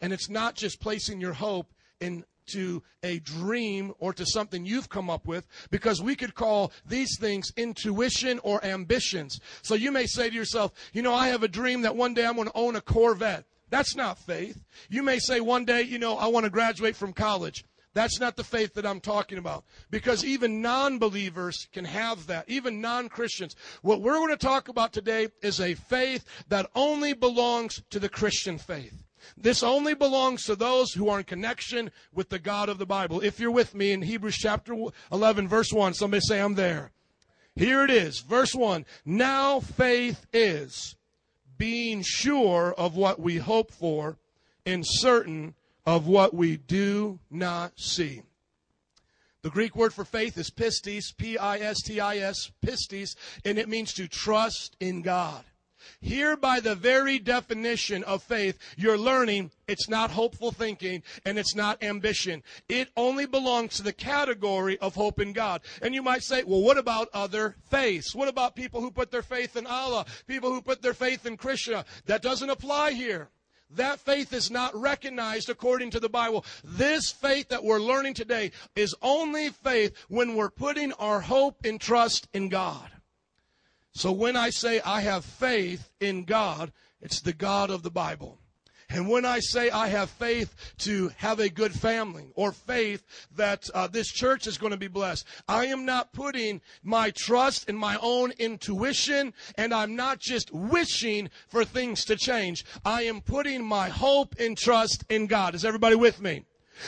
And 0.00 0.12
it's 0.12 0.30
not 0.30 0.54
just 0.54 0.80
placing 0.80 1.20
your 1.20 1.34
hope 1.34 1.74
into 2.00 2.82
a 3.02 3.18
dream 3.20 3.92
or 3.98 4.12
to 4.12 4.24
something 4.26 4.64
you've 4.64 4.88
come 4.88 5.10
up 5.10 5.26
with 5.26 5.46
because 5.70 6.02
we 6.02 6.16
could 6.16 6.34
call 6.34 6.72
these 6.86 7.18
things 7.18 7.52
intuition 7.56 8.38
or 8.42 8.64
ambitions. 8.64 9.40
So 9.62 9.74
you 9.74 9.92
may 9.92 10.06
say 10.06 10.30
to 10.30 10.34
yourself, 10.34 10.72
you 10.92 11.02
know, 11.02 11.14
I 11.14 11.28
have 11.28 11.42
a 11.42 11.48
dream 11.48 11.82
that 11.82 11.96
one 11.96 12.14
day 12.14 12.26
I'm 12.26 12.36
going 12.36 12.48
to 12.48 12.56
own 12.56 12.76
a 12.76 12.80
Corvette. 12.80 13.44
That's 13.70 13.94
not 13.94 14.18
faith. 14.18 14.64
You 14.88 15.02
may 15.02 15.18
say 15.18 15.40
one 15.40 15.64
day, 15.64 15.82
you 15.82 15.98
know, 15.98 16.16
I 16.16 16.26
want 16.26 16.44
to 16.44 16.50
graduate 16.50 16.96
from 16.96 17.12
college. 17.12 17.64
That's 17.94 18.20
not 18.20 18.36
the 18.36 18.44
faith 18.44 18.74
that 18.74 18.86
I'm 18.86 19.00
talking 19.00 19.38
about. 19.38 19.64
Because 19.90 20.24
even 20.24 20.62
non 20.62 20.98
believers 20.98 21.66
can 21.72 21.84
have 21.84 22.26
that, 22.28 22.48
even 22.48 22.80
non 22.80 23.08
Christians. 23.08 23.56
What 23.82 24.02
we're 24.02 24.14
going 24.14 24.30
to 24.30 24.36
talk 24.36 24.68
about 24.68 24.92
today 24.92 25.28
is 25.42 25.60
a 25.60 25.74
faith 25.74 26.24
that 26.48 26.70
only 26.74 27.12
belongs 27.12 27.82
to 27.90 27.98
the 27.98 28.08
Christian 28.08 28.56
faith. 28.56 29.07
This 29.36 29.62
only 29.62 29.94
belongs 29.94 30.44
to 30.44 30.56
those 30.56 30.92
who 30.92 31.08
are 31.08 31.18
in 31.18 31.24
connection 31.24 31.90
with 32.12 32.28
the 32.28 32.38
God 32.38 32.68
of 32.68 32.78
the 32.78 32.86
Bible. 32.86 33.20
If 33.20 33.38
you're 33.38 33.50
with 33.50 33.74
me 33.74 33.92
in 33.92 34.02
Hebrews 34.02 34.36
chapter 34.36 34.74
11, 35.12 35.48
verse 35.48 35.72
1, 35.72 35.94
somebody 35.94 36.20
say, 36.20 36.40
I'm 36.40 36.54
there. 36.54 36.92
Here 37.54 37.82
it 37.82 37.90
is, 37.90 38.20
verse 38.20 38.54
1. 38.54 38.86
Now 39.04 39.60
faith 39.60 40.26
is 40.32 40.96
being 41.56 42.02
sure 42.04 42.72
of 42.78 42.96
what 42.96 43.20
we 43.20 43.36
hope 43.36 43.72
for 43.72 44.16
and 44.64 44.84
certain 44.86 45.54
of 45.84 46.06
what 46.06 46.34
we 46.34 46.56
do 46.56 47.18
not 47.30 47.72
see. 47.78 48.22
The 49.42 49.50
Greek 49.50 49.74
word 49.74 49.94
for 49.94 50.04
faith 50.04 50.36
is 50.36 50.50
pistis, 50.50 51.16
P 51.16 51.38
I 51.38 51.58
S 51.58 51.80
T 51.82 52.00
I 52.00 52.18
S, 52.18 52.50
pistis, 52.64 53.16
and 53.44 53.58
it 53.58 53.68
means 53.68 53.92
to 53.94 54.06
trust 54.06 54.76
in 54.80 55.02
God. 55.02 55.44
Here, 56.00 56.36
by 56.36 56.60
the 56.60 56.74
very 56.74 57.18
definition 57.18 58.04
of 58.04 58.22
faith, 58.22 58.58
you're 58.76 58.98
learning 58.98 59.50
it's 59.68 59.88
not 59.88 60.10
hopeful 60.10 60.50
thinking 60.50 61.02
and 61.26 61.38
it's 61.38 61.54
not 61.54 61.82
ambition. 61.82 62.42
It 62.68 62.88
only 62.96 63.26
belongs 63.26 63.76
to 63.76 63.82
the 63.82 63.92
category 63.92 64.78
of 64.78 64.94
hope 64.94 65.20
in 65.20 65.32
God. 65.32 65.60
And 65.82 65.94
you 65.94 66.02
might 66.02 66.22
say, 66.22 66.42
well, 66.42 66.62
what 66.62 66.78
about 66.78 67.08
other 67.12 67.56
faiths? 67.70 68.14
What 68.14 68.28
about 68.28 68.56
people 68.56 68.80
who 68.80 68.90
put 68.90 69.10
their 69.10 69.22
faith 69.22 69.56
in 69.56 69.66
Allah? 69.66 70.06
People 70.26 70.50
who 70.50 70.62
put 70.62 70.80
their 70.80 70.94
faith 70.94 71.26
in 71.26 71.36
Krishna? 71.36 71.84
That 72.06 72.22
doesn't 72.22 72.50
apply 72.50 72.92
here. 72.92 73.28
That 73.70 74.00
faith 74.00 74.32
is 74.32 74.50
not 74.50 74.74
recognized 74.74 75.50
according 75.50 75.90
to 75.90 76.00
the 76.00 76.08
Bible. 76.08 76.46
This 76.64 77.10
faith 77.10 77.48
that 77.48 77.62
we're 77.62 77.80
learning 77.80 78.14
today 78.14 78.52
is 78.74 78.94
only 79.02 79.50
faith 79.50 79.94
when 80.08 80.34
we're 80.34 80.50
putting 80.50 80.92
our 80.94 81.20
hope 81.20 81.58
and 81.64 81.78
trust 81.78 82.28
in 82.32 82.48
God. 82.48 82.90
So 83.98 84.12
when 84.12 84.36
I 84.36 84.50
say 84.50 84.80
I 84.82 85.00
have 85.00 85.24
faith 85.24 85.90
in 85.98 86.22
God, 86.22 86.70
it's 87.00 87.20
the 87.20 87.32
God 87.32 87.68
of 87.68 87.82
the 87.82 87.90
Bible. 87.90 88.38
And 88.88 89.08
when 89.08 89.24
I 89.24 89.40
say 89.40 89.70
I 89.70 89.88
have 89.88 90.08
faith 90.08 90.54
to 90.78 91.10
have 91.16 91.40
a 91.40 91.48
good 91.48 91.74
family 91.74 92.30
or 92.36 92.52
faith 92.52 93.04
that 93.34 93.68
uh, 93.74 93.88
this 93.88 94.06
church 94.06 94.46
is 94.46 94.56
going 94.56 94.70
to 94.70 94.76
be 94.76 94.86
blessed, 94.86 95.26
I 95.48 95.66
am 95.66 95.84
not 95.84 96.12
putting 96.12 96.60
my 96.84 97.10
trust 97.10 97.68
in 97.68 97.74
my 97.74 97.98
own 98.00 98.30
intuition 98.38 99.34
and 99.56 99.74
I'm 99.74 99.96
not 99.96 100.20
just 100.20 100.54
wishing 100.54 101.28
for 101.48 101.64
things 101.64 102.04
to 102.04 102.14
change. 102.14 102.64
I 102.84 103.02
am 103.02 103.20
putting 103.20 103.64
my 103.64 103.88
hope 103.88 104.36
and 104.38 104.56
trust 104.56 105.06
in 105.08 105.26
God. 105.26 105.56
Is 105.56 105.64
everybody 105.64 105.96
with 105.96 106.22
me? 106.22 106.44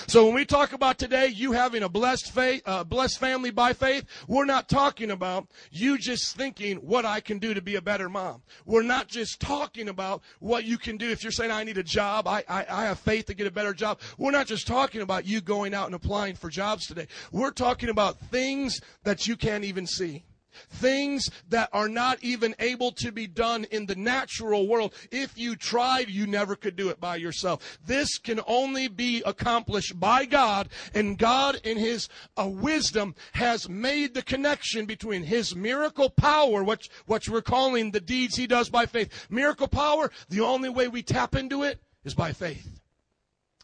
So 0.07 0.24
when 0.24 0.34
we 0.34 0.45
talk 0.45 0.72
about 0.72 0.99
today, 0.99 1.28
you 1.28 1.53
having 1.53 1.82
a 1.82 1.88
blessed 1.88 2.32
faith, 2.32 2.62
uh, 2.66 2.84
blessed 2.84 3.18
family 3.18 3.51
by 3.51 3.72
faith, 3.72 4.05
we're 4.28 4.45
not 4.45 4.68
talking 4.68 5.11
about 5.11 5.49
you 5.70 5.99
just 5.99 6.36
thinking 6.36 6.76
what 6.78 7.05
I 7.05 7.20
can 7.20 7.38
do 7.38 7.55
to 7.55 7.62
be 7.62 7.76
a 7.76 7.82
better 7.82 8.09
mom. 8.09 8.43
We're 8.64 8.82
not 8.82 9.09
just 9.09 9.41
talking 9.41 9.88
about 9.88 10.22
what 10.38 10.64
you 10.64 10.78
can 10.78 10.97
do 10.97 11.11
if 11.11 11.22
you're 11.22 11.32
saying 11.32 11.51
I 11.51 11.64
need 11.64 11.78
a 11.78 11.82
job, 11.82 12.26
I, 12.26 12.45
I, 12.49 12.66
I 12.68 12.84
have 12.84 12.99
faith 13.01 13.26
to 13.26 13.34
get 13.34 13.47
a 13.47 13.51
better 13.51 13.74
job. 13.74 14.01
We're 14.18 14.30
not 14.30 14.47
just 14.47 14.66
talking 14.66 15.01
about 15.01 15.26
you 15.26 15.41
going 15.41 15.74
out 15.74 15.86
and 15.86 15.95
applying 15.95 16.34
for 16.34 16.51
jobs 16.51 16.86
today. 16.86 17.07
We're 17.32 17.51
talking 17.51 17.88
about 17.88 18.18
things 18.18 18.80
that 19.05 19.26
you 19.26 19.36
can't 19.36 19.64
even 19.64 19.86
see. 19.86 20.24
Things 20.68 21.30
that 21.48 21.68
are 21.72 21.88
not 21.88 22.22
even 22.22 22.55
able 22.59 22.92
to 22.92 23.12
be 23.12 23.26
done 23.26 23.64
in 23.70 23.86
the 23.86 23.94
natural 23.94 24.66
world. 24.66 24.94
If 25.11 25.36
you 25.38 25.57
tried, 25.57 26.09
you 26.09 26.26
never 26.26 26.57
could 26.57 26.76
do 26.76 26.88
it 26.88 27.01
by 27.01 27.16
yourself. 27.16 27.78
This 27.84 28.18
can 28.18 28.40
only 28.46 28.88
be 28.88 29.22
accomplished 29.24 29.98
by 29.98 30.24
God, 30.24 30.68
and 30.94 31.18
God, 31.18 31.61
in 31.64 31.78
His 31.78 32.09
uh, 32.36 32.48
wisdom, 32.48 33.14
has 33.32 33.68
made 33.68 34.14
the 34.14 34.22
connection 34.22 34.86
between 34.86 35.22
His 35.22 35.55
miracle 35.55 36.11
power, 36.11 36.62
which, 36.62 36.90
which 37.07 37.28
we're 37.28 37.42
calling 37.42 37.90
the 37.90 38.01
deeds 38.01 38.36
He 38.36 38.46
does 38.46 38.68
by 38.68 38.86
faith. 38.86 39.26
Miracle 39.30 39.68
power, 39.68 40.11
the 40.28 40.40
only 40.40 40.68
way 40.68 40.88
we 40.88 41.03
tap 41.03 41.34
into 41.34 41.62
it 41.62 41.80
is 42.05 42.14
by 42.14 42.32
faith. 42.32 42.80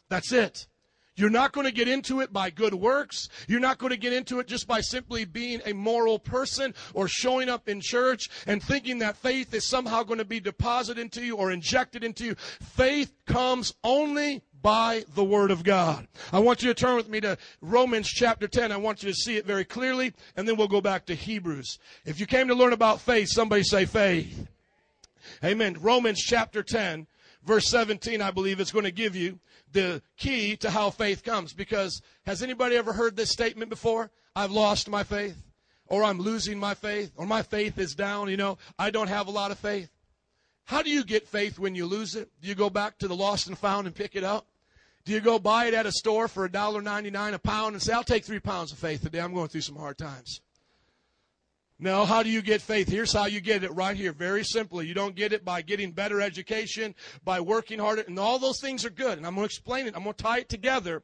That's 0.09 0.31
it. 0.31 0.67
You're 1.17 1.29
not 1.29 1.51
going 1.51 1.65
to 1.65 1.73
get 1.73 1.87
into 1.87 2.21
it 2.21 2.31
by 2.31 2.51
good 2.51 2.73
works. 2.73 3.27
You're 3.47 3.59
not 3.59 3.79
going 3.79 3.89
to 3.89 3.97
get 3.97 4.13
into 4.13 4.39
it 4.39 4.47
just 4.47 4.67
by 4.67 4.81
simply 4.81 5.25
being 5.25 5.61
a 5.65 5.73
moral 5.73 6.19
person 6.19 6.73
or 6.93 7.07
showing 7.07 7.49
up 7.49 7.67
in 7.67 7.81
church 7.81 8.29
and 8.45 8.61
thinking 8.61 8.99
that 8.99 9.17
faith 9.17 9.53
is 9.53 9.67
somehow 9.67 10.03
going 10.03 10.19
to 10.19 10.25
be 10.25 10.39
deposited 10.39 11.01
into 11.01 11.25
you 11.25 11.35
or 11.35 11.51
injected 11.51 12.03
into 12.03 12.23
you. 12.23 12.35
Faith 12.35 13.13
comes 13.25 13.73
only 13.83 14.43
by 14.61 15.03
the 15.15 15.23
Word 15.23 15.49
of 15.49 15.63
God. 15.63 16.07
I 16.31 16.39
want 16.39 16.61
you 16.61 16.67
to 16.67 16.73
turn 16.73 16.95
with 16.95 17.09
me 17.09 17.19
to 17.21 17.37
Romans 17.61 18.07
chapter 18.07 18.47
10. 18.47 18.71
I 18.71 18.77
want 18.77 19.01
you 19.01 19.09
to 19.09 19.15
see 19.15 19.37
it 19.37 19.45
very 19.45 19.65
clearly, 19.65 20.13
and 20.35 20.47
then 20.47 20.55
we'll 20.55 20.67
go 20.67 20.81
back 20.81 21.05
to 21.07 21.15
Hebrews. 21.15 21.79
If 22.05 22.19
you 22.19 22.25
came 22.25 22.47
to 22.47 22.55
learn 22.55 22.73
about 22.73 23.01
faith, 23.01 23.29
somebody 23.29 23.63
say 23.63 23.85
faith. 23.85 24.47
Amen. 25.43 25.77
Romans 25.79 26.21
chapter 26.21 26.63
10, 26.63 27.07
verse 27.43 27.67
17, 27.69 28.21
I 28.21 28.31
believe, 28.31 28.59
it's 28.59 28.71
going 28.71 28.85
to 28.85 28.91
give 28.91 29.15
you 29.15 29.39
the 29.71 30.01
key 30.17 30.55
to 30.57 30.69
how 30.69 30.89
faith 30.89 31.23
comes. 31.23 31.53
Because 31.53 32.01
has 32.25 32.41
anybody 32.41 32.75
ever 32.75 32.93
heard 32.93 33.15
this 33.15 33.31
statement 33.31 33.69
before? 33.69 34.11
I've 34.35 34.51
lost 34.51 34.89
my 34.89 35.03
faith, 35.03 35.37
or 35.87 36.03
I'm 36.03 36.19
losing 36.19 36.59
my 36.59 36.73
faith, 36.73 37.11
or 37.15 37.25
my 37.25 37.41
faith 37.41 37.79
is 37.79 37.95
down, 37.95 38.29
you 38.29 38.37
know, 38.37 38.57
I 38.77 38.91
don't 38.91 39.07
have 39.07 39.27
a 39.27 39.31
lot 39.31 39.51
of 39.51 39.57
faith. 39.57 39.89
How 40.65 40.81
do 40.81 40.89
you 40.89 41.03
get 41.03 41.27
faith 41.27 41.57
when 41.57 41.75
you 41.75 41.85
lose 41.85 42.15
it? 42.15 42.29
Do 42.41 42.47
you 42.47 42.55
go 42.55 42.69
back 42.69 42.97
to 42.99 43.07
the 43.07 43.15
lost 43.15 43.47
and 43.47 43.57
found 43.57 43.87
and 43.87 43.95
pick 43.95 44.15
it 44.15 44.23
up? 44.23 44.45
Do 45.05 45.13
you 45.13 45.21
go 45.21 45.39
buy 45.39 45.67
it 45.67 45.73
at 45.73 45.85
a 45.85 45.91
store 45.91 46.27
for 46.27 46.47
$1.99 46.49 47.33
a 47.33 47.39
pound 47.39 47.73
and 47.73 47.81
say, 47.81 47.93
I'll 47.93 48.03
take 48.03 48.25
three 48.25 48.41
pounds 48.41 48.73
of 48.73 48.77
faith 48.77 49.01
today? 49.01 49.21
I'm 49.21 49.33
going 49.33 49.47
through 49.47 49.61
some 49.61 49.77
hard 49.77 49.97
times. 49.97 50.41
No, 51.79 52.05
how 52.05 52.23
do 52.23 52.29
you 52.29 52.41
get 52.41 52.61
faith? 52.61 52.89
Here's 52.89 53.13
how 53.13 53.27
you 53.27 53.39
get 53.39 53.63
it 53.63 53.71
right 53.73 53.95
here. 53.95 54.11
Very 54.11 54.43
simply. 54.43 54.87
You 54.87 54.95
don't 54.95 55.15
get 55.15 55.31
it 55.31 55.45
by 55.45 55.61
getting 55.61 55.91
better 55.91 56.21
education, 56.21 56.95
by 57.23 57.39
working 57.39 57.77
harder, 57.77 58.01
and 58.01 58.17
all 58.17 58.39
those 58.39 58.59
things 58.59 58.83
are 58.83 58.89
good. 58.89 59.17
And 59.17 59.27
I'm 59.27 59.35
going 59.35 59.47
to 59.47 59.53
explain 59.53 59.85
it. 59.85 59.95
I'm 59.95 60.03
going 60.03 60.15
to 60.15 60.23
tie 60.23 60.39
it 60.39 60.49
together. 60.49 61.03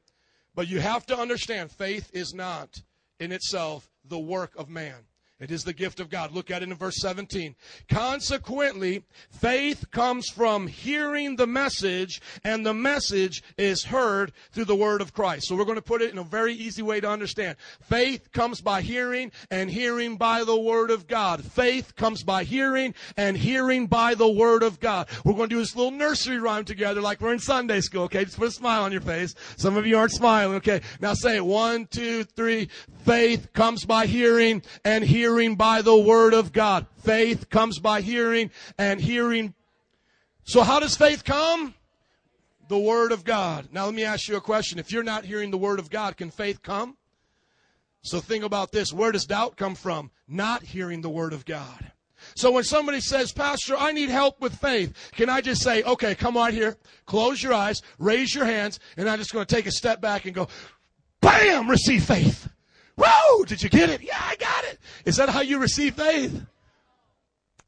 But 0.56 0.68
you 0.68 0.80
have 0.80 1.06
to 1.08 1.18
understand 1.18 1.72
faith 1.72 2.10
is 2.14 2.34
not 2.34 2.82
in 3.20 3.32
itself 3.32 3.90
the 4.04 4.20
work 4.20 4.56
of 4.56 4.68
man. 4.68 5.06
It 5.40 5.50
is 5.52 5.64
the 5.64 5.74
gift 5.74 6.00
of 6.00 6.10
God. 6.10 6.32
Look 6.32 6.52
at 6.52 6.62
it 6.62 6.70
in 6.70 6.76
verse 6.76 6.98
17. 7.02 7.56
Consequently, 7.90 9.04
faith 9.32 9.90
comes 9.92 10.30
from 10.30 10.68
hearing 10.68 11.36
the 11.36 11.48
message, 11.48 12.22
and 12.44 12.64
the 12.64 12.74
message 12.74 13.44
is 13.58 13.84
heard 13.86 14.32
through 14.52 14.66
the 14.66 14.76
word 14.76 15.02
of 15.02 15.14
Christ. 15.14 15.48
So 15.48 15.56
we're 15.56 15.66
going 15.66 15.76
to 15.76 15.82
put 15.82 16.04
it 16.04 16.12
in 16.12 16.20
a 16.20 16.24
very 16.24 16.54
easy 16.54 16.84
way 16.84 17.02
to 17.02 17.10
understand. 17.10 17.58
Faith 17.82 18.32
comes 18.32 18.62
by 18.62 18.82
hearing, 18.82 19.32
and 19.50 19.72
hearing 19.72 20.18
by 20.18 20.44
the 20.44 20.58
word 20.58 20.92
of 20.92 21.08
God. 21.08 21.44
Faith 21.44 21.96
comes 21.96 22.24
by 22.24 22.44
hearing, 22.44 22.94
and 23.18 23.36
hearing 23.36 23.88
by 23.88 24.14
the 24.14 24.30
word 24.30 24.62
of 24.62 24.80
God. 24.80 25.10
We're 25.26 25.34
going 25.34 25.50
to 25.50 25.56
do 25.56 25.60
this 25.60 25.76
little 25.76 25.92
nursery 25.92 26.38
rhyme 26.38 26.64
together 26.64 27.02
like 27.02 27.20
we're 27.20 27.34
in 27.34 27.40
Sunday 27.40 27.82
school, 27.82 28.04
okay? 28.04 28.24
Just 28.24 28.38
put 28.38 28.50
a 28.50 28.52
smile 28.52 28.84
on 28.84 28.92
your 28.92 29.02
face. 29.02 29.34
Some 29.58 29.78
of 29.78 29.88
you 29.88 29.98
aren't 29.98 30.14
smiling, 30.14 30.58
okay? 30.58 30.82
Now 31.02 31.16
say 31.16 31.38
it. 31.38 31.46
One, 31.46 31.88
two, 31.88 32.24
three. 32.24 32.70
Faith 33.04 33.52
comes 33.52 33.84
by 33.84 34.06
hearing, 34.06 34.62
and 34.86 35.04
hearing 35.04 35.23
hearing 35.24 35.56
by 35.56 35.82
the 35.82 35.96
word 35.96 36.34
of 36.34 36.52
God. 36.52 36.86
Faith 36.98 37.50
comes 37.50 37.80
by 37.80 38.02
hearing 38.02 38.52
and 38.78 39.00
hearing. 39.00 39.54
So 40.44 40.64
how 40.64 40.82
does 40.82 40.98
faith 40.98 41.24
come? 41.24 41.74
The 42.68 42.78
word 42.78 43.14
of 43.14 43.24
God. 43.24 43.70
Now 43.72 43.86
let 43.86 43.94
me 43.94 44.04
ask 44.04 44.28
you 44.28 44.36
a 44.36 44.42
question. 44.42 44.80
If 44.80 44.92
you're 44.92 45.02
not 45.02 45.24
hearing 45.24 45.50
the 45.50 45.58
word 45.58 45.80
of 45.80 45.90
God, 45.90 46.18
can 46.18 46.30
faith 46.30 46.62
come? 46.62 46.98
So 48.02 48.20
think 48.20 48.44
about 48.44 48.74
this. 48.74 48.92
Where 48.92 49.14
does 49.14 49.24
doubt 49.24 49.56
come 49.56 49.76
from? 49.76 50.12
Not 50.28 50.62
hearing 50.62 51.00
the 51.00 51.10
word 51.10 51.32
of 51.32 51.46
God. 51.46 51.94
So 52.36 52.52
when 52.52 52.66
somebody 52.66 53.00
says, 53.00 53.32
Pastor, 53.32 53.78
I 53.78 53.94
need 53.94 54.10
help 54.10 54.42
with 54.42 54.54
faith, 54.60 54.94
can 55.14 55.30
I 55.30 55.40
just 55.40 55.62
say, 55.62 55.84
okay, 55.84 56.16
come 56.16 56.36
right 56.36 56.54
here, 56.54 56.76
close 57.06 57.42
your 57.42 57.54
eyes, 57.54 57.82
raise 57.98 58.36
your 58.36 58.44
hands, 58.44 58.82
and 58.98 59.10
I'm 59.10 59.20
just 59.20 59.32
going 59.32 59.46
to 59.46 59.56
take 59.56 59.68
a 59.68 59.72
step 59.72 60.02
back 60.02 60.26
and 60.26 60.36
go, 60.36 60.50
bam, 61.22 61.70
receive 61.70 62.04
faith. 62.04 62.50
Whoa! 62.96 63.44
Did 63.46 63.64
you 63.64 63.70
get 63.70 63.90
it? 63.90 64.02
Yeah, 64.02 64.20
I 64.20 64.36
got 64.36 64.64
it. 64.66 64.80
Is 65.06 65.18
that 65.18 65.30
how 65.30 65.42
you 65.42 65.60
receive 65.60 65.96
faith? 65.96 66.46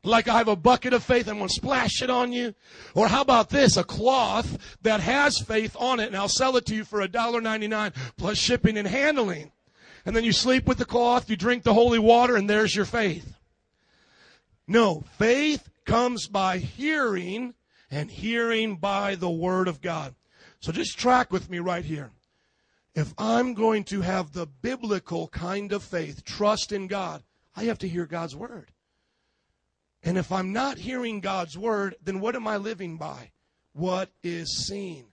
Like 0.03 0.27
I 0.27 0.37
have 0.37 0.47
a 0.47 0.55
bucket 0.55 0.93
of 0.93 1.03
faith, 1.03 1.27
I'm 1.27 1.37
going 1.37 1.47
to 1.47 1.53
splash 1.53 2.01
it 2.03 2.11
on 2.11 2.31
you. 2.31 2.53
Or 2.93 3.07
how 3.07 3.21
about 3.21 3.49
this? 3.49 3.75
A 3.75 3.83
cloth 3.83 4.77
that 4.83 4.99
has 4.99 5.39
faith 5.39 5.75
on 5.79 5.99
it, 5.99 6.07
and 6.07 6.15
I'll 6.15 6.29
sell 6.29 6.57
it 6.57 6.65
to 6.67 6.75
you 6.75 6.85
for 6.85 7.05
$1.99 7.05 7.93
plus 8.15 8.37
shipping 8.37 8.77
and 8.77 8.87
handling. 8.87 9.51
And 10.05 10.15
then 10.15 10.23
you 10.23 10.31
sleep 10.31 10.67
with 10.67 10.77
the 10.77 10.85
cloth, 10.85 11.29
you 11.29 11.35
drink 11.35 11.63
the 11.63 11.73
holy 11.73 11.97
water, 11.97 12.35
and 12.35 12.47
there's 12.47 12.75
your 12.75 12.85
faith. 12.85 13.35
No, 14.67 15.03
faith 15.17 15.69
comes 15.85 16.27
by 16.27 16.59
hearing, 16.59 17.55
and 17.89 18.11
hearing 18.11 18.75
by 18.75 19.15
the 19.15 19.29
word 19.29 19.67
of 19.67 19.81
God. 19.81 20.13
So 20.59 20.71
just 20.71 20.99
track 20.99 21.31
with 21.31 21.49
me 21.49 21.59
right 21.59 21.85
here 21.85 22.11
if 22.95 23.13
I'm 23.17 23.53
going 23.53 23.83
to 23.85 24.01
have 24.01 24.31
the 24.31 24.47
biblical 24.47 25.27
kind 25.27 25.73
of 25.73 25.83
faith, 25.83 26.23
trust 26.23 26.71
in 26.71 26.87
God, 26.87 27.23
I 27.55 27.65
have 27.65 27.77
to 27.79 27.89
hear 27.89 28.05
God's 28.05 28.35
word. 28.35 28.71
And 30.01 30.17
if 30.17 30.31
I'm 30.31 30.53
not 30.53 30.77
hearing 30.77 31.19
God's 31.19 31.57
word, 31.57 31.95
then 32.01 32.21
what 32.21 32.35
am 32.35 32.47
I 32.47 32.57
living 32.57 32.97
by? 32.97 33.31
What 33.73 34.09
is 34.23 34.65
seen? 34.65 35.07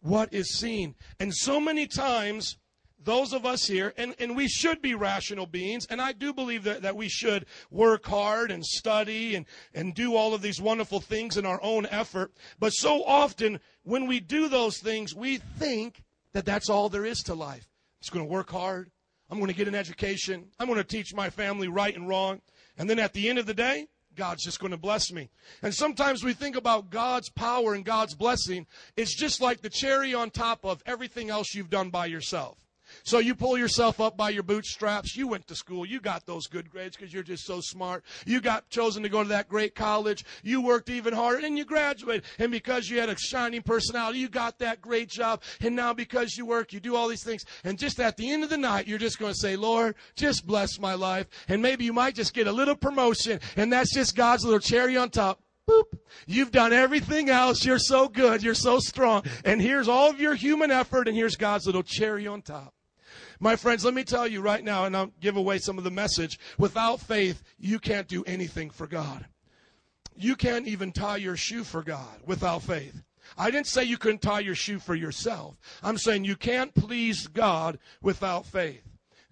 What 0.00 0.32
is 0.32 0.56
seen? 0.56 0.94
And 1.18 1.34
so 1.34 1.58
many 1.58 1.86
times, 1.86 2.56
those 3.02 3.32
of 3.32 3.44
us 3.44 3.66
here, 3.66 3.92
and, 3.96 4.14
and 4.20 4.36
we 4.36 4.46
should 4.46 4.80
be 4.80 4.94
rational 4.94 5.46
beings, 5.46 5.86
and 5.86 6.00
I 6.00 6.12
do 6.12 6.32
believe 6.32 6.62
that, 6.64 6.82
that 6.82 6.94
we 6.94 7.08
should 7.08 7.46
work 7.70 8.06
hard 8.06 8.52
and 8.52 8.64
study 8.64 9.34
and, 9.34 9.46
and 9.74 9.94
do 9.94 10.14
all 10.14 10.34
of 10.34 10.42
these 10.42 10.60
wonderful 10.60 11.00
things 11.00 11.36
in 11.36 11.46
our 11.46 11.60
own 11.62 11.86
effort. 11.86 12.32
But 12.60 12.70
so 12.70 13.02
often, 13.04 13.58
when 13.82 14.06
we 14.06 14.20
do 14.20 14.48
those 14.48 14.78
things, 14.78 15.14
we 15.14 15.38
think 15.38 16.04
that 16.32 16.44
that's 16.44 16.68
all 16.68 16.88
there 16.88 17.04
is 17.04 17.22
to 17.24 17.34
life. 17.34 17.68
I'm 18.02 18.14
going 18.14 18.26
to 18.26 18.32
work 18.32 18.50
hard. 18.50 18.90
I'm 19.30 19.38
going 19.38 19.48
to 19.48 19.56
get 19.56 19.68
an 19.68 19.74
education. 19.74 20.46
I'm 20.58 20.66
going 20.66 20.78
to 20.78 20.84
teach 20.84 21.14
my 21.14 21.30
family 21.30 21.68
right 21.68 21.94
and 21.94 22.08
wrong. 22.08 22.40
And 22.76 22.90
then 22.90 22.98
at 22.98 23.12
the 23.12 23.28
end 23.28 23.38
of 23.38 23.46
the 23.46 23.54
day, 23.54 23.88
God's 24.14 24.44
just 24.44 24.60
going 24.60 24.72
to 24.72 24.76
bless 24.76 25.10
me. 25.10 25.30
And 25.62 25.74
sometimes 25.74 26.22
we 26.22 26.34
think 26.34 26.56
about 26.56 26.90
God's 26.90 27.30
power 27.30 27.74
and 27.74 27.84
God's 27.84 28.14
blessing. 28.14 28.66
It's 28.96 29.14
just 29.14 29.40
like 29.40 29.62
the 29.62 29.70
cherry 29.70 30.14
on 30.14 30.30
top 30.30 30.64
of 30.64 30.82
everything 30.84 31.30
else 31.30 31.54
you've 31.54 31.70
done 31.70 31.90
by 31.90 32.06
yourself. 32.06 32.58
So 33.04 33.18
you 33.18 33.34
pull 33.34 33.58
yourself 33.58 34.00
up 34.00 34.16
by 34.16 34.30
your 34.30 34.42
bootstraps. 34.42 35.16
You 35.16 35.28
went 35.28 35.46
to 35.48 35.54
school. 35.54 35.84
You 35.86 36.00
got 36.00 36.26
those 36.26 36.46
good 36.46 36.70
grades 36.70 36.96
because 36.96 37.12
you're 37.12 37.22
just 37.22 37.44
so 37.44 37.60
smart. 37.60 38.04
You 38.26 38.40
got 38.40 38.68
chosen 38.70 39.02
to 39.02 39.08
go 39.08 39.22
to 39.22 39.28
that 39.30 39.48
great 39.48 39.74
college. 39.74 40.24
You 40.42 40.60
worked 40.60 40.90
even 40.90 41.14
harder 41.14 41.46
and 41.46 41.58
you 41.58 41.64
graduated. 41.64 42.24
And 42.38 42.50
because 42.50 42.88
you 42.88 43.00
had 43.00 43.08
a 43.08 43.16
shining 43.18 43.62
personality, 43.62 44.18
you 44.18 44.28
got 44.28 44.58
that 44.58 44.80
great 44.80 45.08
job. 45.08 45.42
And 45.60 45.76
now 45.76 45.92
because 45.92 46.36
you 46.36 46.46
work, 46.46 46.72
you 46.72 46.80
do 46.80 46.96
all 46.96 47.08
these 47.08 47.24
things. 47.24 47.44
And 47.64 47.78
just 47.78 48.00
at 48.00 48.16
the 48.16 48.30
end 48.30 48.44
of 48.44 48.50
the 48.50 48.58
night, 48.58 48.86
you're 48.86 48.98
just 48.98 49.18
going 49.18 49.32
to 49.32 49.38
say, 49.38 49.56
Lord, 49.56 49.94
just 50.16 50.46
bless 50.46 50.78
my 50.78 50.94
life. 50.94 51.26
And 51.48 51.62
maybe 51.62 51.84
you 51.84 51.92
might 51.92 52.14
just 52.14 52.34
get 52.34 52.46
a 52.46 52.52
little 52.52 52.76
promotion. 52.76 53.40
And 53.56 53.72
that's 53.72 53.94
just 53.94 54.16
God's 54.16 54.44
little 54.44 54.60
cherry 54.60 54.96
on 54.96 55.10
top. 55.10 55.40
Boop. 55.68 55.84
You've 56.26 56.50
done 56.50 56.72
everything 56.72 57.30
else. 57.30 57.64
You're 57.64 57.78
so 57.78 58.08
good. 58.08 58.42
You're 58.42 58.54
so 58.54 58.80
strong. 58.80 59.24
And 59.44 59.62
here's 59.62 59.88
all 59.88 60.10
of 60.10 60.20
your 60.20 60.34
human 60.34 60.70
effort, 60.70 61.06
and 61.06 61.16
here's 61.16 61.36
God's 61.36 61.66
little 61.66 61.84
cherry 61.84 62.26
on 62.26 62.42
top. 62.42 62.74
My 63.42 63.56
friends, 63.56 63.84
let 63.84 63.94
me 63.94 64.04
tell 64.04 64.28
you 64.28 64.40
right 64.40 64.62
now, 64.62 64.84
and 64.84 64.96
I'll 64.96 65.10
give 65.18 65.36
away 65.36 65.58
some 65.58 65.76
of 65.76 65.82
the 65.82 65.90
message. 65.90 66.38
Without 66.58 67.00
faith, 67.00 67.42
you 67.58 67.80
can't 67.80 68.06
do 68.06 68.22
anything 68.22 68.70
for 68.70 68.86
God. 68.86 69.26
You 70.14 70.36
can't 70.36 70.68
even 70.68 70.92
tie 70.92 71.16
your 71.16 71.36
shoe 71.36 71.64
for 71.64 71.82
God 71.82 72.20
without 72.24 72.62
faith. 72.62 73.02
I 73.36 73.50
didn't 73.50 73.66
say 73.66 73.82
you 73.82 73.98
couldn't 73.98 74.22
tie 74.22 74.38
your 74.38 74.54
shoe 74.54 74.78
for 74.78 74.94
yourself. 74.94 75.56
I'm 75.82 75.98
saying 75.98 76.24
you 76.24 76.36
can't 76.36 76.72
please 76.72 77.26
God 77.26 77.80
without 78.00 78.46
faith. 78.46 78.84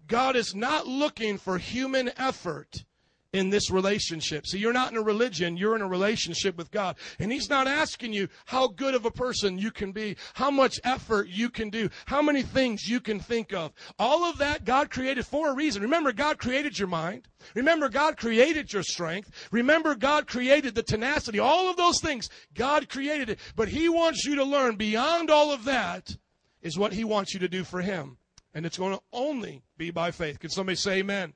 God 0.09 0.35
is 0.35 0.57
not 0.57 0.89
looking 0.89 1.39
for 1.39 1.59
human 1.59 2.11
effort 2.17 2.85
in 3.33 3.51
this 3.51 3.71
relationship. 3.71 4.47
See, 4.47 4.59
you're 4.59 4.73
not 4.73 4.91
in 4.91 4.99
a 4.99 5.03
religion, 5.03 5.57
you're 5.57 5.77
in 5.77 5.83
a 5.83 5.89
relationship 5.89 6.57
with 6.57 6.71
God. 6.71 6.97
And 7.19 7.31
He's 7.31 7.49
not 7.49 7.69
asking 7.69 8.13
you 8.13 8.29
how 8.47 8.69
good 8.69 8.95
of 8.95 9.05
a 9.05 9.11
person 9.11 9.59
you 9.59 9.71
can 9.71 9.93
be, 9.93 10.17
how 10.35 10.51
much 10.51 10.81
effort 10.85 11.29
you 11.29 11.49
can 11.49 11.71
do, 11.71 11.91
how 12.07 12.23
many 12.23 12.43
things 12.43 12.89
you 12.89 13.01
can 13.01 13.21
think 13.21 13.53
of. 13.53 13.73
All 13.99 14.25
of 14.25 14.39
that 14.39 14.65
God 14.65 14.91
created 14.91 15.27
for 15.27 15.51
a 15.51 15.55
reason. 15.55 15.83
Remember, 15.83 16.13
God 16.13 16.39
created 16.39 16.79
your 16.79 16.89
mind. 16.89 17.29
Remember, 17.55 17.89
God 17.89 18.17
created 18.17 18.73
your 18.73 18.83
strength. 18.83 19.31
Remember, 19.53 19.95
God 19.95 20.27
created 20.27 20.75
the 20.75 20.83
tenacity. 20.83 21.39
All 21.39 21.71
of 21.71 21.77
those 21.77 22.01
things, 22.01 22.29
God 22.55 22.89
created 22.89 23.31
it. 23.31 23.39
But 23.55 23.69
He 23.69 23.89
wants 23.89 24.25
you 24.25 24.35
to 24.37 24.45
learn 24.45 24.77
beyond 24.77 25.31
all 25.31 25.53
of 25.53 25.65
that 25.65 26.17
is 26.63 26.79
what 26.79 26.93
He 26.93 27.05
wants 27.05 27.33
you 27.33 27.41
to 27.41 27.49
do 27.49 27.65
for 27.65 27.81
Him. 27.81 28.19
And 28.53 28.67
it's 28.67 28.79
going 28.79 28.95
to 28.95 29.03
only 29.13 29.63
be 29.79 29.93
by 29.93 30.11
faith. 30.11 30.41
Can 30.41 30.51
somebody 30.51 30.75
say 30.75 30.99
amen? 30.99 31.35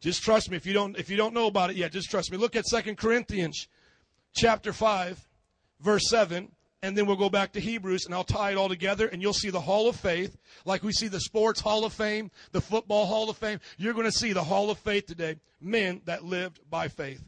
Just 0.00 0.22
trust 0.22 0.50
me. 0.50 0.56
If 0.56 0.64
you 0.64 0.72
don't, 0.72 0.98
if 0.98 1.10
you 1.10 1.16
don't 1.16 1.34
know 1.34 1.46
about 1.46 1.70
it 1.70 1.76
yet, 1.76 1.92
just 1.92 2.10
trust 2.10 2.32
me. 2.32 2.38
Look 2.38 2.56
at 2.56 2.66
Second 2.66 2.96
Corinthians 2.96 3.68
chapter 4.34 4.72
5, 4.72 5.28
verse 5.80 6.08
7. 6.08 6.50
And 6.82 6.96
then 6.96 7.04
we'll 7.04 7.16
go 7.16 7.28
back 7.28 7.52
to 7.52 7.60
Hebrews 7.60 8.06
and 8.06 8.14
I'll 8.14 8.24
tie 8.24 8.52
it 8.52 8.56
all 8.56 8.70
together 8.70 9.06
and 9.06 9.20
you'll 9.20 9.34
see 9.34 9.50
the 9.50 9.60
Hall 9.60 9.86
of 9.86 9.96
Faith, 9.96 10.38
like 10.64 10.82
we 10.82 10.92
see 10.92 11.08
the 11.08 11.20
Sports 11.20 11.60
Hall 11.60 11.84
of 11.84 11.92
Fame, 11.92 12.30
the 12.52 12.60
Football 12.62 13.04
Hall 13.04 13.28
of 13.28 13.36
Fame. 13.36 13.60
You're 13.76 13.92
going 13.92 14.06
to 14.06 14.12
see 14.12 14.32
the 14.32 14.44
Hall 14.44 14.70
of 14.70 14.78
Faith 14.78 15.04
today. 15.04 15.36
Men 15.60 16.00
that 16.06 16.24
lived 16.24 16.60
by 16.70 16.88
faith. 16.88 17.22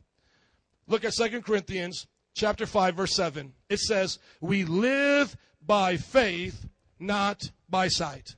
Look 0.87 1.05
at 1.05 1.12
Second 1.12 1.45
Corinthians 1.45 2.07
chapter 2.35 2.64
5, 2.64 2.95
verse 2.95 3.14
7. 3.14 3.53
It 3.68 3.81
says, 3.81 4.18
We 4.41 4.64
live 4.64 5.37
by 5.61 5.99
faith, 5.99 6.66
not 6.99 7.43
by 7.68 7.89
sight. 7.89 8.37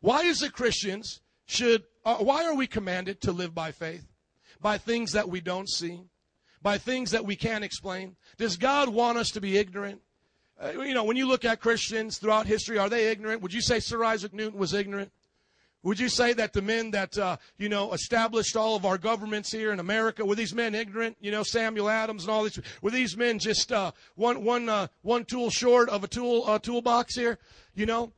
Why 0.00 0.22
is 0.22 0.40
it 0.42 0.52
Christians 0.52 1.20
should 1.46 1.84
uh, 2.04 2.18
why 2.18 2.44
are 2.44 2.54
we 2.54 2.68
commanded 2.68 3.20
to 3.22 3.32
live 3.32 3.52
by 3.54 3.72
faith? 3.72 4.06
By 4.60 4.78
things 4.78 5.12
that 5.12 5.28
we 5.28 5.40
don't 5.40 5.68
see, 5.68 6.02
by 6.62 6.78
things 6.78 7.10
that 7.10 7.24
we 7.24 7.34
can't 7.34 7.64
explain. 7.64 8.16
Does 8.38 8.56
God 8.56 8.88
want 8.88 9.18
us 9.18 9.30
to 9.30 9.40
be 9.40 9.58
ignorant? 9.58 10.00
Uh, 10.58 10.70
you 10.82 10.94
know, 10.94 11.04
when 11.04 11.16
you 11.16 11.26
look 11.26 11.44
at 11.44 11.60
Christians 11.60 12.18
throughout 12.18 12.46
history, 12.46 12.78
are 12.78 12.88
they 12.88 13.08
ignorant? 13.10 13.42
Would 13.42 13.52
you 13.52 13.60
say 13.60 13.80
Sir 13.80 14.04
Isaac 14.04 14.32
Newton 14.32 14.58
was 14.58 14.72
ignorant? 14.72 15.10
Would 15.82 16.00
you 16.00 16.08
say 16.08 16.32
that 16.32 16.52
the 16.52 16.62
men 16.62 16.92
that, 16.92 17.16
uh, 17.18 17.36
you 17.58 17.68
know, 17.68 17.92
established 17.92 18.56
all 18.56 18.74
of 18.74 18.84
our 18.84 18.98
governments 18.98 19.52
here 19.52 19.72
in 19.72 19.80
America, 19.80 20.24
were 20.24 20.34
these 20.34 20.54
men 20.54 20.74
ignorant? 20.74 21.16
You 21.20 21.30
know, 21.30 21.42
Samuel 21.42 21.88
Adams 21.88 22.22
and 22.22 22.30
all 22.30 22.44
these, 22.44 22.58
were 22.82 22.90
these 22.90 23.16
men 23.16 23.38
just, 23.38 23.70
uh, 23.70 23.92
one, 24.14 24.42
one, 24.42 24.68
uh, 24.68 24.86
one 25.02 25.24
tool 25.24 25.50
short 25.50 25.88
of 25.88 26.02
a 26.02 26.08
tool, 26.08 26.44
uh, 26.46 26.58
toolbox 26.58 27.14
here? 27.14 27.38
You 27.74 27.86
know? 27.86 28.12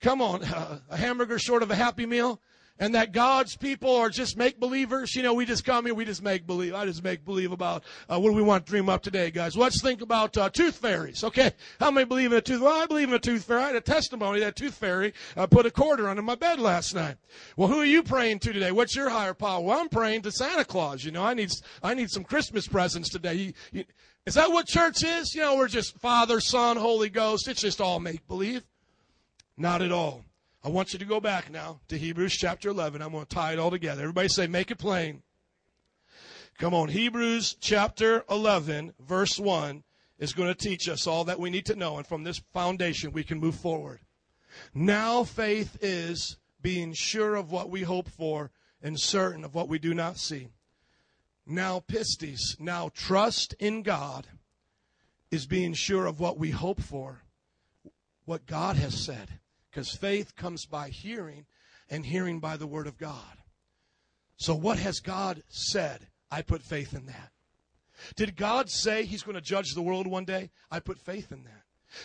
Come 0.00 0.22
on, 0.22 0.42
a 0.90 0.96
hamburger 0.96 1.38
short 1.38 1.62
of 1.62 1.70
a 1.70 1.76
happy 1.76 2.06
meal? 2.06 2.40
and 2.80 2.94
that 2.94 3.12
God's 3.12 3.56
people 3.56 3.94
are 3.94 4.08
just 4.08 4.36
make 4.36 4.58
believers. 4.58 5.14
You 5.14 5.22
know, 5.22 5.34
we 5.34 5.44
just 5.44 5.64
come 5.64 5.84
here, 5.84 5.94
we 5.94 6.06
just 6.06 6.22
make 6.22 6.46
believe. 6.46 6.74
I 6.74 6.86
just 6.86 7.04
make 7.04 7.24
believe 7.24 7.52
about 7.52 7.84
uh, 8.08 8.18
what 8.18 8.30
do 8.30 8.34
we 8.34 8.42
want 8.42 8.64
to 8.64 8.70
dream 8.70 8.88
up 8.88 9.02
today, 9.02 9.30
guys. 9.30 9.54
Let's 9.54 9.82
think 9.82 10.00
about 10.00 10.36
uh, 10.36 10.48
tooth 10.48 10.76
fairies. 10.76 11.22
Okay, 11.22 11.52
how 11.78 11.90
many 11.90 12.06
believe 12.06 12.32
in 12.32 12.38
a 12.38 12.40
tooth? 12.40 12.62
Well, 12.62 12.82
I 12.82 12.86
believe 12.86 13.08
in 13.08 13.14
a 13.14 13.18
tooth 13.18 13.44
fairy. 13.44 13.62
I 13.62 13.66
had 13.66 13.76
a 13.76 13.80
testimony 13.82 14.40
that 14.40 14.56
tooth 14.56 14.74
fairy 14.74 15.12
uh, 15.36 15.46
put 15.46 15.66
a 15.66 15.70
quarter 15.70 16.08
under 16.08 16.22
my 16.22 16.34
bed 16.34 16.58
last 16.58 16.94
night. 16.94 17.16
Well, 17.56 17.68
who 17.68 17.78
are 17.78 17.84
you 17.84 18.02
praying 18.02 18.38
to 18.40 18.52
today? 18.52 18.72
What's 18.72 18.96
your 18.96 19.10
higher 19.10 19.34
power? 19.34 19.60
Well, 19.60 19.78
I'm 19.78 19.90
praying 19.90 20.22
to 20.22 20.32
Santa 20.32 20.64
Claus. 20.64 21.04
You 21.04 21.12
know, 21.12 21.22
I 21.22 21.34
need 21.34 21.50
I 21.82 21.92
need 21.92 22.10
some 22.10 22.24
Christmas 22.24 22.66
presents 22.66 23.10
today. 23.10 23.52
Is 24.26 24.34
that 24.34 24.50
what 24.50 24.66
church 24.66 25.04
is? 25.04 25.34
You 25.34 25.42
know, 25.42 25.56
we're 25.56 25.68
just 25.68 25.98
Father, 25.98 26.40
Son, 26.40 26.78
Holy 26.78 27.10
Ghost. 27.10 27.46
It's 27.46 27.60
just 27.60 27.80
all 27.80 28.00
make 28.00 28.26
believe. 28.26 28.64
Not 29.60 29.82
at 29.82 29.92
all. 29.92 30.24
I 30.64 30.70
want 30.70 30.94
you 30.94 30.98
to 31.00 31.04
go 31.04 31.20
back 31.20 31.50
now 31.50 31.80
to 31.88 31.98
Hebrews 31.98 32.32
chapter 32.32 32.70
11. 32.70 33.02
I'm 33.02 33.12
going 33.12 33.26
to 33.26 33.34
tie 33.34 33.52
it 33.52 33.58
all 33.58 33.70
together. 33.70 34.00
Everybody 34.00 34.28
say, 34.28 34.46
make 34.46 34.70
it 34.70 34.78
plain. 34.78 35.22
Come 36.58 36.72
on. 36.72 36.88
Hebrews 36.88 37.58
chapter 37.60 38.24
11, 38.30 38.94
verse 38.98 39.38
1 39.38 39.84
is 40.18 40.32
going 40.32 40.48
to 40.48 40.54
teach 40.54 40.88
us 40.88 41.06
all 41.06 41.24
that 41.24 41.38
we 41.38 41.50
need 41.50 41.66
to 41.66 41.76
know. 41.76 41.98
And 41.98 42.06
from 42.06 42.24
this 42.24 42.40
foundation, 42.54 43.12
we 43.12 43.22
can 43.22 43.38
move 43.38 43.54
forward. 43.54 44.00
Now 44.72 45.24
faith 45.24 45.76
is 45.82 46.38
being 46.62 46.94
sure 46.94 47.34
of 47.34 47.52
what 47.52 47.68
we 47.68 47.82
hope 47.82 48.08
for 48.08 48.50
and 48.82 48.98
certain 48.98 49.44
of 49.44 49.54
what 49.54 49.68
we 49.68 49.78
do 49.78 49.92
not 49.92 50.16
see. 50.16 50.48
Now 51.44 51.84
pistis, 51.86 52.58
now 52.58 52.90
trust 52.94 53.52
in 53.58 53.82
God 53.82 54.26
is 55.30 55.44
being 55.44 55.74
sure 55.74 56.06
of 56.06 56.18
what 56.18 56.38
we 56.38 56.50
hope 56.50 56.80
for, 56.80 57.24
what 58.24 58.46
God 58.46 58.76
has 58.76 59.04
said. 59.04 59.28
Because 59.70 59.92
faith 59.92 60.34
comes 60.36 60.66
by 60.66 60.88
hearing, 60.88 61.46
and 61.88 62.06
hearing 62.06 62.40
by 62.40 62.56
the 62.56 62.66
Word 62.66 62.86
of 62.86 62.98
God. 62.98 63.38
So, 64.36 64.54
what 64.54 64.78
has 64.78 65.00
God 65.00 65.42
said? 65.48 66.08
I 66.30 66.42
put 66.42 66.62
faith 66.62 66.94
in 66.94 67.06
that. 67.06 67.30
Did 68.16 68.36
God 68.36 68.70
say 68.70 69.04
He's 69.04 69.22
going 69.22 69.34
to 69.34 69.40
judge 69.40 69.74
the 69.74 69.82
world 69.82 70.06
one 70.06 70.24
day? 70.24 70.50
I 70.70 70.80
put 70.80 70.98
faith 70.98 71.32
in 71.32 71.44
that. 71.44 71.64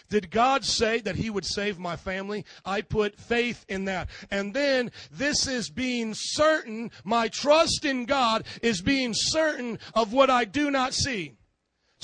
Did 0.09 0.31
God 0.31 0.65
say 0.65 0.99
that 1.01 1.15
He 1.15 1.29
would 1.29 1.45
save 1.45 1.77
my 1.77 1.95
family? 1.95 2.45
I 2.65 2.81
put 2.81 3.19
faith 3.19 3.65
in 3.69 3.85
that. 3.85 4.09
And 4.31 4.53
then 4.53 4.91
this 5.11 5.47
is 5.47 5.69
being 5.69 6.13
certain, 6.15 6.91
my 7.03 7.27
trust 7.27 7.85
in 7.85 8.05
God 8.05 8.45
is 8.61 8.81
being 8.81 9.13
certain 9.13 9.79
of 9.93 10.11
what 10.11 10.29
I 10.29 10.45
do 10.45 10.71
not 10.71 10.93
see. 10.93 11.37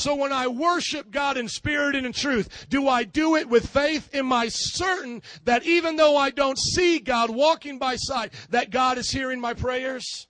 So 0.02 0.16
when 0.16 0.34
I 0.34 0.48
worship 0.48 1.12
God 1.12 1.38
in 1.38 1.48
spirit 1.48 1.96
and 1.96 2.08
in 2.08 2.12
truth, 2.12 2.66
do 2.70 2.88
I 2.88 3.04
do 3.04 3.36
it 3.36 3.48
with 3.48 3.70
faith? 3.70 4.10
Am 4.16 4.34
I 4.34 4.48
certain 4.48 5.22
that 5.44 5.64
even 5.64 5.96
though 5.96 6.18
I 6.18 6.32
don't 6.32 6.58
see 6.58 6.98
God 6.98 7.30
walking 7.30 7.78
by 7.78 7.98
side, 7.98 8.32
that 8.50 8.72
God 8.72 8.98
is 8.98 9.12
hearing 9.12 9.40
my 9.40 9.54
prayers? 9.54 10.28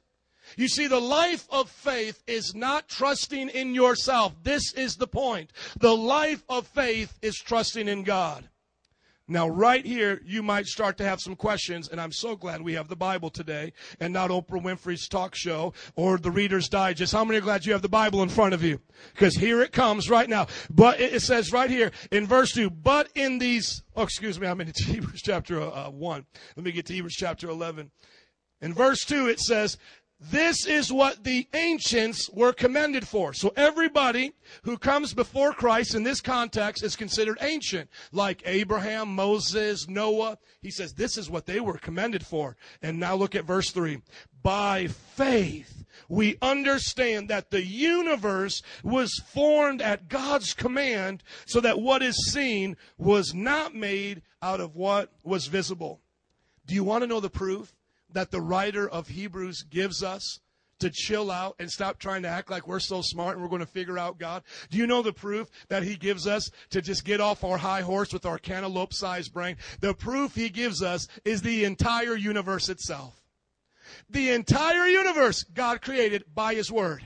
You 0.58 0.68
see, 0.68 0.88
the 0.88 1.00
life 1.00 1.48
of 1.50 1.70
faith 1.70 2.22
is 2.28 2.54
not 2.54 2.90
trusting 2.90 3.48
in 3.48 3.74
yourself. 3.74 4.36
This 4.44 4.74
is 4.74 4.98
the 4.98 5.08
point. 5.08 5.54
The 5.80 5.96
life 5.96 6.44
of 6.50 6.68
faith 6.68 7.18
is 7.22 7.38
trusting 7.38 7.88
in 7.88 8.04
God. 8.04 8.50
Now, 9.28 9.48
right 9.48 9.86
here, 9.86 10.22
you 10.26 10.44
might 10.44 10.66
start 10.66 10.98
to 10.98 11.06
have 11.06 11.22
some 11.22 11.36
questions, 11.36 11.88
and 11.88 12.02
I'm 12.02 12.12
so 12.12 12.36
glad 12.36 12.62
we 12.62 12.74
have 12.74 12.90
the 12.90 12.96
Bible 12.96 13.30
today 13.30 13.72
and 14.00 14.12
not 14.12 14.30
Oprah 14.30 14.62
Winfrey's 14.62 15.08
talk 15.08 15.36
show 15.36 15.74
or 15.96 16.18
the 16.18 16.32
Reader's 16.32 16.68
Digest. 16.68 17.14
How 17.14 17.24
many 17.24 17.38
are 17.38 17.42
glad 17.42 17.66
you 17.66 17.72
have 17.74 17.82
the 17.82 17.88
Bible 17.88 18.24
in 18.24 18.30
front 18.30 18.54
of 18.54 18.64
you? 18.64 18.82
Because 19.14 19.36
here 19.36 19.62
it 19.62 19.72
comes 19.72 20.10
right 20.10 20.28
now. 20.28 20.48
But 20.70 21.00
it 21.00 21.22
says 21.22 21.54
right 21.54 21.70
here 21.70 21.92
in 22.12 22.28
verse 22.28 22.52
2, 22.52 22.70
but 22.70 23.10
in 23.16 23.38
these, 23.38 23.84
oh, 23.96 24.04
excuse 24.04 24.40
me, 24.40 24.48
I'm 24.48 24.60
in 24.60 24.72
Hebrews 24.76 25.22
chapter 25.22 25.62
uh, 25.62 25.90
1. 25.90 26.26
Let 26.58 26.66
me 26.66 26.72
get 26.72 26.88
to 26.88 26.94
Hebrews 26.94 27.16
chapter 27.16 27.48
11. 27.48 27.92
In 28.62 28.74
verse 28.74 29.04
2, 29.06 29.28
it 29.28 29.40
says, 29.40 29.78
this 30.30 30.68
is 30.68 30.94
what 30.94 31.24
the 31.24 31.48
ancients 31.56 32.30
were 32.30 32.54
commended 32.54 33.08
for. 33.08 33.34
So 33.34 33.52
everybody 33.56 34.34
who 34.64 34.78
comes 34.78 35.16
before 35.16 35.52
Christ 35.52 35.96
in 35.96 36.04
this 36.04 36.22
context 36.22 36.84
is 36.84 36.96
considered 36.96 37.40
ancient, 37.42 37.90
like 38.12 38.44
Abraham, 38.46 39.16
Moses, 39.16 39.88
Noah. 39.88 40.38
He 40.62 40.70
says 40.70 40.94
this 40.94 41.18
is 41.18 41.30
what 41.30 41.48
they 41.48 41.60
were 41.60 41.80
commended 41.80 42.24
for. 42.24 42.56
And 42.84 43.00
now 43.00 43.16
look 43.16 43.34
at 43.34 43.46
verse 43.46 43.72
3. 43.72 44.00
By 44.44 44.88
faith, 44.88 45.86
we 46.08 46.38
understand 46.40 47.28
that 47.30 47.50
the 47.50 47.66
universe 47.66 48.62
was 48.84 49.12
formed 49.34 49.82
at 49.82 50.08
God's 50.08 50.54
command 50.54 51.24
so 51.46 51.60
that 51.62 51.82
what 51.82 52.04
is 52.04 52.32
seen 52.32 52.78
was 53.00 53.34
not 53.34 53.74
made 53.74 54.22
out 54.42 54.60
of 54.60 54.76
what 54.76 55.12
was 55.24 55.48
visible. 55.48 56.00
Do 56.68 56.76
you 56.76 56.84
want 56.84 57.02
to 57.02 57.08
know 57.08 57.20
the 57.20 57.30
proof? 57.30 57.76
That 58.14 58.32
the 58.32 58.42
writer 58.42 58.88
of 58.90 59.08
Hebrews 59.08 59.64
gives 59.64 60.04
us 60.04 60.40
to 60.82 60.90
chill 60.90 61.32
out 61.32 61.56
and 61.60 61.72
stop 61.72 62.00
trying 62.00 62.24
to 62.24 62.28
act 62.28 62.50
like 62.50 62.68
we're 62.68 62.80
so 62.80 63.02
smart 63.02 63.36
and 63.36 63.44
we're 63.44 63.50
going 63.50 63.62
to 63.62 63.66
figure 63.66 63.98
out 63.98 64.20
God? 64.20 64.44
Do 64.70 64.78
you 64.78 64.88
know 64.88 65.02
the 65.02 65.14
proof 65.14 65.48
that 65.70 65.84
He 65.84 65.96
gives 65.96 66.28
us 66.28 66.50
to 66.72 66.82
just 66.82 67.06
get 67.06 67.22
off 67.22 67.44
our 67.44 67.58
high 67.58 67.82
horse 67.82 68.12
with 68.12 68.26
our 68.26 68.38
cantaloupe 68.38 68.94
sized 68.94 69.34
brain? 69.34 69.58
The 69.80 69.94
proof 69.94 70.36
He 70.36 70.50
gives 70.50 70.82
us 70.84 71.08
is 71.24 71.42
the 71.42 71.64
entire 71.64 72.16
universe 72.16 72.68
itself. 72.68 73.22
The 74.10 74.32
entire 74.32 74.88
universe 74.88 75.44
God 75.44 75.82
created 75.82 76.24
by 76.34 76.56
His 76.56 76.72
Word. 76.72 77.04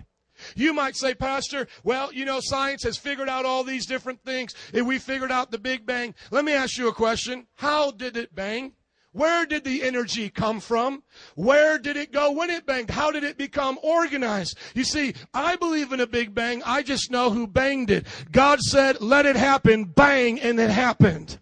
You 0.56 0.74
might 0.74 0.96
say, 0.96 1.14
Pastor, 1.14 1.68
well, 1.84 2.14
you 2.14 2.26
know, 2.26 2.40
science 2.42 2.84
has 2.84 2.98
figured 2.98 3.30
out 3.30 3.46
all 3.46 3.64
these 3.64 3.86
different 3.86 4.22
things. 4.24 4.54
If 4.74 4.86
we 4.86 5.00
figured 5.00 5.32
out 5.32 5.52
the 5.52 5.58
Big 5.58 5.86
Bang, 5.86 6.14
let 6.32 6.44
me 6.44 6.54
ask 6.54 6.78
you 6.78 6.90
a 6.90 6.94
question. 6.94 7.48
How 7.56 7.92
did 7.92 8.18
it 8.18 8.36
bang? 8.36 8.74
Where 9.16 9.46
did 9.46 9.64
the 9.64 9.82
energy 9.82 10.30
come 10.30 10.60
from? 10.60 11.02
Where 11.36 11.80
did 11.80 11.96
it 11.96 12.12
go 12.12 12.34
when 12.34 12.50
it 12.50 12.66
banged? 12.66 12.90
How 12.90 13.12
did 13.12 13.24
it 13.24 13.38
become 13.38 13.80
organized? 13.82 14.58
You 14.74 14.84
see, 14.84 15.14
I 15.34 15.56
believe 15.56 15.94
in 15.94 16.02
a 16.02 16.06
big 16.06 16.36
bang. 16.36 16.62
I 16.66 16.84
just 16.84 17.12
know 17.12 17.30
who 17.30 17.48
banged 17.48 17.92
it. 17.92 18.06
God 18.34 18.60
said, 18.60 19.00
let 19.00 19.26
it 19.26 19.38
happen. 19.38 19.86
Bang, 19.86 20.42
and 20.42 20.60
it 20.60 20.70
happened. 20.70 21.40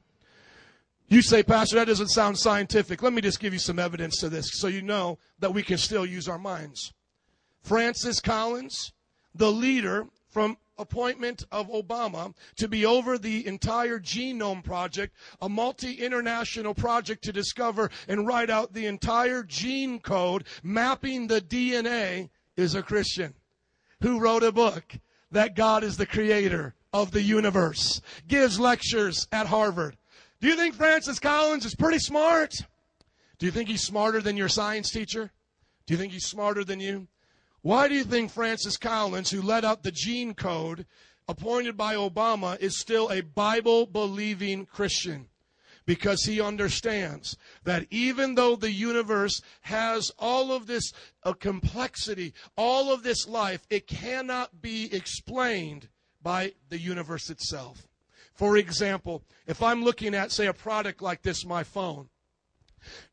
You 1.07 1.23
say, 1.23 1.41
Pastor, 1.41 1.77
that 1.77 1.87
doesn't 1.87 2.09
sound 2.09 2.37
scientific. 2.37 3.01
Let 3.01 3.11
me 3.11 3.23
just 3.23 3.39
give 3.39 3.53
you 3.53 3.59
some 3.59 3.79
evidence 3.79 4.19
to 4.19 4.29
this 4.29 4.51
so 4.53 4.67
you 4.67 4.83
know 4.83 5.17
that 5.39 5.55
we 5.55 5.63
can 5.63 5.79
still 5.79 6.05
use 6.05 6.27
our 6.27 6.37
minds. 6.37 6.93
Francis 7.63 8.19
Collins, 8.19 8.93
the 9.33 9.51
leader 9.51 10.05
from 10.29 10.57
appointment 10.77 11.45
of 11.51 11.69
Obama 11.69 12.33
to 12.57 12.67
be 12.67 12.85
over 12.85 13.17
the 13.17 13.45
entire 13.45 13.99
genome 13.99 14.63
project, 14.63 15.15
a 15.41 15.49
multi-international 15.49 16.73
project 16.73 17.23
to 17.23 17.33
discover 17.33 17.89
and 18.07 18.27
write 18.27 18.49
out 18.49 18.73
the 18.73 18.85
entire 18.85 19.43
gene 19.43 19.99
code 19.99 20.45
mapping 20.63 21.27
the 21.27 21.41
DNA 21.41 22.29
is 22.55 22.75
a 22.75 22.83
Christian 22.83 23.33
who 24.01 24.19
wrote 24.19 24.43
a 24.43 24.51
book 24.51 24.99
that 25.31 25.55
God 25.55 25.83
is 25.83 25.97
the 25.97 26.05
creator 26.05 26.75
of 26.91 27.11
the 27.11 27.21
universe, 27.21 28.01
gives 28.27 28.59
lectures 28.59 29.27
at 29.31 29.47
Harvard. 29.47 29.97
Do 30.39 30.47
you 30.47 30.55
think 30.55 30.75
Francis 30.75 31.19
Collins 31.19 31.65
is 31.65 31.75
pretty 31.75 31.99
smart? 31.99 32.53
Do 33.39 33.45
you 33.45 33.51
think 33.51 33.69
he's 33.69 33.83
smarter 33.83 34.21
than 34.21 34.37
your 34.37 34.49
science 34.49 34.91
teacher? 34.91 35.31
Do 35.85 35.93
you 35.93 35.97
think 35.97 36.13
he's 36.13 36.27
smarter 36.27 36.63
than 36.63 36.79
you? 36.79 37.07
Why 37.63 37.87
do 37.87 37.95
you 37.95 38.03
think 38.03 38.29
Francis 38.29 38.75
Collins, 38.75 39.31
who 39.31 39.41
led 39.41 39.63
out 39.63 39.83
the 39.83 39.91
gene 39.91 40.33
code 40.33 40.85
appointed 41.29 41.77
by 41.77 41.95
Obama, 41.95 42.59
is 42.59 42.77
still 42.77 43.09
a 43.09 43.21
Bible 43.21 43.85
believing 43.85 44.65
Christian? 44.65 45.29
Because 45.85 46.25
he 46.25 46.41
understands 46.41 47.37
that 47.63 47.87
even 47.89 48.35
though 48.35 48.57
the 48.57 48.71
universe 48.71 49.41
has 49.61 50.11
all 50.19 50.51
of 50.51 50.67
this 50.67 50.91
uh, 51.23 51.31
complexity, 51.31 52.33
all 52.57 52.93
of 52.93 53.03
this 53.03 53.29
life, 53.29 53.65
it 53.69 53.87
cannot 53.87 54.61
be 54.61 54.93
explained 54.93 55.87
by 56.21 56.53
the 56.67 56.79
universe 56.79 57.29
itself. 57.29 57.87
For 58.33 58.57
example, 58.57 59.23
if 59.47 59.63
I'm 59.63 59.85
looking 59.85 60.13
at, 60.13 60.33
say, 60.33 60.47
a 60.47 60.53
product 60.53 61.01
like 61.01 61.21
this, 61.21 61.45
my 61.45 61.63
phone, 61.63 62.09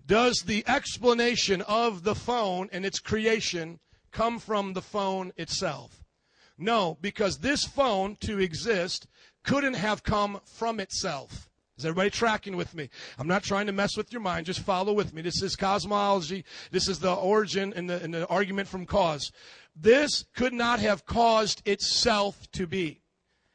does 0.04 0.42
the 0.44 0.64
explanation 0.66 1.62
of 1.62 2.02
the 2.02 2.16
phone 2.16 2.68
and 2.72 2.84
its 2.84 2.98
creation 2.98 3.78
come 4.12 4.38
from 4.38 4.72
the 4.72 4.82
phone 4.82 5.32
itself? 5.36 6.04
No, 6.58 6.98
because 7.00 7.38
this 7.38 7.64
phone 7.64 8.16
to 8.20 8.38
exist 8.38 9.06
couldn't 9.42 9.74
have 9.74 10.02
come 10.02 10.40
from 10.44 10.78
itself. 10.78 11.48
Is 11.78 11.86
everybody 11.86 12.10
tracking 12.10 12.58
with 12.58 12.74
me? 12.74 12.90
I'm 13.18 13.26
not 13.26 13.42
trying 13.42 13.64
to 13.64 13.72
mess 13.72 13.96
with 13.96 14.12
your 14.12 14.20
mind. 14.20 14.44
Just 14.44 14.60
follow 14.60 14.92
with 14.92 15.14
me. 15.14 15.22
This 15.22 15.40
is 15.40 15.56
cosmology. 15.56 16.44
This 16.70 16.88
is 16.88 16.98
the 16.98 17.14
origin 17.14 17.72
and 17.74 17.88
the, 17.88 18.02
and 18.02 18.12
the 18.12 18.26
argument 18.26 18.68
from 18.68 18.84
cause. 18.84 19.32
This 19.74 20.26
could 20.36 20.52
not 20.52 20.80
have 20.80 21.06
caused 21.06 21.66
itself 21.66 22.50
to 22.52 22.66
be. 22.66 23.00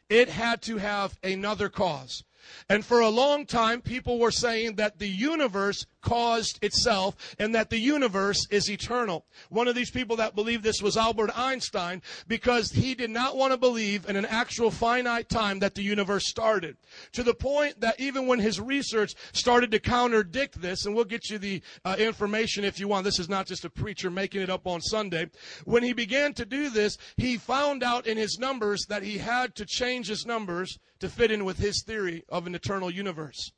It 0.09 0.29
had 0.29 0.63
to 0.63 0.77
have 0.77 1.19
another 1.23 1.69
cause. 1.69 2.23
And 2.67 2.83
for 2.83 2.99
a 2.99 3.09
long 3.09 3.45
time, 3.45 3.81
people 3.81 4.17
were 4.17 4.31
saying 4.31 4.75
that 4.75 4.97
the 4.97 5.07
universe 5.07 5.85
caused 6.05 6.63
itself 6.63 7.35
and 7.39 7.53
that 7.55 7.69
the 7.69 7.79
universe 7.79 8.47
is 8.51 8.69
eternal. 8.69 9.25
One 9.49 9.67
of 9.67 9.75
these 9.75 9.91
people 9.91 10.15
that 10.17 10.35
believed 10.35 10.63
this 10.63 10.81
was 10.81 10.95
Albert 10.95 11.31
Einstein 11.35 12.01
because 12.27 12.71
he 12.71 12.93
did 12.95 13.09
not 13.09 13.35
want 13.35 13.51
to 13.51 13.57
believe 13.57 14.07
in 14.07 14.15
an 14.15 14.25
actual 14.25 14.71
finite 14.71 15.27
time 15.27 15.59
that 15.59 15.75
the 15.75 15.81
universe 15.81 16.29
started. 16.29 16.77
To 17.13 17.23
the 17.23 17.33
point 17.33 17.81
that 17.81 17.99
even 17.99 18.27
when 18.27 18.39
his 18.39 18.61
research 18.61 19.15
started 19.33 19.71
to 19.71 19.79
contradict 19.79 20.61
this, 20.61 20.85
and 20.85 20.95
we'll 20.95 21.05
get 21.05 21.29
you 21.29 21.39
the 21.39 21.61
uh, 21.83 21.95
information 21.97 22.63
if 22.63 22.79
you 22.79 22.87
want, 22.87 23.03
this 23.03 23.19
is 23.19 23.29
not 23.29 23.47
just 23.47 23.65
a 23.65 23.69
preacher 23.69 24.11
making 24.11 24.41
it 24.41 24.49
up 24.49 24.67
on 24.67 24.81
Sunday. 24.81 25.29
When 25.65 25.83
he 25.83 25.93
began 25.93 26.33
to 26.35 26.45
do 26.45 26.69
this, 26.69 26.97
he 27.17 27.37
found 27.37 27.83
out 27.83 28.05
in 28.05 28.17
his 28.17 28.37
numbers 28.39 28.85
that 28.89 29.03
he 29.03 29.17
had 29.17 29.55
to 29.55 29.65
change 29.65 30.07
his 30.07 30.25
numbers 30.25 30.77
to 30.99 31.09
fit 31.09 31.31
in 31.31 31.45
with 31.45 31.57
his 31.57 31.83
theory 31.83 32.23
of 32.29 32.45
an 32.45 32.53
eternal 32.53 32.91
universe. 32.91 33.51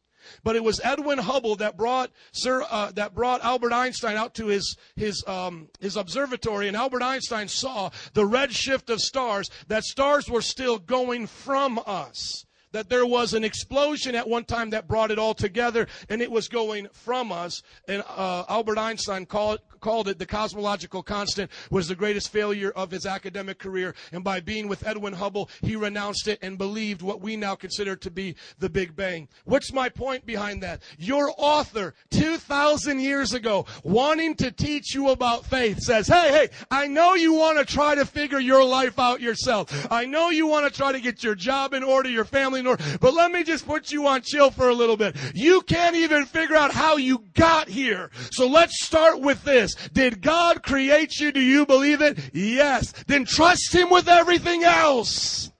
But 0.43 0.55
it 0.55 0.63
was 0.63 0.81
Edwin 0.83 1.17
Hubble 1.17 1.55
that 1.57 1.77
brought 1.77 2.11
Sir 2.31 2.63
uh, 2.69 2.91
that 2.91 3.13
brought 3.13 3.41
Albert 3.43 3.73
Einstein 3.73 4.17
out 4.17 4.33
to 4.35 4.47
his 4.47 4.77
his 4.95 5.23
um, 5.27 5.69
his 5.79 5.95
observatory, 5.95 6.67
and 6.67 6.77
Albert 6.77 7.03
Einstein 7.03 7.47
saw 7.47 7.89
the 8.13 8.23
redshift 8.23 8.89
of 8.89 9.01
stars. 9.01 9.49
That 9.67 9.83
stars 9.83 10.29
were 10.29 10.41
still 10.41 10.79
going 10.79 11.27
from 11.27 11.79
us. 11.85 12.45
That 12.73 12.89
there 12.89 13.05
was 13.05 13.33
an 13.33 13.43
explosion 13.43 14.13
at 14.13 14.27
one 14.27 14.43
time 14.43 14.71
that 14.71 14.87
brought 14.87 15.09
it 15.09 15.17
all 15.17 15.33
together, 15.33 15.87
and 16.09 16.21
it 16.21 16.29
was 16.29 16.47
going 16.49 16.87
from 16.91 17.31
us. 17.31 17.63
And 17.87 18.03
uh, 18.07 18.43
Albert 18.49 18.77
Einstein 18.77 19.25
called 19.25 19.59
called 19.79 20.07
it 20.07 20.19
the 20.19 20.25
cosmological 20.25 21.03
constant 21.03 21.51
was 21.69 21.87
the 21.87 21.95
greatest 21.95 22.29
failure 22.29 22.71
of 22.71 22.91
his 22.91 23.05
academic 23.05 23.59
career. 23.59 23.95
And 24.11 24.23
by 24.23 24.39
being 24.39 24.67
with 24.67 24.85
Edwin 24.85 25.13
Hubble, 25.13 25.49
he 25.61 25.75
renounced 25.75 26.27
it 26.27 26.39
and 26.41 26.57
believed 26.57 27.01
what 27.01 27.21
we 27.21 27.35
now 27.35 27.55
consider 27.55 27.95
to 27.95 28.11
be 28.11 28.35
the 28.59 28.69
Big 28.69 28.95
Bang. 28.95 29.27
What's 29.45 29.73
my 29.73 29.89
point 29.89 30.25
behind 30.25 30.63
that? 30.63 30.81
Your 30.97 31.33
author, 31.37 31.93
2,000 32.11 32.99
years 32.99 33.33
ago, 33.33 33.65
wanting 33.83 34.35
to 34.35 34.51
teach 34.51 34.93
you 34.93 35.09
about 35.09 35.45
faith, 35.45 35.79
says, 35.79 36.07
Hey, 36.07 36.29
hey, 36.31 36.49
I 36.71 36.87
know 36.87 37.13
you 37.13 37.33
want 37.33 37.57
to 37.59 37.65
try 37.65 37.95
to 37.95 38.05
figure 38.05 38.39
your 38.39 38.63
life 38.63 38.99
out 38.99 39.21
yourself. 39.21 39.87
I 39.91 40.05
know 40.05 40.29
you 40.29 40.47
want 40.47 40.67
to 40.67 40.75
try 40.75 40.91
to 40.91 40.99
get 40.99 41.23
your 41.23 41.35
job 41.35 41.73
in 41.73 41.83
order, 41.83 42.09
your 42.09 42.25
family 42.25 42.59
in 42.59 42.67
order, 42.67 42.83
but 42.99 43.13
let 43.13 43.31
me 43.31 43.43
just 43.43 43.65
put 43.65 43.91
you 43.91 44.07
on 44.07 44.21
chill 44.21 44.51
for 44.51 44.69
a 44.69 44.73
little 44.73 44.97
bit. 44.97 45.15
You 45.33 45.61
can't 45.61 45.95
even 45.95 46.25
figure 46.25 46.55
out 46.55 46.71
how 46.71 46.97
you 46.97 47.23
got 47.33 47.67
here. 47.67 48.09
So 48.31 48.47
let's 48.47 48.83
start 48.83 49.21
with 49.21 49.43
this. 49.43 49.66
Did 49.93 50.21
God 50.21 50.63
create 50.63 51.19
you? 51.19 51.31
Do 51.31 51.41
you 51.41 51.65
believe 51.65 52.01
it? 52.01 52.19
Yes. 52.33 52.93
Then 53.07 53.25
trust 53.25 53.73
Him 53.73 53.89
with 53.89 54.07
everything 54.07 54.63
else. 54.63 55.51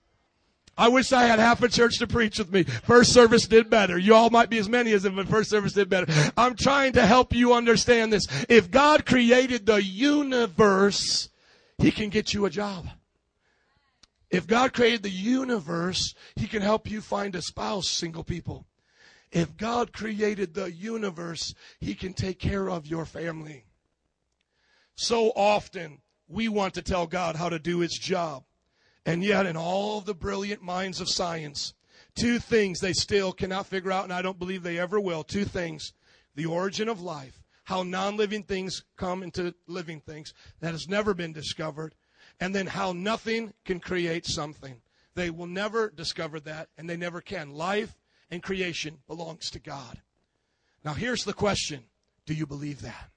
I 0.78 0.88
wish 0.88 1.12
I 1.12 1.24
had 1.24 1.40
half 1.40 1.60
a 1.64 1.68
church 1.68 1.98
to 1.98 2.06
preach 2.06 2.38
with 2.38 2.52
me. 2.52 2.62
First 2.62 3.12
service 3.12 3.48
did 3.48 3.68
better. 3.68 3.98
You 3.98 4.14
all 4.14 4.30
might 4.30 4.48
be 4.48 4.58
as 4.58 4.68
many 4.68 4.92
as 4.92 5.02
but 5.02 5.26
first 5.26 5.50
service 5.50 5.72
did 5.72 5.90
better. 5.90 6.06
I'm 6.36 6.54
trying 6.54 6.92
to 6.92 7.04
help 7.04 7.34
you 7.34 7.52
understand 7.52 8.12
this. 8.12 8.28
If 8.48 8.70
God 8.70 9.04
created 9.04 9.66
the 9.66 9.82
universe, 9.82 11.30
He 11.78 11.90
can 11.90 12.10
get 12.10 12.32
you 12.32 12.46
a 12.46 12.50
job. 12.50 12.86
If 14.30 14.46
God 14.46 14.72
created 14.72 15.02
the 15.02 15.10
universe, 15.10 16.14
He 16.36 16.46
can 16.46 16.62
help 16.62 16.88
you 16.88 17.00
find 17.00 17.34
a 17.34 17.42
spouse, 17.42 17.88
single 17.88 18.22
people. 18.22 18.64
If 19.32 19.56
God 19.56 19.92
created 19.92 20.54
the 20.54 20.70
universe, 20.72 21.54
He 21.80 21.96
can 21.96 22.14
take 22.14 22.38
care 22.38 22.70
of 22.70 22.86
your 22.86 23.04
family. 23.04 23.64
So 25.00 25.30
often 25.36 26.00
we 26.26 26.48
want 26.48 26.74
to 26.74 26.82
tell 26.82 27.06
God 27.06 27.36
how 27.36 27.48
to 27.48 27.60
do 27.60 27.78
his 27.78 27.96
job. 27.96 28.42
And 29.06 29.22
yet, 29.22 29.46
in 29.46 29.56
all 29.56 30.00
the 30.00 30.12
brilliant 30.12 30.60
minds 30.60 31.00
of 31.00 31.08
science, 31.08 31.72
two 32.16 32.40
things 32.40 32.80
they 32.80 32.92
still 32.92 33.32
cannot 33.32 33.68
figure 33.68 33.92
out, 33.92 34.02
and 34.02 34.12
I 34.12 34.22
don't 34.22 34.40
believe 34.40 34.64
they 34.64 34.76
ever 34.76 34.98
will. 34.98 35.22
Two 35.22 35.44
things 35.44 35.92
the 36.34 36.46
origin 36.46 36.88
of 36.88 37.00
life, 37.00 37.44
how 37.62 37.84
non 37.84 38.16
living 38.16 38.42
things 38.42 38.82
come 38.96 39.22
into 39.22 39.54
living 39.68 40.00
things, 40.00 40.34
that 40.58 40.72
has 40.72 40.88
never 40.88 41.14
been 41.14 41.32
discovered, 41.32 41.94
and 42.40 42.52
then 42.52 42.66
how 42.66 42.92
nothing 42.92 43.54
can 43.64 43.78
create 43.78 44.26
something. 44.26 44.80
They 45.14 45.30
will 45.30 45.46
never 45.46 45.90
discover 45.90 46.40
that, 46.40 46.70
and 46.76 46.90
they 46.90 46.96
never 46.96 47.20
can. 47.20 47.54
Life 47.54 47.96
and 48.32 48.42
creation 48.42 48.98
belongs 49.06 49.48
to 49.50 49.60
God. 49.60 50.02
Now, 50.84 50.94
here's 50.94 51.22
the 51.22 51.34
question 51.34 51.84
Do 52.26 52.34
you 52.34 52.46
believe 52.46 52.82
that? 52.82 53.12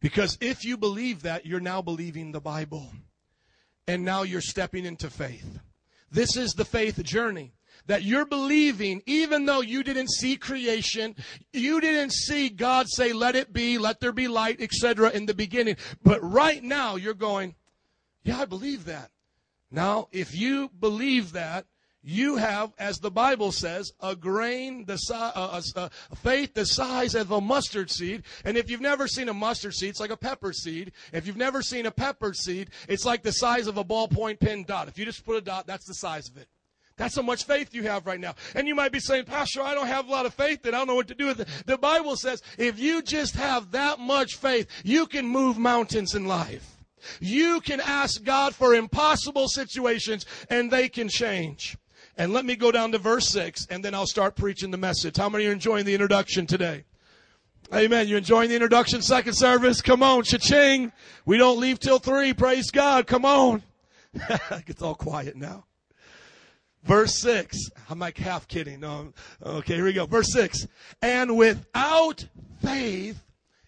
Because 0.00 0.38
if 0.40 0.64
you 0.64 0.76
believe 0.76 1.22
that, 1.22 1.46
you're 1.46 1.60
now 1.60 1.82
believing 1.82 2.32
the 2.32 2.40
Bible. 2.40 2.90
And 3.86 4.04
now 4.04 4.22
you're 4.22 4.40
stepping 4.40 4.84
into 4.84 5.10
faith. 5.10 5.58
This 6.10 6.36
is 6.36 6.52
the 6.52 6.64
faith 6.64 7.02
journey 7.02 7.54
that 7.86 8.02
you're 8.02 8.26
believing, 8.26 9.02
even 9.06 9.46
though 9.46 9.60
you 9.60 9.82
didn't 9.82 10.10
see 10.10 10.36
creation, 10.36 11.16
you 11.52 11.80
didn't 11.80 12.12
see 12.12 12.48
God 12.48 12.86
say, 12.88 13.12
let 13.12 13.34
it 13.34 13.52
be, 13.52 13.78
let 13.78 14.00
there 14.00 14.12
be 14.12 14.28
light, 14.28 14.60
etc. 14.60 15.10
in 15.10 15.26
the 15.26 15.34
beginning. 15.34 15.76
But 16.02 16.22
right 16.22 16.62
now 16.62 16.96
you're 16.96 17.14
going, 17.14 17.54
yeah, 18.24 18.42
I 18.42 18.44
believe 18.44 18.84
that. 18.84 19.10
Now, 19.70 20.08
if 20.12 20.34
you 20.34 20.70
believe 20.78 21.32
that, 21.32 21.66
you 22.02 22.36
have, 22.36 22.72
as 22.78 22.98
the 22.98 23.10
Bible 23.10 23.52
says, 23.52 23.92
a 24.00 24.14
grain, 24.14 24.84
the 24.86 24.96
si- 24.96 25.14
uh, 25.14 25.60
uh, 25.76 25.88
faith 26.16 26.54
the 26.54 26.64
size 26.64 27.14
of 27.14 27.32
a 27.32 27.40
mustard 27.40 27.90
seed. 27.90 28.22
And 28.44 28.56
if 28.56 28.70
you've 28.70 28.80
never 28.80 29.08
seen 29.08 29.28
a 29.28 29.34
mustard 29.34 29.74
seed, 29.74 29.90
it's 29.90 30.00
like 30.00 30.10
a 30.10 30.16
pepper 30.16 30.52
seed. 30.52 30.92
If 31.12 31.26
you've 31.26 31.36
never 31.36 31.60
seen 31.60 31.86
a 31.86 31.90
pepper 31.90 32.32
seed, 32.32 32.70
it's 32.88 33.04
like 33.04 33.22
the 33.22 33.32
size 33.32 33.66
of 33.66 33.78
a 33.78 33.84
ballpoint 33.84 34.40
pen 34.40 34.64
dot. 34.64 34.88
If 34.88 34.98
you 34.98 35.04
just 35.04 35.24
put 35.24 35.36
a 35.36 35.40
dot, 35.40 35.66
that's 35.66 35.86
the 35.86 35.94
size 35.94 36.28
of 36.28 36.36
it. 36.36 36.48
That's 36.96 37.14
how 37.14 37.22
much 37.22 37.44
faith 37.44 37.74
you 37.74 37.84
have 37.84 38.06
right 38.06 38.18
now. 38.18 38.34
And 38.54 38.66
you 38.66 38.74
might 38.74 38.90
be 38.92 39.00
saying, 39.00 39.24
Pastor, 39.24 39.62
I 39.62 39.74
don't 39.74 39.86
have 39.86 40.08
a 40.08 40.10
lot 40.10 40.26
of 40.26 40.34
faith 40.34 40.66
and 40.66 40.74
I 40.74 40.78
don't 40.78 40.88
know 40.88 40.96
what 40.96 41.08
to 41.08 41.14
do 41.14 41.26
with 41.26 41.40
it. 41.40 41.48
The 41.66 41.78
Bible 41.78 42.16
says 42.16 42.42
if 42.58 42.78
you 42.78 43.02
just 43.02 43.36
have 43.36 43.70
that 43.72 43.98
much 44.00 44.36
faith, 44.36 44.66
you 44.84 45.06
can 45.06 45.26
move 45.26 45.58
mountains 45.58 46.14
in 46.14 46.26
life. 46.26 46.76
You 47.20 47.60
can 47.60 47.80
ask 47.80 48.24
God 48.24 48.54
for 48.54 48.74
impossible 48.74 49.48
situations 49.48 50.26
and 50.50 50.70
they 50.70 50.88
can 50.88 51.08
change. 51.08 51.76
And 52.18 52.32
let 52.32 52.44
me 52.44 52.56
go 52.56 52.72
down 52.72 52.90
to 52.92 52.98
verse 52.98 53.28
6 53.28 53.68
and 53.70 53.84
then 53.84 53.94
I'll 53.94 54.06
start 54.06 54.34
preaching 54.34 54.72
the 54.72 54.76
message. 54.76 55.16
How 55.16 55.28
many 55.28 55.46
are 55.46 55.52
enjoying 55.52 55.84
the 55.84 55.94
introduction 55.94 56.46
today? 56.46 56.84
Amen. 57.72 58.08
You 58.08 58.16
enjoying 58.16 58.48
the 58.48 58.56
introduction 58.56 59.02
second 59.02 59.34
service? 59.34 59.80
Come 59.80 60.02
on, 60.02 60.24
cha-ching. 60.24 60.90
We 61.24 61.38
don't 61.38 61.60
leave 61.60 61.78
till 61.78 62.00
3. 62.00 62.32
Praise 62.32 62.72
God. 62.72 63.06
Come 63.06 63.24
on. 63.24 63.62
it's 64.66 64.82
all 64.82 64.96
quiet 64.96 65.36
now. 65.36 65.66
Verse 66.82 67.20
6. 67.20 67.56
I'm 67.88 68.00
like 68.00 68.18
half 68.18 68.48
kidding. 68.48 68.80
No. 68.80 69.12
Okay, 69.40 69.76
here 69.76 69.84
we 69.84 69.92
go. 69.92 70.06
Verse 70.06 70.32
6. 70.32 70.66
And 71.00 71.36
without 71.36 72.26
faith, 72.64 73.22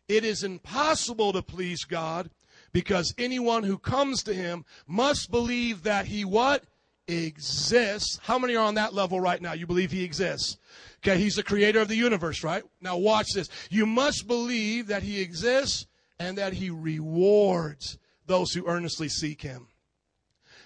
it 0.09 0.25
is 0.25 0.43
impossible 0.43 1.33
to 1.35 1.43
please 1.43 1.85
God 1.85 2.31
because 2.73 3.15
anyone 3.17 3.63
who 3.63 3.79
comes 3.79 4.25
to 4.25 4.35
him 4.35 4.65
must 4.89 5.31
believe 5.31 5.85
that 5.85 6.07
he 6.07 6.25
what? 6.25 6.65
Exists. 7.11 8.21
How 8.23 8.39
many 8.39 8.55
are 8.55 8.65
on 8.65 8.75
that 8.75 8.95
level 8.95 9.21
right 9.21 9.43
now? 9.43 9.53
You 9.53 9.67
believe 9.67 9.91
he 9.91 10.05
exists. 10.05 10.59
Okay, 10.99 11.19
he's 11.19 11.35
the 11.35 11.43
creator 11.43 11.81
of 11.81 11.89
the 11.89 11.97
universe, 11.97 12.45
right? 12.45 12.63
Now 12.81 12.99
watch 12.99 13.33
this. 13.35 13.49
You 13.71 13.85
must 13.87 14.29
believe 14.29 14.89
that 14.89 15.03
he 15.03 15.21
exists 15.21 15.87
and 16.19 16.39
that 16.39 16.53
he 16.53 16.71
rewards 16.71 17.99
those 18.27 18.53
who 18.53 18.67
earnestly 18.67 19.09
seek 19.09 19.43
him. 19.43 19.69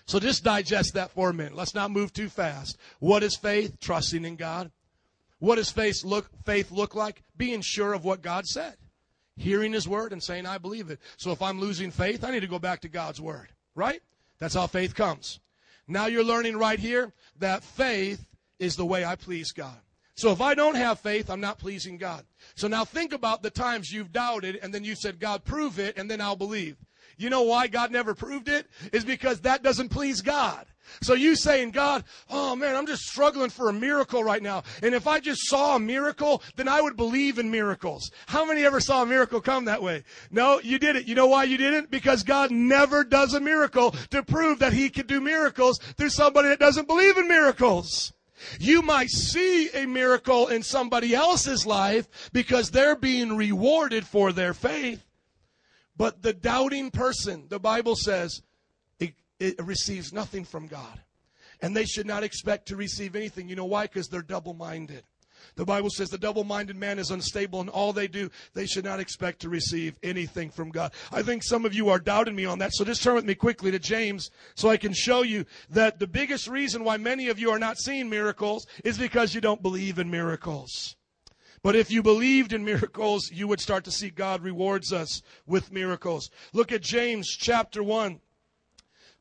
So 0.06 0.20
just 0.20 0.44
digest 0.44 0.94
that 0.94 1.12
for 1.12 1.30
a 1.30 1.34
minute. 1.34 1.54
Let's 1.54 1.74
not 1.74 1.90
move 1.90 2.12
too 2.12 2.28
fast. 2.28 2.76
What 2.98 3.22
is 3.22 3.36
faith? 3.36 3.80
Trusting 3.80 4.24
in 4.24 4.36
God. 4.36 4.70
What 5.38 5.56
does 5.56 5.70
faith 5.70 6.04
look, 6.04 6.28
faith 6.44 6.70
look 6.70 6.94
like? 6.94 7.22
Being 7.36 7.62
sure 7.62 7.94
of 7.94 8.04
what 8.04 8.22
God 8.22 8.46
said. 8.46 8.76
Hearing 9.36 9.72
His 9.72 9.88
word 9.88 10.12
and 10.12 10.22
saying, 10.22 10.46
I 10.46 10.58
believe 10.58 10.90
it. 10.90 11.00
So 11.16 11.30
if 11.32 11.40
I'm 11.40 11.60
losing 11.60 11.90
faith, 11.90 12.22
I 12.22 12.30
need 12.30 12.40
to 12.40 12.46
go 12.46 12.58
back 12.58 12.80
to 12.82 12.88
God's 12.88 13.20
word. 13.20 13.48
Right? 13.74 14.02
That's 14.38 14.54
how 14.54 14.66
faith 14.66 14.94
comes. 14.94 15.40
Now 15.86 16.06
you're 16.06 16.24
learning 16.24 16.56
right 16.56 16.78
here 16.78 17.12
that 17.38 17.62
faith 17.62 18.26
is 18.58 18.76
the 18.76 18.86
way 18.86 19.04
I 19.04 19.16
please 19.16 19.52
God. 19.52 19.78
So 20.16 20.30
if 20.30 20.40
I 20.40 20.54
don't 20.54 20.76
have 20.76 21.00
faith, 21.00 21.28
I'm 21.28 21.40
not 21.40 21.58
pleasing 21.58 21.98
God. 21.98 22.24
So 22.54 22.68
now 22.68 22.84
think 22.84 23.12
about 23.12 23.42
the 23.42 23.50
times 23.50 23.92
you've 23.92 24.12
doubted 24.12 24.58
and 24.62 24.72
then 24.72 24.84
you 24.84 24.94
said, 24.94 25.18
God, 25.18 25.44
prove 25.44 25.78
it, 25.78 25.98
and 25.98 26.08
then 26.08 26.20
I'll 26.20 26.36
believe. 26.36 26.76
You 27.16 27.30
know 27.30 27.42
why 27.42 27.66
God 27.66 27.90
never 27.90 28.14
proved 28.14 28.48
it? 28.48 28.66
Is 28.92 29.04
because 29.04 29.40
that 29.40 29.62
doesn't 29.62 29.88
please 29.88 30.20
God. 30.20 30.66
So 31.02 31.14
you 31.14 31.36
saying, 31.36 31.70
God, 31.70 32.04
oh 32.30 32.54
man, 32.56 32.76
I'm 32.76 32.86
just 32.86 33.02
struggling 33.02 33.50
for 33.50 33.68
a 33.68 33.72
miracle 33.72 34.22
right 34.22 34.42
now. 34.42 34.62
And 34.82 34.94
if 34.94 35.06
I 35.06 35.20
just 35.20 35.48
saw 35.48 35.76
a 35.76 35.80
miracle, 35.80 36.42
then 36.56 36.68
I 36.68 36.80
would 36.80 36.96
believe 36.96 37.38
in 37.38 37.50
miracles. 37.50 38.10
How 38.26 38.44
many 38.44 38.64
ever 38.64 38.80
saw 38.80 39.02
a 39.02 39.06
miracle 39.06 39.40
come 39.40 39.64
that 39.66 39.82
way? 39.82 40.04
No, 40.30 40.60
you 40.60 40.78
did 40.78 40.96
it. 40.96 41.06
You 41.06 41.14
know 41.14 41.26
why 41.26 41.44
you 41.44 41.56
didn't? 41.56 41.90
Because 41.90 42.22
God 42.22 42.50
never 42.50 43.04
does 43.04 43.34
a 43.34 43.40
miracle 43.40 43.92
to 44.10 44.22
prove 44.22 44.58
that 44.60 44.72
he 44.72 44.90
could 44.90 45.06
do 45.06 45.20
miracles 45.20 45.78
through 45.96 46.10
somebody 46.10 46.48
that 46.48 46.58
doesn't 46.58 46.88
believe 46.88 47.16
in 47.16 47.28
miracles. 47.28 48.12
You 48.58 48.82
might 48.82 49.10
see 49.10 49.70
a 49.70 49.86
miracle 49.86 50.48
in 50.48 50.62
somebody 50.62 51.14
else's 51.14 51.66
life 51.66 52.30
because 52.32 52.70
they're 52.70 52.96
being 52.96 53.36
rewarded 53.36 54.06
for 54.06 54.32
their 54.32 54.54
faith. 54.54 55.04
But 55.96 56.22
the 56.22 56.32
doubting 56.32 56.90
person, 56.90 57.46
the 57.48 57.60
Bible 57.60 57.94
says, 57.96 58.42
it, 59.44 59.64
receives 59.64 60.12
nothing 60.12 60.44
from 60.44 60.66
God. 60.66 61.00
And 61.60 61.76
they 61.76 61.84
should 61.84 62.06
not 62.06 62.24
expect 62.24 62.68
to 62.68 62.76
receive 62.76 63.14
anything. 63.14 63.48
You 63.48 63.56
know 63.56 63.64
why? 63.64 63.84
Because 63.84 64.08
they're 64.08 64.22
double 64.22 64.54
minded. 64.54 65.04
The 65.56 65.64
Bible 65.64 65.90
says 65.90 66.10
the 66.10 66.18
double 66.18 66.44
minded 66.44 66.76
man 66.76 66.98
is 66.98 67.10
unstable 67.10 67.60
in 67.60 67.68
all 67.68 67.92
they 67.92 68.08
do. 68.08 68.30
They 68.54 68.66
should 68.66 68.84
not 68.84 69.00
expect 69.00 69.40
to 69.40 69.48
receive 69.48 69.98
anything 70.02 70.50
from 70.50 70.70
God. 70.70 70.92
I 71.12 71.22
think 71.22 71.42
some 71.42 71.64
of 71.64 71.74
you 71.74 71.90
are 71.90 71.98
doubting 71.98 72.34
me 72.34 72.44
on 72.44 72.58
that. 72.58 72.72
So 72.72 72.84
just 72.84 73.02
turn 73.02 73.14
with 73.14 73.24
me 73.24 73.34
quickly 73.34 73.70
to 73.70 73.78
James 73.78 74.30
so 74.54 74.68
I 74.68 74.76
can 74.76 74.92
show 74.92 75.22
you 75.22 75.44
that 75.70 75.98
the 75.98 76.06
biggest 76.06 76.48
reason 76.48 76.84
why 76.84 76.96
many 76.96 77.28
of 77.28 77.38
you 77.38 77.50
are 77.50 77.58
not 77.58 77.78
seeing 77.78 78.08
miracles 78.08 78.66
is 78.84 78.98
because 78.98 79.34
you 79.34 79.40
don't 79.40 79.62
believe 79.62 79.98
in 79.98 80.10
miracles. 80.10 80.96
But 81.62 81.76
if 81.76 81.90
you 81.90 82.02
believed 82.02 82.52
in 82.52 82.64
miracles, 82.64 83.30
you 83.32 83.48
would 83.48 83.60
start 83.60 83.84
to 83.84 83.90
see 83.90 84.10
God 84.10 84.42
rewards 84.42 84.92
us 84.92 85.22
with 85.46 85.72
miracles. 85.72 86.30
Look 86.52 86.72
at 86.72 86.82
James 86.82 87.28
chapter 87.28 87.82
1. 87.82 88.20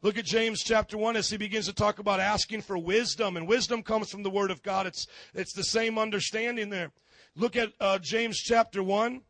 Look 0.03 0.17
at 0.17 0.25
James 0.25 0.61
chapter 0.61 0.97
1 0.97 1.15
as 1.15 1.29
he 1.29 1.37
begins 1.37 1.65
to 1.67 1.73
talk 1.73 1.97
about 1.97 2.19
asking 2.19 2.61
for 2.61 2.77
wisdom. 2.77 3.37
And 3.37 3.47
wisdom 3.47 3.81
comes 3.81 4.11
from 4.11 4.21
the 4.21 4.29
Word 4.29 4.51
of 4.51 4.61
God. 4.61 4.85
It's, 4.85 5.07
it's 5.33 5.53
the 5.53 5.63
same 5.63 5.97
understanding 5.97 6.69
there. 6.69 6.91
Look 7.37 7.55
at 7.55 7.71
uh, 7.79 7.99
James 7.99 8.37
chapter 8.37 8.83
1, 8.83 9.21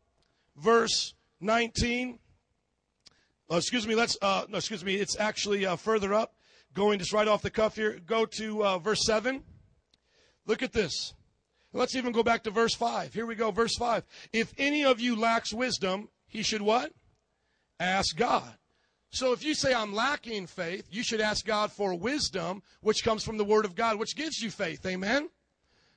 verse 0.56 1.14
19. 1.40 2.18
Oh, 3.48 3.56
excuse 3.56 3.86
me, 3.86 3.94
let's, 3.94 4.18
uh, 4.20 4.46
no, 4.48 4.58
excuse 4.58 4.84
me, 4.84 4.96
it's 4.96 5.16
actually 5.16 5.64
uh, 5.64 5.76
further 5.76 6.12
up. 6.12 6.34
Going 6.74 6.98
just 6.98 7.12
right 7.12 7.28
off 7.28 7.40
the 7.40 7.50
cuff 7.50 7.76
here. 7.76 8.00
Go 8.04 8.26
to 8.26 8.64
uh, 8.64 8.78
verse 8.78 9.06
7. 9.06 9.44
Look 10.44 10.60
at 10.64 10.72
this. 10.72 11.14
Let's 11.72 11.94
even 11.94 12.10
go 12.10 12.24
back 12.24 12.42
to 12.44 12.50
verse 12.50 12.74
5. 12.74 13.14
Here 13.14 13.26
we 13.26 13.36
go, 13.36 13.52
verse 13.52 13.76
5. 13.76 14.02
If 14.32 14.52
any 14.58 14.84
of 14.84 14.98
you 14.98 15.14
lacks 15.14 15.52
wisdom, 15.52 16.08
he 16.26 16.42
should 16.42 16.62
what? 16.62 16.92
Ask 17.78 18.16
God. 18.16 18.56
So 19.14 19.32
if 19.32 19.44
you 19.44 19.54
say 19.54 19.72
I'm 19.72 19.94
lacking 19.94 20.48
faith, 20.48 20.88
you 20.90 21.04
should 21.04 21.20
ask 21.20 21.46
God 21.46 21.70
for 21.70 21.94
wisdom, 21.94 22.64
which 22.80 23.04
comes 23.04 23.22
from 23.22 23.36
the 23.36 23.44
Word 23.44 23.64
of 23.64 23.76
God, 23.76 23.96
which 23.96 24.16
gives 24.16 24.42
you 24.42 24.50
faith. 24.50 24.84
Amen? 24.84 25.30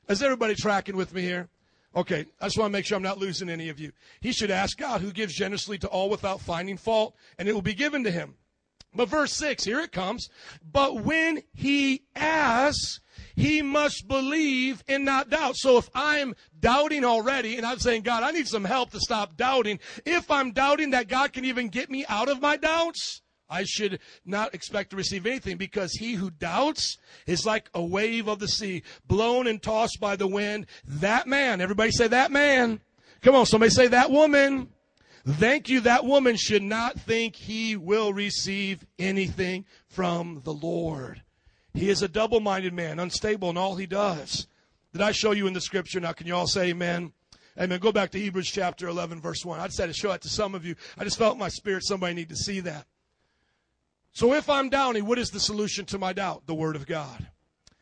Is 0.07 0.21
everybody 0.21 0.53
tracking 0.53 0.95
with 0.95 1.15
me 1.15 1.23
here? 1.23 1.49
Okay, 1.95 2.27
I 2.39 2.45
just 2.45 2.59
want 2.59 2.69
to 2.69 2.73
make 2.77 2.85
sure 2.85 2.95
I'm 2.95 3.01
not 3.01 3.17
losing 3.17 3.49
any 3.49 3.69
of 3.69 3.79
you. 3.79 3.91
He 4.21 4.31
should 4.31 4.51
ask 4.51 4.77
God, 4.77 5.01
who 5.01 5.11
gives 5.11 5.33
generously 5.33 5.79
to 5.79 5.87
all 5.87 6.11
without 6.11 6.41
finding 6.41 6.77
fault, 6.77 7.15
and 7.39 7.49
it 7.49 7.53
will 7.53 7.63
be 7.63 7.73
given 7.73 8.03
to 8.03 8.11
him. 8.11 8.35
But 8.93 9.09
verse 9.09 9.33
6, 9.33 9.63
here 9.63 9.79
it 9.79 9.91
comes. 9.91 10.29
But 10.71 11.01
when 11.01 11.41
he 11.55 12.03
asks, 12.15 12.99
he 13.37 13.61
must 13.61 14.07
believe 14.07 14.83
and 14.87 15.05
not 15.05 15.29
doubt. 15.29 15.55
So 15.57 15.77
if 15.77 15.89
I'm 15.93 16.35
doubting 16.59 17.05
already 17.05 17.55
and 17.55 17.65
I'm 17.65 17.77
saying, 17.77 18.01
God, 18.01 18.23
I 18.23 18.31
need 18.31 18.47
some 18.47 18.65
help 18.65 18.89
to 18.91 18.99
stop 18.99 19.37
doubting, 19.37 19.79
if 20.05 20.29
I'm 20.31 20.51
doubting 20.51 20.89
that 20.89 21.07
God 21.07 21.33
can 21.33 21.45
even 21.45 21.69
get 21.69 21.91
me 21.91 22.03
out 22.09 22.29
of 22.29 22.41
my 22.41 22.57
doubts, 22.57 23.21
I 23.47 23.63
should 23.63 23.99
not 24.25 24.55
expect 24.55 24.89
to 24.89 24.95
receive 24.95 25.27
anything 25.27 25.57
because 25.57 25.93
he 25.93 26.15
who 26.15 26.31
doubts 26.31 26.97
is 27.27 27.45
like 27.45 27.69
a 27.75 27.81
wave 27.81 28.27
of 28.27 28.39
the 28.39 28.47
sea, 28.47 28.81
blown 29.05 29.45
and 29.45 29.61
tossed 29.61 29.99
by 30.01 30.15
the 30.15 30.27
wind. 30.27 30.65
That 30.83 31.27
man, 31.27 31.61
everybody 31.61 31.91
say 31.91 32.07
that 32.07 32.31
man. 32.31 32.81
Come 33.21 33.35
on, 33.35 33.45
somebody 33.45 33.69
say 33.69 33.87
that 33.87 34.09
woman. 34.09 34.69
Thank 35.27 35.69
you. 35.69 35.81
That 35.81 36.05
woman 36.05 36.37
should 36.37 36.63
not 36.63 36.99
think 36.99 37.35
he 37.35 37.75
will 37.75 38.13
receive 38.13 38.83
anything 38.97 39.65
from 39.87 40.41
the 40.43 40.53
Lord. 40.53 41.21
He 41.77 41.89
is 41.89 42.01
a 42.01 42.07
double 42.07 42.39
minded 42.39 42.73
man, 42.73 42.99
unstable 42.99 43.51
in 43.51 43.57
all 43.57 43.75
he 43.75 43.85
does. 43.85 44.47
Did 44.93 45.01
I 45.01 45.11
show 45.11 45.31
you 45.31 45.45
in 45.45 45.53
the 45.53 45.61
scripture? 45.61 45.99
Now, 45.99 46.11
can 46.11 46.25
you 46.25 46.33
all 46.35 46.47
say 46.47 46.69
amen? 46.69 47.13
Amen. 47.59 47.79
Go 47.79 47.91
back 47.91 48.09
to 48.11 48.19
Hebrews 48.19 48.49
chapter 48.49 48.87
11, 48.87 49.21
verse 49.21 49.45
1. 49.45 49.59
I 49.59 49.67
just 49.67 49.77
had 49.77 49.85
to 49.85 49.93
show 49.93 50.11
it 50.11 50.21
to 50.21 50.29
some 50.29 50.55
of 50.55 50.65
you. 50.65 50.75
I 50.97 51.03
just 51.03 51.19
felt 51.19 51.37
my 51.37 51.49
spirit 51.49 51.83
somebody 51.83 52.15
need 52.15 52.29
to 52.29 52.35
see 52.35 52.61
that. 52.61 52.87
So 54.11 54.33
if 54.33 54.49
I'm 54.49 54.69
doubting, 54.69 55.05
what 55.05 55.19
is 55.19 55.29
the 55.29 55.39
solution 55.39 55.85
to 55.85 55.99
my 55.99 56.13
doubt? 56.13 56.47
The 56.47 56.55
Word 56.55 56.75
of 56.75 56.87
God. 56.87 57.27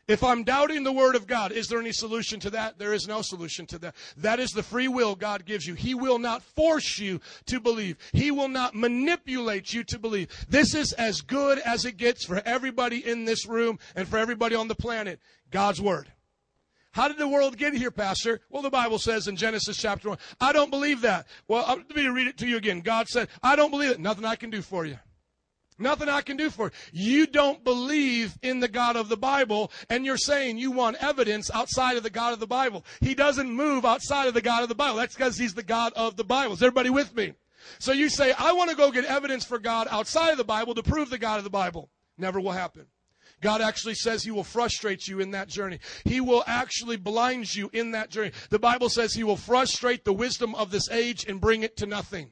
If 0.08 0.22
I'm 0.22 0.44
doubting 0.44 0.84
the 0.84 0.92
Word 0.92 1.16
of 1.16 1.26
God, 1.26 1.50
is 1.50 1.66
there 1.66 1.80
any 1.80 1.90
solution 1.90 2.38
to 2.40 2.50
that? 2.50 2.78
There 2.78 2.92
is 2.92 3.08
no 3.08 3.22
solution 3.22 3.66
to 3.66 3.78
that. 3.80 3.96
That 4.16 4.38
is 4.38 4.52
the 4.52 4.62
free 4.62 4.86
will 4.86 5.16
God 5.16 5.44
gives 5.44 5.66
you. 5.66 5.74
He 5.74 5.94
will 5.94 6.20
not 6.20 6.42
force 6.42 6.98
you 6.98 7.20
to 7.46 7.58
believe. 7.58 7.96
He 8.12 8.30
will 8.30 8.48
not 8.48 8.74
manipulate 8.74 9.74
you 9.74 9.82
to 9.84 9.98
believe. 9.98 10.28
This 10.48 10.74
is 10.74 10.92
as 10.92 11.22
good 11.22 11.58
as 11.58 11.84
it 11.84 11.96
gets 11.96 12.24
for 12.24 12.40
everybody 12.44 13.04
in 13.04 13.24
this 13.24 13.46
room 13.46 13.80
and 13.96 14.06
for 14.06 14.16
everybody 14.16 14.54
on 14.54 14.68
the 14.68 14.76
planet. 14.76 15.18
God's 15.50 15.80
Word. 15.80 16.06
How 16.92 17.08
did 17.08 17.18
the 17.18 17.28
world 17.28 17.58
get 17.58 17.74
here, 17.74 17.90
Pastor? 17.90 18.40
Well, 18.48 18.62
the 18.62 18.70
Bible 18.70 18.98
says 18.98 19.26
in 19.26 19.36
Genesis 19.36 19.76
chapter 19.76 20.08
1. 20.08 20.18
I 20.40 20.52
don't 20.52 20.70
believe 20.70 21.00
that. 21.02 21.26
Well, 21.48 21.66
let 21.66 21.94
me 21.94 22.06
read 22.06 22.28
it 22.28 22.38
to 22.38 22.46
you 22.46 22.56
again. 22.56 22.80
God 22.80 23.08
said, 23.08 23.28
I 23.42 23.56
don't 23.56 23.70
believe 23.70 23.90
it. 23.90 24.00
Nothing 24.00 24.24
I 24.24 24.36
can 24.36 24.50
do 24.50 24.62
for 24.62 24.86
you. 24.86 24.98
Nothing 25.78 26.08
I 26.08 26.22
can 26.22 26.36
do 26.36 26.48
for 26.48 26.72
you. 26.92 27.16
You 27.16 27.26
don't 27.26 27.62
believe 27.62 28.38
in 28.42 28.60
the 28.60 28.68
God 28.68 28.96
of 28.96 29.08
the 29.08 29.16
Bible, 29.16 29.70
and 29.90 30.06
you're 30.06 30.16
saying 30.16 30.58
you 30.58 30.70
want 30.70 30.96
evidence 31.00 31.50
outside 31.52 31.96
of 31.96 32.02
the 32.02 32.10
God 32.10 32.32
of 32.32 32.40
the 32.40 32.46
Bible. 32.46 32.84
He 33.00 33.14
doesn't 33.14 33.50
move 33.50 33.84
outside 33.84 34.26
of 34.26 34.34
the 34.34 34.40
God 34.40 34.62
of 34.62 34.68
the 34.68 34.74
Bible. 34.74 34.96
That's 34.96 35.14
because 35.14 35.36
he's 35.36 35.54
the 35.54 35.62
God 35.62 35.92
of 35.94 36.16
the 36.16 36.24
Bible. 36.24 36.54
Is 36.54 36.62
everybody 36.62 36.90
with 36.90 37.14
me? 37.14 37.34
So 37.78 37.92
you 37.92 38.08
say, 38.08 38.32
I 38.32 38.52
want 38.52 38.70
to 38.70 38.76
go 38.76 38.90
get 38.90 39.04
evidence 39.04 39.44
for 39.44 39.58
God 39.58 39.88
outside 39.90 40.30
of 40.30 40.38
the 40.38 40.44
Bible 40.44 40.74
to 40.74 40.82
prove 40.82 41.10
the 41.10 41.18
God 41.18 41.38
of 41.38 41.44
the 41.44 41.50
Bible. 41.50 41.90
Never 42.16 42.40
will 42.40 42.52
happen. 42.52 42.86
God 43.42 43.60
actually 43.60 43.94
says 43.94 44.22
He 44.22 44.30
will 44.30 44.44
frustrate 44.44 45.06
you 45.06 45.20
in 45.20 45.32
that 45.32 45.48
journey. 45.48 45.80
He 46.04 46.20
will 46.20 46.42
actually 46.46 46.96
blind 46.96 47.54
you 47.54 47.68
in 47.72 47.90
that 47.90 48.10
journey. 48.10 48.32
The 48.50 48.58
Bible 48.58 48.88
says 48.88 49.12
He 49.12 49.24
will 49.24 49.36
frustrate 49.36 50.04
the 50.04 50.12
wisdom 50.12 50.54
of 50.54 50.70
this 50.70 50.90
age 50.90 51.26
and 51.28 51.40
bring 51.40 51.62
it 51.62 51.76
to 51.78 51.86
nothing. 51.86 52.30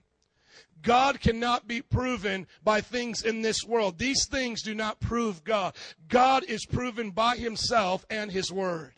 God 0.85 1.21
cannot 1.21 1.67
be 1.67 1.83
proven 1.83 2.47
by 2.63 2.81
things 2.81 3.23
in 3.23 3.43
this 3.43 3.65
world. 3.65 3.99
These 3.99 4.27
things 4.31 4.63
do 4.63 4.75
not 4.75 5.01
prove 5.01 5.43
God. 5.43 5.75
God 6.09 6.45
is 6.45 6.67
proven 6.67 7.11
by 7.11 7.37
Himself 7.37 8.05
and 8.09 8.31
His 8.31 8.53
Word. 8.53 8.93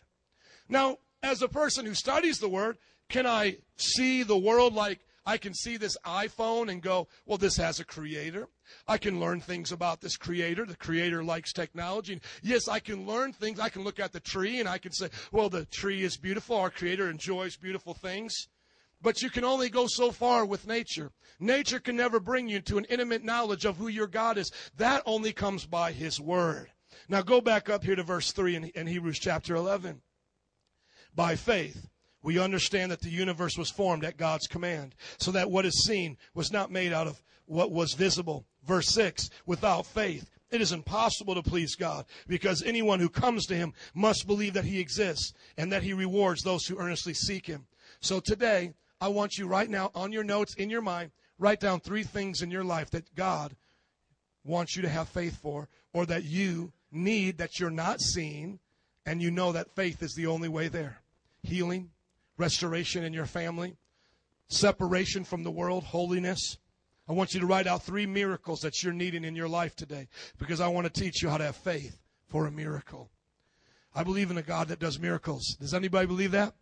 Now, 0.69 0.97
as 1.23 1.41
a 1.41 1.47
person 1.47 1.85
who 1.85 1.95
studies 1.95 2.39
the 2.39 2.49
Word, 2.49 2.77
can 3.09 3.25
I 3.25 3.57
see 3.77 4.23
the 4.23 4.37
world 4.37 4.73
like 4.73 4.99
I 5.25 5.37
can 5.37 5.53
see 5.53 5.75
this 5.75 5.97
iPhone 6.05 6.69
and 6.69 6.81
go, 6.81 7.07
well, 7.25 7.37
this 7.37 7.57
has 7.57 7.81
a 7.81 7.85
creator. 7.85 8.47
I 8.87 8.97
can 8.97 9.19
learn 9.19 9.41
things 9.41 9.73
about 9.73 9.99
this 9.99 10.15
creator. 10.15 10.65
The 10.65 10.77
creator 10.77 11.21
likes 11.21 11.51
technology. 11.51 12.13
And 12.13 12.21
yes, 12.41 12.69
I 12.69 12.79
can 12.79 13.05
learn 13.05 13.33
things. 13.33 13.59
I 13.59 13.67
can 13.67 13.83
look 13.83 13.99
at 13.99 14.13
the 14.13 14.21
tree 14.21 14.61
and 14.61 14.69
I 14.69 14.77
can 14.77 14.93
say, 14.93 15.09
well, 15.33 15.49
the 15.49 15.65
tree 15.65 16.03
is 16.03 16.15
beautiful. 16.15 16.55
Our 16.57 16.69
creator 16.69 17.09
enjoys 17.09 17.57
beautiful 17.57 17.93
things. 17.93 18.47
But 19.01 19.21
you 19.21 19.29
can 19.29 19.43
only 19.43 19.69
go 19.69 19.87
so 19.87 20.11
far 20.11 20.45
with 20.45 20.67
nature. 20.67 21.11
Nature 21.39 21.79
can 21.79 21.95
never 21.95 22.19
bring 22.19 22.49
you 22.49 22.61
to 22.61 22.77
an 22.77 22.85
intimate 22.85 23.23
knowledge 23.23 23.65
of 23.65 23.77
who 23.77 23.87
your 23.87 24.07
God 24.07 24.37
is. 24.37 24.51
That 24.77 25.03
only 25.05 25.33
comes 25.33 25.65
by 25.65 25.91
His 25.91 26.19
Word. 26.19 26.69
Now 27.07 27.21
go 27.21 27.41
back 27.41 27.69
up 27.69 27.83
here 27.83 27.95
to 27.95 28.03
verse 28.03 28.31
3 28.31 28.55
in, 28.55 28.63
in 28.65 28.87
Hebrews 28.87 29.19
chapter 29.19 29.55
11. 29.55 30.01
By 31.15 31.35
faith, 31.35 31.87
we 32.23 32.39
understand 32.39 32.91
that 32.91 33.01
the 33.01 33.09
universe 33.09 33.57
was 33.57 33.69
formed 33.69 34.03
at 34.03 34.17
God's 34.17 34.47
command, 34.47 34.95
so 35.17 35.31
that 35.31 35.49
what 35.49 35.65
is 35.65 35.83
seen 35.83 36.17
was 36.33 36.51
not 36.51 36.71
made 36.71 36.91
out 36.91 37.07
of 37.07 37.23
what 37.45 37.71
was 37.71 37.93
visible. 37.93 38.45
Verse 38.65 38.89
6 38.89 39.29
Without 39.45 39.85
faith, 39.85 40.29
it 40.49 40.61
is 40.61 40.71
impossible 40.71 41.35
to 41.35 41.43
please 41.43 41.75
God 41.75 42.05
because 42.27 42.63
anyone 42.63 42.99
who 42.99 43.09
comes 43.09 43.45
to 43.47 43.55
Him 43.55 43.73
must 43.93 44.27
believe 44.27 44.53
that 44.53 44.65
He 44.65 44.79
exists 44.79 45.33
and 45.57 45.71
that 45.71 45.83
He 45.83 45.93
rewards 45.93 46.41
those 46.41 46.65
who 46.65 46.77
earnestly 46.77 47.13
seek 47.13 47.45
Him. 47.45 47.67
So 48.01 48.19
today, 48.19 48.73
I 48.99 49.09
want 49.09 49.37
you 49.37 49.47
right 49.47 49.69
now 49.69 49.91
on 49.93 50.11
your 50.11 50.23
notes 50.23 50.55
in 50.55 50.69
your 50.69 50.81
mind, 50.81 51.11
write 51.37 51.59
down 51.59 51.79
three 51.79 52.03
things 52.03 52.41
in 52.41 52.51
your 52.51 52.63
life 52.63 52.89
that 52.91 53.13
God 53.15 53.55
wants 54.43 54.75
you 54.75 54.81
to 54.81 54.89
have 54.89 55.09
faith 55.09 55.37
for 55.41 55.69
or 55.93 56.05
that 56.05 56.23
you 56.23 56.71
need 56.91 57.37
that 57.37 57.59
you're 57.59 57.69
not 57.69 58.01
seeing 58.01 58.59
and 59.05 59.21
you 59.21 59.31
know 59.31 59.51
that 59.51 59.75
faith 59.75 60.01
is 60.01 60.13
the 60.15 60.27
only 60.27 60.49
way 60.49 60.67
there. 60.67 61.01
Healing, 61.43 61.91
restoration 62.37 63.03
in 63.03 63.13
your 63.13 63.25
family, 63.25 63.77
separation 64.47 65.23
from 65.23 65.43
the 65.43 65.51
world, 65.51 65.83
holiness. 65.83 66.57
I 67.07 67.13
want 67.13 67.33
you 67.33 67.39
to 67.39 67.45
write 67.45 67.67
out 67.67 67.83
three 67.83 68.05
miracles 68.05 68.61
that 68.61 68.83
you're 68.83 68.93
needing 68.93 69.23
in 69.23 69.35
your 69.35 69.47
life 69.47 69.75
today 69.75 70.07
because 70.37 70.59
I 70.59 70.67
want 70.67 70.91
to 70.91 71.01
teach 71.01 71.21
you 71.21 71.29
how 71.29 71.37
to 71.37 71.45
have 71.45 71.55
faith 71.55 71.99
for 72.27 72.47
a 72.47 72.51
miracle. 72.51 73.09
I 73.95 74.03
believe 74.03 74.29
in 74.29 74.37
a 74.37 74.43
God 74.43 74.67
that 74.67 74.79
does 74.79 74.99
miracles. 74.99 75.55
Does 75.59 75.73
anybody 75.73 76.07
believe 76.07 76.31
that? 76.31 76.53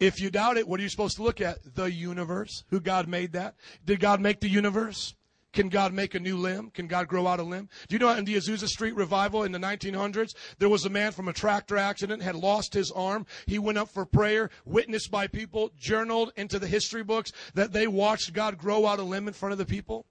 If 0.00 0.20
you 0.20 0.30
doubt 0.30 0.56
it, 0.56 0.68
what 0.68 0.78
are 0.78 0.82
you 0.82 0.88
supposed 0.88 1.16
to 1.16 1.22
look 1.22 1.40
at? 1.40 1.74
The 1.74 1.90
universe. 1.90 2.64
Who 2.68 2.80
God 2.80 3.08
made 3.08 3.32
that? 3.32 3.56
Did 3.84 4.00
God 4.00 4.20
make 4.20 4.40
the 4.40 4.48
universe? 4.48 5.14
Can 5.52 5.70
God 5.70 5.92
make 5.92 6.14
a 6.14 6.20
new 6.20 6.36
limb? 6.36 6.70
Can 6.70 6.86
God 6.86 7.08
grow 7.08 7.26
out 7.26 7.40
a 7.40 7.42
limb? 7.42 7.68
Do 7.88 7.94
you 7.94 7.98
know 7.98 8.10
in 8.10 8.24
the 8.24 8.36
Azusa 8.36 8.68
Street 8.68 8.94
revival 8.94 9.42
in 9.42 9.50
the 9.50 9.58
1900s, 9.58 10.34
there 10.58 10.68
was 10.68 10.84
a 10.84 10.90
man 10.90 11.10
from 11.10 11.26
a 11.26 11.32
tractor 11.32 11.76
accident, 11.76 12.22
had 12.22 12.36
lost 12.36 12.74
his 12.74 12.92
arm. 12.92 13.26
He 13.46 13.58
went 13.58 13.78
up 13.78 13.88
for 13.88 14.04
prayer, 14.04 14.50
witnessed 14.64 15.10
by 15.10 15.26
people, 15.26 15.72
journaled 15.76 16.32
into 16.36 16.58
the 16.58 16.66
history 16.66 17.02
books 17.02 17.32
that 17.54 17.72
they 17.72 17.86
watched 17.86 18.34
God 18.34 18.58
grow 18.58 18.86
out 18.86 18.98
a 18.98 19.02
limb 19.02 19.26
in 19.26 19.34
front 19.34 19.52
of 19.52 19.58
the 19.58 19.66
people 19.66 20.06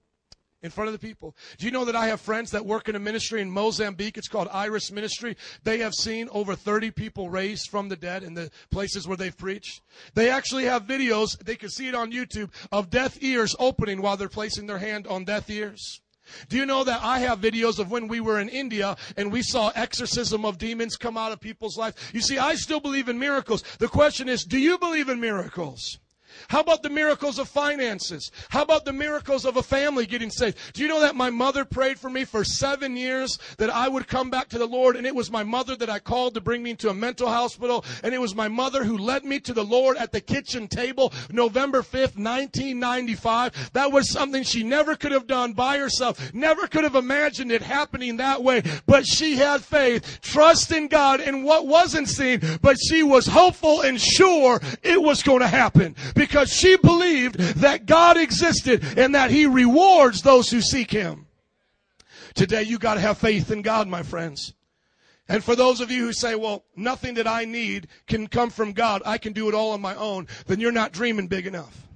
in 0.62 0.70
front 0.70 0.88
of 0.88 0.92
the 0.92 0.98
people. 0.98 1.36
Do 1.58 1.66
you 1.66 1.72
know 1.72 1.84
that 1.84 1.96
I 1.96 2.06
have 2.08 2.20
friends 2.20 2.50
that 2.50 2.66
work 2.66 2.88
in 2.88 2.96
a 2.96 3.00
ministry 3.00 3.40
in 3.40 3.50
Mozambique? 3.50 4.18
It's 4.18 4.28
called 4.28 4.48
Iris 4.52 4.90
Ministry. 4.90 5.36
They 5.62 5.78
have 5.78 5.94
seen 5.94 6.28
over 6.30 6.54
30 6.54 6.90
people 6.90 7.30
raised 7.30 7.70
from 7.70 7.88
the 7.88 7.96
dead 7.96 8.22
in 8.22 8.34
the 8.34 8.50
places 8.70 9.06
where 9.06 9.16
they've 9.16 9.36
preached. 9.36 9.82
They 10.14 10.30
actually 10.30 10.64
have 10.64 10.84
videos, 10.84 11.38
they 11.38 11.56
can 11.56 11.70
see 11.70 11.88
it 11.88 11.94
on 11.94 12.12
YouTube, 12.12 12.50
of 12.72 12.90
deaf 12.90 13.22
ears 13.22 13.54
opening 13.58 14.02
while 14.02 14.16
they're 14.16 14.28
placing 14.28 14.66
their 14.66 14.78
hand 14.78 15.06
on 15.06 15.24
deaf 15.24 15.48
ears. 15.50 16.00
Do 16.48 16.56
you 16.56 16.66
know 16.66 16.84
that 16.84 17.02
I 17.02 17.20
have 17.20 17.40
videos 17.40 17.78
of 17.78 17.90
when 17.90 18.08
we 18.08 18.20
were 18.20 18.38
in 18.38 18.48
India 18.48 18.96
and 19.16 19.32
we 19.32 19.42
saw 19.42 19.72
exorcism 19.74 20.44
of 20.44 20.58
demons 20.58 20.96
come 20.96 21.16
out 21.16 21.32
of 21.32 21.40
people's 21.40 21.78
lives? 21.78 21.96
You 22.12 22.20
see, 22.20 22.38
I 22.38 22.54
still 22.54 22.80
believe 22.80 23.08
in 23.08 23.18
miracles. 23.18 23.62
The 23.78 23.88
question 23.88 24.28
is, 24.28 24.44
do 24.44 24.58
you 24.58 24.78
believe 24.78 25.08
in 25.08 25.20
miracles? 25.20 25.98
How 26.48 26.60
about 26.60 26.82
the 26.82 26.90
miracles 26.90 27.38
of 27.38 27.48
finances? 27.48 28.30
How 28.48 28.62
about 28.62 28.84
the 28.84 28.92
miracles 28.92 29.44
of 29.44 29.56
a 29.56 29.62
family 29.62 30.06
getting 30.06 30.30
saved? 30.30 30.56
Do 30.72 30.82
you 30.82 30.88
know 30.88 31.00
that 31.00 31.16
my 31.16 31.30
mother 31.30 31.64
prayed 31.64 31.98
for 31.98 32.08
me 32.08 32.24
for 32.24 32.44
seven 32.44 32.96
years 32.96 33.38
that 33.58 33.70
I 33.70 33.88
would 33.88 34.06
come 34.06 34.30
back 34.30 34.48
to 34.50 34.58
the 34.58 34.66
Lord? 34.66 34.96
And 34.96 35.06
it 35.06 35.14
was 35.14 35.30
my 35.30 35.42
mother 35.44 35.76
that 35.76 35.90
I 35.90 35.98
called 35.98 36.34
to 36.34 36.40
bring 36.40 36.62
me 36.62 36.70
into 36.70 36.88
a 36.88 36.94
mental 36.94 37.28
hospital. 37.28 37.84
And 38.02 38.14
it 38.14 38.20
was 38.20 38.34
my 38.34 38.48
mother 38.48 38.84
who 38.84 38.96
led 38.96 39.24
me 39.24 39.40
to 39.40 39.52
the 39.52 39.64
Lord 39.64 39.96
at 39.96 40.12
the 40.12 40.20
kitchen 40.20 40.68
table 40.68 41.12
November 41.30 41.82
5th, 41.82 42.16
1995. 42.16 43.72
That 43.72 43.92
was 43.92 44.10
something 44.10 44.42
she 44.42 44.62
never 44.62 44.94
could 44.94 45.12
have 45.12 45.26
done 45.26 45.52
by 45.52 45.78
herself. 45.78 46.32
Never 46.32 46.66
could 46.66 46.84
have 46.84 46.94
imagined 46.94 47.52
it 47.52 47.62
happening 47.62 48.16
that 48.16 48.42
way. 48.42 48.62
But 48.86 49.06
she 49.06 49.36
had 49.36 49.62
faith, 49.62 50.20
trust 50.22 50.72
in 50.72 50.88
God 50.88 51.20
in 51.20 51.42
what 51.42 51.66
wasn't 51.66 52.08
seen, 52.08 52.40
but 52.62 52.76
she 52.78 53.02
was 53.02 53.26
hopeful 53.26 53.82
and 53.82 54.00
sure 54.00 54.60
it 54.82 55.02
was 55.02 55.22
going 55.22 55.40
to 55.40 55.48
happen 55.48 55.94
because 56.14 56.27
she 56.46 56.76
believed 56.76 57.38
that 57.38 57.86
God 57.86 58.16
existed 58.16 58.84
and 58.98 59.14
that 59.14 59.30
He 59.30 59.46
rewards 59.46 60.22
those 60.22 60.50
who 60.50 60.60
seek 60.60 60.90
Him. 60.90 61.26
Today 62.34 62.62
you 62.62 62.78
got 62.78 62.94
to 62.94 63.00
have 63.00 63.18
faith 63.18 63.50
in 63.50 63.62
God, 63.62 63.88
my 63.88 64.02
friends. 64.02 64.54
And 65.28 65.44
for 65.44 65.54
those 65.54 65.80
of 65.80 65.90
you 65.90 66.06
who 66.06 66.12
say, 66.12 66.34
well, 66.34 66.64
nothing 66.74 67.14
that 67.14 67.26
I 67.26 67.44
need 67.44 67.88
can 68.06 68.28
come 68.28 68.48
from 68.48 68.72
God, 68.72 69.02
I 69.04 69.18
can 69.18 69.32
do 69.32 69.48
it 69.48 69.54
all 69.54 69.72
on 69.72 69.80
my 69.80 69.94
own, 69.94 70.26
then 70.46 70.58
you're 70.58 70.72
not 70.72 70.92
dreaming 70.92 71.26
big 71.26 71.46
enough. 71.46 71.87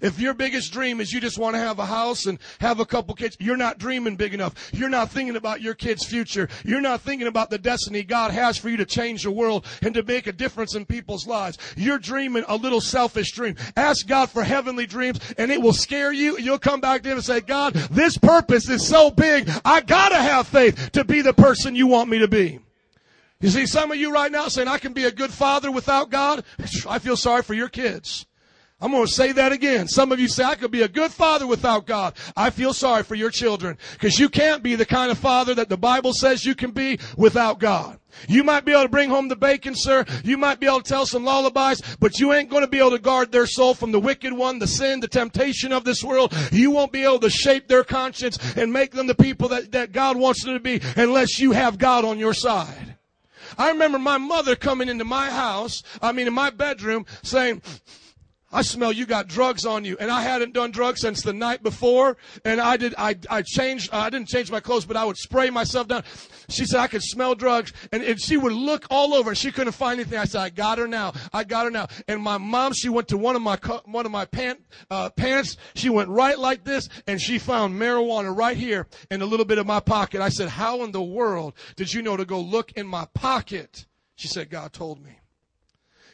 If 0.00 0.18
your 0.18 0.34
biggest 0.34 0.72
dream 0.72 1.00
is 1.00 1.12
you 1.12 1.20
just 1.20 1.38
want 1.38 1.54
to 1.54 1.60
have 1.60 1.78
a 1.78 1.86
house 1.86 2.26
and 2.26 2.38
have 2.60 2.80
a 2.80 2.86
couple 2.86 3.14
kids, 3.14 3.36
you're 3.40 3.56
not 3.56 3.78
dreaming 3.78 4.16
big 4.16 4.34
enough. 4.34 4.70
You're 4.72 4.88
not 4.88 5.10
thinking 5.10 5.36
about 5.36 5.60
your 5.60 5.74
kids' 5.74 6.04
future. 6.04 6.48
You're 6.64 6.80
not 6.80 7.00
thinking 7.00 7.26
about 7.26 7.50
the 7.50 7.58
destiny 7.58 8.02
God 8.02 8.30
has 8.30 8.56
for 8.56 8.68
you 8.68 8.76
to 8.76 8.86
change 8.86 9.22
the 9.22 9.30
world 9.30 9.66
and 9.82 9.94
to 9.94 10.02
make 10.02 10.26
a 10.26 10.32
difference 10.32 10.74
in 10.74 10.86
people's 10.86 11.26
lives. 11.26 11.58
You're 11.76 11.98
dreaming 11.98 12.44
a 12.48 12.56
little 12.56 12.80
selfish 12.80 13.32
dream. 13.32 13.56
Ask 13.76 14.06
God 14.06 14.30
for 14.30 14.42
heavenly 14.42 14.86
dreams 14.86 15.20
and 15.36 15.50
it 15.50 15.60
will 15.60 15.72
scare 15.72 16.12
you. 16.12 16.38
You'll 16.38 16.58
come 16.58 16.80
back 16.80 17.02
to 17.02 17.10
Him 17.10 17.16
and 17.16 17.24
say, 17.24 17.40
God, 17.40 17.74
this 17.74 18.16
purpose 18.16 18.68
is 18.68 18.86
so 18.86 19.10
big. 19.10 19.50
I 19.64 19.80
gotta 19.80 20.16
have 20.16 20.46
faith 20.46 20.92
to 20.92 21.04
be 21.04 21.22
the 21.22 21.34
person 21.34 21.74
you 21.74 21.86
want 21.86 22.08
me 22.08 22.18
to 22.18 22.28
be. 22.28 22.60
You 23.40 23.50
see, 23.50 23.66
some 23.66 23.92
of 23.92 23.98
you 23.98 24.12
right 24.12 24.32
now 24.32 24.48
saying, 24.48 24.66
I 24.66 24.78
can 24.78 24.92
be 24.92 25.04
a 25.04 25.12
good 25.12 25.30
father 25.30 25.70
without 25.70 26.10
God. 26.10 26.44
I 26.88 26.98
feel 26.98 27.16
sorry 27.16 27.42
for 27.42 27.54
your 27.54 27.68
kids. 27.68 28.26
I'm 28.80 28.92
going 28.92 29.06
to 29.06 29.12
say 29.12 29.32
that 29.32 29.50
again. 29.50 29.88
Some 29.88 30.12
of 30.12 30.20
you 30.20 30.28
say, 30.28 30.44
I 30.44 30.54
could 30.54 30.70
be 30.70 30.82
a 30.82 30.88
good 30.88 31.10
father 31.10 31.48
without 31.48 31.84
God. 31.84 32.14
I 32.36 32.50
feel 32.50 32.72
sorry 32.72 33.02
for 33.02 33.16
your 33.16 33.30
children 33.30 33.76
because 33.94 34.20
you 34.20 34.28
can't 34.28 34.62
be 34.62 34.76
the 34.76 34.86
kind 34.86 35.10
of 35.10 35.18
father 35.18 35.52
that 35.56 35.68
the 35.68 35.76
Bible 35.76 36.12
says 36.12 36.46
you 36.46 36.54
can 36.54 36.70
be 36.70 37.00
without 37.16 37.58
God. 37.58 37.98
You 38.28 38.44
might 38.44 38.64
be 38.64 38.72
able 38.72 38.82
to 38.82 38.88
bring 38.88 39.10
home 39.10 39.26
the 39.26 39.36
bacon, 39.36 39.74
sir. 39.74 40.04
You 40.22 40.38
might 40.38 40.60
be 40.60 40.66
able 40.66 40.80
to 40.80 40.88
tell 40.88 41.06
some 41.06 41.24
lullabies, 41.24 41.82
but 41.98 42.20
you 42.20 42.32
ain't 42.32 42.50
going 42.50 42.62
to 42.62 42.68
be 42.68 42.78
able 42.78 42.92
to 42.92 43.00
guard 43.00 43.32
their 43.32 43.46
soul 43.46 43.74
from 43.74 43.90
the 43.90 44.00
wicked 44.00 44.32
one, 44.32 44.60
the 44.60 44.66
sin, 44.68 45.00
the 45.00 45.08
temptation 45.08 45.72
of 45.72 45.84
this 45.84 46.04
world. 46.04 46.32
You 46.52 46.70
won't 46.70 46.92
be 46.92 47.02
able 47.02 47.20
to 47.20 47.30
shape 47.30 47.66
their 47.66 47.84
conscience 47.84 48.38
and 48.56 48.72
make 48.72 48.92
them 48.92 49.08
the 49.08 49.14
people 49.14 49.48
that, 49.48 49.72
that 49.72 49.90
God 49.90 50.16
wants 50.16 50.44
them 50.44 50.54
to 50.54 50.60
be 50.60 50.80
unless 50.96 51.40
you 51.40 51.50
have 51.50 51.78
God 51.78 52.04
on 52.04 52.18
your 52.18 52.34
side. 52.34 52.96
I 53.56 53.70
remember 53.70 53.98
my 53.98 54.18
mother 54.18 54.54
coming 54.54 54.88
into 54.88 55.04
my 55.04 55.30
house, 55.30 55.82
I 56.00 56.12
mean 56.12 56.28
in 56.28 56.34
my 56.34 56.50
bedroom, 56.50 57.06
saying, 57.22 57.62
I 58.50 58.62
smell 58.62 58.92
you 58.92 59.04
got 59.04 59.28
drugs 59.28 59.66
on 59.66 59.84
you. 59.84 59.96
And 60.00 60.10
I 60.10 60.22
hadn't 60.22 60.54
done 60.54 60.70
drugs 60.70 61.02
since 61.02 61.22
the 61.22 61.34
night 61.34 61.62
before. 61.62 62.16
And 62.44 62.60
I 62.60 62.78
did, 62.78 62.94
I, 62.96 63.16
I 63.28 63.42
changed, 63.42 63.90
I 63.92 64.08
didn't 64.08 64.28
change 64.28 64.50
my 64.50 64.60
clothes, 64.60 64.86
but 64.86 64.96
I 64.96 65.04
would 65.04 65.18
spray 65.18 65.50
myself 65.50 65.88
down. 65.88 66.02
She 66.48 66.64
said 66.64 66.80
I 66.80 66.86
could 66.86 67.02
smell 67.02 67.34
drugs. 67.34 67.74
And, 67.92 68.02
and 68.02 68.18
she 68.20 68.38
would 68.38 68.54
look 68.54 68.86
all 68.90 69.14
over 69.14 69.30
and 69.30 69.38
she 69.38 69.52
couldn't 69.52 69.74
find 69.74 70.00
anything. 70.00 70.18
I 70.18 70.24
said, 70.24 70.40
I 70.40 70.48
got 70.48 70.78
her 70.78 70.88
now. 70.88 71.12
I 71.32 71.44
got 71.44 71.66
her 71.66 71.70
now. 71.70 71.88
And 72.06 72.22
my 72.22 72.38
mom, 72.38 72.72
she 72.72 72.88
went 72.88 73.08
to 73.08 73.18
one 73.18 73.36
of 73.36 73.42
my, 73.42 73.58
one 73.84 74.06
of 74.06 74.12
my 74.12 74.24
pant, 74.24 74.60
uh, 74.90 75.10
pants. 75.10 75.58
She 75.74 75.90
went 75.90 76.08
right 76.08 76.38
like 76.38 76.64
this 76.64 76.88
and 77.06 77.20
she 77.20 77.38
found 77.38 77.78
marijuana 77.78 78.34
right 78.34 78.56
here 78.56 78.86
in 79.10 79.20
a 79.20 79.26
little 79.26 79.46
bit 79.46 79.58
of 79.58 79.66
my 79.66 79.80
pocket. 79.80 80.22
I 80.22 80.30
said, 80.30 80.48
how 80.48 80.84
in 80.84 80.92
the 80.92 81.02
world 81.02 81.52
did 81.76 81.92
you 81.92 82.00
know 82.00 82.16
to 82.16 82.24
go 82.24 82.40
look 82.40 82.72
in 82.72 82.86
my 82.86 83.06
pocket? 83.12 83.84
She 84.16 84.26
said, 84.26 84.48
God 84.48 84.72
told 84.72 85.04
me. 85.04 85.17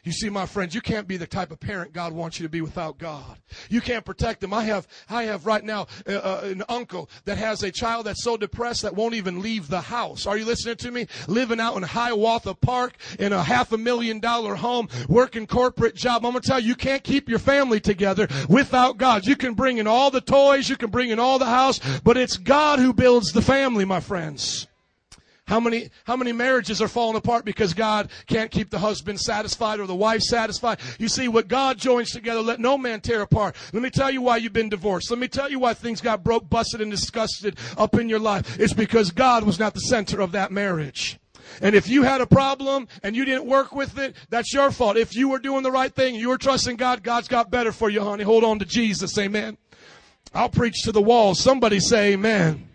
You 0.05 0.13
see, 0.13 0.29
my 0.29 0.45
friends, 0.45 0.75
you 0.75 0.83
can't 0.83 1.09
be 1.09 1.17
the 1.17 1.27
type 1.27 1.51
of 1.51 1.59
parent 1.59 1.95
God 1.95 2.13
wants 2.13 2.39
you 2.39 2.45
to 2.45 2.51
be 2.51 2.61
without 2.61 2.99
God. 2.99 3.39
You 3.71 3.81
can't 3.81 4.05
protect 4.05 4.43
them. 4.43 4.53
I 4.53 4.65
have, 4.65 4.87
I 5.09 5.25
have 5.25 5.47
right 5.47 5.65
now 5.65 5.87
uh, 6.07 6.13
uh, 6.13 6.41
an 6.45 6.63
uncle 6.69 7.09
that 7.25 7.39
has 7.39 7.63
a 7.63 7.73
child 7.73 8.05
that's 8.05 8.23
so 8.23 8.37
depressed 8.37 8.83
that 8.83 8.95
won't 8.95 9.15
even 9.15 9.41
leave 9.41 9.69
the 9.69 9.81
house. 9.81 10.27
Are 10.27 10.37
you 10.37 10.45
listening 10.45 10.77
to 10.77 10.91
me? 10.91 11.07
Living 11.27 11.59
out 11.59 11.77
in 11.77 11.83
Hiawatha 11.83 12.55
Park 12.55 12.97
in 13.19 13.33
a 13.33 13.43
half 13.43 13.73
a 13.73 13.79
million 13.79 14.21
dollar 14.21 14.55
home, 14.55 14.89
working 15.09 15.47
corporate 15.47 15.95
job. 15.95 16.27
I'm 16.27 16.33
gonna 16.33 16.41
tell 16.43 16.61
you, 16.61 16.69
you 16.69 16.77
can't 16.77 17.03
keep 17.03 17.29
your 17.29 17.39
family 17.39 17.81
together 17.81 18.29
without 18.49 18.99
God. 18.99 19.25
You 19.25 19.37
can 19.37 19.55
bring 19.55 19.79
in 19.79 19.87
all 19.87 20.11
the 20.11 20.21
toys, 20.21 20.69
you 20.69 20.77
can 20.77 20.91
bring 20.91 21.11
in 21.11 21.19
all 21.19 21.39
the 21.39 21.47
house, 21.47 21.81
but 22.01 22.19
it's 22.19 22.37
God 22.37 22.79
who 22.79 22.93
builds 22.93 23.33
the 23.33 23.43
family, 23.43 23.87
my 23.87 24.01
friends. 24.01 24.67
How 25.47 25.61
many, 25.61 25.91
how 26.05 26.17
many 26.17 26.33
marriages 26.33 26.81
are 26.81 26.89
falling 26.89 27.17
apart 27.17 27.45
because 27.45 27.75
God 27.75 28.11
can't 28.27 28.51
keep 28.51 28.71
the 28.71 28.79
husband 28.79 29.21
satisfied 29.21 29.79
or 29.79 29.87
the 29.87 29.95
wife 29.95 30.23
satisfied? 30.23 30.81
You 30.99 31.09
see, 31.09 31.29
what 31.29 31.49
God 31.49 31.77
joins 31.77 32.13
together, 32.13 32.41
let 32.41 32.61
no 32.61 32.79
man 32.79 33.03
tear 33.03 33.21
apart. 33.21 33.55
Let 33.73 33.83
me 33.83 33.91
tell 33.91 34.11
you 34.11 34.23
why 34.23 34.39
you've 34.39 34.55
been 34.55 34.71
divorced. 34.71 35.11
Let 35.11 35.21
me 35.21 35.29
tell 35.29 35.51
you 35.51 35.59
why 35.59 35.75
things 35.75 36.01
got 36.01 36.25
broke, 36.25 36.49
busted, 36.49 36.81
and 36.81 36.91
disgusted 36.91 37.59
up 37.77 37.95
in 37.95 38.09
your 38.09 38.21
life. 38.21 38.59
It's 38.59 38.73
because 38.73 39.11
God 39.11 39.45
was 39.45 39.59
not 39.59 39.75
the 39.75 39.81
center 39.81 40.21
of 40.21 40.33
that 40.33 40.51
marriage. 40.51 41.19
And 41.61 41.75
if 41.75 41.89
you 41.89 42.05
had 42.05 42.23
a 42.23 42.27
problem 42.27 42.89
and 43.03 43.15
you 43.15 43.27
didn't 43.27 43.45
work 43.45 43.75
with 43.75 43.99
it, 43.99 44.17
that's 44.31 44.55
your 44.55 44.71
fault. 44.71 44.97
If 44.97 45.15
you 45.15 45.29
were 45.29 45.39
doing 45.39 45.63
the 45.63 45.71
right 45.71 45.95
thing, 45.95 46.15
you 46.15 46.31
were 46.31 46.39
trusting 46.39 46.77
God, 46.77 47.03
God's 47.03 47.29
got 47.29 47.51
better 47.51 47.71
for 47.71 47.91
you, 47.91 48.01
honey. 48.01 48.25
Hold 48.25 48.45
on 48.45 48.59
to 48.61 48.65
Jesus. 48.65 49.17
Amen. 49.19 49.59
I'll 50.33 50.49
preach 50.49 50.83
to 50.85 50.93
the 50.93 51.03
wall. 51.03 51.35
Somebody 51.35 51.81
say 51.81 52.15
amen. 52.15 52.69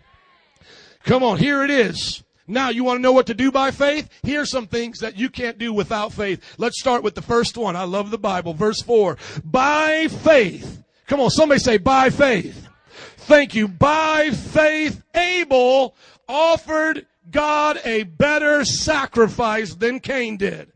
Come 1.02 1.24
on, 1.24 1.38
here 1.38 1.64
it 1.64 1.70
is. 1.70 2.22
Now, 2.50 2.70
you 2.70 2.82
want 2.82 2.98
to 2.98 3.02
know 3.02 3.12
what 3.12 3.26
to 3.28 3.34
do 3.34 3.52
by 3.52 3.70
faith? 3.70 4.08
Here's 4.24 4.50
some 4.50 4.66
things 4.66 4.98
that 4.98 5.16
you 5.16 5.30
can't 5.30 5.56
do 5.56 5.72
without 5.72 6.12
faith. 6.12 6.42
Let's 6.58 6.80
start 6.80 7.04
with 7.04 7.14
the 7.14 7.22
first 7.22 7.56
one. 7.56 7.76
I 7.76 7.84
love 7.84 8.10
the 8.10 8.18
Bible. 8.18 8.54
Verse 8.54 8.82
4. 8.82 9.16
By 9.44 10.08
faith. 10.08 10.82
Come 11.06 11.20
on, 11.20 11.30
somebody 11.30 11.60
say, 11.60 11.78
by 11.78 12.10
faith. 12.10 12.68
Thank 13.16 13.54
you. 13.54 13.68
By 13.68 14.30
faith, 14.30 15.02
Abel 15.14 15.94
offered 16.28 17.06
God 17.30 17.80
a 17.84 18.02
better 18.02 18.64
sacrifice 18.64 19.74
than 19.74 20.00
Cain 20.00 20.36
did. 20.36 20.72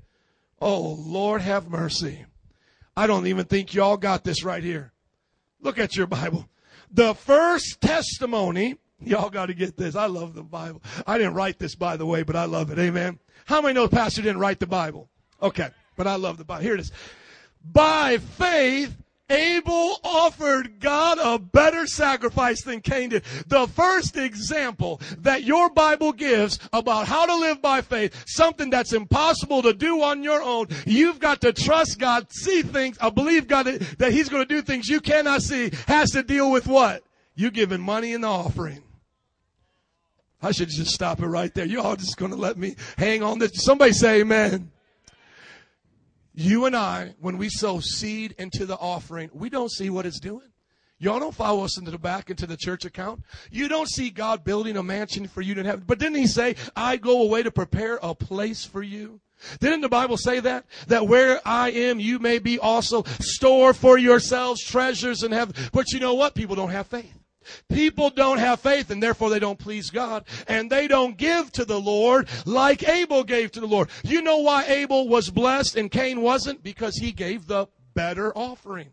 Oh, 0.60 0.92
Lord, 0.98 1.40
have 1.40 1.68
mercy. 1.68 2.24
I 2.96 3.08
don't 3.08 3.26
even 3.26 3.46
think 3.46 3.74
y'all 3.74 3.96
got 3.96 4.22
this 4.22 4.44
right 4.44 4.62
here. 4.62 4.92
Look 5.60 5.80
at 5.80 5.96
your 5.96 6.06
Bible. 6.06 6.48
The 6.92 7.14
first 7.14 7.80
testimony 7.80 8.76
Y'all 9.04 9.30
got 9.30 9.46
to 9.46 9.54
get 9.54 9.76
this. 9.76 9.96
I 9.96 10.06
love 10.06 10.34
the 10.34 10.42
Bible. 10.42 10.82
I 11.06 11.18
didn't 11.18 11.34
write 11.34 11.58
this, 11.58 11.74
by 11.74 11.96
the 11.96 12.06
way, 12.06 12.22
but 12.22 12.36
I 12.36 12.44
love 12.44 12.70
it. 12.70 12.78
Amen. 12.78 13.18
How 13.46 13.60
many 13.60 13.74
know 13.74 13.86
the 13.86 13.96
Pastor 13.96 14.22
didn't 14.22 14.38
write 14.38 14.60
the 14.60 14.66
Bible? 14.66 15.08
Okay, 15.42 15.68
but 15.96 16.06
I 16.06 16.16
love 16.16 16.38
the 16.38 16.44
Bible. 16.44 16.62
Here 16.62 16.74
it 16.74 16.80
is. 16.80 16.92
By 17.72 18.18
faith, 18.18 18.96
Abel 19.30 20.00
offered 20.04 20.80
God 20.80 21.18
a 21.18 21.38
better 21.38 21.86
sacrifice 21.86 22.62
than 22.62 22.80
Cain 22.80 23.08
did. 23.10 23.24
The 23.46 23.66
first 23.68 24.16
example 24.16 25.00
that 25.18 25.44
your 25.44 25.70
Bible 25.70 26.12
gives 26.12 26.58
about 26.72 27.06
how 27.06 27.24
to 27.24 27.34
live 27.34 27.62
by 27.62 27.80
faith, 27.80 28.22
something 28.26 28.68
that's 28.68 28.92
impossible 28.92 29.62
to 29.62 29.72
do 29.72 30.02
on 30.02 30.22
your 30.22 30.42
own. 30.42 30.68
You've 30.84 31.20
got 31.20 31.40
to 31.40 31.52
trust 31.52 31.98
God, 31.98 32.30
see 32.30 32.62
things, 32.62 32.98
I 33.00 33.08
believe 33.10 33.48
God 33.48 33.66
that 33.66 34.12
He's 34.12 34.28
going 34.28 34.46
to 34.46 34.54
do 34.54 34.60
things 34.60 34.88
you 34.88 35.00
cannot 35.00 35.42
see, 35.42 35.70
has 35.88 36.10
to 36.10 36.22
deal 36.22 36.50
with 36.50 36.66
what? 36.66 37.02
You 37.34 37.50
giving 37.50 37.80
money 37.80 38.12
in 38.12 38.20
the 38.20 38.28
offering. 38.28 38.82
I 40.44 40.52
should 40.52 40.68
just 40.68 40.92
stop 40.92 41.20
it 41.20 41.26
right 41.26 41.52
there. 41.54 41.64
You 41.64 41.80
all 41.80 41.96
just 41.96 42.16
going 42.18 42.30
to 42.30 42.36
let 42.36 42.58
me 42.58 42.76
hang 42.98 43.22
on 43.22 43.38
this. 43.38 43.52
Somebody 43.54 43.92
say 43.92 44.20
amen. 44.20 44.70
You 46.34 46.66
and 46.66 46.76
I, 46.76 47.14
when 47.20 47.38
we 47.38 47.48
sow 47.48 47.80
seed 47.80 48.34
into 48.38 48.66
the 48.66 48.76
offering, 48.76 49.30
we 49.32 49.48
don't 49.48 49.70
see 49.70 49.88
what 49.88 50.04
it's 50.04 50.20
doing. 50.20 50.48
Y'all 50.98 51.20
don't 51.20 51.34
follow 51.34 51.64
us 51.64 51.78
into 51.78 51.90
the 51.90 51.98
back 51.98 52.30
into 52.30 52.46
the 52.46 52.56
church 52.56 52.84
account. 52.84 53.22
You 53.50 53.68
don't 53.68 53.88
see 53.88 54.10
God 54.10 54.44
building 54.44 54.76
a 54.76 54.82
mansion 54.82 55.28
for 55.28 55.40
you 55.40 55.54
to 55.54 55.64
have. 55.64 55.86
But 55.86 55.98
didn't 55.98 56.16
he 56.16 56.26
say, 56.26 56.56
I 56.76 56.96
go 56.98 57.22
away 57.22 57.42
to 57.42 57.50
prepare 57.50 57.98
a 58.02 58.14
place 58.14 58.64
for 58.64 58.82
you? 58.82 59.20
Didn't 59.60 59.80
the 59.80 59.88
Bible 59.88 60.16
say 60.16 60.40
that? 60.40 60.64
That 60.88 61.06
where 61.06 61.40
I 61.44 61.70
am, 61.70 62.00
you 62.00 62.18
may 62.18 62.38
be 62.38 62.58
also. 62.58 63.02
Store 63.20 63.74
for 63.74 63.98
yourselves 63.98 64.62
treasures 64.62 65.22
in 65.22 65.32
heaven. 65.32 65.54
But 65.72 65.92
you 65.92 66.00
know 66.00 66.14
what? 66.14 66.34
People 66.34 66.56
don't 66.56 66.70
have 66.70 66.86
faith. 66.86 67.23
People 67.68 68.10
don't 68.10 68.38
have 68.38 68.60
faith 68.60 68.90
and 68.90 69.02
therefore 69.02 69.30
they 69.30 69.38
don't 69.38 69.58
please 69.58 69.90
God 69.90 70.24
and 70.48 70.70
they 70.70 70.88
don't 70.88 71.16
give 71.16 71.52
to 71.52 71.64
the 71.64 71.80
Lord 71.80 72.28
like 72.46 72.88
Abel 72.88 73.24
gave 73.24 73.52
to 73.52 73.60
the 73.60 73.66
Lord. 73.66 73.88
You 74.02 74.22
know 74.22 74.38
why 74.38 74.64
Abel 74.64 75.08
was 75.08 75.30
blessed 75.30 75.76
and 75.76 75.90
Cain 75.90 76.20
wasn't? 76.20 76.62
Because 76.62 76.96
he 76.96 77.12
gave 77.12 77.46
the 77.46 77.66
better 77.94 78.36
offering. 78.36 78.92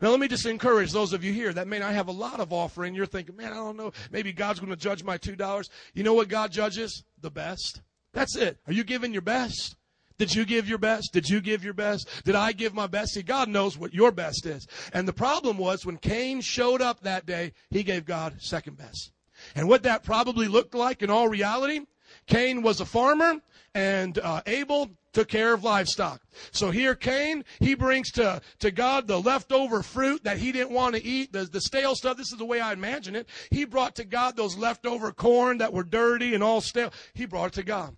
Now 0.00 0.10
let 0.10 0.20
me 0.20 0.28
just 0.28 0.46
encourage 0.46 0.92
those 0.92 1.12
of 1.12 1.24
you 1.24 1.32
here 1.32 1.52
that 1.52 1.66
may 1.66 1.80
not 1.80 1.92
have 1.92 2.08
a 2.08 2.12
lot 2.12 2.38
of 2.38 2.52
offering. 2.52 2.94
You're 2.94 3.06
thinking, 3.06 3.36
man, 3.36 3.52
I 3.52 3.56
don't 3.56 3.76
know. 3.76 3.92
Maybe 4.12 4.32
God's 4.32 4.60
going 4.60 4.70
to 4.70 4.76
judge 4.76 5.02
my 5.02 5.18
$2. 5.18 5.68
You 5.94 6.04
know 6.04 6.14
what 6.14 6.28
God 6.28 6.52
judges? 6.52 7.02
The 7.20 7.30
best. 7.30 7.80
That's 8.12 8.36
it. 8.36 8.58
Are 8.66 8.72
you 8.72 8.84
giving 8.84 9.12
your 9.12 9.22
best? 9.22 9.76
Did 10.18 10.34
you 10.34 10.44
give 10.44 10.68
your 10.68 10.78
best? 10.78 11.12
Did 11.12 11.28
you 11.28 11.40
give 11.40 11.64
your 11.64 11.74
best? 11.74 12.08
Did 12.24 12.34
I 12.34 12.52
give 12.52 12.74
my 12.74 12.88
best? 12.88 13.14
See, 13.14 13.22
God 13.22 13.48
knows 13.48 13.78
what 13.78 13.94
your 13.94 14.10
best 14.10 14.46
is. 14.46 14.66
And 14.92 15.06
the 15.06 15.12
problem 15.12 15.58
was 15.58 15.86
when 15.86 15.96
Cain 15.96 16.40
showed 16.40 16.82
up 16.82 17.00
that 17.02 17.24
day, 17.24 17.52
he 17.70 17.84
gave 17.84 18.04
God 18.04 18.40
second 18.40 18.76
best. 18.76 19.12
And 19.54 19.68
what 19.68 19.84
that 19.84 20.02
probably 20.02 20.48
looked 20.48 20.74
like 20.74 21.02
in 21.02 21.10
all 21.10 21.28
reality, 21.28 21.86
Cain 22.26 22.62
was 22.62 22.80
a 22.80 22.84
farmer 22.84 23.36
and 23.74 24.18
uh, 24.18 24.42
Abel 24.46 24.90
took 25.12 25.28
care 25.28 25.54
of 25.54 25.62
livestock. 25.62 26.20
So 26.50 26.70
here 26.70 26.96
Cain, 26.96 27.44
he 27.60 27.74
brings 27.74 28.10
to, 28.12 28.40
to 28.58 28.70
God 28.72 29.06
the 29.06 29.20
leftover 29.20 29.82
fruit 29.82 30.24
that 30.24 30.38
he 30.38 30.50
didn't 30.50 30.72
want 30.72 30.96
to 30.96 31.04
eat, 31.04 31.32
the, 31.32 31.44
the 31.44 31.60
stale 31.60 31.94
stuff. 31.94 32.16
This 32.16 32.32
is 32.32 32.38
the 32.38 32.44
way 32.44 32.60
I 32.60 32.72
imagine 32.72 33.14
it. 33.14 33.28
He 33.50 33.64
brought 33.64 33.94
to 33.96 34.04
God 34.04 34.36
those 34.36 34.56
leftover 34.56 35.12
corn 35.12 35.58
that 35.58 35.72
were 35.72 35.84
dirty 35.84 36.34
and 36.34 36.42
all 36.42 36.60
stale. 36.60 36.92
He 37.14 37.24
brought 37.24 37.46
it 37.46 37.52
to 37.54 37.62
God. 37.62 37.96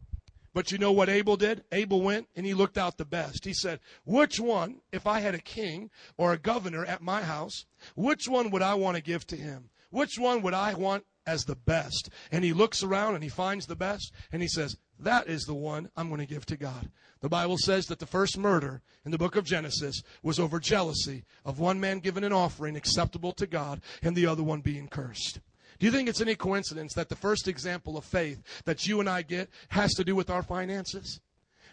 But 0.53 0.73
you 0.73 0.79
know 0.79 0.91
what 0.91 1.09
Abel 1.09 1.37
did? 1.37 1.65
Abel 1.71 2.03
went 2.03 2.29
and 2.35 2.45
he 2.45 2.55
looked 2.55 2.77
out 2.77 2.97
the 2.99 3.05
best. 3.05 3.45
He 3.45 3.55
said, 3.55 3.81
Which 4.05 4.41
one, 4.41 4.81
if 4.93 5.07
I 5.07 5.21
had 5.21 5.35
a 5.35 5.41
king 5.41 5.91
or 6.17 6.33
a 6.33 6.39
governor 6.39 6.85
at 6.85 7.03
my 7.03 7.23
house, 7.23 7.67
which 7.95 8.29
one 8.29 8.51
would 8.51 8.63
I 8.63 8.75
want 8.75 8.97
to 8.97 9.03
give 9.03 9.27
to 9.29 9.37
him? 9.37 9.71
Which 9.91 10.19
one 10.19 10.43
would 10.43 10.55
I 10.55 10.75
want 10.75 11.05
as 11.27 11.45
the 11.45 11.55
best? 11.55 12.11
And 12.33 12.43
he 12.43 12.53
looks 12.53 12.83
around 12.83 13.15
and 13.15 13.23
he 13.23 13.31
finds 13.31 13.67
the 13.67 13.77
best 13.77 14.13
and 14.33 14.43
he 14.43 14.49
says, 14.49 14.77
That 14.99 15.29
is 15.29 15.45
the 15.45 15.55
one 15.55 15.91
I'm 15.97 16.09
going 16.09 16.21
to 16.21 16.27
give 16.27 16.47
to 16.47 16.57
God. 16.57 16.91
The 17.21 17.29
Bible 17.29 17.59
says 17.59 17.87
that 17.87 17.99
the 17.99 18.07
first 18.07 18.37
murder 18.37 18.83
in 19.05 19.13
the 19.13 19.19
book 19.19 19.37
of 19.37 19.45
Genesis 19.45 20.03
was 20.23 20.41
over 20.41 20.59
jealousy 20.59 21.25
of 21.45 21.61
one 21.61 21.79
man 21.79 22.01
giving 22.01 22.25
an 22.25 22.33
offering 22.33 22.77
acceptable 22.77 23.33
to 23.33 23.47
God 23.47 23.83
and 24.03 24.17
the 24.17 24.27
other 24.27 24.43
one 24.43 24.63
being 24.63 24.89
cursed. 24.89 25.41
Do 25.81 25.87
you 25.87 25.93
think 25.93 26.11
it's 26.11 26.21
any 26.21 26.35
coincidence 26.35 26.93
that 26.93 27.09
the 27.09 27.17
first 27.17 27.49
example 27.49 27.97
of 27.97 28.05
faith 28.05 28.63
that 28.67 28.87
you 28.87 29.01
and 29.01 29.09
I 29.09 29.23
get 29.23 29.49
has 29.71 29.95
to 29.95 30.05
do 30.05 30.15
with 30.15 30.29
our 30.29 30.43
finances? 30.43 31.21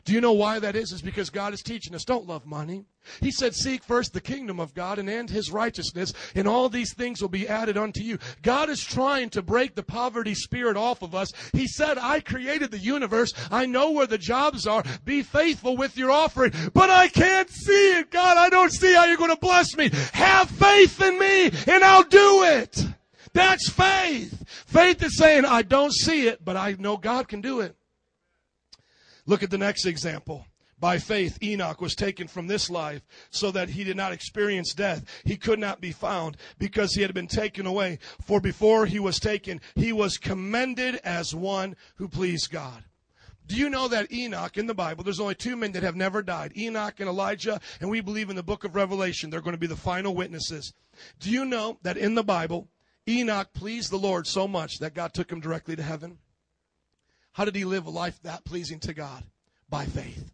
Do 0.05 0.13
you 0.13 0.21
know 0.21 0.31
why 0.31 0.59
that 0.59 0.77
is? 0.77 0.93
Is 0.93 1.01
because 1.01 1.29
God 1.29 1.53
is 1.53 1.61
teaching 1.61 1.93
us 1.93 2.05
don't 2.05 2.25
love 2.25 2.45
money. 2.45 2.85
He 3.19 3.29
said, 3.29 3.53
Seek 3.53 3.83
first 3.83 4.13
the 4.13 4.21
kingdom 4.21 4.57
of 4.57 4.73
God 4.73 4.99
and 4.99 5.09
end 5.09 5.29
his 5.29 5.51
righteousness, 5.51 6.13
and 6.33 6.47
all 6.47 6.69
these 6.69 6.93
things 6.93 7.21
will 7.21 7.27
be 7.27 7.49
added 7.49 7.77
unto 7.77 8.01
you. 8.01 8.17
God 8.41 8.69
is 8.69 8.81
trying 8.81 9.29
to 9.31 9.41
break 9.41 9.75
the 9.75 9.83
poverty 9.83 10.33
spirit 10.33 10.77
off 10.77 11.01
of 11.01 11.13
us. 11.13 11.33
He 11.51 11.67
said, 11.67 11.97
I 11.97 12.21
created 12.21 12.71
the 12.71 12.77
universe. 12.77 13.33
I 13.51 13.65
know 13.65 13.91
where 13.91 14.07
the 14.07 14.17
jobs 14.17 14.65
are. 14.65 14.85
Be 15.03 15.21
faithful 15.21 15.75
with 15.75 15.97
your 15.97 16.11
offering. 16.11 16.53
But 16.73 16.89
I 16.89 17.09
can't 17.09 17.49
see 17.49 17.99
it. 17.99 18.09
God, 18.09 18.37
I 18.37 18.47
don't 18.47 18.71
see 18.71 18.93
how 18.93 19.03
you're 19.03 19.17
going 19.17 19.31
to 19.31 19.35
bless 19.35 19.75
me. 19.75 19.89
Have 20.13 20.49
faith 20.49 21.01
in 21.01 21.19
me, 21.19 21.51
and 21.67 21.83
I'll 21.83 22.03
do 22.03 22.43
it. 22.43 22.87
That's 23.33 23.69
faith. 23.69 24.43
Faith 24.65 25.03
is 25.03 25.17
saying, 25.17 25.45
I 25.45 25.61
don't 25.61 25.93
see 25.93 26.27
it, 26.27 26.43
but 26.43 26.57
I 26.57 26.75
know 26.79 26.97
God 26.97 27.27
can 27.27 27.41
do 27.41 27.61
it. 27.61 27.75
Look 29.25 29.43
at 29.43 29.49
the 29.49 29.57
next 29.57 29.85
example. 29.85 30.45
By 30.79 30.99
faith, 30.99 31.41
Enoch 31.41 31.81
was 31.81 31.95
taken 31.95 32.27
from 32.27 32.45
this 32.45 32.69
life 32.69 33.01
so 33.31 33.49
that 33.51 33.69
he 33.69 33.83
did 33.83 33.97
not 33.97 34.13
experience 34.13 34.73
death. 34.73 35.03
He 35.25 35.35
could 35.35 35.57
not 35.57 35.81
be 35.81 35.91
found 35.91 36.37
because 36.59 36.93
he 36.93 37.01
had 37.01 37.15
been 37.15 37.27
taken 37.27 37.65
away. 37.65 37.97
For 38.21 38.39
before 38.39 38.85
he 38.85 38.99
was 38.99 39.19
taken, 39.19 39.59
he 39.75 39.91
was 39.91 40.17
commended 40.17 40.95
as 41.03 41.33
one 41.33 41.75
who 41.95 42.07
pleased 42.07 42.51
God. 42.51 42.83
Do 43.47 43.55
you 43.55 43.69
know 43.69 43.87
that 43.87 44.11
Enoch 44.11 44.57
in 44.57 44.67
the 44.67 44.75
Bible, 44.75 45.03
there's 45.03 45.21
only 45.21 45.33
two 45.33 45.55
men 45.55 45.71
that 45.71 45.81
have 45.81 45.95
never 45.95 46.21
died 46.21 46.55
Enoch 46.55 46.99
and 46.99 47.09
Elijah, 47.09 47.59
and 47.79 47.89
we 47.89 48.01
believe 48.01 48.29
in 48.29 48.35
the 48.35 48.43
book 48.43 48.63
of 48.63 48.75
Revelation 48.75 49.29
they're 49.29 49.41
going 49.41 49.55
to 49.55 49.59
be 49.59 49.67
the 49.67 49.75
final 49.75 50.13
witnesses. 50.13 50.73
Do 51.19 51.31
you 51.31 51.45
know 51.45 51.79
that 51.81 51.97
in 51.97 52.13
the 52.13 52.23
Bible, 52.23 52.67
Enoch 53.07 53.53
pleased 53.53 53.91
the 53.91 53.97
Lord 53.97 54.27
so 54.27 54.47
much 54.47 54.79
that 54.79 54.93
God 54.93 55.13
took 55.13 55.31
him 55.31 55.39
directly 55.39 55.75
to 55.75 55.83
heaven. 55.83 56.17
How 57.33 57.45
did 57.45 57.55
he 57.55 57.65
live 57.65 57.85
a 57.85 57.91
life 57.91 58.19
that 58.23 58.45
pleasing 58.45 58.79
to 58.81 58.93
God? 58.93 59.23
By 59.69 59.85
faith. 59.85 60.31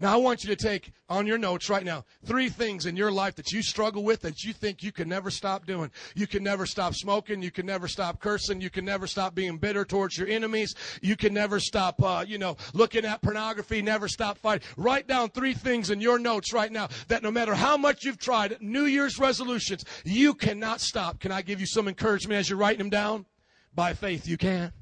Now 0.00 0.12
I 0.12 0.16
want 0.16 0.44
you 0.44 0.54
to 0.54 0.56
take 0.56 0.92
on 1.08 1.26
your 1.26 1.38
notes 1.38 1.68
right 1.68 1.84
now 1.84 2.04
three 2.24 2.48
things 2.48 2.86
in 2.86 2.96
your 2.96 3.12
life 3.12 3.34
that 3.36 3.52
you 3.52 3.62
struggle 3.62 4.02
with 4.02 4.20
that 4.22 4.42
you 4.42 4.52
think 4.52 4.82
you 4.82 4.92
can 4.92 5.08
never 5.08 5.30
stop 5.30 5.66
doing. 5.66 5.90
You 6.14 6.26
can 6.26 6.42
never 6.42 6.66
stop 6.66 6.94
smoking. 6.94 7.42
You 7.42 7.50
can 7.50 7.66
never 7.66 7.88
stop 7.88 8.20
cursing. 8.20 8.60
You 8.60 8.70
can 8.70 8.84
never 8.84 9.06
stop 9.06 9.34
being 9.34 9.58
bitter 9.58 9.84
towards 9.84 10.16
your 10.16 10.28
enemies. 10.28 10.74
You 11.02 11.16
can 11.16 11.34
never 11.34 11.60
stop, 11.60 12.02
uh, 12.02 12.24
you 12.26 12.38
know, 12.38 12.56
looking 12.72 13.04
at 13.04 13.22
pornography. 13.22 13.82
Never 13.82 14.08
stop 14.08 14.38
fighting. 14.38 14.66
Write 14.76 15.06
down 15.06 15.30
three 15.30 15.54
things 15.54 15.90
in 15.90 16.00
your 16.00 16.18
notes 16.18 16.52
right 16.52 16.72
now 16.72 16.88
that 17.08 17.22
no 17.22 17.30
matter 17.30 17.54
how 17.54 17.76
much 17.76 18.04
you've 18.04 18.18
tried, 18.18 18.56
New 18.60 18.84
Year's 18.84 19.18
resolutions, 19.18 19.84
you 20.04 20.34
cannot 20.34 20.80
stop. 20.80 21.20
Can 21.20 21.32
I 21.32 21.42
give 21.42 21.60
you 21.60 21.66
some 21.66 21.88
encouragement 21.88 22.38
as 22.38 22.48
you're 22.48 22.58
writing 22.58 22.78
them 22.78 22.90
down? 22.90 23.26
By 23.74 23.94
faith, 23.94 24.28
you 24.28 24.36
can. 24.36 24.72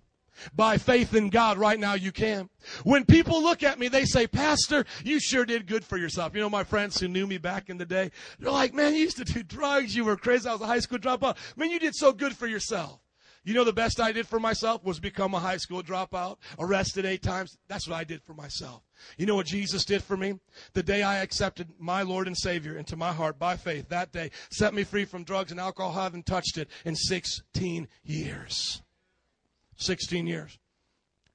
By 0.54 0.78
faith 0.78 1.14
in 1.14 1.30
God 1.30 1.59
right 1.59 1.78
now 1.78 1.94
you 1.94 2.12
can. 2.12 2.48
When 2.84 3.04
people 3.04 3.42
look 3.42 3.62
at 3.62 3.78
me, 3.78 3.88
they 3.88 4.04
say, 4.04 4.26
Pastor, 4.26 4.84
you 5.04 5.20
sure 5.20 5.44
did 5.44 5.66
good 5.66 5.84
for 5.84 5.98
yourself. 5.98 6.34
You 6.34 6.40
know, 6.40 6.50
my 6.50 6.64
friends 6.64 6.98
who 6.98 7.09
knew 7.09 7.26
me 7.26 7.38
back 7.38 7.68
in 7.68 7.78
the 7.78 7.86
day, 7.86 8.10
they're 8.38 8.50
like, 8.50 8.74
man, 8.74 8.94
you 8.94 9.00
used 9.00 9.18
to 9.18 9.24
do 9.24 9.42
drugs. 9.42 9.94
You 9.94 10.04
were 10.04 10.16
crazy. 10.16 10.48
I 10.48 10.52
was 10.52 10.60
a 10.60 10.66
high 10.66 10.80
school 10.80 10.98
dropout. 10.98 11.36
Man, 11.56 11.70
you 11.70 11.78
did 11.78 11.94
so 11.94 12.12
good 12.12 12.36
for 12.36 12.46
yourself. 12.46 13.00
You 13.44 13.54
know, 13.54 13.64
the 13.64 13.72
best 13.72 13.98
I 13.98 14.12
did 14.12 14.28
for 14.28 14.38
myself 14.38 14.84
was 14.84 15.00
become 15.00 15.34
a 15.34 15.40
high 15.40 15.56
school 15.56 15.82
dropout, 15.82 16.36
arrested 16.60 17.04
eight 17.04 17.22
times. 17.22 17.59
That's 17.66 17.88
what 17.88 17.96
I 17.96 18.04
did 18.04 18.22
for 18.22 18.34
myself. 18.34 18.82
You 19.18 19.26
know 19.26 19.34
what 19.34 19.46
Jesus 19.46 19.84
did 19.84 20.02
for 20.02 20.16
me? 20.16 20.38
The 20.74 20.82
day 20.82 21.02
I 21.02 21.18
accepted 21.18 21.68
my 21.78 22.02
Lord 22.02 22.28
and 22.28 22.38
Savior 22.38 22.78
into 22.78 22.96
my 22.96 23.12
heart 23.12 23.40
by 23.40 23.56
faith, 23.56 23.88
that 23.88 24.12
day 24.12 24.30
set 24.50 24.74
me 24.74 24.84
free 24.84 25.04
from 25.04 25.24
drugs 25.24 25.50
and 25.50 25.59
alcohol. 25.59 25.98
I 25.98 26.04
haven't 26.04 26.26
touched 26.26 26.56
it 26.56 26.68
in 26.84 26.94
16 26.94 27.88
years. 28.04 28.81
16 29.82 30.26
years. 30.26 30.59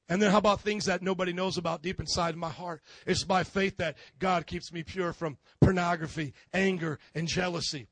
And 0.10 0.22
then 0.22 0.32
how 0.32 0.38
about 0.38 0.62
things 0.62 0.86
that 0.86 1.02
nobody 1.02 1.34
knows 1.34 1.58
about 1.58 1.82
deep 1.82 2.00
inside 2.00 2.36
my 2.38 2.50
heart? 2.50 2.82
It's 3.06 3.24
by 3.24 3.44
faith 3.44 3.78
that 3.78 3.98
God 4.20 4.48
keeps 4.48 4.72
me 4.72 4.84
pure 4.84 5.12
from 5.12 5.38
pornography, 5.60 6.34
anger, 6.54 6.98
and 7.14 7.28
jealousy. 7.28 7.88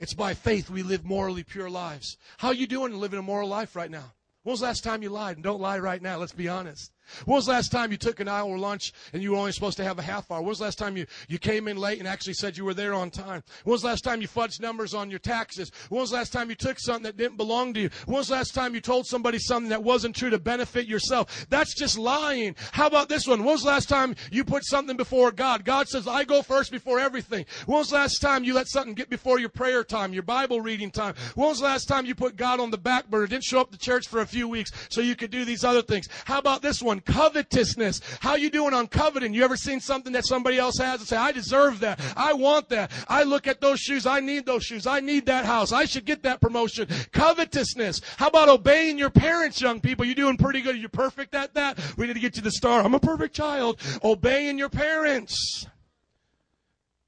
It's 0.00 0.14
by 0.14 0.34
faith 0.34 0.68
we 0.68 0.82
live 0.82 1.04
morally 1.04 1.44
pure 1.44 1.70
lives. 1.70 2.16
How 2.38 2.48
are 2.48 2.54
you 2.54 2.66
doing 2.66 2.92
living 2.94 3.20
a 3.20 3.22
moral 3.22 3.48
life 3.48 3.76
right 3.76 3.90
now? 3.90 4.12
When 4.42 4.52
was 4.52 4.60
the 4.60 4.66
last 4.66 4.82
time 4.82 5.02
you 5.04 5.10
lied? 5.10 5.36
And 5.36 5.44
don't 5.44 5.60
lie 5.60 5.78
right 5.78 6.02
now, 6.02 6.16
let's 6.16 6.32
be 6.32 6.48
honest. 6.48 6.90
When 7.24 7.36
was 7.36 7.46
the 7.46 7.52
last 7.52 7.72
time 7.72 7.90
you 7.90 7.98
took 7.98 8.20
an 8.20 8.28
hour 8.28 8.56
lunch 8.58 8.92
and 9.12 9.22
you 9.22 9.32
were 9.32 9.38
only 9.38 9.52
supposed 9.52 9.76
to 9.78 9.84
have 9.84 9.98
a 9.98 10.02
half 10.02 10.30
hour? 10.30 10.40
When 10.40 10.48
was 10.48 10.58
the 10.58 10.64
last 10.64 10.78
time 10.78 10.96
you, 10.96 11.06
you 11.28 11.38
came 11.38 11.68
in 11.68 11.76
late 11.76 11.98
and 11.98 12.08
actually 12.08 12.34
said 12.34 12.56
you 12.56 12.64
were 12.64 12.74
there 12.74 12.94
on 12.94 13.10
time? 13.10 13.42
When 13.64 13.72
was 13.72 13.82
the 13.82 13.88
last 13.88 14.04
time 14.04 14.20
you 14.20 14.28
fudged 14.28 14.60
numbers 14.60 14.94
on 14.94 15.10
your 15.10 15.18
taxes? 15.18 15.70
When 15.88 16.00
was 16.00 16.10
the 16.10 16.16
last 16.16 16.32
time 16.32 16.48
you 16.48 16.56
took 16.56 16.78
something 16.78 17.04
that 17.04 17.16
didn't 17.16 17.36
belong 17.36 17.74
to 17.74 17.80
you? 17.80 17.90
When 18.06 18.18
was 18.18 18.28
the 18.28 18.34
last 18.34 18.54
time 18.54 18.74
you 18.74 18.80
told 18.80 19.06
somebody 19.06 19.38
something 19.38 19.70
that 19.70 19.82
wasn't 19.82 20.16
true 20.16 20.30
to 20.30 20.38
benefit 20.38 20.86
yourself? 20.86 21.46
That's 21.48 21.74
just 21.74 21.98
lying. 21.98 22.56
How 22.72 22.86
about 22.86 23.08
this 23.08 23.26
one? 23.26 23.40
When 23.40 23.48
was 23.48 23.62
the 23.62 23.68
last 23.68 23.88
time 23.88 24.14
you 24.30 24.44
put 24.44 24.64
something 24.64 24.96
before 24.96 25.32
God? 25.32 25.64
God 25.64 25.88
says, 25.88 26.06
I 26.06 26.24
go 26.24 26.42
first 26.42 26.70
before 26.70 26.98
everything. 27.00 27.46
When 27.66 27.78
was 27.78 27.90
the 27.90 27.96
last 27.96 28.20
time 28.20 28.44
you 28.44 28.54
let 28.54 28.68
something 28.68 28.94
get 28.94 29.10
before 29.10 29.38
your 29.38 29.48
prayer 29.48 29.84
time, 29.84 30.12
your 30.12 30.22
Bible 30.22 30.60
reading 30.60 30.90
time? 30.90 31.14
When 31.34 31.48
was 31.48 31.58
the 31.58 31.64
last 31.64 31.86
time 31.86 32.06
you 32.06 32.14
put 32.14 32.36
God 32.36 32.60
on 32.60 32.70
the 32.70 32.78
back 32.78 33.08
burner, 33.08 33.26
didn't 33.26 33.44
show 33.44 33.60
up 33.60 33.70
to 33.70 33.78
church 33.78 34.08
for 34.08 34.20
a 34.20 34.26
few 34.26 34.48
weeks 34.48 34.70
so 34.88 35.00
you 35.00 35.16
could 35.16 35.30
do 35.30 35.44
these 35.44 35.64
other 35.64 35.82
things? 35.82 36.08
How 36.24 36.38
about 36.38 36.62
this 36.62 36.82
one? 36.82 36.91
Covetousness. 37.00 38.00
How 38.20 38.34
you 38.34 38.50
doing 38.50 38.74
on 38.74 38.86
coveting? 38.86 39.34
You 39.34 39.44
ever 39.44 39.56
seen 39.56 39.80
something 39.80 40.12
that 40.12 40.26
somebody 40.26 40.58
else 40.58 40.78
has 40.78 41.00
and 41.00 41.08
say, 41.08 41.16
I 41.16 41.32
deserve 41.32 41.80
that. 41.80 42.00
I 42.16 42.32
want 42.32 42.68
that. 42.70 42.90
I 43.08 43.22
look 43.22 43.46
at 43.46 43.60
those 43.60 43.80
shoes. 43.80 44.06
I 44.06 44.20
need 44.20 44.46
those 44.46 44.64
shoes. 44.64 44.86
I 44.86 45.00
need 45.00 45.26
that 45.26 45.44
house. 45.44 45.72
I 45.72 45.84
should 45.84 46.04
get 46.04 46.22
that 46.22 46.40
promotion. 46.40 46.88
Covetousness. 47.12 48.00
How 48.16 48.28
about 48.28 48.48
obeying 48.48 48.98
your 48.98 49.10
parents, 49.10 49.60
young 49.60 49.80
people? 49.80 50.04
You're 50.04 50.14
doing 50.14 50.36
pretty 50.36 50.60
good. 50.60 50.76
You're 50.76 50.88
perfect 50.88 51.34
at 51.34 51.54
that. 51.54 51.78
We 51.96 52.06
need 52.06 52.14
to 52.14 52.20
get 52.20 52.36
you 52.36 52.42
the 52.42 52.50
star. 52.50 52.82
I'm 52.82 52.94
a 52.94 53.00
perfect 53.00 53.34
child. 53.34 53.80
Obeying 54.02 54.58
your 54.58 54.68
parents. 54.68 55.66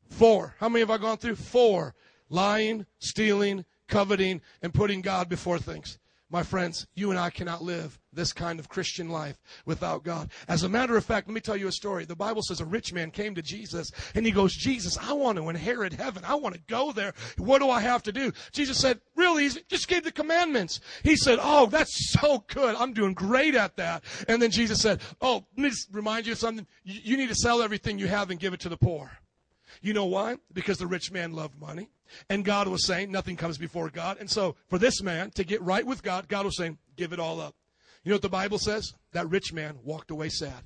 Four. 0.09 0.55
How 0.61 0.69
many 0.69 0.81
have 0.81 0.91
I 0.91 0.99
gone 0.99 1.17
through? 1.17 1.37
Four. 1.37 1.95
Lying, 2.29 2.87
stealing, 3.01 3.65
coveting, 3.89 4.41
and 4.63 4.73
putting 4.73 5.01
God 5.01 5.29
before 5.29 5.59
things. 5.59 5.99
My 6.35 6.43
friends, 6.43 6.89
you 6.97 7.11
and 7.11 7.19
I 7.21 7.31
cannot 7.31 7.63
live 7.63 7.97
this 8.13 8.33
kind 8.33 8.59
of 8.59 8.69
Christian 8.69 9.09
life 9.09 9.41
without 9.67 10.03
God. 10.03 10.33
As 10.49 10.65
a 10.65 10.69
matter 10.69 10.97
of 10.97 11.05
fact, 11.05 11.29
let 11.29 11.35
me 11.35 11.41
tell 11.41 11.57
you 11.57 11.69
a 11.69 11.73
story. 11.73 12.07
The 12.07 12.17
Bible 12.17 12.43
says 12.43 12.61
a 12.61 12.65
rich 12.65 12.93
man 12.93 13.13
came 13.13 13.37
to 13.37 13.41
Jesus 13.41 13.93
and 14.17 14.27
he 14.27 14.33
goes, 14.33 14.53
Jesus, 14.53 14.99
I 14.99 15.13
want 15.13 15.39
to 15.39 15.49
inherit 15.49 15.93
heaven. 15.93 16.25
I 16.27 16.35
want 16.35 16.57
to 16.57 16.61
go 16.67 16.91
there. 16.91 17.15
What 17.39 17.61
do 17.61 17.71
I 17.71 17.81
have 17.81 18.03
to 18.03 18.13
do? 18.13 18.33
Jesus 18.51 18.79
said, 18.79 19.01
really 19.15 19.45
easy. 19.45 19.63
Just 19.69 19.87
give 19.87 20.03
the 20.03 20.11
commandments. 20.11 20.81
He 21.05 21.15
said, 21.15 21.39
oh, 21.41 21.67
that's 21.67 22.11
so 22.11 22.45
good. 22.49 22.75
I'm 22.75 22.95
doing 22.95 23.15
great 23.15 23.55
at 23.55 23.77
that. 23.77 24.03
And 24.27 24.43
then 24.43 24.51
Jesus 24.51 24.81
said, 24.81 25.03
oh, 25.21 25.47
let 25.57 25.63
me 25.63 25.71
just 25.71 25.95
remind 25.95 26.27
you 26.27 26.33
of 26.33 26.39
something. 26.39 26.67
You 26.83 27.17
need 27.17 27.29
to 27.29 27.37
sell 27.37 27.63
everything 27.63 27.97
you 27.97 28.09
have 28.09 28.33
and 28.33 28.41
give 28.41 28.55
it 28.55 28.61
to 28.63 28.69
the 28.69 28.77
poor. 28.77 29.13
You 29.83 29.93
know 29.93 30.07
why? 30.07 30.37
Because 30.53 30.79
the 30.79 30.87
rich 30.87 31.11
man 31.11 31.33
loved 31.33 31.61
money. 31.61 31.89
And 32.29 32.45
God 32.45 32.69
was 32.69 32.87
saying, 32.87 33.11
nothing 33.11 33.37
comes 33.37 33.59
before 33.59 33.91
God. 33.91 34.19
And 34.21 34.31
so, 34.31 34.57
for 34.69 34.79
this 34.79 35.03
man 35.03 35.31
to 35.33 35.45
get 35.45 35.63
right 35.63 35.87
with 35.87 36.03
God, 36.03 36.29
God 36.29 36.45
was 36.45 36.57
saying, 36.57 36.79
give 36.97 37.13
it 37.13 37.21
all 37.21 37.41
up. 37.41 37.55
You 38.05 38.11
know 38.11 38.17
what 38.17 38.23
the 38.23 38.29
Bible 38.29 38.59
says? 38.59 38.93
That 39.13 39.29
rich 39.31 39.53
man 39.53 39.79
walked 39.83 40.11
away 40.11 40.29
sad. 40.29 40.65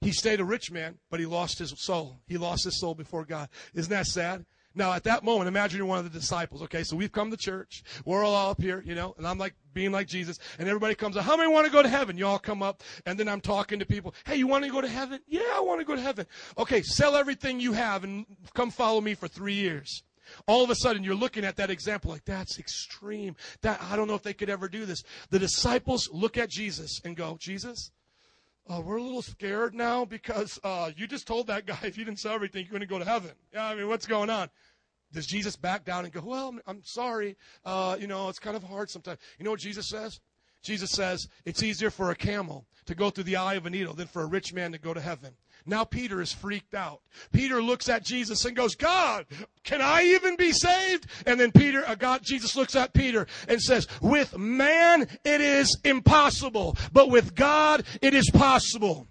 He 0.00 0.12
stayed 0.12 0.40
a 0.40 0.44
rich 0.44 0.70
man, 0.70 0.98
but 1.10 1.20
he 1.20 1.26
lost 1.26 1.58
his 1.58 1.72
soul. 1.78 2.20
He 2.26 2.36
lost 2.36 2.64
his 2.64 2.78
soul 2.80 2.94
before 2.94 3.24
God. 3.24 3.48
Isn't 3.74 3.90
that 3.90 4.06
sad? 4.06 4.44
Now, 4.76 4.92
at 4.92 5.04
that 5.04 5.24
moment, 5.24 5.48
imagine 5.48 5.78
you're 5.78 5.86
one 5.86 5.98
of 5.98 6.04
the 6.04 6.18
disciples, 6.18 6.60
okay? 6.62 6.84
So 6.84 6.96
we've 6.96 7.10
come 7.10 7.30
to 7.30 7.36
church. 7.36 7.82
We're 8.04 8.22
all 8.22 8.50
up 8.50 8.60
here, 8.60 8.82
you 8.84 8.94
know, 8.94 9.14
and 9.16 9.26
I'm 9.26 9.38
like 9.38 9.54
being 9.72 9.90
like 9.90 10.06
Jesus. 10.06 10.38
And 10.58 10.68
everybody 10.68 10.94
comes 10.94 11.16
up. 11.16 11.24
How 11.24 11.34
many 11.34 11.50
want 11.50 11.66
to 11.66 11.72
go 11.72 11.82
to 11.82 11.88
heaven? 11.88 12.18
You 12.18 12.26
all 12.26 12.38
come 12.38 12.62
up. 12.62 12.82
And 13.06 13.18
then 13.18 13.26
I'm 13.26 13.40
talking 13.40 13.78
to 13.78 13.86
people. 13.86 14.14
Hey, 14.26 14.36
you 14.36 14.46
want 14.46 14.64
to 14.64 14.70
go 14.70 14.82
to 14.82 14.88
heaven? 14.88 15.20
Yeah, 15.26 15.50
I 15.54 15.60
want 15.60 15.80
to 15.80 15.86
go 15.86 15.96
to 15.96 16.02
heaven. 16.02 16.26
Okay, 16.58 16.82
sell 16.82 17.16
everything 17.16 17.58
you 17.58 17.72
have 17.72 18.04
and 18.04 18.26
come 18.52 18.70
follow 18.70 19.00
me 19.00 19.14
for 19.14 19.28
three 19.28 19.54
years. 19.54 20.02
All 20.46 20.62
of 20.62 20.68
a 20.68 20.74
sudden, 20.74 21.02
you're 21.02 21.14
looking 21.14 21.44
at 21.44 21.56
that 21.56 21.70
example 21.70 22.10
like, 22.10 22.26
that's 22.26 22.58
extreme. 22.58 23.34
That, 23.62 23.80
I 23.80 23.96
don't 23.96 24.08
know 24.08 24.14
if 24.14 24.22
they 24.22 24.34
could 24.34 24.50
ever 24.50 24.68
do 24.68 24.84
this. 24.84 25.02
The 25.30 25.38
disciples 25.38 26.10
look 26.12 26.36
at 26.36 26.50
Jesus 26.50 27.00
and 27.02 27.16
go, 27.16 27.38
Jesus, 27.40 27.92
uh, 28.68 28.80
we're 28.80 28.96
a 28.96 29.02
little 29.02 29.22
scared 29.22 29.74
now 29.74 30.04
because 30.04 30.58
uh, 30.64 30.90
you 30.96 31.06
just 31.06 31.26
told 31.26 31.46
that 31.46 31.66
guy 31.66 31.78
if 31.84 31.96
you 31.96 32.04
didn't 32.04 32.18
sell 32.18 32.32
everything, 32.32 32.64
you're 32.64 32.72
going 32.72 32.80
to 32.80 32.86
go 32.86 32.98
to 32.98 33.04
heaven. 33.04 33.30
Yeah, 33.52 33.66
I 33.66 33.74
mean, 33.74 33.88
what's 33.88 34.06
going 34.06 34.30
on? 34.30 34.48
Does 35.16 35.26
Jesus 35.26 35.56
back 35.56 35.86
down 35.86 36.04
and 36.04 36.12
go, 36.12 36.20
Well, 36.22 36.48
I'm, 36.48 36.60
I'm 36.66 36.84
sorry. 36.84 37.38
Uh, 37.64 37.96
you 37.98 38.06
know, 38.06 38.28
it's 38.28 38.38
kind 38.38 38.54
of 38.54 38.62
hard 38.62 38.90
sometimes. 38.90 39.18
You 39.38 39.46
know 39.46 39.50
what 39.50 39.60
Jesus 39.60 39.88
says? 39.88 40.20
Jesus 40.62 40.90
says, 40.90 41.26
It's 41.46 41.62
easier 41.62 41.88
for 41.88 42.10
a 42.10 42.14
camel 42.14 42.66
to 42.84 42.94
go 42.94 43.08
through 43.08 43.24
the 43.24 43.36
eye 43.36 43.54
of 43.54 43.64
a 43.64 43.70
needle 43.70 43.94
than 43.94 44.08
for 44.08 44.20
a 44.20 44.26
rich 44.26 44.52
man 44.52 44.72
to 44.72 44.78
go 44.78 44.92
to 44.92 45.00
heaven. 45.00 45.32
Now 45.64 45.84
Peter 45.84 46.20
is 46.20 46.34
freaked 46.34 46.74
out. 46.74 47.00
Peter 47.32 47.62
looks 47.62 47.88
at 47.88 48.04
Jesus 48.04 48.44
and 48.44 48.54
goes, 48.54 48.74
God, 48.74 49.24
can 49.64 49.80
I 49.80 50.02
even 50.02 50.36
be 50.36 50.52
saved? 50.52 51.06
And 51.24 51.40
then 51.40 51.50
Peter, 51.50 51.82
uh, 51.88 51.94
God, 51.94 52.20
Jesus 52.22 52.54
looks 52.54 52.76
at 52.76 52.92
Peter 52.92 53.26
and 53.48 53.58
says, 53.58 53.88
with 54.02 54.36
man 54.36 55.08
it 55.24 55.40
is 55.40 55.78
impossible, 55.82 56.76
but 56.92 57.08
with 57.08 57.34
God 57.34 57.84
it 58.02 58.12
is 58.12 58.30
possible. 58.30 59.08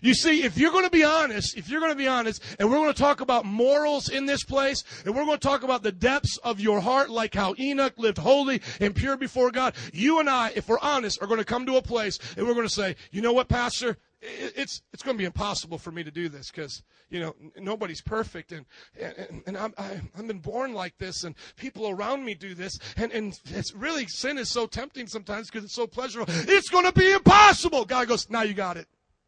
You 0.00 0.14
see, 0.14 0.42
if 0.42 0.56
you're 0.56 0.72
going 0.72 0.84
to 0.84 0.90
be 0.90 1.04
honest, 1.04 1.56
if 1.56 1.68
you're 1.68 1.80
going 1.80 1.92
to 1.92 1.98
be 1.98 2.08
honest, 2.08 2.42
and 2.58 2.68
we're 2.68 2.76
going 2.76 2.92
to 2.92 2.98
talk 2.98 3.20
about 3.20 3.44
morals 3.44 4.08
in 4.08 4.26
this 4.26 4.44
place, 4.44 4.84
and 5.04 5.14
we're 5.14 5.24
going 5.24 5.38
to 5.38 5.48
talk 5.48 5.62
about 5.62 5.82
the 5.82 5.92
depths 5.92 6.38
of 6.38 6.60
your 6.60 6.80
heart, 6.80 7.10
like 7.10 7.34
how 7.34 7.54
Enoch 7.58 7.94
lived 7.96 8.18
holy 8.18 8.62
and 8.80 8.94
pure 8.94 9.16
before 9.16 9.50
God, 9.50 9.74
you 9.92 10.20
and 10.20 10.28
I, 10.28 10.52
if 10.54 10.68
we're 10.68 10.78
honest, 10.80 11.22
are 11.22 11.26
going 11.26 11.38
to 11.38 11.44
come 11.44 11.66
to 11.66 11.76
a 11.76 11.82
place 11.82 12.18
and 12.36 12.46
we're 12.46 12.54
going 12.54 12.66
to 12.66 12.72
say, 12.72 12.96
you 13.10 13.22
know 13.22 13.32
what, 13.32 13.48
Pastor? 13.48 13.98
it's 14.22 14.82
it's 14.92 15.02
going 15.02 15.16
to 15.16 15.18
be 15.18 15.24
impossible 15.24 15.78
for 15.78 15.90
me 15.90 16.04
to 16.04 16.10
do 16.10 16.28
this 16.28 16.50
because 16.50 16.82
you 17.08 17.20
know 17.20 17.34
nobody's 17.56 18.02
perfect 18.02 18.52
and 18.52 18.66
and, 19.00 19.42
and 19.46 19.56
I'm 19.56 19.72
I've 19.78 20.26
been 20.26 20.40
born 20.40 20.74
like 20.74 20.98
this 20.98 21.24
and 21.24 21.34
people 21.56 21.88
around 21.88 22.24
me 22.24 22.34
do 22.34 22.54
this 22.54 22.78
and 22.96 23.12
and 23.12 23.38
it's 23.46 23.74
really 23.74 24.06
sin 24.06 24.36
is 24.36 24.50
so 24.50 24.66
tempting 24.66 25.06
sometimes 25.06 25.48
because 25.48 25.64
it's 25.64 25.74
so 25.74 25.86
pleasurable. 25.86 26.32
It's 26.48 26.68
going 26.68 26.84
to 26.84 26.92
be 26.92 27.12
impossible. 27.12 27.84
God 27.84 28.08
goes, 28.08 28.28
now 28.28 28.42
you 28.42 28.54
got 28.54 28.76
it. 28.76 28.86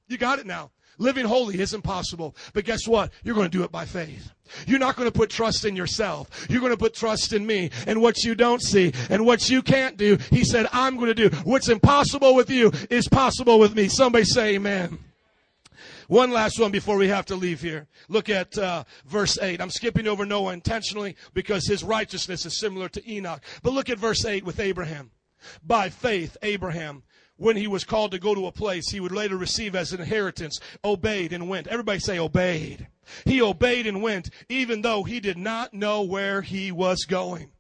You 0.09 0.19
got 0.19 0.39
it 0.39 0.47
now. 0.47 0.71
Living 0.99 1.25
holy 1.25 1.59
is 1.59 1.73
impossible. 1.75 2.37
But 2.53 2.65
guess 2.65 2.87
what? 2.87 3.11
You're 3.25 3.35
going 3.35 3.51
to 3.51 3.57
do 3.59 3.65
it 3.65 3.73
by 3.73 3.87
faith. 3.87 4.31
You're 4.67 4.79
not 4.79 4.97
going 4.97 5.11
to 5.11 5.19
put 5.19 5.31
trust 5.31 5.65
in 5.65 5.75
yourself. 5.75 6.47
You're 6.51 6.61
going 6.61 6.73
to 6.73 6.77
put 6.77 6.95
trust 6.95 7.33
in 7.33 7.47
me 7.47 7.71
and 7.87 8.03
what 8.03 8.23
you 8.23 8.35
don't 8.35 8.61
see 8.61 8.93
and 9.09 9.25
what 9.25 9.49
you 9.49 9.63
can't 9.63 9.97
do. 9.97 10.19
He 10.31 10.45
said, 10.45 10.67
I'm 10.73 10.97
going 10.97 11.15
to 11.15 11.29
do. 11.29 11.35
What's 11.45 11.69
impossible 11.69 12.35
with 12.35 12.51
you 12.51 12.71
is 12.91 13.09
possible 13.09 13.59
with 13.59 13.75
me. 13.75 13.89
Somebody 13.89 14.25
say 14.25 14.55
amen. 14.57 14.99
One 16.09 16.31
last 16.31 16.61
one 16.61 16.71
before 16.73 16.99
we 16.99 17.09
have 17.09 17.25
to 17.27 17.37
leave 17.37 17.63
here. 17.63 17.87
Look 18.09 18.29
at 18.29 18.59
uh, 18.59 18.85
verse 19.07 19.39
8. 19.41 19.63
I'm 19.63 19.71
skipping 19.71 20.07
over 20.07 20.27
Noah 20.27 20.53
intentionally 20.53 21.17
because 21.33 21.67
his 21.67 21.83
righteousness 21.83 22.45
is 22.45 22.61
similar 22.61 22.91
to 22.91 23.11
Enoch. 23.11 23.43
But 23.63 23.73
look 23.73 23.89
at 23.89 23.99
verse 23.99 24.25
8 24.25 24.45
with 24.45 24.61
Abraham. 24.61 25.11
By 25.65 25.89
faith, 25.89 26.37
Abraham 26.43 27.03
when 27.37 27.57
he 27.57 27.67
was 27.67 27.85
called 27.85 28.13
to 28.13 28.19
go 28.19 28.35
to 28.35 28.47
a 28.47 28.53
place 28.53 28.91
he 28.91 29.01
would 29.01 29.13
later 29.13 29.37
receive 29.37 29.75
as 29.75 29.93
an 29.93 30.01
inheritance, 30.01 30.61
obeyed 30.85 31.33
and 31.33 31.49
went. 31.49 31.67
Everybody 31.67 31.99
say 31.99 32.19
obeyed. 32.19 32.87
He 33.25 33.43
obeyed 33.43 33.87
and 33.87 34.03
went, 34.03 34.31
even 34.49 34.83
though 34.83 35.03
he 35.03 35.21
did 35.21 35.37
not 35.37 35.75
know 35.75 36.03
where 36.03 36.43
he 36.43 36.71
was 36.71 37.05
going. 37.05 37.51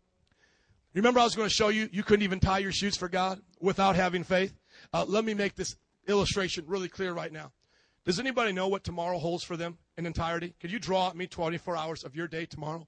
Remember, 0.94 1.20
I 1.20 1.24
was 1.24 1.34
going 1.34 1.48
to 1.48 1.54
show 1.54 1.68
you, 1.68 1.88
you 1.90 2.02
couldn't 2.02 2.22
even 2.22 2.38
tie 2.38 2.58
your 2.58 2.72
shoes 2.72 2.96
for 2.96 3.08
God 3.08 3.40
without 3.60 3.96
having 3.96 4.24
faith. 4.24 4.54
Uh, 4.92 5.04
let 5.08 5.24
me 5.24 5.32
make 5.32 5.54
this 5.54 5.76
illustration 6.06 6.64
really 6.66 6.88
clear 6.88 7.12
right 7.12 7.32
now. 7.32 7.52
Does 8.04 8.20
anybody 8.20 8.52
know 8.52 8.68
what 8.68 8.84
tomorrow 8.84 9.18
holds 9.18 9.44
for 9.44 9.56
them 9.56 9.78
in 9.96 10.06
entirety? 10.06 10.54
Could 10.60 10.70
you 10.70 10.78
draw 10.78 11.12
me 11.14 11.26
24 11.26 11.76
hours 11.76 12.04
of 12.04 12.14
your 12.14 12.28
day 12.28 12.46
tomorrow? 12.46 12.86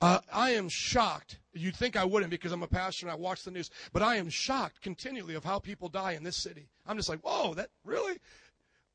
Uh, 0.00 0.20
I 0.32 0.50
am 0.50 0.68
shocked. 0.68 1.39
You'd 1.52 1.76
think 1.76 1.96
I 1.96 2.04
wouldn't 2.04 2.30
because 2.30 2.52
I'm 2.52 2.62
a 2.62 2.68
pastor 2.68 3.06
and 3.06 3.12
I 3.12 3.16
watch 3.16 3.42
the 3.42 3.50
news, 3.50 3.70
but 3.92 4.02
I 4.02 4.16
am 4.16 4.28
shocked 4.28 4.80
continually 4.82 5.34
of 5.34 5.44
how 5.44 5.58
people 5.58 5.88
die 5.88 6.12
in 6.12 6.22
this 6.22 6.42
city. 6.42 6.68
I'm 6.86 6.96
just 6.96 7.08
like, 7.08 7.20
whoa, 7.20 7.54
that 7.54 7.70
really? 7.84 8.18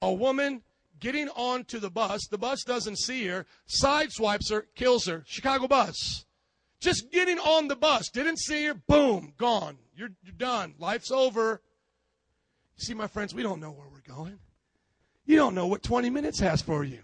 A 0.02 0.14
woman 0.14 0.62
getting 1.00 1.28
onto 1.30 1.80
the 1.80 1.90
bus, 1.90 2.28
the 2.28 2.38
bus 2.38 2.64
doesn't 2.64 2.98
see 2.98 3.28
her, 3.28 3.46
sideswipes 3.68 4.50
her, 4.52 4.68
kills 4.76 5.06
her. 5.06 5.24
Chicago 5.28 5.68
bus. 5.68 6.26
Just 6.80 7.12
getting 7.12 7.40
on 7.40 7.68
the 7.68 7.76
bus, 7.76 8.10
didn't 8.10 8.40
see 8.40 8.66
her, 8.66 8.74
boom, 8.74 9.34
gone. 9.38 9.78
You're, 9.96 10.12
you're 10.24 10.34
done. 10.38 10.76
Life's 10.78 11.12
over. 11.12 11.62
See, 12.78 12.94
my 12.94 13.08
friends, 13.08 13.34
we 13.34 13.44
don't 13.44 13.60
know 13.60 13.72
where 13.72 13.88
we're 13.92 14.16
going. 14.16 14.40
You 15.26 15.38
don't 15.38 15.56
know 15.56 15.68
what 15.68 15.84
20 15.84 16.10
minutes 16.10 16.40
has 16.40 16.62
for 16.62 16.84
you. 16.84 17.00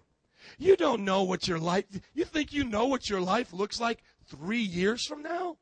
You 0.57 0.75
don't 0.75 1.03
know 1.03 1.23
what 1.23 1.47
your 1.47 1.59
life, 1.59 1.85
you 2.13 2.25
think 2.25 2.53
you 2.53 2.63
know 2.63 2.85
what 2.85 3.09
your 3.09 3.21
life 3.21 3.53
looks 3.53 3.79
like 3.79 4.03
three 4.27 4.61
years 4.61 5.05
from 5.05 5.21
now? 5.21 5.57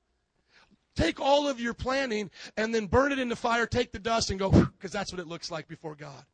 Take 0.95 1.19
all 1.19 1.48
of 1.48 1.60
your 1.60 1.73
planning 1.73 2.30
and 2.57 2.76
then 2.76 2.88
burn 2.88 3.11
it 3.11 3.19
in 3.19 3.30
the 3.30 3.36
fire, 3.36 3.65
take 3.65 3.91
the 3.91 3.99
dust, 3.99 4.31
and 4.31 4.40
go, 4.40 4.49
because 4.49 4.91
that's 4.91 5.14
what 5.14 5.19
it 5.22 5.27
looks 5.27 5.49
like 5.49 5.68
before 5.68 5.95
God. 5.95 6.26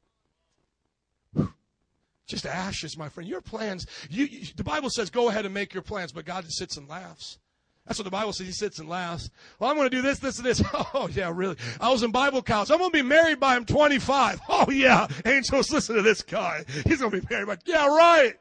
Just 2.25 2.47
ashes, 2.47 2.97
my 2.97 3.07
friend. 3.07 3.29
Your 3.29 3.41
plans, 3.41 3.85
you, 4.09 4.25
you, 4.25 4.47
the 4.55 4.63
Bible 4.63 4.89
says 4.89 5.11
go 5.11 5.29
ahead 5.29 5.45
and 5.45 5.53
make 5.53 5.73
your 5.73 5.83
plans, 5.83 6.11
but 6.11 6.25
God 6.25 6.45
just 6.45 6.57
sits 6.57 6.77
and 6.77 6.89
laughs. 6.89 7.37
That's 7.85 7.99
what 7.99 8.05
the 8.05 8.11
Bible 8.11 8.33
says. 8.33 8.47
He 8.47 8.53
sits 8.53 8.79
and 8.79 8.89
laughs. 8.89 9.29
Well, 9.59 9.69
I'm 9.69 9.77
going 9.77 9.89
to 9.89 9.95
do 9.95 10.01
this, 10.01 10.17
this, 10.17 10.37
and 10.37 10.45
this. 10.45 10.63
Oh, 10.73 11.07
yeah, 11.13 11.31
really. 11.33 11.55
I 11.79 11.91
was 11.91 12.01
in 12.01 12.11
Bible 12.11 12.41
college. 12.41 12.71
I'm 12.71 12.79
going 12.79 12.89
to 12.89 12.97
be 12.97 13.03
married 13.03 13.39
by 13.39 13.55
him 13.55 13.65
25. 13.65 14.41
Oh, 14.49 14.71
yeah. 14.71 15.07
Angels, 15.25 15.71
listen 15.71 15.95
to 15.95 16.01
this 16.01 16.23
guy. 16.23 16.65
He's 16.87 16.99
going 16.99 17.11
to 17.11 17.21
be 17.21 17.27
married 17.29 17.47
by, 17.47 17.57
yeah, 17.65 17.85
right. 17.85 18.33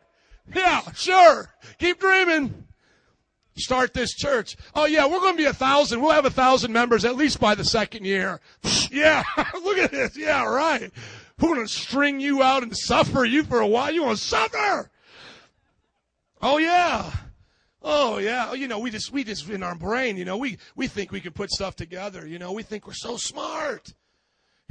Yeah, 0.54 0.80
sure. 0.92 1.52
Keep 1.78 2.00
dreaming. 2.00 2.66
Start 3.56 3.94
this 3.94 4.12
church. 4.14 4.56
Oh, 4.74 4.86
yeah, 4.86 5.06
we're 5.06 5.20
going 5.20 5.34
to 5.34 5.42
be 5.42 5.46
a 5.46 5.52
thousand. 5.52 6.00
We'll 6.00 6.10
have 6.10 6.24
a 6.24 6.30
thousand 6.30 6.72
members 6.72 7.04
at 7.04 7.14
least 7.14 7.38
by 7.38 7.54
the 7.54 7.64
second 7.64 8.04
year. 8.04 8.40
Yeah, 8.90 9.24
look 9.54 9.76
at 9.78 9.90
this. 9.90 10.16
Yeah, 10.16 10.44
right. 10.44 10.92
We're 11.40 11.54
going 11.54 11.66
to 11.66 11.72
string 11.72 12.20
you 12.20 12.44
out 12.44 12.62
and 12.62 12.76
suffer 12.76 13.24
you 13.24 13.42
for 13.42 13.58
a 13.58 13.66
while. 13.66 13.90
You 13.90 14.04
want 14.04 14.18
to 14.18 14.24
suffer? 14.24 14.88
Oh, 16.40 16.58
yeah. 16.58 17.10
Oh 17.86 18.16
yeah, 18.16 18.46
oh, 18.48 18.54
you 18.54 18.66
know, 18.66 18.78
we 18.78 18.90
just 18.90 19.12
we 19.12 19.24
just 19.24 19.46
in 19.50 19.62
our 19.62 19.74
brain, 19.74 20.16
you 20.16 20.24
know, 20.24 20.38
we 20.38 20.56
we 20.74 20.86
think 20.86 21.12
we 21.12 21.20
can 21.20 21.32
put 21.32 21.50
stuff 21.50 21.76
together, 21.76 22.26
you 22.26 22.38
know, 22.38 22.52
we 22.52 22.62
think 22.62 22.86
we're 22.86 22.94
so 22.94 23.18
smart. 23.18 23.92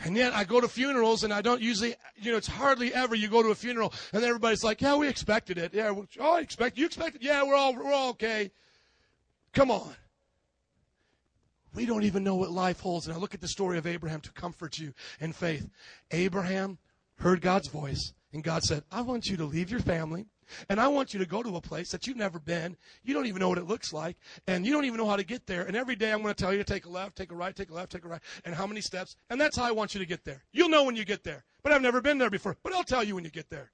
And 0.03 0.18
yet 0.18 0.34
I 0.34 0.43
go 0.43 0.60
to 0.60 0.68
funerals 0.68 1.23
and 1.23 1.31
I 1.31 1.43
don't 1.43 1.61
usually, 1.61 1.93
you 2.15 2.31
know, 2.31 2.38
it's 2.39 2.47
hardly 2.47 2.91
ever 2.91 3.14
you 3.14 3.27
go 3.27 3.43
to 3.43 3.49
a 3.49 3.55
funeral 3.55 3.93
and 4.14 4.23
everybody's 4.23 4.64
like, 4.64 4.81
"Yeah, 4.81 4.95
we 4.95 5.07
expected 5.07 5.60
it. 5.60 5.76
Yeah, 5.76 5.93
oh, 6.19 6.35
I 6.35 6.39
expect 6.39 6.80
you 6.80 6.88
expected. 6.88 7.23
Yeah, 7.23 7.43
we're 7.43 7.53
all 7.53 7.76
we're 7.76 7.93
all 7.93 8.10
okay." 8.11 8.51
Come 9.54 9.72
on. 9.72 9.96
We 11.76 11.86
don't 11.86 12.04
even 12.04 12.24
know 12.24 12.36
what 12.36 12.52
life 12.52 12.82
holds. 12.82 13.08
And 13.08 13.16
I 13.16 13.20
look 13.20 13.34
at 13.34 13.42
the 13.42 13.48
story 13.48 13.78
of 13.78 13.88
Abraham 13.88 14.22
to 14.22 14.32
comfort 14.32 14.78
you 14.78 14.94
in 15.20 15.34
faith. 15.34 15.68
Abraham 16.12 16.78
heard 17.18 17.42
God's 17.42 17.68
voice 17.68 18.14
and 18.32 18.44
God 18.44 18.64
said, 18.64 18.84
"I 18.92 19.02
want 19.02 19.28
you 19.28 19.38
to 19.38 19.46
leave 19.46 19.72
your 19.72 19.80
family 19.80 20.28
and 20.70 20.80
I 20.80 20.88
want 20.88 21.14
you 21.14 21.20
to 21.20 21.26
go 21.26 21.42
to 21.44 21.56
a 21.56 21.62
place 21.62 21.92
that 21.92 22.08
you've 22.08 22.18
never 22.18 22.40
been. 22.40 22.78
You 23.04 23.14
don't 23.14 23.26
even 23.26 23.40
know 23.40 23.50
what 23.50 23.58
it 23.58 23.68
looks 23.68 23.94
like. 23.94 24.18
And 24.48 24.66
you 24.66 24.74
don't 24.74 24.86
even 24.86 24.98
know 24.98 25.08
how 25.08 25.16
to 25.16 25.24
get 25.24 25.48
there. 25.48 25.64
And 25.64 25.76
every 25.76 25.96
day 25.96 26.12
I'm 26.12 26.22
going 26.22 26.34
to 26.34 26.42
tell 26.42 26.52
you 26.52 26.60
to 26.60 26.64
take 26.64 26.86
a 26.86 26.90
left, 26.90 27.16
take 27.16 27.32
a 27.32 27.36
right, 27.36 27.56
take 27.56 27.70
a 27.70 27.74
left, 27.74 27.92
take 27.92 28.06
a 28.06 28.08
right, 28.08 28.22
and 28.46 28.54
how 28.54 28.68
many 28.68 28.82
steps. 28.82 29.16
And 29.30 29.40
that's 29.40 29.58
how 29.58 29.64
I 29.64 29.72
want 29.72 29.94
you 29.94 30.00
to 30.00 30.06
get 30.06 30.26
there. 30.26 30.44
You'll 30.52 30.70
know 30.70 30.84
when 30.84 30.96
you 30.96 31.06
get 31.06 31.24
there. 31.24 31.44
But 31.64 31.72
I've 31.72 31.82
never 31.82 32.02
been 32.02 32.18
there 32.18 32.30
before. 32.30 32.58
But 32.64 32.74
I'll 32.74 32.84
tell 32.84 33.04
you 33.04 33.16
when 33.16 33.24
you 33.24 33.32
get 33.32 33.50
there. 33.50 33.72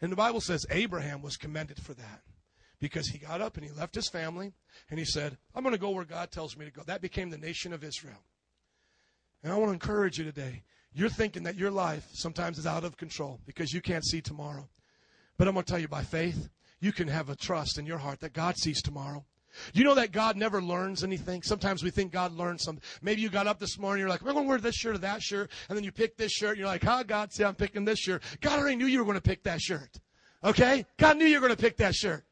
And 0.00 0.12
the 0.12 0.16
Bible 0.16 0.40
says 0.40 0.66
Abraham 0.70 1.22
was 1.22 1.36
commended 1.36 1.80
for 1.80 1.94
that 1.94 2.22
because 2.86 3.08
he 3.08 3.18
got 3.18 3.40
up 3.40 3.56
and 3.56 3.66
he 3.66 3.72
left 3.72 3.96
his 3.96 4.08
family 4.08 4.52
and 4.90 4.98
he 4.98 5.04
said, 5.04 5.36
I'm 5.54 5.64
going 5.64 5.74
to 5.74 5.80
go 5.80 5.90
where 5.90 6.04
God 6.04 6.30
tells 6.30 6.56
me 6.56 6.64
to 6.64 6.70
go. 6.70 6.82
That 6.86 7.00
became 7.00 7.30
the 7.30 7.36
nation 7.36 7.72
of 7.72 7.82
Israel. 7.82 8.22
And 9.42 9.52
I 9.52 9.56
want 9.56 9.70
to 9.70 9.72
encourage 9.72 10.18
you 10.18 10.24
today. 10.24 10.62
You're 10.92 11.08
thinking 11.08 11.42
that 11.42 11.56
your 11.56 11.72
life 11.72 12.06
sometimes 12.12 12.58
is 12.58 12.66
out 12.66 12.84
of 12.84 12.96
control 12.96 13.40
because 13.44 13.72
you 13.72 13.80
can't 13.80 14.04
see 14.04 14.20
tomorrow. 14.20 14.68
But 15.36 15.48
I'm 15.48 15.54
going 15.54 15.64
to 15.64 15.70
tell 15.70 15.80
you 15.80 15.88
by 15.88 16.04
faith, 16.04 16.48
you 16.78 16.92
can 16.92 17.08
have 17.08 17.28
a 17.28 17.34
trust 17.34 17.76
in 17.76 17.86
your 17.86 17.98
heart 17.98 18.20
that 18.20 18.32
God 18.32 18.56
sees 18.56 18.80
tomorrow. 18.80 19.24
You 19.72 19.82
know 19.82 19.94
that 19.94 20.12
God 20.12 20.36
never 20.36 20.62
learns 20.62 21.02
anything? 21.02 21.42
Sometimes 21.42 21.82
we 21.82 21.90
think 21.90 22.12
God 22.12 22.32
learns 22.32 22.62
something. 22.62 22.82
Maybe 23.02 23.20
you 23.20 23.30
got 23.30 23.46
up 23.48 23.58
this 23.58 23.78
morning, 23.78 24.00
you're 24.00 24.08
like, 24.08 24.22
we're 24.22 24.32
going 24.32 24.44
to 24.44 24.48
wear 24.48 24.58
this 24.58 24.76
shirt 24.76 24.94
or 24.94 24.98
that 24.98 25.22
shirt, 25.22 25.50
and 25.68 25.76
then 25.76 25.82
you 25.82 25.90
pick 25.90 26.16
this 26.16 26.30
shirt, 26.30 26.50
and 26.50 26.58
you're 26.58 26.68
like, 26.68 26.86
oh, 26.86 27.02
God, 27.04 27.32
see, 27.32 27.42
I'm 27.42 27.54
picking 27.54 27.84
this 27.84 27.98
shirt. 27.98 28.22
God 28.40 28.58
already 28.58 28.76
knew 28.76 28.86
you 28.86 28.98
were 28.98 29.04
going 29.04 29.16
to 29.16 29.22
pick 29.22 29.42
that 29.44 29.60
shirt. 29.60 29.98
Okay? 30.44 30.84
God 30.98 31.16
knew 31.16 31.24
you 31.24 31.40
were 31.40 31.46
going 31.46 31.56
to 31.56 31.62
pick 31.62 31.78
that 31.78 31.94
shirt. 31.94 32.24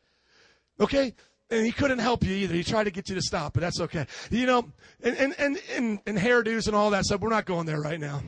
Okay? 0.81 1.15
And 1.51 1.65
he 1.65 1.73
couldn't 1.73 1.99
help 1.99 2.25
you 2.25 2.35
either. 2.35 2.55
He 2.55 2.65
tried 2.65 2.85
to 2.85 2.91
get 2.91 3.09
you 3.09 3.15
to 3.15 3.23
stop, 3.23 3.53
but 3.53 3.61
that's 3.61 3.81
okay. 3.81 4.07
You 4.31 4.47
know, 4.47 4.73
and, 5.03 5.17
and, 5.17 5.35
and, 5.39 5.59
and, 5.77 6.01
and 6.07 6.19
hairdos 6.19 6.67
and 6.67 6.75
all 6.75 6.91
that 6.91 7.05
stuff, 7.05 7.21
we're 7.21 7.29
not 7.29 7.45
going 7.45 7.67
there 7.67 7.81
right 7.81 8.01
now. 8.01 8.23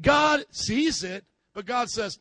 God 0.00 0.44
sees 0.50 1.02
it, 1.02 1.24
but 1.54 1.66
God 1.66 1.88
says, 1.88 2.18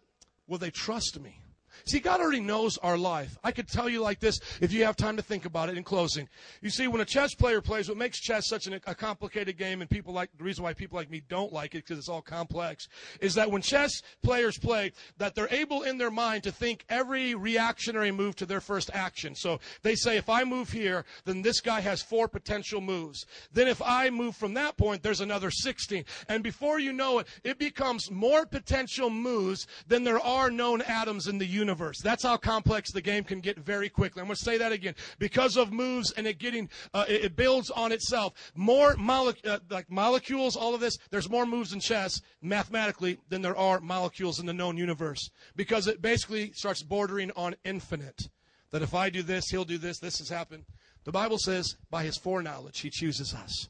will 0.47 0.57
they 0.57 0.71
trust 0.71 1.19
me? 1.19 1.41
See, 1.89 1.99
God 1.99 2.21
already 2.21 2.39
knows 2.39 2.77
our 2.77 2.99
life. 2.99 3.35
I 3.43 3.51
could 3.51 3.67
tell 3.67 3.89
you 3.89 3.99
like 3.99 4.19
this 4.19 4.39
if 4.61 4.71
you 4.71 4.85
have 4.85 4.95
time 4.95 5.17
to 5.17 5.23
think 5.23 5.45
about 5.45 5.69
it 5.69 5.77
in 5.77 5.83
closing. 5.83 6.29
You 6.61 6.69
see, 6.69 6.87
when 6.87 7.01
a 7.01 7.05
chess 7.05 7.33
player 7.33 7.61
plays, 7.61 7.89
what 7.89 7.97
makes 7.97 8.19
chess 8.19 8.47
such 8.47 8.67
an, 8.67 8.79
a 8.85 8.93
complicated 8.93 9.57
game, 9.57 9.81
and 9.81 9.89
people 9.89 10.13
like 10.13 10.29
the 10.37 10.43
reason 10.43 10.63
why 10.63 10.75
people 10.75 10.97
like 10.97 11.09
me 11.09 11.23
don't 11.27 11.51
like 11.51 11.73
it 11.73 11.83
because 11.83 11.97
it's 11.97 12.07
all 12.07 12.21
complex, 12.21 12.89
is 13.21 13.33
that 13.33 13.49
when 13.49 13.63
chess 13.63 14.03
players 14.21 14.55
play, 14.55 14.91
that 15.17 15.33
they're 15.33 15.47
able 15.49 15.81
in 15.81 15.97
their 15.97 16.11
mind 16.11 16.43
to 16.43 16.51
think 16.51 16.85
every 16.89 17.33
reactionary 17.33 18.11
move 18.11 18.35
to 18.35 18.45
their 18.45 18.61
first 18.61 18.91
action. 18.93 19.33
So 19.33 19.59
they 19.81 19.95
say, 19.95 20.15
if 20.15 20.29
I 20.29 20.43
move 20.43 20.71
here, 20.71 21.05
then 21.25 21.41
this 21.41 21.59
guy 21.59 21.79
has 21.79 22.03
four 22.03 22.27
potential 22.27 22.81
moves. 22.81 23.25
Then 23.51 23.67
if 23.67 23.81
I 23.81 24.11
move 24.11 24.35
from 24.35 24.53
that 24.53 24.77
point, 24.77 25.01
there's 25.01 25.21
another 25.21 25.49
16. 25.49 26.05
And 26.27 26.43
before 26.43 26.77
you 26.77 26.93
know 26.93 27.17
it, 27.17 27.27
it 27.43 27.57
becomes 27.57 28.11
more 28.11 28.45
potential 28.45 29.09
moves 29.09 29.65
than 29.87 30.03
there 30.03 30.19
are 30.19 30.51
known 30.51 30.83
atoms 30.83 31.25
in 31.25 31.39
the 31.39 31.47
universe 31.47 31.78
universe. 31.79 31.99
That's 32.01 32.23
how 32.23 32.37
complex 32.37 32.91
the 32.91 33.01
game 33.01 33.23
can 33.23 33.39
get 33.39 33.57
very 33.57 33.89
quickly. 33.89 34.21
I'm 34.21 34.27
going 34.27 34.35
to 34.35 34.43
say 34.43 34.57
that 34.57 34.71
again. 34.71 34.95
Because 35.17 35.55
of 35.55 35.71
moves 35.71 36.11
and 36.11 36.27
it 36.27 36.37
getting, 36.37 36.69
uh, 36.93 37.05
it, 37.07 37.25
it, 37.25 37.35
builds 37.35 37.69
on 37.69 37.91
itself. 37.91 38.33
More 38.55 38.95
mole- 38.97 39.33
uh, 39.45 39.59
like 39.69 39.89
molecules, 39.89 40.55
all 40.55 40.75
of 40.75 40.81
this, 40.81 40.97
there's 41.09 41.29
more 41.29 41.45
moves 41.45 41.73
in 41.73 41.79
chess 41.79 42.21
mathematically 42.41 43.19
than 43.29 43.41
there 43.41 43.57
are 43.57 43.79
molecules 43.79 44.39
in 44.39 44.45
the 44.45 44.53
known 44.53 44.77
universe. 44.77 45.29
Because 45.55 45.87
it 45.87 46.01
basically 46.01 46.51
starts 46.53 46.83
bordering 46.83 47.31
on 47.35 47.55
infinite. 47.63 48.29
That 48.71 48.81
if 48.81 48.93
I 48.93 49.09
do 49.09 49.23
this, 49.23 49.49
he'll 49.49 49.65
do 49.65 49.77
this, 49.77 49.99
this 49.99 50.19
has 50.19 50.29
happened. 50.29 50.65
The 51.05 51.11
Bible 51.11 51.37
says, 51.39 51.75
by 51.89 52.03
his 52.03 52.17
foreknowledge, 52.17 52.81
he 52.81 52.89
chooses 52.89 53.33
us. 53.33 53.69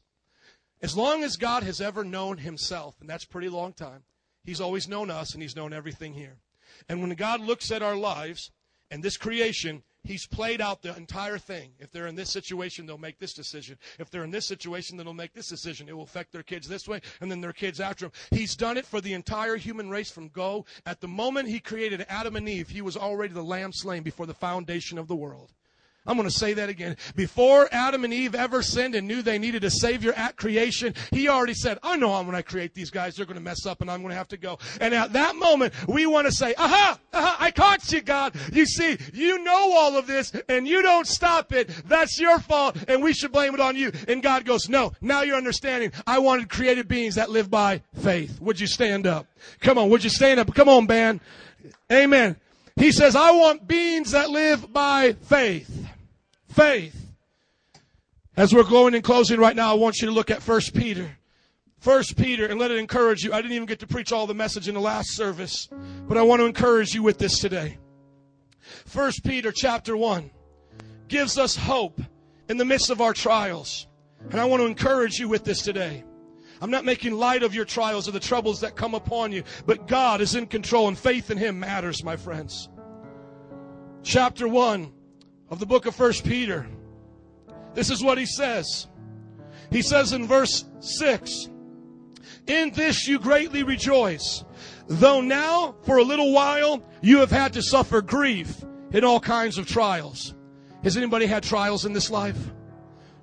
As 0.82 0.96
long 0.96 1.22
as 1.22 1.36
God 1.36 1.62
has 1.62 1.80
ever 1.80 2.04
known 2.04 2.38
himself, 2.38 2.96
and 3.00 3.08
that's 3.08 3.24
pretty 3.24 3.48
long 3.48 3.72
time, 3.72 4.02
he's 4.44 4.60
always 4.60 4.88
known 4.88 5.10
us 5.10 5.32
and 5.32 5.42
he's 5.42 5.56
known 5.56 5.72
everything 5.72 6.14
here. 6.14 6.38
And 6.88 7.00
when 7.00 7.10
God 7.10 7.40
looks 7.40 7.70
at 7.70 7.82
our 7.82 7.96
lives 7.96 8.50
and 8.90 9.02
this 9.02 9.16
creation, 9.16 9.82
He's 10.02 10.26
played 10.26 10.62
out 10.62 10.80
the 10.80 10.96
entire 10.96 11.36
thing. 11.36 11.72
If 11.78 11.90
they're 11.90 12.06
in 12.06 12.14
this 12.14 12.30
situation, 12.30 12.86
they'll 12.86 12.96
make 12.96 13.18
this 13.18 13.34
decision. 13.34 13.76
If 13.98 14.10
they're 14.10 14.24
in 14.24 14.30
this 14.30 14.46
situation, 14.46 14.96
then 14.96 15.04
they'll 15.04 15.12
make 15.12 15.34
this 15.34 15.48
decision. 15.48 15.90
It 15.90 15.96
will 15.96 16.04
affect 16.04 16.32
their 16.32 16.42
kids 16.42 16.66
this 16.66 16.88
way 16.88 17.02
and 17.20 17.30
then 17.30 17.42
their 17.42 17.52
kids 17.52 17.80
after 17.80 18.06
them. 18.06 18.12
He's 18.30 18.56
done 18.56 18.78
it 18.78 18.86
for 18.86 19.02
the 19.02 19.12
entire 19.12 19.56
human 19.56 19.90
race 19.90 20.10
from 20.10 20.28
go. 20.28 20.64
At 20.86 21.02
the 21.02 21.08
moment 21.08 21.48
He 21.48 21.60
created 21.60 22.06
Adam 22.08 22.36
and 22.36 22.48
Eve, 22.48 22.70
He 22.70 22.80
was 22.80 22.96
already 22.96 23.34
the 23.34 23.42
lamb 23.42 23.72
slain 23.74 24.02
before 24.02 24.26
the 24.26 24.32
foundation 24.32 24.96
of 24.96 25.06
the 25.06 25.16
world. 25.16 25.52
I'm 26.06 26.16
going 26.16 26.28
to 26.28 26.34
say 26.34 26.54
that 26.54 26.68
again. 26.68 26.96
Before 27.14 27.68
Adam 27.72 28.04
and 28.04 28.12
Eve 28.12 28.34
ever 28.34 28.62
sinned 28.62 28.94
and 28.94 29.06
knew 29.06 29.20
they 29.20 29.38
needed 29.38 29.64
a 29.64 29.70
Savior 29.70 30.12
at 30.14 30.36
creation, 30.36 30.94
He 31.10 31.28
already 31.28 31.52
said, 31.52 31.78
I 31.82 31.96
know 31.96 32.14
I'm 32.14 32.26
when 32.26 32.34
I 32.34 32.42
create 32.42 32.72
these 32.72 32.90
guys, 32.90 33.14
they're 33.14 33.26
going 33.26 33.36
to 33.36 33.42
mess 33.42 33.66
up 33.66 33.82
and 33.82 33.90
I'm 33.90 34.00
going 34.00 34.10
to 34.10 34.16
have 34.16 34.28
to 34.28 34.38
go. 34.38 34.58
And 34.80 34.94
at 34.94 35.12
that 35.12 35.36
moment, 35.36 35.74
we 35.86 36.06
want 36.06 36.26
to 36.26 36.32
say, 36.32 36.54
aha, 36.56 36.98
aha, 37.12 37.36
I 37.38 37.50
caught 37.50 37.92
you, 37.92 38.00
God. 38.00 38.34
You 38.52 38.64
see, 38.64 38.96
you 39.12 39.44
know 39.44 39.72
all 39.76 39.96
of 39.96 40.06
this 40.06 40.32
and 40.48 40.66
you 40.66 40.80
don't 40.80 41.06
stop 41.06 41.52
it. 41.52 41.68
That's 41.86 42.18
your 42.18 42.38
fault 42.38 42.76
and 42.88 43.02
we 43.02 43.12
should 43.12 43.32
blame 43.32 43.54
it 43.54 43.60
on 43.60 43.76
you. 43.76 43.92
And 44.08 44.22
God 44.22 44.46
goes, 44.46 44.68
no, 44.68 44.92
now 45.02 45.22
you're 45.22 45.36
understanding. 45.36 45.92
I 46.06 46.18
wanted 46.18 46.48
created 46.48 46.88
beings 46.88 47.16
that 47.16 47.30
live 47.30 47.50
by 47.50 47.82
faith. 47.94 48.40
Would 48.40 48.58
you 48.58 48.66
stand 48.66 49.06
up? 49.06 49.26
Come 49.60 49.76
on, 49.76 49.90
would 49.90 50.02
you 50.02 50.10
stand 50.10 50.40
up? 50.40 50.54
Come 50.54 50.68
on, 50.68 50.86
band. 50.86 51.20
Amen. 51.92 52.36
He 52.76 52.92
says, 52.92 53.14
I 53.14 53.32
want 53.32 53.68
beings 53.68 54.12
that 54.12 54.30
live 54.30 54.72
by 54.72 55.12
faith. 55.12 55.89
Faith. 56.50 57.12
As 58.36 58.54
we're 58.54 58.64
going 58.64 58.94
and 58.94 59.04
closing 59.04 59.38
right 59.38 59.54
now, 59.54 59.70
I 59.70 59.74
want 59.74 60.00
you 60.00 60.08
to 60.08 60.12
look 60.12 60.30
at 60.30 60.42
First 60.42 60.74
Peter. 60.74 61.16
First 61.78 62.16
Peter, 62.16 62.46
and 62.46 62.60
let 62.60 62.70
it 62.70 62.76
encourage 62.76 63.22
you. 63.22 63.32
I 63.32 63.40
didn't 63.40 63.54
even 63.54 63.66
get 63.66 63.78
to 63.80 63.86
preach 63.86 64.12
all 64.12 64.26
the 64.26 64.34
message 64.34 64.68
in 64.68 64.74
the 64.74 64.80
last 64.80 65.16
service, 65.16 65.68
but 66.06 66.18
I 66.18 66.22
want 66.22 66.40
to 66.40 66.46
encourage 66.46 66.92
you 66.92 67.02
with 67.02 67.18
this 67.18 67.38
today. 67.38 67.78
First 68.84 69.24
Peter 69.24 69.50
chapter 69.50 69.96
1 69.96 70.30
gives 71.08 71.38
us 71.38 71.56
hope 71.56 72.00
in 72.48 72.58
the 72.58 72.64
midst 72.64 72.90
of 72.90 73.00
our 73.00 73.14
trials. 73.14 73.86
And 74.30 74.38
I 74.38 74.44
want 74.44 74.60
to 74.60 74.66
encourage 74.66 75.18
you 75.18 75.28
with 75.28 75.44
this 75.44 75.62
today. 75.62 76.04
I'm 76.60 76.70
not 76.70 76.84
making 76.84 77.12
light 77.12 77.42
of 77.42 77.54
your 77.54 77.64
trials 77.64 78.06
or 78.06 78.12
the 78.12 78.20
troubles 78.20 78.60
that 78.60 78.76
come 78.76 78.94
upon 78.94 79.32
you, 79.32 79.44
but 79.64 79.86
God 79.86 80.20
is 80.20 80.34
in 80.34 80.46
control 80.46 80.88
and 80.88 80.98
faith 80.98 81.30
in 81.30 81.38
Him 81.38 81.58
matters, 81.58 82.04
my 82.04 82.16
friends. 82.16 82.68
Chapter 84.02 84.46
1 84.46 84.92
of 85.50 85.58
the 85.58 85.66
book 85.66 85.86
of 85.86 85.94
First 85.94 86.24
Peter. 86.24 86.66
This 87.74 87.90
is 87.90 88.02
what 88.02 88.18
he 88.18 88.26
says. 88.26 88.86
He 89.70 89.82
says 89.82 90.12
in 90.12 90.26
verse 90.26 90.64
6, 90.80 91.48
In 92.46 92.70
this 92.70 93.06
you 93.06 93.18
greatly 93.18 93.62
rejoice, 93.62 94.44
though 94.86 95.20
now 95.20 95.74
for 95.82 95.98
a 95.98 96.02
little 96.02 96.32
while 96.32 96.82
you 97.02 97.18
have 97.18 97.30
had 97.30 97.52
to 97.54 97.62
suffer 97.62 98.00
grief 98.00 98.64
in 98.92 99.04
all 99.04 99.20
kinds 99.20 99.58
of 99.58 99.66
trials. 99.66 100.34
Has 100.82 100.96
anybody 100.96 101.26
had 101.26 101.42
trials 101.42 101.84
in 101.84 101.92
this 101.92 102.10
life? 102.10 102.38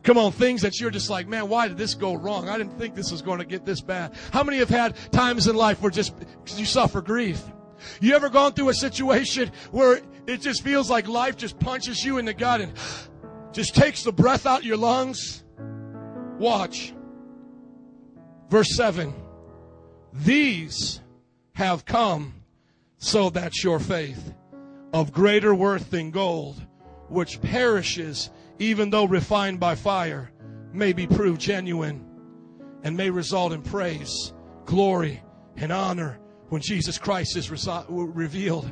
Come 0.04 0.18
on, 0.18 0.32
things 0.32 0.62
that 0.62 0.80
you're 0.80 0.92
just 0.92 1.10
like, 1.10 1.28
man, 1.28 1.50
why 1.50 1.68
did 1.68 1.78
this 1.78 1.94
go 1.94 2.14
wrong? 2.14 2.48
I 2.48 2.58
didn't 2.58 2.78
think 2.78 2.96
this 2.96 3.12
was 3.12 3.22
going 3.22 3.40
to 3.40 3.46
get 3.46 3.66
this 3.66 3.82
bad. 3.82 4.14
How 4.32 4.44
many 4.44 4.60
have 4.60 4.70
had 4.70 4.96
times 5.12 5.48
in 5.48 5.56
life 5.56 5.82
where 5.82 5.92
just 5.92 6.14
you 6.56 6.66
suffer 6.66 7.02
grief? 7.02 7.44
You 8.00 8.16
ever 8.16 8.30
gone 8.30 8.54
through 8.54 8.70
a 8.70 8.74
situation 8.74 9.52
where 9.72 10.02
it 10.28 10.42
just 10.42 10.62
feels 10.62 10.90
like 10.90 11.08
life 11.08 11.38
just 11.38 11.60
punches 11.60 12.04
you 12.04 12.18
in 12.18 12.26
the 12.26 12.34
gut 12.34 12.62
and 12.62 12.74
just 13.54 13.74
takes 13.74 14.04
the 14.04 14.12
breath 14.12 14.46
out 14.46 14.64
your 14.64 14.78
lungs? 14.78 15.44
Watch. 16.38 16.94
Verse 18.50 18.76
7 18.76 19.14
These 20.14 21.02
have 21.54 21.86
come 21.86 22.34
so 22.98 23.30
that 23.32 23.64
your 23.64 23.80
faith, 23.80 24.34
of 24.94 25.12
greater 25.12 25.56
worth 25.56 25.90
than 25.90 26.12
gold, 26.12 26.62
which 27.10 27.42
perishes 27.42 28.30
even 28.60 28.90
though 28.90 29.06
refined 29.06 29.60
by 29.60 29.76
fire, 29.76 30.32
may 30.74 30.94
be 30.94 31.08
proved 31.08 31.40
genuine 31.40 32.04
and 32.84 32.96
may 32.96 33.10
result 33.10 33.54
in 33.54 33.62
praise, 33.62 34.34
glory, 34.66 35.22
and 35.56 35.72
honor 35.72 36.20
when 36.50 36.62
Jesus 36.62 36.98
Christ 36.98 37.36
is 37.36 37.50
revealed. 37.88 38.72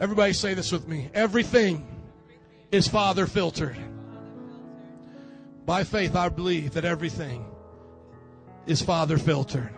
Everybody 0.00 0.32
say 0.32 0.54
this 0.54 0.70
with 0.70 0.86
me. 0.86 1.10
Everything 1.12 1.86
is 2.70 2.86
Father 2.86 3.26
filtered. 3.26 3.76
By 5.66 5.82
faith, 5.82 6.14
I 6.14 6.28
believe 6.28 6.72
that 6.72 6.84
everything 6.84 7.44
is 8.66 8.80
Father 8.80 9.18
filtered. 9.18 9.74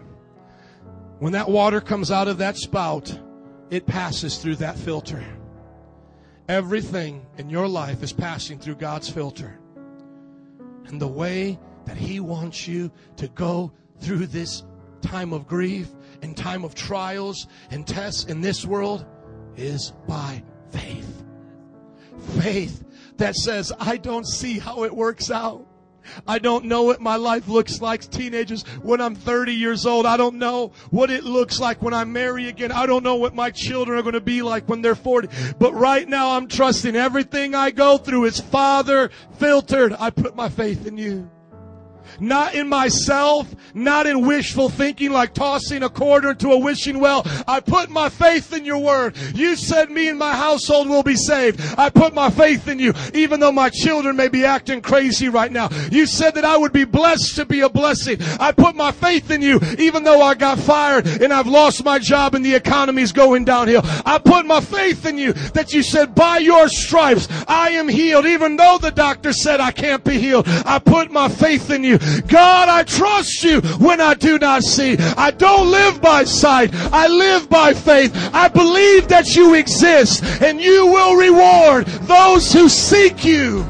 When 1.20 1.32
that 1.32 1.48
water 1.48 1.80
comes 1.80 2.10
out 2.10 2.28
of 2.28 2.38
that 2.38 2.58
spout, 2.58 3.18
it 3.70 3.86
passes 3.86 4.38
through 4.38 4.56
that 4.56 4.76
filter. 4.76 5.24
Everything 6.48 7.24
in 7.38 7.48
your 7.48 7.68
life 7.68 8.02
is 8.02 8.12
passing 8.12 8.58
through 8.58 8.74
God's 8.74 9.08
filter. 9.08 9.58
And 10.86 11.00
the 11.00 11.08
way 11.08 11.58
that 11.86 11.96
He 11.96 12.20
wants 12.20 12.68
you 12.68 12.90
to 13.16 13.28
go 13.28 13.72
through 14.00 14.26
this 14.26 14.64
time 15.00 15.32
of 15.32 15.46
grief 15.46 15.88
and 16.20 16.36
time 16.36 16.64
of 16.64 16.74
trials 16.74 17.46
and 17.70 17.86
tests 17.86 18.24
in 18.24 18.42
this 18.42 18.66
world 18.66 19.06
is 19.60 19.92
by 20.08 20.42
faith. 20.70 21.24
Faith 22.40 22.84
that 23.18 23.36
says, 23.36 23.72
I 23.78 23.98
don't 23.98 24.26
see 24.26 24.58
how 24.58 24.84
it 24.84 24.94
works 24.94 25.30
out. 25.30 25.66
I 26.26 26.38
don't 26.38 26.64
know 26.64 26.84
what 26.84 27.00
my 27.00 27.16
life 27.16 27.46
looks 27.46 27.80
like, 27.82 28.08
teenagers, 28.10 28.62
when 28.82 29.00
I'm 29.00 29.14
30 29.14 29.52
years 29.52 29.84
old. 29.84 30.06
I 30.06 30.16
don't 30.16 30.36
know 30.36 30.72
what 30.90 31.10
it 31.10 31.24
looks 31.24 31.60
like 31.60 31.82
when 31.82 31.94
I 31.94 32.04
marry 32.04 32.48
again. 32.48 32.72
I 32.72 32.86
don't 32.86 33.04
know 33.04 33.16
what 33.16 33.34
my 33.34 33.50
children 33.50 33.98
are 33.98 34.02
going 34.02 34.14
to 34.14 34.20
be 34.20 34.42
like 34.42 34.68
when 34.68 34.80
they're 34.82 34.94
40. 34.94 35.28
But 35.58 35.74
right 35.74 36.08
now 36.08 36.36
I'm 36.36 36.48
trusting 36.48 36.96
everything 36.96 37.54
I 37.54 37.70
go 37.70 37.98
through 37.98 38.24
is 38.24 38.40
Father 38.40 39.10
filtered. 39.38 39.94
I 39.98 40.10
put 40.10 40.34
my 40.34 40.48
faith 40.48 40.86
in 40.86 40.96
you 40.96 41.30
not 42.20 42.54
in 42.54 42.68
myself, 42.68 43.52
not 43.74 44.06
in 44.06 44.26
wishful 44.26 44.68
thinking 44.68 45.12
like 45.12 45.34
tossing 45.34 45.82
a 45.82 45.88
quarter 45.88 46.30
into 46.30 46.50
a 46.50 46.58
wishing 46.58 47.00
well. 47.00 47.22
I 47.46 47.60
put 47.60 47.90
my 47.90 48.08
faith 48.08 48.52
in 48.52 48.64
your 48.64 48.78
word. 48.78 49.16
You 49.34 49.56
said 49.56 49.90
me 49.90 50.08
and 50.08 50.18
my 50.18 50.34
household 50.34 50.88
will 50.88 51.02
be 51.02 51.16
saved. 51.16 51.60
I 51.78 51.90
put 51.90 52.14
my 52.14 52.30
faith 52.30 52.68
in 52.68 52.78
you, 52.78 52.92
even 53.14 53.40
though 53.40 53.52
my 53.52 53.70
children 53.70 54.16
may 54.16 54.28
be 54.28 54.44
acting 54.44 54.82
crazy 54.82 55.28
right 55.28 55.50
now. 55.50 55.68
You 55.90 56.06
said 56.06 56.34
that 56.34 56.44
I 56.44 56.56
would 56.56 56.72
be 56.72 56.84
blessed 56.84 57.36
to 57.36 57.44
be 57.44 57.60
a 57.60 57.68
blessing. 57.68 58.18
I 58.38 58.52
put 58.52 58.74
my 58.74 58.92
faith 58.92 59.30
in 59.30 59.42
you, 59.42 59.60
even 59.78 60.04
though 60.04 60.22
I 60.22 60.34
got 60.34 60.58
fired 60.58 61.06
and 61.06 61.32
I've 61.32 61.46
lost 61.46 61.84
my 61.84 61.98
job 61.98 62.34
and 62.34 62.44
the 62.44 62.54
economy's 62.54 63.12
going 63.12 63.44
downhill. 63.44 63.82
I 64.04 64.18
put 64.18 64.46
my 64.46 64.60
faith 64.60 65.06
in 65.06 65.18
you 65.18 65.32
that 65.54 65.72
you 65.72 65.82
said, 65.82 66.14
by 66.14 66.38
your 66.38 66.68
stripes, 66.68 67.28
I 67.48 67.70
am 67.70 67.88
healed, 67.88 68.26
even 68.26 68.56
though 68.56 68.78
the 68.80 68.90
doctor 68.90 69.32
said 69.32 69.60
I 69.60 69.70
can't 69.70 70.04
be 70.04 70.18
healed. 70.18 70.46
I 70.66 70.78
put 70.78 71.10
my 71.10 71.28
faith 71.28 71.70
in 71.70 71.84
you. 71.84 71.98
God, 72.28 72.68
I 72.68 72.82
trust 72.82 73.42
you 73.44 73.60
when 73.78 74.00
I 74.00 74.14
do 74.14 74.38
not 74.38 74.62
see. 74.62 74.96
I 75.16 75.30
don't 75.30 75.70
live 75.70 76.00
by 76.00 76.24
sight. 76.24 76.70
I 76.92 77.06
live 77.06 77.48
by 77.48 77.74
faith. 77.74 78.12
I 78.32 78.48
believe 78.48 79.08
that 79.08 79.34
you 79.34 79.54
exist 79.54 80.22
and 80.42 80.60
you 80.60 80.86
will 80.86 81.16
reward 81.16 81.86
those 81.86 82.52
who 82.52 82.68
seek 82.68 83.24
you. 83.24 83.66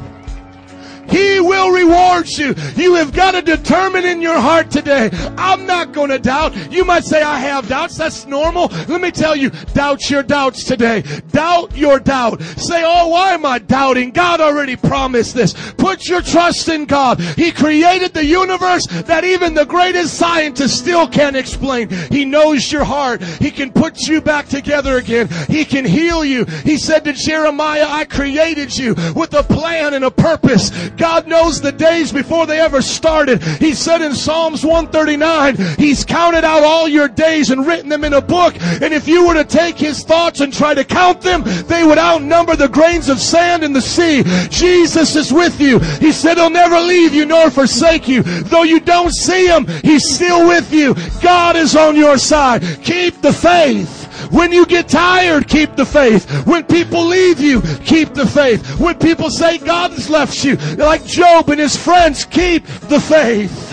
He 1.11 1.39
will 1.39 1.71
reward 1.71 2.27
you. 2.29 2.55
You 2.75 2.95
have 2.95 3.13
got 3.13 3.31
to 3.31 3.41
determine 3.41 4.05
in 4.05 4.21
your 4.21 4.39
heart 4.39 4.71
today, 4.71 5.09
I'm 5.37 5.65
not 5.65 5.91
going 5.91 6.09
to 6.09 6.19
doubt. 6.19 6.55
You 6.71 6.85
might 6.85 7.03
say, 7.03 7.21
I 7.21 7.37
have 7.39 7.67
doubts. 7.67 7.97
That's 7.97 8.25
normal. 8.25 8.67
Let 8.87 9.01
me 9.01 9.11
tell 9.11 9.35
you, 9.35 9.49
doubt 9.73 10.09
your 10.09 10.23
doubts 10.23 10.63
today. 10.63 11.03
Doubt 11.31 11.75
your 11.75 11.99
doubt. 11.99 12.41
Say, 12.41 12.83
oh, 12.85 13.09
why 13.09 13.31
am 13.33 13.45
I 13.45 13.59
doubting? 13.59 14.11
God 14.11 14.39
already 14.39 14.75
promised 14.75 15.35
this. 15.35 15.53
Put 15.73 16.07
your 16.07 16.21
trust 16.21 16.69
in 16.69 16.85
God. 16.85 17.19
He 17.19 17.51
created 17.51 18.13
the 18.13 18.25
universe 18.25 18.85
that 18.87 19.23
even 19.23 19.53
the 19.53 19.65
greatest 19.65 20.13
scientists 20.15 20.73
still 20.73 21.07
can't 21.07 21.35
explain. 21.35 21.89
He 22.09 22.25
knows 22.25 22.71
your 22.71 22.83
heart. 22.83 23.21
He 23.23 23.51
can 23.51 23.71
put 23.71 24.07
you 24.07 24.21
back 24.21 24.47
together 24.47 24.97
again. 24.97 25.27
He 25.49 25.65
can 25.65 25.85
heal 25.85 26.23
you. 26.23 26.45
He 26.45 26.77
said 26.77 27.03
to 27.05 27.13
Jeremiah, 27.13 27.85
I 27.87 28.05
created 28.05 28.77
you 28.77 28.95
with 29.15 29.33
a 29.33 29.43
plan 29.43 29.93
and 29.93 30.05
a 30.05 30.11
purpose. 30.11 30.71
God 31.01 31.25
knows 31.25 31.59
the 31.59 31.71
days 31.71 32.11
before 32.11 32.45
they 32.45 32.59
ever 32.59 32.79
started. 32.79 33.41
He 33.41 33.73
said 33.73 34.03
in 34.03 34.13
Psalms 34.13 34.63
139, 34.63 35.57
He's 35.79 36.05
counted 36.05 36.43
out 36.43 36.61
all 36.61 36.87
your 36.87 37.07
days 37.07 37.49
and 37.49 37.65
written 37.65 37.89
them 37.89 38.03
in 38.03 38.13
a 38.13 38.21
book. 38.21 38.53
And 38.61 38.93
if 38.93 39.07
you 39.07 39.25
were 39.25 39.33
to 39.33 39.43
take 39.43 39.79
His 39.79 40.03
thoughts 40.03 40.41
and 40.41 40.53
try 40.53 40.75
to 40.75 40.83
count 40.83 41.21
them, 41.21 41.41
they 41.65 41.83
would 41.83 41.97
outnumber 41.97 42.55
the 42.55 42.69
grains 42.69 43.09
of 43.09 43.19
sand 43.19 43.63
in 43.63 43.73
the 43.73 43.81
sea. 43.81 44.21
Jesus 44.49 45.15
is 45.15 45.33
with 45.33 45.59
you. 45.59 45.79
He 45.79 46.11
said 46.11 46.37
He'll 46.37 46.51
never 46.51 46.79
leave 46.79 47.15
you 47.15 47.25
nor 47.25 47.49
forsake 47.49 48.07
you. 48.07 48.21
Though 48.21 48.61
you 48.61 48.79
don't 48.79 49.11
see 49.11 49.47
Him, 49.47 49.65
He's 49.83 50.07
still 50.07 50.47
with 50.47 50.71
you. 50.71 50.93
God 51.23 51.55
is 51.55 51.75
on 51.75 51.95
your 51.95 52.19
side. 52.19 52.61
Keep 52.83 53.21
the 53.23 53.33
faith. 53.33 54.00
When 54.29 54.51
you 54.51 54.65
get 54.65 54.87
tired, 54.87 55.47
keep 55.47 55.75
the 55.75 55.85
faith. 55.85 56.45
When 56.45 56.63
people 56.65 57.05
leave 57.05 57.39
you, 57.39 57.61
keep 57.83 58.13
the 58.13 58.25
faith. 58.25 58.79
When 58.79 58.97
people 58.99 59.29
say 59.29 59.57
God 59.57 59.91
has 59.91 60.09
left 60.09 60.43
you, 60.43 60.55
like 60.75 61.05
Job 61.05 61.49
and 61.49 61.59
his 61.59 61.75
friends, 61.75 62.25
keep 62.25 62.65
the 62.65 62.99
faith. 62.99 63.70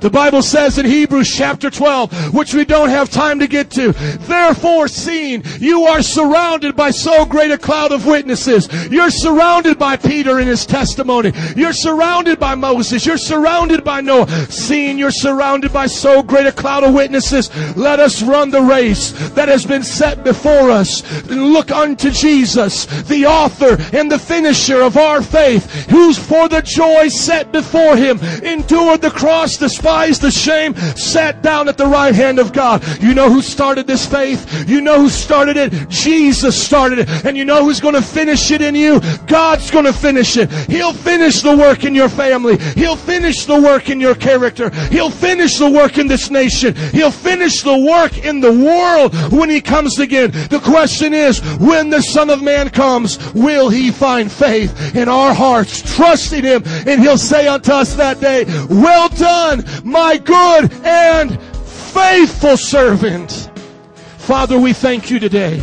The 0.00 0.10
Bible 0.10 0.42
says 0.42 0.78
in 0.78 0.86
Hebrews 0.86 1.34
chapter 1.34 1.70
12, 1.70 2.34
which 2.34 2.54
we 2.54 2.64
don't 2.64 2.90
have 2.90 3.10
time 3.10 3.38
to 3.38 3.46
get 3.46 3.70
to, 3.72 3.92
therefore 3.92 4.88
seeing 4.88 5.42
you 5.58 5.84
are 5.84 6.02
surrounded 6.02 6.76
by 6.76 6.90
so 6.90 7.24
great 7.24 7.50
a 7.50 7.58
cloud 7.58 7.92
of 7.92 8.06
witnesses, 8.06 8.68
you're 8.90 9.10
surrounded 9.10 9.78
by 9.78 9.96
Peter 9.96 10.38
and 10.38 10.48
his 10.48 10.66
testimony, 10.66 11.32
you're 11.56 11.72
surrounded 11.72 12.38
by 12.38 12.54
Moses, 12.54 13.06
you're 13.06 13.16
surrounded 13.16 13.84
by 13.84 14.00
Noah, 14.00 14.28
seeing 14.50 14.98
you're 14.98 15.10
surrounded 15.10 15.72
by 15.72 15.86
so 15.86 16.22
great 16.22 16.46
a 16.46 16.52
cloud 16.52 16.84
of 16.84 16.94
witnesses, 16.94 17.50
let 17.76 18.00
us 18.00 18.22
run 18.22 18.50
the 18.50 18.62
race 18.62 19.12
that 19.30 19.48
has 19.48 19.64
been 19.64 19.82
set 19.82 20.24
before 20.24 20.70
us. 20.70 21.02
Look 21.26 21.70
unto 21.70 22.10
Jesus, 22.10 22.86
the 23.02 23.26
author 23.26 23.76
and 23.96 24.10
the 24.10 24.18
finisher 24.18 24.82
of 24.82 24.96
our 24.96 25.22
faith, 25.22 25.70
who's 25.90 26.18
for 26.18 26.48
the 26.48 26.62
joy 26.62 27.08
set 27.08 27.52
before 27.52 27.96
him, 27.96 28.18
endured 28.42 29.02
the 29.02 29.10
cross, 29.10 29.56
despised 29.86 30.20
the 30.20 30.30
shame, 30.32 30.74
sat 30.96 31.42
down 31.42 31.68
at 31.68 31.76
the 31.76 31.86
right 31.86 32.14
hand 32.14 32.40
of 32.40 32.52
God. 32.52 32.82
You 33.00 33.14
know 33.14 33.30
who 33.30 33.40
started 33.40 33.86
this 33.86 34.04
faith? 34.04 34.68
You 34.68 34.80
know 34.80 35.00
who 35.00 35.08
started 35.08 35.56
it? 35.56 35.88
Jesus 35.88 36.60
started 36.60 36.98
it. 36.98 37.24
And 37.24 37.36
you 37.36 37.44
know 37.44 37.64
who's 37.64 37.78
going 37.78 37.94
to 37.94 38.02
finish 38.02 38.50
it 38.50 38.62
in 38.62 38.74
you? 38.74 39.00
God's 39.28 39.70
going 39.70 39.84
to 39.84 39.92
finish 39.92 40.36
it. 40.36 40.50
He'll 40.68 40.92
finish 40.92 41.40
the 41.40 41.56
work 41.56 41.84
in 41.84 41.94
your 41.94 42.08
family. 42.08 42.58
He'll 42.74 42.96
finish 42.96 43.44
the 43.44 43.60
work 43.60 43.88
in 43.88 44.00
your 44.00 44.16
character. 44.16 44.70
He'll 44.90 45.10
finish 45.10 45.56
the 45.56 45.70
work 45.70 45.98
in 45.98 46.08
this 46.08 46.30
nation. 46.30 46.74
He'll 46.90 47.12
finish 47.12 47.62
the 47.62 47.78
work 47.78 48.18
in 48.18 48.40
the 48.40 48.52
world 48.52 49.14
when 49.30 49.50
He 49.50 49.60
comes 49.60 50.00
again. 50.00 50.32
The 50.32 50.60
question 50.64 51.14
is, 51.14 51.38
when 51.58 51.90
the 51.90 52.02
Son 52.02 52.28
of 52.28 52.42
Man 52.42 52.70
comes, 52.70 53.18
will 53.34 53.68
He 53.68 53.92
find 53.92 54.32
faith 54.32 54.96
in 54.96 55.08
our 55.08 55.32
hearts, 55.32 55.94
trusting 55.94 56.42
Him? 56.42 56.64
And 56.86 57.00
He'll 57.00 57.18
say 57.18 57.46
unto 57.46 57.70
us 57.70 57.94
that 57.94 58.20
day, 58.20 58.44
well 58.68 59.08
done, 59.10 59.64
my 59.84 60.18
good 60.18 60.72
and 60.84 61.40
faithful 61.66 62.56
servant. 62.56 63.50
Father, 64.18 64.58
we 64.58 64.72
thank 64.72 65.10
you 65.10 65.18
today 65.18 65.62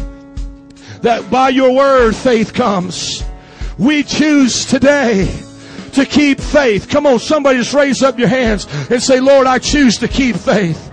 that 1.01 1.29
by 1.29 1.49
your 1.49 1.75
word 1.75 2.15
faith 2.15 2.53
comes. 2.53 3.23
We 3.77 4.03
choose 4.03 4.65
today 4.65 5.31
to 5.93 6.05
keep 6.05 6.39
faith. 6.39 6.89
Come 6.89 7.05
on, 7.05 7.19
somebody 7.19 7.59
just 7.59 7.73
raise 7.73 8.01
up 8.01 8.17
your 8.17 8.27
hands 8.27 8.67
and 8.89 9.01
say, 9.01 9.19
Lord, 9.19 9.47
I 9.47 9.59
choose 9.59 9.97
to 9.99 10.07
keep 10.07 10.35
faith. 10.35 10.89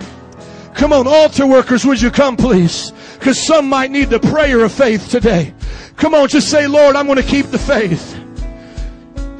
Come 0.74 0.92
on, 0.92 1.06
altar 1.06 1.46
workers, 1.46 1.84
would 1.84 2.00
you 2.00 2.10
come 2.10 2.36
please? 2.36 2.92
Because 3.18 3.40
some 3.40 3.68
might 3.68 3.90
need 3.90 4.10
the 4.10 4.20
prayer 4.20 4.64
of 4.64 4.72
faith 4.72 5.10
today. 5.10 5.54
Come 5.96 6.14
on, 6.14 6.28
just 6.28 6.50
say, 6.50 6.66
Lord, 6.66 6.96
I'm 6.96 7.06
going 7.06 7.16
to 7.16 7.22
keep 7.22 7.46
the 7.46 7.58
faith. 7.58 8.19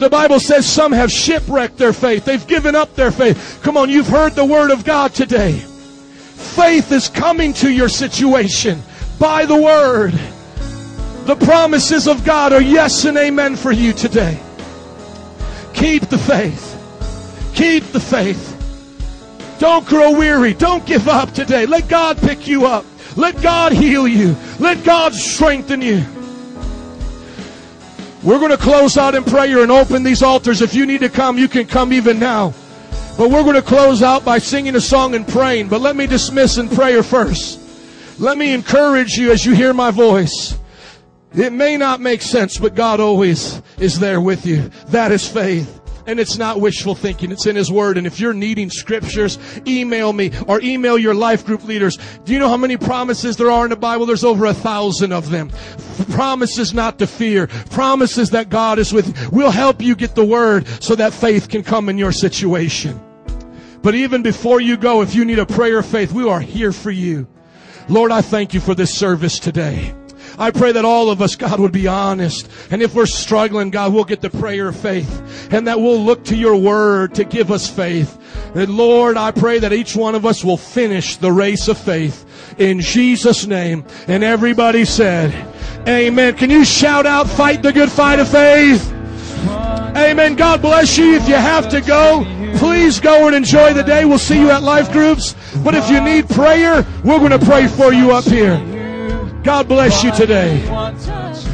The 0.00 0.08
Bible 0.08 0.40
says 0.40 0.66
some 0.66 0.92
have 0.92 1.12
shipwrecked 1.12 1.76
their 1.76 1.92
faith. 1.92 2.24
They've 2.24 2.46
given 2.46 2.74
up 2.74 2.94
their 2.94 3.10
faith. 3.10 3.60
Come 3.62 3.76
on, 3.76 3.90
you've 3.90 4.08
heard 4.08 4.32
the 4.32 4.46
word 4.46 4.70
of 4.70 4.82
God 4.82 5.14
today. 5.14 5.52
Faith 5.52 6.90
is 6.90 7.10
coming 7.10 7.52
to 7.54 7.70
your 7.70 7.90
situation 7.90 8.82
by 9.18 9.44
the 9.44 9.60
word. 9.60 10.12
The 11.26 11.36
promises 11.36 12.08
of 12.08 12.24
God 12.24 12.54
are 12.54 12.62
yes 12.62 13.04
and 13.04 13.18
amen 13.18 13.56
for 13.56 13.72
you 13.72 13.92
today. 13.92 14.40
Keep 15.74 16.08
the 16.08 16.16
faith. 16.16 16.66
Keep 17.54 17.84
the 17.92 18.00
faith. 18.00 18.56
Don't 19.58 19.84
grow 19.84 20.12
weary. 20.12 20.54
Don't 20.54 20.86
give 20.86 21.08
up 21.08 21.32
today. 21.32 21.66
Let 21.66 21.88
God 21.88 22.16
pick 22.16 22.48
you 22.48 22.64
up. 22.64 22.86
Let 23.16 23.42
God 23.42 23.72
heal 23.72 24.08
you. 24.08 24.34
Let 24.58 24.82
God 24.82 25.12
strengthen 25.12 25.82
you. 25.82 26.02
We're 28.22 28.38
going 28.38 28.50
to 28.50 28.58
close 28.58 28.98
out 28.98 29.14
in 29.14 29.24
prayer 29.24 29.62
and 29.62 29.70
open 29.70 30.02
these 30.02 30.22
altars. 30.22 30.60
If 30.60 30.74
you 30.74 30.84
need 30.84 31.00
to 31.00 31.08
come, 31.08 31.38
you 31.38 31.48
can 31.48 31.66
come 31.66 31.92
even 31.92 32.18
now. 32.18 32.52
But 33.16 33.30
we're 33.30 33.42
going 33.42 33.54
to 33.54 33.62
close 33.62 34.02
out 34.02 34.24
by 34.24 34.38
singing 34.38 34.76
a 34.76 34.80
song 34.80 35.14
and 35.14 35.26
praying. 35.26 35.68
But 35.68 35.80
let 35.80 35.96
me 35.96 36.06
dismiss 36.06 36.58
in 36.58 36.68
prayer 36.68 37.02
first. 37.02 37.58
Let 38.18 38.36
me 38.36 38.52
encourage 38.52 39.16
you 39.16 39.32
as 39.32 39.46
you 39.46 39.54
hear 39.54 39.72
my 39.72 39.90
voice. 39.90 40.58
It 41.34 41.52
may 41.52 41.78
not 41.78 42.00
make 42.00 42.20
sense, 42.20 42.58
but 42.58 42.74
God 42.74 43.00
always 43.00 43.62
is 43.78 43.98
there 43.98 44.20
with 44.20 44.44
you. 44.44 44.70
That 44.88 45.12
is 45.12 45.26
faith. 45.26 45.79
And 46.06 46.18
it's 46.18 46.36
not 46.38 46.60
wishful 46.60 46.94
thinking. 46.94 47.30
It's 47.30 47.46
in 47.46 47.56
His 47.56 47.70
Word. 47.70 47.98
And 47.98 48.06
if 48.06 48.20
you're 48.20 48.34
needing 48.34 48.70
scriptures, 48.70 49.38
email 49.66 50.12
me 50.12 50.32
or 50.46 50.60
email 50.62 50.98
your 50.98 51.14
life 51.14 51.44
group 51.44 51.64
leaders. 51.64 51.98
Do 52.24 52.32
you 52.32 52.38
know 52.38 52.48
how 52.48 52.56
many 52.56 52.76
promises 52.76 53.36
there 53.36 53.50
are 53.50 53.64
in 53.64 53.70
the 53.70 53.76
Bible? 53.76 54.06
There's 54.06 54.24
over 54.24 54.46
a 54.46 54.54
thousand 54.54 55.12
of 55.12 55.30
them. 55.30 55.50
Promises 56.10 56.72
not 56.72 56.98
to 56.98 57.06
fear. 57.06 57.46
Promises 57.70 58.30
that 58.30 58.48
God 58.48 58.78
is 58.78 58.92
with 58.92 59.08
you. 59.08 59.30
We'll 59.30 59.50
help 59.50 59.82
you 59.82 59.94
get 59.94 60.14
the 60.14 60.24
Word 60.24 60.66
so 60.82 60.94
that 60.94 61.12
faith 61.12 61.48
can 61.48 61.62
come 61.62 61.88
in 61.88 61.98
your 61.98 62.12
situation. 62.12 63.00
But 63.82 63.94
even 63.94 64.22
before 64.22 64.60
you 64.60 64.76
go, 64.76 65.02
if 65.02 65.14
you 65.14 65.24
need 65.24 65.38
a 65.38 65.46
prayer 65.46 65.78
of 65.78 65.86
faith, 65.86 66.12
we 66.12 66.28
are 66.28 66.40
here 66.40 66.72
for 66.72 66.90
you. 66.90 67.26
Lord, 67.88 68.12
I 68.12 68.20
thank 68.20 68.54
you 68.54 68.60
for 68.60 68.74
this 68.74 68.94
service 68.94 69.38
today. 69.38 69.94
I 70.40 70.50
pray 70.50 70.72
that 70.72 70.86
all 70.86 71.10
of 71.10 71.20
us, 71.20 71.36
God, 71.36 71.60
would 71.60 71.70
be 71.70 71.86
honest. 71.86 72.50
And 72.70 72.80
if 72.80 72.94
we're 72.94 73.04
struggling, 73.04 73.68
God, 73.68 73.92
we'll 73.92 74.04
get 74.04 74.22
the 74.22 74.30
prayer 74.30 74.68
of 74.68 74.76
faith 74.76 75.52
and 75.52 75.66
that 75.66 75.78
we'll 75.78 76.02
look 76.02 76.24
to 76.24 76.36
your 76.36 76.56
word 76.56 77.14
to 77.16 77.24
give 77.24 77.50
us 77.50 77.68
faith. 77.68 78.16
And 78.54 78.74
Lord, 78.74 79.18
I 79.18 79.32
pray 79.32 79.58
that 79.58 79.74
each 79.74 79.94
one 79.94 80.14
of 80.14 80.24
us 80.24 80.42
will 80.42 80.56
finish 80.56 81.16
the 81.16 81.30
race 81.30 81.68
of 81.68 81.76
faith 81.76 82.24
in 82.58 82.80
Jesus' 82.80 83.46
name. 83.46 83.84
And 84.08 84.24
everybody 84.24 84.86
said, 84.86 85.30
Amen. 85.86 86.34
Can 86.36 86.48
you 86.48 86.64
shout 86.64 87.04
out, 87.04 87.28
fight 87.28 87.62
the 87.62 87.72
good 87.72 87.92
fight 87.92 88.18
of 88.18 88.28
faith? 88.28 88.90
Amen. 89.94 90.36
God 90.36 90.62
bless 90.62 90.96
you. 90.96 91.16
If 91.16 91.28
you 91.28 91.34
have 91.34 91.68
to 91.68 91.82
go, 91.82 92.24
please 92.56 92.98
go 92.98 93.26
and 93.26 93.36
enjoy 93.36 93.74
the 93.74 93.82
day. 93.82 94.06
We'll 94.06 94.18
see 94.18 94.40
you 94.40 94.50
at 94.50 94.62
life 94.62 94.90
groups. 94.90 95.34
But 95.62 95.74
if 95.74 95.90
you 95.90 96.00
need 96.00 96.30
prayer, 96.30 96.86
we're 97.04 97.18
going 97.18 97.38
to 97.38 97.44
pray 97.44 97.66
for 97.66 97.92
you 97.92 98.12
up 98.12 98.24
here. 98.24 98.69
God 99.42 99.68
bless 99.68 100.04
you 100.04 100.12
today. 100.12 100.68
One 100.68 100.98
touch. 101.00 101.46